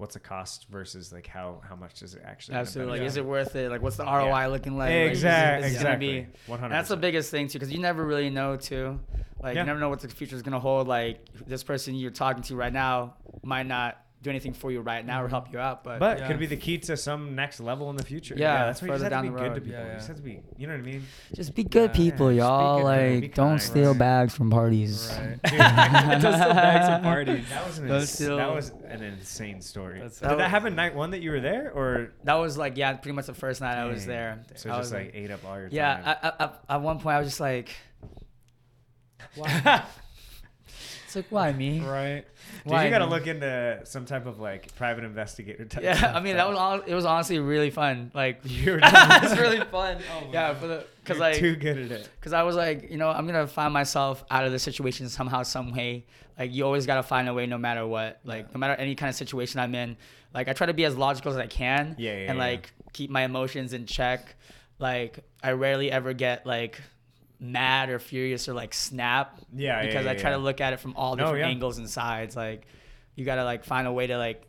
what's 0.00 0.14
the 0.14 0.20
cost 0.20 0.66
versus 0.70 1.12
like 1.12 1.26
how 1.26 1.60
how 1.68 1.76
much 1.76 2.00
does 2.00 2.14
it 2.14 2.22
actually? 2.24 2.56
Absolutely. 2.56 2.92
Like, 2.92 3.00
benefit 3.00 3.12
is 3.12 3.16
it 3.18 3.24
worth 3.24 3.54
it? 3.56 3.70
Like, 3.70 3.82
what's 3.82 3.96
the 3.96 4.04
ROI 4.04 4.48
looking 4.48 4.76
like? 4.76 4.88
Like, 4.90 5.12
is 5.12 5.22
it- 5.22 5.26
gonna 5.26 5.66
exactly. 5.66 6.20
be- 6.48 6.52
100%. 6.52 6.70
That's 6.70 6.88
the 6.88 6.96
biggest 6.96 7.30
thing 7.30 7.48
too, 7.48 7.58
because 7.58 7.70
you 7.72 7.78
never 7.78 8.04
really 8.04 8.30
know 8.30 8.56
too. 8.56 8.98
Like, 9.42 9.54
Yeah. 9.54 9.62
you 9.62 9.66
never 9.66 9.78
know 9.78 9.88
what 9.88 10.00
the 10.00 10.08
future 10.08 10.34
is 10.36 10.42
gonna 10.42 10.58
hold. 10.58 10.88
Like, 10.88 11.20
this 11.46 11.62
person 11.62 11.94
you're 11.94 12.10
talking 12.10 12.42
to 12.44 12.56
right 12.56 12.72
now 12.72 13.14
might 13.42 13.66
not 13.66 13.98
do 14.22 14.28
anything 14.28 14.52
for 14.52 14.70
you 14.70 14.82
right 14.82 15.06
now 15.06 15.22
or 15.22 15.28
help 15.28 15.50
you 15.50 15.58
out, 15.58 15.82
but, 15.82 15.98
But 15.98 16.18
Yeah. 16.18 16.26
could 16.28 16.38
be 16.38 16.44
the 16.44 16.56
key 16.58 16.76
to 16.76 16.96
some 16.96 17.34
next 17.34 17.58
level 17.58 17.88
in 17.88 17.96
the 17.96 18.04
future. 18.04 18.34
Yeah, 18.36 18.66
that's 18.66 18.82
why 18.82 18.88
you 18.88 18.92
just 18.98 19.04
have 19.04 19.12
to 19.12 19.22
be 19.22 19.34
the 19.34 19.40
good 19.42 19.54
to 19.54 19.60
people. 19.62 19.70
Yeah, 19.72 19.80
You 19.84 19.88
yeah. 19.88 19.94
just 19.94 20.08
have 20.08 20.16
to 20.18 20.22
be, 20.22 20.42
you 20.58 20.66
know 20.66 20.74
what 20.74 20.80
I 20.80 20.84
mean? 20.84 21.06
just 21.34 21.54
be 21.54 21.64
good 21.64 21.90
Yeah, 21.90 21.96
people, 21.96 22.28
just 22.28 22.36
y'all. 22.38 22.78
good, 22.78 22.84
like, 22.84 23.20
be 23.22 23.28
don't 23.28 23.48
kind. 23.48 23.62
steal 23.62 23.90
Right. 23.92 23.98
bags 23.98 24.34
from 24.34 24.50
parties. 24.50 25.10
Right. 25.18 25.42
Dude, 25.42 26.20
Just 26.20 26.48
the 26.48 26.54
bags 26.54 26.88
of 26.88 27.02
parties. 27.02 27.48
that 27.48 27.66
was 27.66 27.78
an 27.78 27.88
ins- 27.90 28.18
that 28.18 28.54
was 28.54 28.68
an 28.88 29.02
insane 29.02 29.62
story. 29.62 29.94
That's- 29.94 30.18
Did 30.18 30.24
That 30.24 30.28
that 30.36 30.36
was- 30.44 30.50
happen 30.50 30.74
night 30.74 30.94
one 30.94 31.12
that 31.12 31.22
you 31.22 31.30
were 31.30 31.40
there, 31.40 31.70
or 31.72 32.12
That 32.24 32.34
was 32.34 32.58
like, 32.58 32.76
yeah, 32.76 32.92
pretty 32.94 33.14
much 33.16 33.24
the 33.26 33.32
first 33.34 33.62
night 33.62 33.78
I 33.78 33.86
was 33.86 34.04
there. 34.04 34.40
So 34.54 34.68
I 34.68 34.72
just 34.72 34.78
was 34.80 34.92
like 34.92 35.12
ate 35.14 35.30
up 35.30 35.46
all 35.46 35.58
your 35.58 35.68
time. 35.70 35.76
yeah, 35.76 36.16
I, 36.22 36.28
I, 36.28 36.48
I, 36.68 36.74
at 36.74 36.82
one 36.82 36.98
point 37.00 37.16
I 37.16 37.18
was 37.20 37.28
just 37.28 37.40
like, 37.40 37.70
it's 41.10 41.16
like, 41.16 41.26
why 41.30 41.52
me? 41.52 41.80
right. 41.80 42.24
Dude, 42.62 42.72
Why 42.72 42.84
you 42.84 42.90
got 42.90 42.98
to 42.98 43.06
look 43.06 43.26
into 43.26 43.80
some 43.84 44.04
type 44.04 44.26
of 44.26 44.38
like 44.38 44.72
private 44.76 45.02
investigator 45.02 45.64
type. 45.64 45.82
Yeah, 45.82 45.94
stuff, 45.94 46.14
I 46.14 46.20
mean 46.20 46.36
that 46.36 46.48
was 46.48 46.56
all, 46.56 46.80
it 46.80 46.94
was 46.94 47.04
honestly 47.04 47.40
really 47.40 47.70
fun. 47.70 48.12
Like 48.14 48.40
You're 48.44 48.78
it's 48.82 49.36
really 49.38 49.60
fun. 49.64 49.98
Oh 50.12 50.28
yeah, 50.32 50.54
for 50.54 50.68
the 50.68 50.86
because 51.02 51.18
You're 51.18 51.26
like 51.28 51.36
too 51.38 51.56
good 51.56 51.78
at 51.78 51.90
it. 51.90 52.08
because 52.20 52.32
I 52.32 52.44
was 52.44 52.54
like, 52.54 52.90
you 52.90 52.96
know, 52.96 53.08
I'm 53.10 53.26
gonna 53.26 53.46
find 53.48 53.72
myself 53.72 54.24
out 54.30 54.44
of 54.44 54.52
the 54.52 54.58
situation 54.60 55.08
somehow, 55.08 55.42
some 55.42 55.72
way. 55.74 56.06
Like 56.38 56.54
you 56.54 56.64
always 56.64 56.86
gotta 56.86 57.02
find 57.02 57.28
a 57.28 57.34
way, 57.34 57.46
no 57.46 57.58
matter 57.58 57.84
what. 57.86 58.20
Like 58.24 58.54
no 58.54 58.58
matter 58.58 58.74
any 58.74 58.94
kind 58.94 59.10
of 59.10 59.16
situation 59.16 59.58
I'm 59.58 59.74
in. 59.74 59.96
Like 60.32 60.48
I 60.48 60.52
try 60.52 60.66
to 60.68 60.74
be 60.74 60.84
as 60.84 60.96
logical 60.96 61.32
as 61.32 61.38
I 61.38 61.48
can. 61.48 61.96
Yeah, 61.98 62.12
yeah, 62.12 62.18
And 62.30 62.38
yeah. 62.38 62.44
like 62.44 62.72
keep 62.92 63.10
my 63.10 63.22
emotions 63.24 63.72
in 63.72 63.86
check. 63.86 64.36
Like 64.78 65.24
I 65.42 65.52
rarely 65.52 65.90
ever 65.90 66.12
get 66.12 66.46
like 66.46 66.80
mad 67.40 67.88
or 67.90 67.98
furious 67.98 68.48
or 68.48 68.52
like 68.54 68.74
snap. 68.74 69.40
Yeah, 69.54 69.80
yeah, 69.80 69.86
Because 69.86 70.06
I 70.06 70.14
try 70.14 70.30
yeah. 70.30 70.36
to 70.36 70.42
look 70.42 70.60
at 70.60 70.72
it 70.74 70.80
from 70.80 70.94
all 70.96 71.16
No, 71.16 71.24
different 71.24 71.40
yeah. 71.46 71.48
angles 71.50 71.78
and 71.78 71.88
sides. 71.88 72.36
Like 72.36 72.66
you 73.16 73.24
gotta 73.24 73.44
like 73.44 73.64
find 73.64 73.86
a 73.86 73.92
way 73.92 74.06
to 74.06 74.18
like 74.18 74.46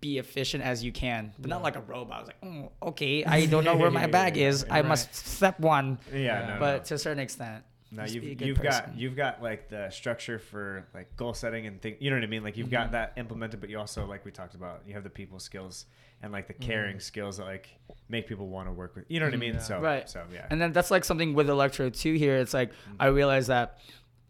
be 0.00 0.18
efficient 0.18 0.64
as 0.64 0.82
you 0.82 0.90
can, 0.92 1.32
but 1.38 1.48
not 1.48 1.62
like 1.62 1.76
a 1.76 1.80
robot. 1.80 2.16
I 2.16 2.20
was 2.20 2.28
like, 2.28 2.40
"Mm, 2.40 2.70
okay, 2.82 3.24
I 3.24 3.46
don't 3.46 3.64
know 3.64 3.76
where 3.76 3.90
my 3.90 4.06
bag 4.18 4.36
is. 4.36 4.66
I 4.68 4.82
must 4.82 5.14
step 5.14 5.60
one. 5.60 5.98
Yeah, 6.12 6.54
no, 6.54 6.56
but 6.58 6.76
no. 6.78 6.84
to 6.84 6.94
a 6.94 6.98
certain 6.98 7.20
extent. 7.20 7.64
No, 7.90 8.04
you've 8.04 8.22
be 8.22 8.32
a 8.32 8.34
good 8.34 8.48
you've 8.48 8.60
got 8.60 8.96
you've 8.98 9.16
got 9.16 9.42
like 9.42 9.68
the 9.70 9.88
structure 9.90 10.38
for 10.38 10.86
like 10.94 11.16
goal 11.16 11.32
setting 11.32 11.66
and 11.66 11.80
think. 11.80 11.98
You 12.00 12.10
know 12.10 12.16
what 12.16 12.22
I 12.24 12.26
mean? 12.26 12.42
Like 12.42 12.56
you've 12.56 12.66
Mm-hmm. 12.66 12.72
got 12.72 12.92
that 12.92 13.12
implemented, 13.16 13.60
but 13.60 13.70
you 13.70 13.78
also 13.78 14.04
like 14.06 14.24
we 14.24 14.30
talked 14.30 14.54
about, 14.54 14.82
you 14.86 14.92
have 14.94 15.04
the 15.04 15.10
people 15.10 15.38
skills 15.38 15.86
and 16.22 16.32
like 16.32 16.46
the 16.48 16.54
caring 16.54 16.98
skills 17.00 17.36
that 17.38 17.44
like 17.44 17.68
make 18.08 18.26
people 18.26 18.48
want 18.48 18.68
to 18.68 18.72
work 18.72 18.96
with. 18.96 19.04
You 19.08 19.20
know 19.20 19.26
what 19.26 19.34
I 19.34 19.38
mean? 19.38 19.60
So 19.60 19.74
Mm-hmm. 19.74 19.84
Right. 19.84 20.08
So 20.10 20.22
yeah. 20.32 20.46
And 20.50 20.60
then 20.60 20.72
that's 20.72 20.90
like 20.90 21.04
something 21.04 21.34
with 21.34 21.48
Electro 21.48 21.90
too. 21.90 22.14
Here, 22.14 22.36
it's 22.38 22.54
like 22.54 22.70
I 22.98 23.06
realize 23.06 23.46
that, 23.48 23.78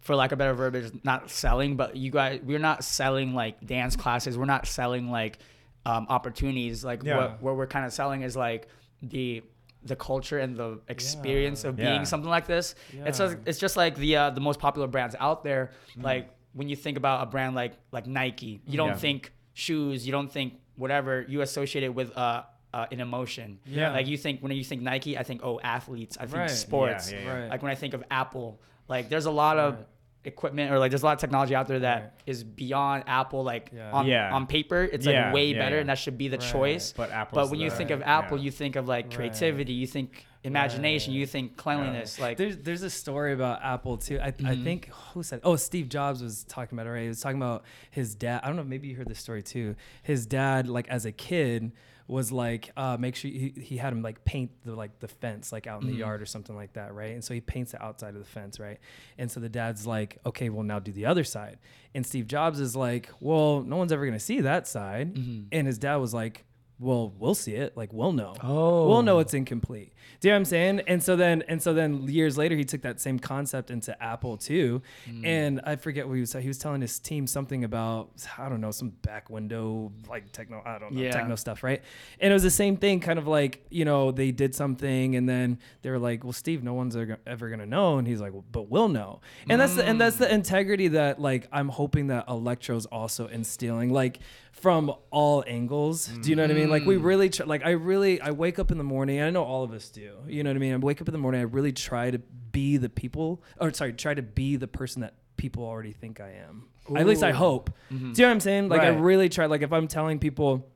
for 0.01 0.15
lack 0.17 0.33
of 0.33 0.39
better 0.39 0.55
verbiage, 0.55 0.93
not 1.05 1.31
selling, 1.31 1.77
but 1.77 1.97
you 1.97 2.11
guys, 2.11 2.41
we're 2.43 2.59
not 2.59 2.85
selling 2.85 3.35
like 3.35 3.67
dance 3.67 3.97
classes. 3.97 4.39
We're 4.39 4.45
not 4.47 4.67
selling 4.67 5.11
like 5.11 5.39
um, 5.87 6.07
opportunities. 6.09 6.85
Like 6.85 7.03
Yeah. 7.03 7.17
what 7.17 7.43
what 7.43 7.57
we're 7.57 7.67
kind 7.67 7.85
of 7.87 7.93
selling 7.93 8.23
is 8.23 8.37
like 8.37 8.69
the 9.03 9.43
the 9.85 9.97
culture 9.97 10.39
and 10.41 10.57
the 10.57 10.81
experience 10.89 11.65
of 11.65 11.77
being 11.77 11.87
Yeah. 11.89 12.03
something 12.05 12.29
like 12.29 12.47
this. 12.49 12.75
It's 12.93 13.19
just, 13.19 13.37
it's 13.47 13.59
just 13.59 13.77
like 13.77 13.95
the 13.97 14.17
uh, 14.17 14.31
the 14.31 14.41
most 14.41 14.59
popular 14.61 14.89
brands 14.89 15.15
out 15.19 15.45
there. 15.45 15.71
Like 15.97 16.31
when 16.53 16.69
you 16.69 16.77
think 16.77 16.97
about 16.99 17.23
a 17.23 17.27
brand 17.31 17.55
like 17.55 17.75
like 17.93 18.07
Nike, 18.07 18.61
you 18.67 18.77
don't 18.77 18.89
Yeah. 18.89 18.97
think 18.97 19.33
shoes, 19.55 20.05
you 20.07 20.13
don't 20.13 20.31
think 20.31 20.55
whatever. 20.79 21.25
You 21.29 21.43
associate 21.43 21.83
it 21.85 21.95
with 21.95 22.17
uh, 22.17 22.45
uh, 22.73 22.87
an 22.93 23.01
emotion. 23.01 23.59
Yeah. 23.67 23.93
Like 23.93 24.07
you 24.07 24.17
think 24.17 24.41
when 24.41 24.53
you 24.53 24.65
think 24.65 24.83
Nike, 24.83 25.19
I 25.19 25.23
think 25.23 25.41
oh 25.45 25.59
athletes, 25.61 26.17
I 26.19 26.25
think 26.27 26.37
Right. 26.37 26.51
sports. 26.51 27.11
Yeah, 27.13 27.19
yeah, 27.19 27.25
yeah. 27.25 27.41
Right. 27.41 27.51
Like 27.51 27.63
when 27.63 27.71
I 27.73 27.75
think 27.75 27.95
of 27.95 28.05
Apple, 28.11 28.61
like 28.89 29.09
there's 29.09 29.27
a 29.27 29.31
lot 29.31 29.59
of 29.59 29.75
Right. 29.75 29.85
Equipment 30.25 30.71
or 30.73 30.79
like 30.79 30.91
there's 30.91 31.03
a 31.03 31.07
lot 31.07 31.13
of 31.15 31.21
technology 31.21 31.55
out 31.55 31.69
there 31.69 31.79
that 31.81 32.01
Right. 32.03 32.11
is 32.27 32.45
beyond 32.45 33.05
Apple. 33.07 33.43
Like 33.45 33.71
Yeah. 33.75 33.91
on 33.93 34.07
Yeah. 34.07 34.35
on 34.35 34.47
paper, 34.47 34.83
it's 34.83 35.07
Yeah, 35.07 35.27
like 35.27 35.35
way 35.35 35.47
yeah, 35.53 35.59
better, 35.59 35.79
and 35.79 35.89
that 35.89 35.99
should 35.99 36.19
be 36.19 36.29
the 36.29 36.39
Right. 36.39 36.53
choice. 36.53 36.93
But 36.93 37.11
Apple's 37.11 37.45
But 37.47 37.51
when 37.51 37.61
you 37.61 37.71
think 37.71 37.91
of 37.91 38.01
yeah. 38.01 38.19
Apple, 38.19 38.39
you 38.39 38.51
think 38.51 38.77
of 38.77 38.89
like 38.89 39.07
Right. 39.07 39.15
creativity, 39.15 39.73
you 39.73 39.87
think 39.87 40.27
imagination. 40.45 41.13
Right. 41.13 41.19
You 41.21 41.27
think 41.27 41.57
cleanliness. 41.57 42.19
Like 42.21 42.37
there's 42.37 42.57
there's 42.59 42.83
a 42.83 42.91
story 42.91 43.33
about 43.33 43.61
Apple 43.63 43.97
too. 43.97 44.19
I, 44.21 44.27
I 44.29 44.31
Mhm. 44.33 44.65
think 44.65 44.89
who 45.13 45.23
said? 45.23 45.41
Oh, 45.45 45.57
Steve 45.57 45.89
Jobs 45.89 46.23
was 46.23 46.45
talking 46.45 46.79
about 46.79 46.89
it. 46.89 46.93
Right? 46.93 47.03
He 47.03 47.09
was 47.09 47.21
talking 47.21 47.39
about 47.39 47.65
his 47.91 48.15
dad. 48.15 48.41
I 48.43 48.49
don't 48.49 48.57
know. 48.57 48.65
Maybe 48.65 48.89
you 48.89 48.97
heard 48.97 49.09
this 49.09 49.19
story 49.21 49.43
too. 49.43 49.77
His 50.03 50.27
dad, 50.27 50.69
like 50.69 50.89
as 50.89 51.05
a 51.07 51.13
kid, 51.13 51.73
was 52.09 52.33
like, 52.33 52.71
uh, 52.77 52.97
make 52.99 53.15
sure 53.15 53.31
he, 53.31 53.53
he 53.61 53.77
had 53.77 53.93
him 53.93 54.03
like 54.03 54.25
paint 54.25 54.51
the 54.65 54.75
like 54.75 54.99
the 54.99 55.07
fence 55.09 55.53
like 55.53 55.67
out 55.67 55.83
in 55.83 55.89
the 55.89 55.95
Mhm. 55.95 55.99
yard 55.99 56.23
or 56.23 56.27
something 56.27 56.57
like 56.57 56.73
that, 56.73 56.95
right? 56.95 57.13
And 57.13 57.23
so 57.23 57.35
he 57.35 57.41
paints 57.41 57.73
the 57.73 57.83
outside 57.83 58.15
of 58.15 58.21
the 58.21 58.25
fence, 58.29 58.59
right? 58.59 58.79
And 59.19 59.31
so 59.31 59.41
the 59.41 59.49
dad's 59.51 59.87
like, 59.87 60.19
okay, 60.25 60.49
well 60.49 60.63
now 60.65 60.79
do 60.79 60.91
the 60.91 61.05
other 61.07 61.23
side. 61.23 61.59
And 61.95 62.07
Steve 62.07 62.27
Jobs 62.27 62.61
is 62.61 62.75
like, 62.75 63.11
well, 63.21 63.63
no 63.63 63.77
one's 63.77 63.93
ever 63.93 64.07
gonna 64.07 64.19
see 64.19 64.41
that 64.41 64.67
side. 64.67 65.15
Mhm. 65.15 65.47
And 65.53 65.67
his 65.67 65.79
dad 65.79 65.97
was 65.97 66.15
like, 66.15 66.45
well, 66.81 67.13
we'll 67.19 67.35
see 67.35 67.55
it. 67.55 67.77
Like 67.77 67.93
we'll 67.93 68.13
know. 68.13 68.35
Oh. 68.43 68.89
We'll 68.89 69.03
know 69.03 69.19
it's 69.19 69.35
incomplete. 69.35 69.93
Do 70.21 70.29
you 70.29 70.33
know 70.33 70.37
what 70.37 70.41
I'm 70.41 70.45
saying? 70.47 70.81
And 70.87 71.03
so 71.03 71.17
then 71.17 71.43
and 71.49 71.63
so 71.63 71.73
then 71.75 72.09
years 72.09 72.37
later 72.39 72.57
he 72.57 72.65
took 72.65 72.83
that 72.83 73.01
same 73.01 73.19
concept 73.19 73.71
into 73.71 74.01
Apple 74.03 74.37
too. 74.37 74.83
Mm. 75.09 75.27
And 75.27 75.61
I 75.65 75.77
forget 75.77 76.07
what 76.09 76.15
he 76.15 76.21
was 76.21 76.33
he 76.33 76.49
was 76.49 76.59
telling 76.59 76.81
his 76.81 76.99
team 76.99 77.27
something 77.27 77.65
about 77.65 78.11
I 78.39 78.49
don't 78.49 78.61
know, 78.61 78.71
some 78.71 78.91
back 78.91 79.29
window 79.31 79.93
like 80.09 80.33
techno 80.33 80.63
I 80.65 80.79
don't 80.79 80.93
know, 80.93 81.03
Yeah. 81.03 81.11
techno 81.11 81.35
stuff, 81.37 81.63
right? 81.63 81.83
And 82.21 82.31
it 82.31 82.35
was 82.35 82.43
the 82.43 82.51
same 82.51 82.77
thing, 82.77 83.01
kind 83.01 83.19
of 83.19 83.27
like, 83.27 83.65
you 83.71 83.85
know, 83.85 84.11
they 84.13 84.31
did 84.31 84.55
something 84.55 85.15
and 85.17 85.29
then 85.29 85.59
they 85.83 85.91
were 85.91 85.99
like, 85.99 86.25
Well, 86.25 86.33
Steve, 86.33 86.63
no 86.65 86.75
one's 86.75 86.97
ever 86.97 87.19
ever 87.27 87.49
gonna 87.51 87.67
know. 87.67 87.99
And 87.99 88.07
he's 88.09 88.21
like, 88.21 88.33
well, 88.33 88.45
but 88.51 88.69
we'll 88.71 88.89
know. 88.89 89.21
And 89.49 89.61
that's 89.61 89.75
the 89.75 89.85
and 89.85 90.01
that's 90.01 90.17
Mm. 90.17 90.21
the 90.21 90.35
integrity 90.35 90.89
that 90.89 91.21
like 91.21 91.49
I'm 91.53 91.69
hoping 91.69 92.09
that 92.09 92.27
Electro's 92.29 92.87
also 92.87 93.27
instilling. 93.29 93.93
Like 93.93 94.19
from 94.61 94.93
all 95.11 95.45
angles. 95.47 96.07
Do 96.09 96.31
you 96.31 96.37
know 96.37 96.43
what 96.43 96.51
I 96.51 96.55
mean? 96.55 96.71
Like 96.71 96.85
we 96.85 96.97
Mm. 96.97 97.05
really 97.05 97.29
try, 97.31 97.47
like 97.47 97.65
I 97.65 97.71
really 97.71 98.21
I 98.21 98.31
wake 98.33 98.59
up 98.59 98.71
in 98.71 98.79
the 98.79 98.85
morning. 98.85 99.21
I 99.21 99.31
know 99.31 99.45
all 99.45 99.63
of 99.65 99.73
us 99.73 99.89
do. 99.89 100.13
You 100.27 100.43
know 100.43 100.51
what 100.51 100.57
I 100.57 100.61
mean? 100.61 100.75
I 100.75 100.77
wake 100.77 101.01
up 101.01 101.09
in 101.09 101.13
the 101.13 101.19
morning. 101.19 101.41
I 101.41 101.45
really 101.45 101.73
try 101.73 102.11
to 102.11 102.19
be 102.53 102.77
the 102.77 102.89
people, 102.89 103.43
or 103.61 103.73
sorry, 103.73 103.93
try 103.93 104.15
to 104.15 104.23
be 104.23 104.57
the 104.57 104.69
person 104.69 105.01
that 105.03 105.15
people 105.37 105.65
already 105.65 105.93
think 105.93 106.21
I 106.21 106.33
am. 106.49 106.65
At 106.97 107.07
least 107.07 107.23
I 107.23 107.31
Ooh. 107.31 107.35
hope. 107.35 107.71
Mhm. 107.93 107.99
Do 107.99 108.23
you 108.23 108.27
know 108.27 108.29
what 108.29 108.35
I'm 108.35 108.41
saying? 108.41 108.69
Like 108.69 108.81
I 108.83 108.89
really 108.89 109.29
try. 109.29 109.47
Like 109.47 109.63
if 109.63 109.73
I'm 109.73 109.87
telling 109.89 110.19
people, 110.19 110.69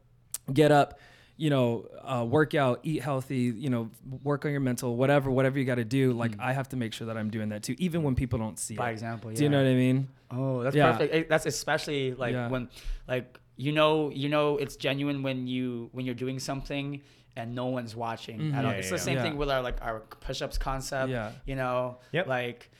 get 0.52 0.70
up. 0.72 0.98
You 1.38 1.50
know, 1.50 1.86
uh, 2.04 2.24
work 2.28 2.54
out, 2.54 2.80
eat 2.84 3.02
healthy. 3.02 3.52
You 3.56 3.70
know, 3.70 3.90
work 4.22 4.44
on 4.44 4.52
your 4.52 4.60
mental, 4.60 4.94
whatever, 4.94 5.28
whatever 5.30 5.58
you 5.58 5.64
got 5.64 5.76
to 5.76 5.84
do. 5.84 6.12
Like 6.12 6.32
I 6.38 6.52
have 6.52 6.68
to 6.68 6.76
make 6.76 6.92
sure 6.92 7.06
that 7.08 7.16
I'm 7.16 7.30
doing 7.30 7.48
that 7.48 7.62
too, 7.64 7.74
even 7.78 8.02
when 8.04 8.14
people 8.14 8.38
don't 8.38 8.58
see 8.58 8.76
by 8.76 8.90
it. 8.90 8.92
example. 8.92 9.32
Do 9.32 9.42
you 9.42 9.48
know 9.48 9.56
what 9.60 9.66
I 9.66 9.74
mean? 9.74 10.08
Oh, 10.30 10.62
that's 10.62 10.76
Yeah. 10.76 10.92
perfect. 10.92 11.14
Eh, 11.14 11.24
That's 11.28 11.46
especially 11.46 12.14
like 12.14 12.34
Yeah. 12.34 12.48
when, 12.48 12.68
like 13.08 13.40
you 13.62 13.72
know, 13.78 14.10
you 14.22 14.28
know, 14.34 14.46
it's 14.62 14.76
genuine 14.76 15.22
when 15.26 15.46
you 15.46 15.88
when 15.92 16.04
you're 16.06 16.20
doing 16.26 16.38
something 16.50 17.00
and 17.36 17.54
no 17.54 17.66
one's 17.66 17.94
watching 18.06 18.38
Mhm. 18.40 18.54
at 18.56 18.64
all. 18.64 18.72
Yeah, 18.72 18.78
It's 18.78 18.88
yeah, 18.88 18.96
the 18.98 18.98
same 19.08 19.16
yeah. 19.18 19.22
thing 19.24 19.36
with 19.36 19.50
our 19.54 19.62
like 19.68 19.78
our 19.88 20.00
push-ups 20.26 20.58
concept. 20.58 21.10
Yeah. 21.10 21.32
You 21.50 21.56
know, 21.56 21.98
Yep. 22.12 22.26
like 22.26 22.70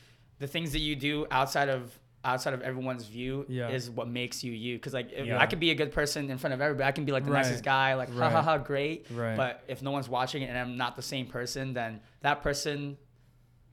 the 0.41 0.47
things 0.55 0.73
that 0.73 0.81
you 0.89 0.95
do 0.97 1.27
outside 1.31 1.69
of 1.69 1.99
outside 2.25 2.55
of 2.55 2.63
everyone's 2.63 3.07
view 3.07 3.45
is 3.49 3.91
what 3.91 4.07
makes 4.09 4.45
you 4.45 4.53
you. 4.53 4.77
Because 4.77 4.95
like. 4.95 5.09
I 5.45 5.47
could 5.47 5.59
be 5.59 5.71
a 5.71 5.75
good 5.75 5.91
person 6.01 6.31
in 6.31 6.39
front 6.39 6.55
of 6.55 6.61
everybody, 6.61 6.87
I 6.87 6.93
can 6.93 7.05
be 7.05 7.11
like 7.13 7.25
the 7.25 7.33
Right. 7.33 7.45
nicest 7.45 7.65
guy, 7.65 7.95
like 7.95 8.11
ha 8.15 8.31
ha 8.31 8.43
ha, 8.43 8.59
great. 8.59 9.07
Right. 9.11 9.37
But 9.37 9.63
if 9.67 9.83
no 9.83 9.91
one's 9.91 10.09
watching 10.09 10.43
and 10.45 10.57
I'm 10.57 10.77
not 10.77 10.95
the 10.97 11.03
same 11.15 11.27
person, 11.27 11.75
then 11.75 12.01
that 12.21 12.41
person 12.43 12.97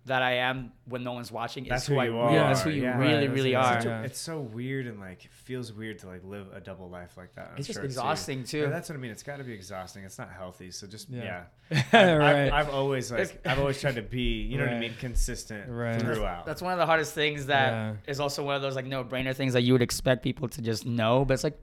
that 0.10 0.22
I 0.22 0.34
am 0.36 0.72
when 0.86 1.04
no 1.04 1.14
one's 1.14 1.32
watching 1.32 1.64
is 1.66 1.70
That's 1.70 1.88
who, 1.88 1.94
who 1.96 2.00
I 2.02 2.06
you 2.06 2.18
are. 2.18 2.32
that's 2.34 2.62
who 2.62 2.70
you 2.70 2.84
Yeah. 2.84 2.98
really, 3.00 3.28
Right, 3.28 3.34
really 3.36 3.52
that's 3.54 3.86
are. 3.86 3.90
right. 3.90 4.00
Yeah. 4.02 4.06
It's 4.06 4.20
so 4.20 4.40
weird 4.42 4.86
and 4.86 5.00
like 5.00 5.26
it 5.26 5.32
feels 5.32 5.72
weird 5.74 6.00
to 6.00 6.08
like 6.08 6.22
live 6.24 6.48
a 6.54 6.60
double 6.60 6.90
life 6.90 7.16
like 7.18 7.34
that. 7.36 7.52
I'm 7.54 7.58
It's 7.58 7.68
just 7.68 7.80
exhausting, 7.80 8.44
too. 8.44 8.60
Yeah, 8.62 8.70
that's 8.70 8.90
what 8.90 8.96
I 8.96 9.00
mean. 9.00 9.12
It's 9.12 9.24
got 9.24 9.38
to 9.38 9.44
be 9.44 9.54
exhausting. 9.54 10.04
It's 10.04 10.18
not 10.20 10.30
healthy. 10.32 10.70
So 10.72 10.86
just 10.86 11.10
Yeah. 11.10 11.44
yeah. 11.72 11.78
I've, 11.94 12.18
right. 12.20 12.52
I've, 12.52 12.54
I've 12.68 12.70
always 12.74 13.12
like 13.12 13.40
I've 13.46 13.60
always 13.60 13.80
tried 13.80 13.96
to 13.96 14.02
be 14.02 14.42
you 14.44 14.58
know 14.58 14.66
what 14.66 14.74
I 14.74 14.80
mean 14.80 14.94
consistent 15.00 15.70
Right. 15.70 16.00
throughout. 16.00 16.46
That's 16.46 16.62
one 16.62 16.74
of 16.74 16.80
the 16.80 16.86
hardest 16.86 17.14
things 17.14 17.46
that 17.48 17.98
is 18.08 18.18
Yeah. 18.18 18.24
also 18.24 18.44
one 18.44 18.56
of 18.56 18.62
those 18.62 18.76
like 18.76 18.86
no 18.86 19.04
brainer 19.04 19.36
things 19.36 19.54
that 19.54 19.62
you 19.62 19.74
would 19.74 19.82
expect 19.82 20.24
people 20.24 20.48
to 20.50 20.62
just 20.62 20.86
know, 20.86 21.24
but 21.26 21.34
it's 21.36 21.44
like 21.44 21.58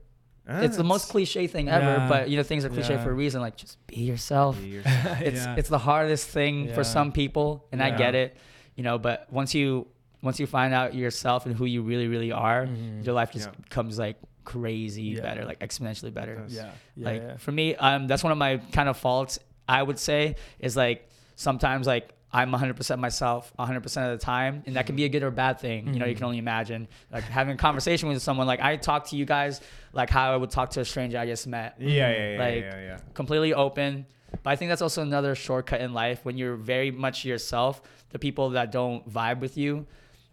Ah, 0.49 0.61
it's 0.61 0.77
the 0.77 0.83
most 0.83 1.09
cliche 1.09 1.47
thing 1.47 1.67
ever. 1.69 1.85
Yeah. 1.97 2.07
But 2.09 2.29
you 2.29 2.37
know 2.37 2.43
things 2.43 2.63
are 2.65 2.69
cliche 2.69 2.93
Yeah. 2.95 3.03
for 3.03 3.11
a 3.11 3.13
reason. 3.13 3.41
Like 3.41 3.57
just 3.57 3.77
be 3.87 3.97
yourself. 3.97 4.59
be 4.61 4.67
yourself. 4.77 5.21
It's 5.21 5.43
Yeah. 5.45 5.55
it's 5.57 5.69
the 5.69 5.77
hardest 5.79 6.27
thing 6.29 6.65
Yeah. 6.65 6.73
for 6.75 6.83
some 6.83 7.11
people, 7.11 7.65
and 7.71 7.81
I 7.83 7.91
get 7.91 8.15
it. 8.15 8.37
You 8.75 8.83
know, 8.83 8.97
but 8.97 9.27
once 9.31 9.53
you 9.53 9.87
once 10.23 10.39
you 10.39 10.47
find 10.47 10.73
out 10.73 10.95
yourself 10.95 11.45
and 11.45 11.55
who 11.55 11.65
you 11.65 11.81
really 11.83 12.07
really 12.07 12.31
are, 12.31 12.65
Mhm. 12.65 13.05
your 13.05 13.13
life 13.13 13.31
just 13.31 13.47
Yeah. 13.47 13.61
becomes 13.63 13.99
like 13.99 14.17
crazy 14.45 15.03
Yeah. 15.03 15.21
better, 15.21 15.43
like 15.45 15.59
exponentially 15.59 16.13
better. 16.13 16.45
Yeah. 16.47 16.71
Yeah. 16.95 17.05
like 17.09 17.21
yeah. 17.21 17.37
for 17.37 17.51
me 17.51 17.75
um 17.75 18.07
that's 18.07 18.23
one 18.23 18.31
of 18.31 18.37
my 18.37 18.57
kind 18.71 18.87
of 18.89 18.95
faults 18.97 19.39
i 19.67 19.83
would 19.83 19.99
say 19.99 20.35
is 20.59 20.77
like 20.77 21.09
sometimes 21.35 21.85
like 21.85 22.13
i'm 22.33 22.51
100% 22.51 22.99
myself 22.99 23.53
100% 23.57 23.85
of 24.13 24.19
the 24.19 24.23
time 24.25 24.61
and 24.65 24.75
that 24.75 24.85
can 24.85 24.95
be 24.95 25.05
a 25.05 25.09
good 25.09 25.23
or 25.23 25.31
bad 25.31 25.59
thing 25.59 25.93
you 25.93 25.99
know 25.99 26.05
you 26.05 26.13
Mhm. 26.13 26.17
can 26.17 26.25
only 26.25 26.37
imagine 26.39 26.87
like 27.11 27.23
having 27.23 27.53
a 27.53 27.57
conversation 27.57 28.09
with 28.09 28.21
someone 28.21 28.47
like 28.47 28.59
i 28.59 28.75
talk 28.75 29.07
to 29.09 29.15
you 29.15 29.25
guys 29.25 29.61
like 29.93 30.09
how 30.09 30.33
i 30.33 30.35
would 30.35 30.49
talk 30.49 30.69
to 30.71 30.81
a 30.81 30.85
stranger 30.85 31.17
i 31.17 31.25
just 31.25 31.47
met 31.47 31.75
yeah, 31.79 31.89
yeah, 32.11 32.31
yeah, 32.33 32.39
Like, 32.39 32.63
yeah, 32.63 32.81
yeah. 32.81 32.97
completely 33.13 33.53
open 33.53 34.05
but 34.43 34.49
i 34.49 34.55
think 34.57 34.69
that's 34.69 34.81
also 34.81 35.01
another 35.01 35.35
shortcut 35.35 35.79
in 35.79 35.93
life 35.93 36.19
when 36.25 36.37
you're 36.37 36.55
very 36.57 36.91
much 36.91 37.23
yourself 37.23 37.81
the 38.09 38.19
people 38.19 38.49
that 38.51 38.71
don't 38.71 39.07
vibe 39.09 39.39
with 39.39 39.57
you 39.57 39.85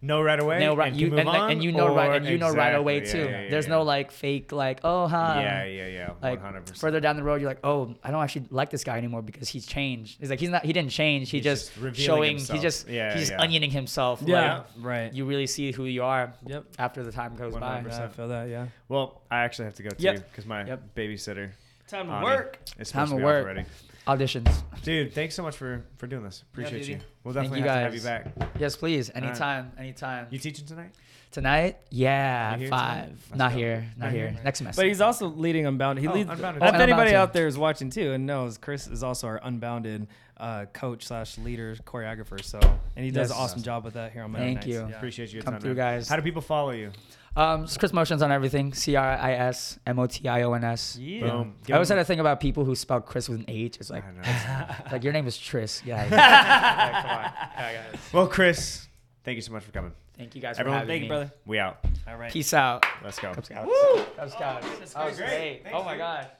Know 0.05 0.20
right 0.20 0.38
away. 0.38 0.59
know 0.61 0.76
right 0.76 0.92
and 0.92 1.00
you 1.00 1.16
and, 1.16 1.26
on, 1.28 1.50
and 1.52 1.64
you 1.64 1.72
know 1.72 1.94
right 1.94 2.16
and 2.16 2.26
you 2.26 2.36
know 2.36 2.52
right 2.52 2.74
away 2.74 2.98
Exactly, 2.98 3.24
too 3.24 3.30
yeah, 3.30 3.42
yeah, 3.44 3.50
there's 3.50 3.64
yeah. 3.66 3.70
no 3.76 3.82
like 3.82 4.11
fake 4.12 4.52
like 4.52 4.80
oh 4.84 5.07
hi 5.07 5.42
Yeah, 5.42 5.64
yeah, 5.64 5.86
yeah. 5.86 6.11
like 6.22 6.42
100%. 6.42 6.78
further 6.78 7.00
down 7.00 7.16
the 7.16 7.22
road 7.22 7.40
you're 7.40 7.48
like 7.50 7.64
oh 7.64 7.94
i 8.05 8.11
don't 8.11 8.22
actually 8.22 8.46
like 8.50 8.68
this 8.68 8.84
guy 8.84 8.98
anymore 8.98 9.22
because 9.22 9.48
he's 9.48 9.64
changed 9.64 10.18
he's 10.20 10.28
like 10.28 10.40
he's 10.40 10.50
not 10.50 10.62
he 10.64 10.72
didn't 10.74 10.90
change 10.90 11.30
he 11.30 11.38
He's 11.38 11.44
just, 11.44 11.66
just 11.72 11.76
revealing 11.78 12.07
showing 12.07 12.30
himself. 12.36 12.55
he's 12.57 12.62
just 12.62 12.88
Yeah, 12.88 13.16
he's 13.16 13.30
yeah. 13.30 13.38
onioning 13.38 13.72
himself 13.72 14.20
Yeah. 14.22 14.59
like, 14.59 14.66
right. 14.80 15.12
you 15.14 15.24
really 15.24 15.46
see 15.46 15.72
who 15.72 15.84
you 15.86 16.02
are 16.05 16.34
Yep. 16.46 16.64
after 16.78 17.02
the 17.02 17.11
time 17.12 17.34
goes 17.36 17.55
by 17.55 17.80
100%. 17.82 17.88
Yeah, 17.88 18.05
I 18.05 18.09
feel 18.09 18.28
that. 18.28 18.48
Yeah. 18.50 18.66
Well, 18.88 19.22
I 19.30 19.38
actually 19.44 19.64
have 19.66 19.74
to 19.76 19.82
go 19.84 19.90
too 19.90 20.02
Yep. 20.05 20.30
because 20.30 20.44
my 20.46 20.64
Yep. 20.66 20.94
babysitter 20.94 21.50
Time 21.88 22.11
Ani, 22.11 22.48
It's 22.78 22.90
Time 22.90 23.09
to 23.09 23.16
to 23.16 23.22
work. 23.24 23.40
off 23.46 23.50
already. 23.50 23.64
Auditions 24.07 24.62
Dude, 24.82 25.14
thanks 25.14 25.34
so 25.34 25.42
much 25.42 25.57
for 25.57 25.82
for 25.96 26.07
doing 26.07 26.22
this. 26.24 26.44
Appreciate 26.52 26.80
dude. 26.80 26.88
you. 26.88 26.98
We'll 27.22 27.32
Thank 27.32 27.46
definitely 27.50 27.61
you 27.61 27.68
have 27.70 27.78
to 27.78 27.84
have 27.84 27.94
you 27.94 28.00
back. 28.42 28.52
yes 28.59 28.76
please 28.76 29.11
right. 29.14 29.24
anytime 29.24 29.72
anytime 29.78 30.26
You 30.30 30.38
teaching 30.38 30.66
tonight? 30.66 30.90
tonight 31.30 31.78
yeah 31.90 32.57
here 32.59 32.68
five 32.68 33.07
tonight? 33.28 33.36
Not 33.38 33.52
go. 33.52 33.57
here 33.59 33.86
not 33.96 34.05
Not 34.07 34.12
here 34.12 34.28
here? 34.30 34.40
next 34.44 34.59
semester 34.59 34.80
But 34.82 34.88
he's 34.88 35.00
also 35.00 35.28
leading 35.28 35.64
Unbounded. 35.66 36.02
He 36.02 36.09
Oh, 36.09 36.12
leads. 36.12 36.28
Unbounded. 36.30 36.62
If 36.62 36.68
Oh, 36.68 36.72
anybody 36.74 36.92
Unbounded. 36.92 37.14
out 37.14 37.32
there 37.32 37.46
is 37.46 37.57
watching 37.57 37.88
too 37.90 38.12
and 38.12 38.26
knows, 38.26 38.59
Chris 38.59 38.86
is 38.86 39.02
also 39.02 39.26
our 39.26 39.40
Unbounded 39.42 40.07
uh, 40.36 40.66
coach 40.74 41.07
slash 41.07 41.38
leader 41.38 41.74
choreographer. 41.86 42.42
So, 42.44 42.59
and 42.96 43.05
he 43.05 43.11
does 43.11 43.30
Yes. 43.30 43.38
an 43.38 43.42
awesome 43.42 43.62
job 43.62 43.84
with 43.84 43.94
that 43.94 44.12
here 44.12 44.22
on 44.22 44.32
Monday 44.32 44.46
Thank 44.48 44.57
nights. 44.59 44.66
you. 44.66 44.86
Yeah. 44.88 44.96
Appreciate 44.96 45.32
you. 45.32 45.42
Come 45.42 45.59
through, 45.61 45.76
guys. 45.76 46.09
How 46.09 46.16
do 46.16 46.22
people 46.22 46.42
follow 46.42 46.72
you? 46.72 46.90
Um 47.37 47.64
it's 47.64 47.76
chris 47.76 47.93
motions 47.93 48.22
on 48.22 48.30
everything 48.30 48.72
c-r-i-s-m-o-t-i-o-n-s 48.72 50.99
Yeah. 51.01 51.20
Boom. 51.20 51.55
I 51.68 51.72
always 51.72 51.89
had 51.89 51.99
a 51.99 52.05
thing 52.05 52.20
about 52.20 52.41
people 52.41 52.64
who 52.64 52.74
spell 52.74 53.01
Chris 53.01 53.28
with 53.28 53.41
an 53.41 53.45
H. 53.49 53.76
It's 53.78 53.91
like, 53.91 54.05
it's 54.22 54.93
like 54.93 55.03
your 55.05 55.12
name 55.12 55.26
is 55.26 55.37
Tris. 55.39 55.82
Yeah. 55.85 56.05
yeah, 56.11 57.03
come 57.03 57.11
on. 57.11 57.32
Yeah, 57.57 57.72
guys. 57.91 58.01
well, 58.12 58.26
Chris, 58.28 58.87
thank 59.24 59.37
you 59.37 59.43
so 59.43 59.53
much 59.53 59.64
for 59.64 59.72
coming. 59.72 59.93
Thank 60.16 60.35
you 60.37 60.41
guys 60.41 60.57
for 60.57 60.61
Everyone, 60.61 60.80
having 60.80 60.93
Thank 60.93 61.01
me. 61.01 61.07
you, 61.07 61.11
brother. 61.11 61.32
We 61.47 61.59
out. 61.59 61.85
All 62.07 62.16
right. 62.16 62.30
Peace 62.30 62.55
out. 62.55 62.87
Let's 63.03 63.18
go. 63.18 63.35
Cub 63.35 63.45
Scouts. 63.45 63.70
Cub 64.16 64.30
Scouts. 64.30 64.93
That 64.95 65.07
was 65.07 65.16
great. 65.16 65.28
great. 65.28 65.61
Thanks, 65.64 65.78
Oh 65.78 65.82
my 65.82 65.93
dude. 65.93 65.99
god. 66.01 66.30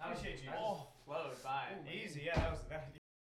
Appreciate 0.00 0.42
you. 0.44 0.50
Flowed 1.04 1.42
by. 1.42 1.64
Easy. 1.92 2.22
Yeah, 2.26 2.36
that 2.38 2.50
was 2.52 2.60
that. 2.70 2.93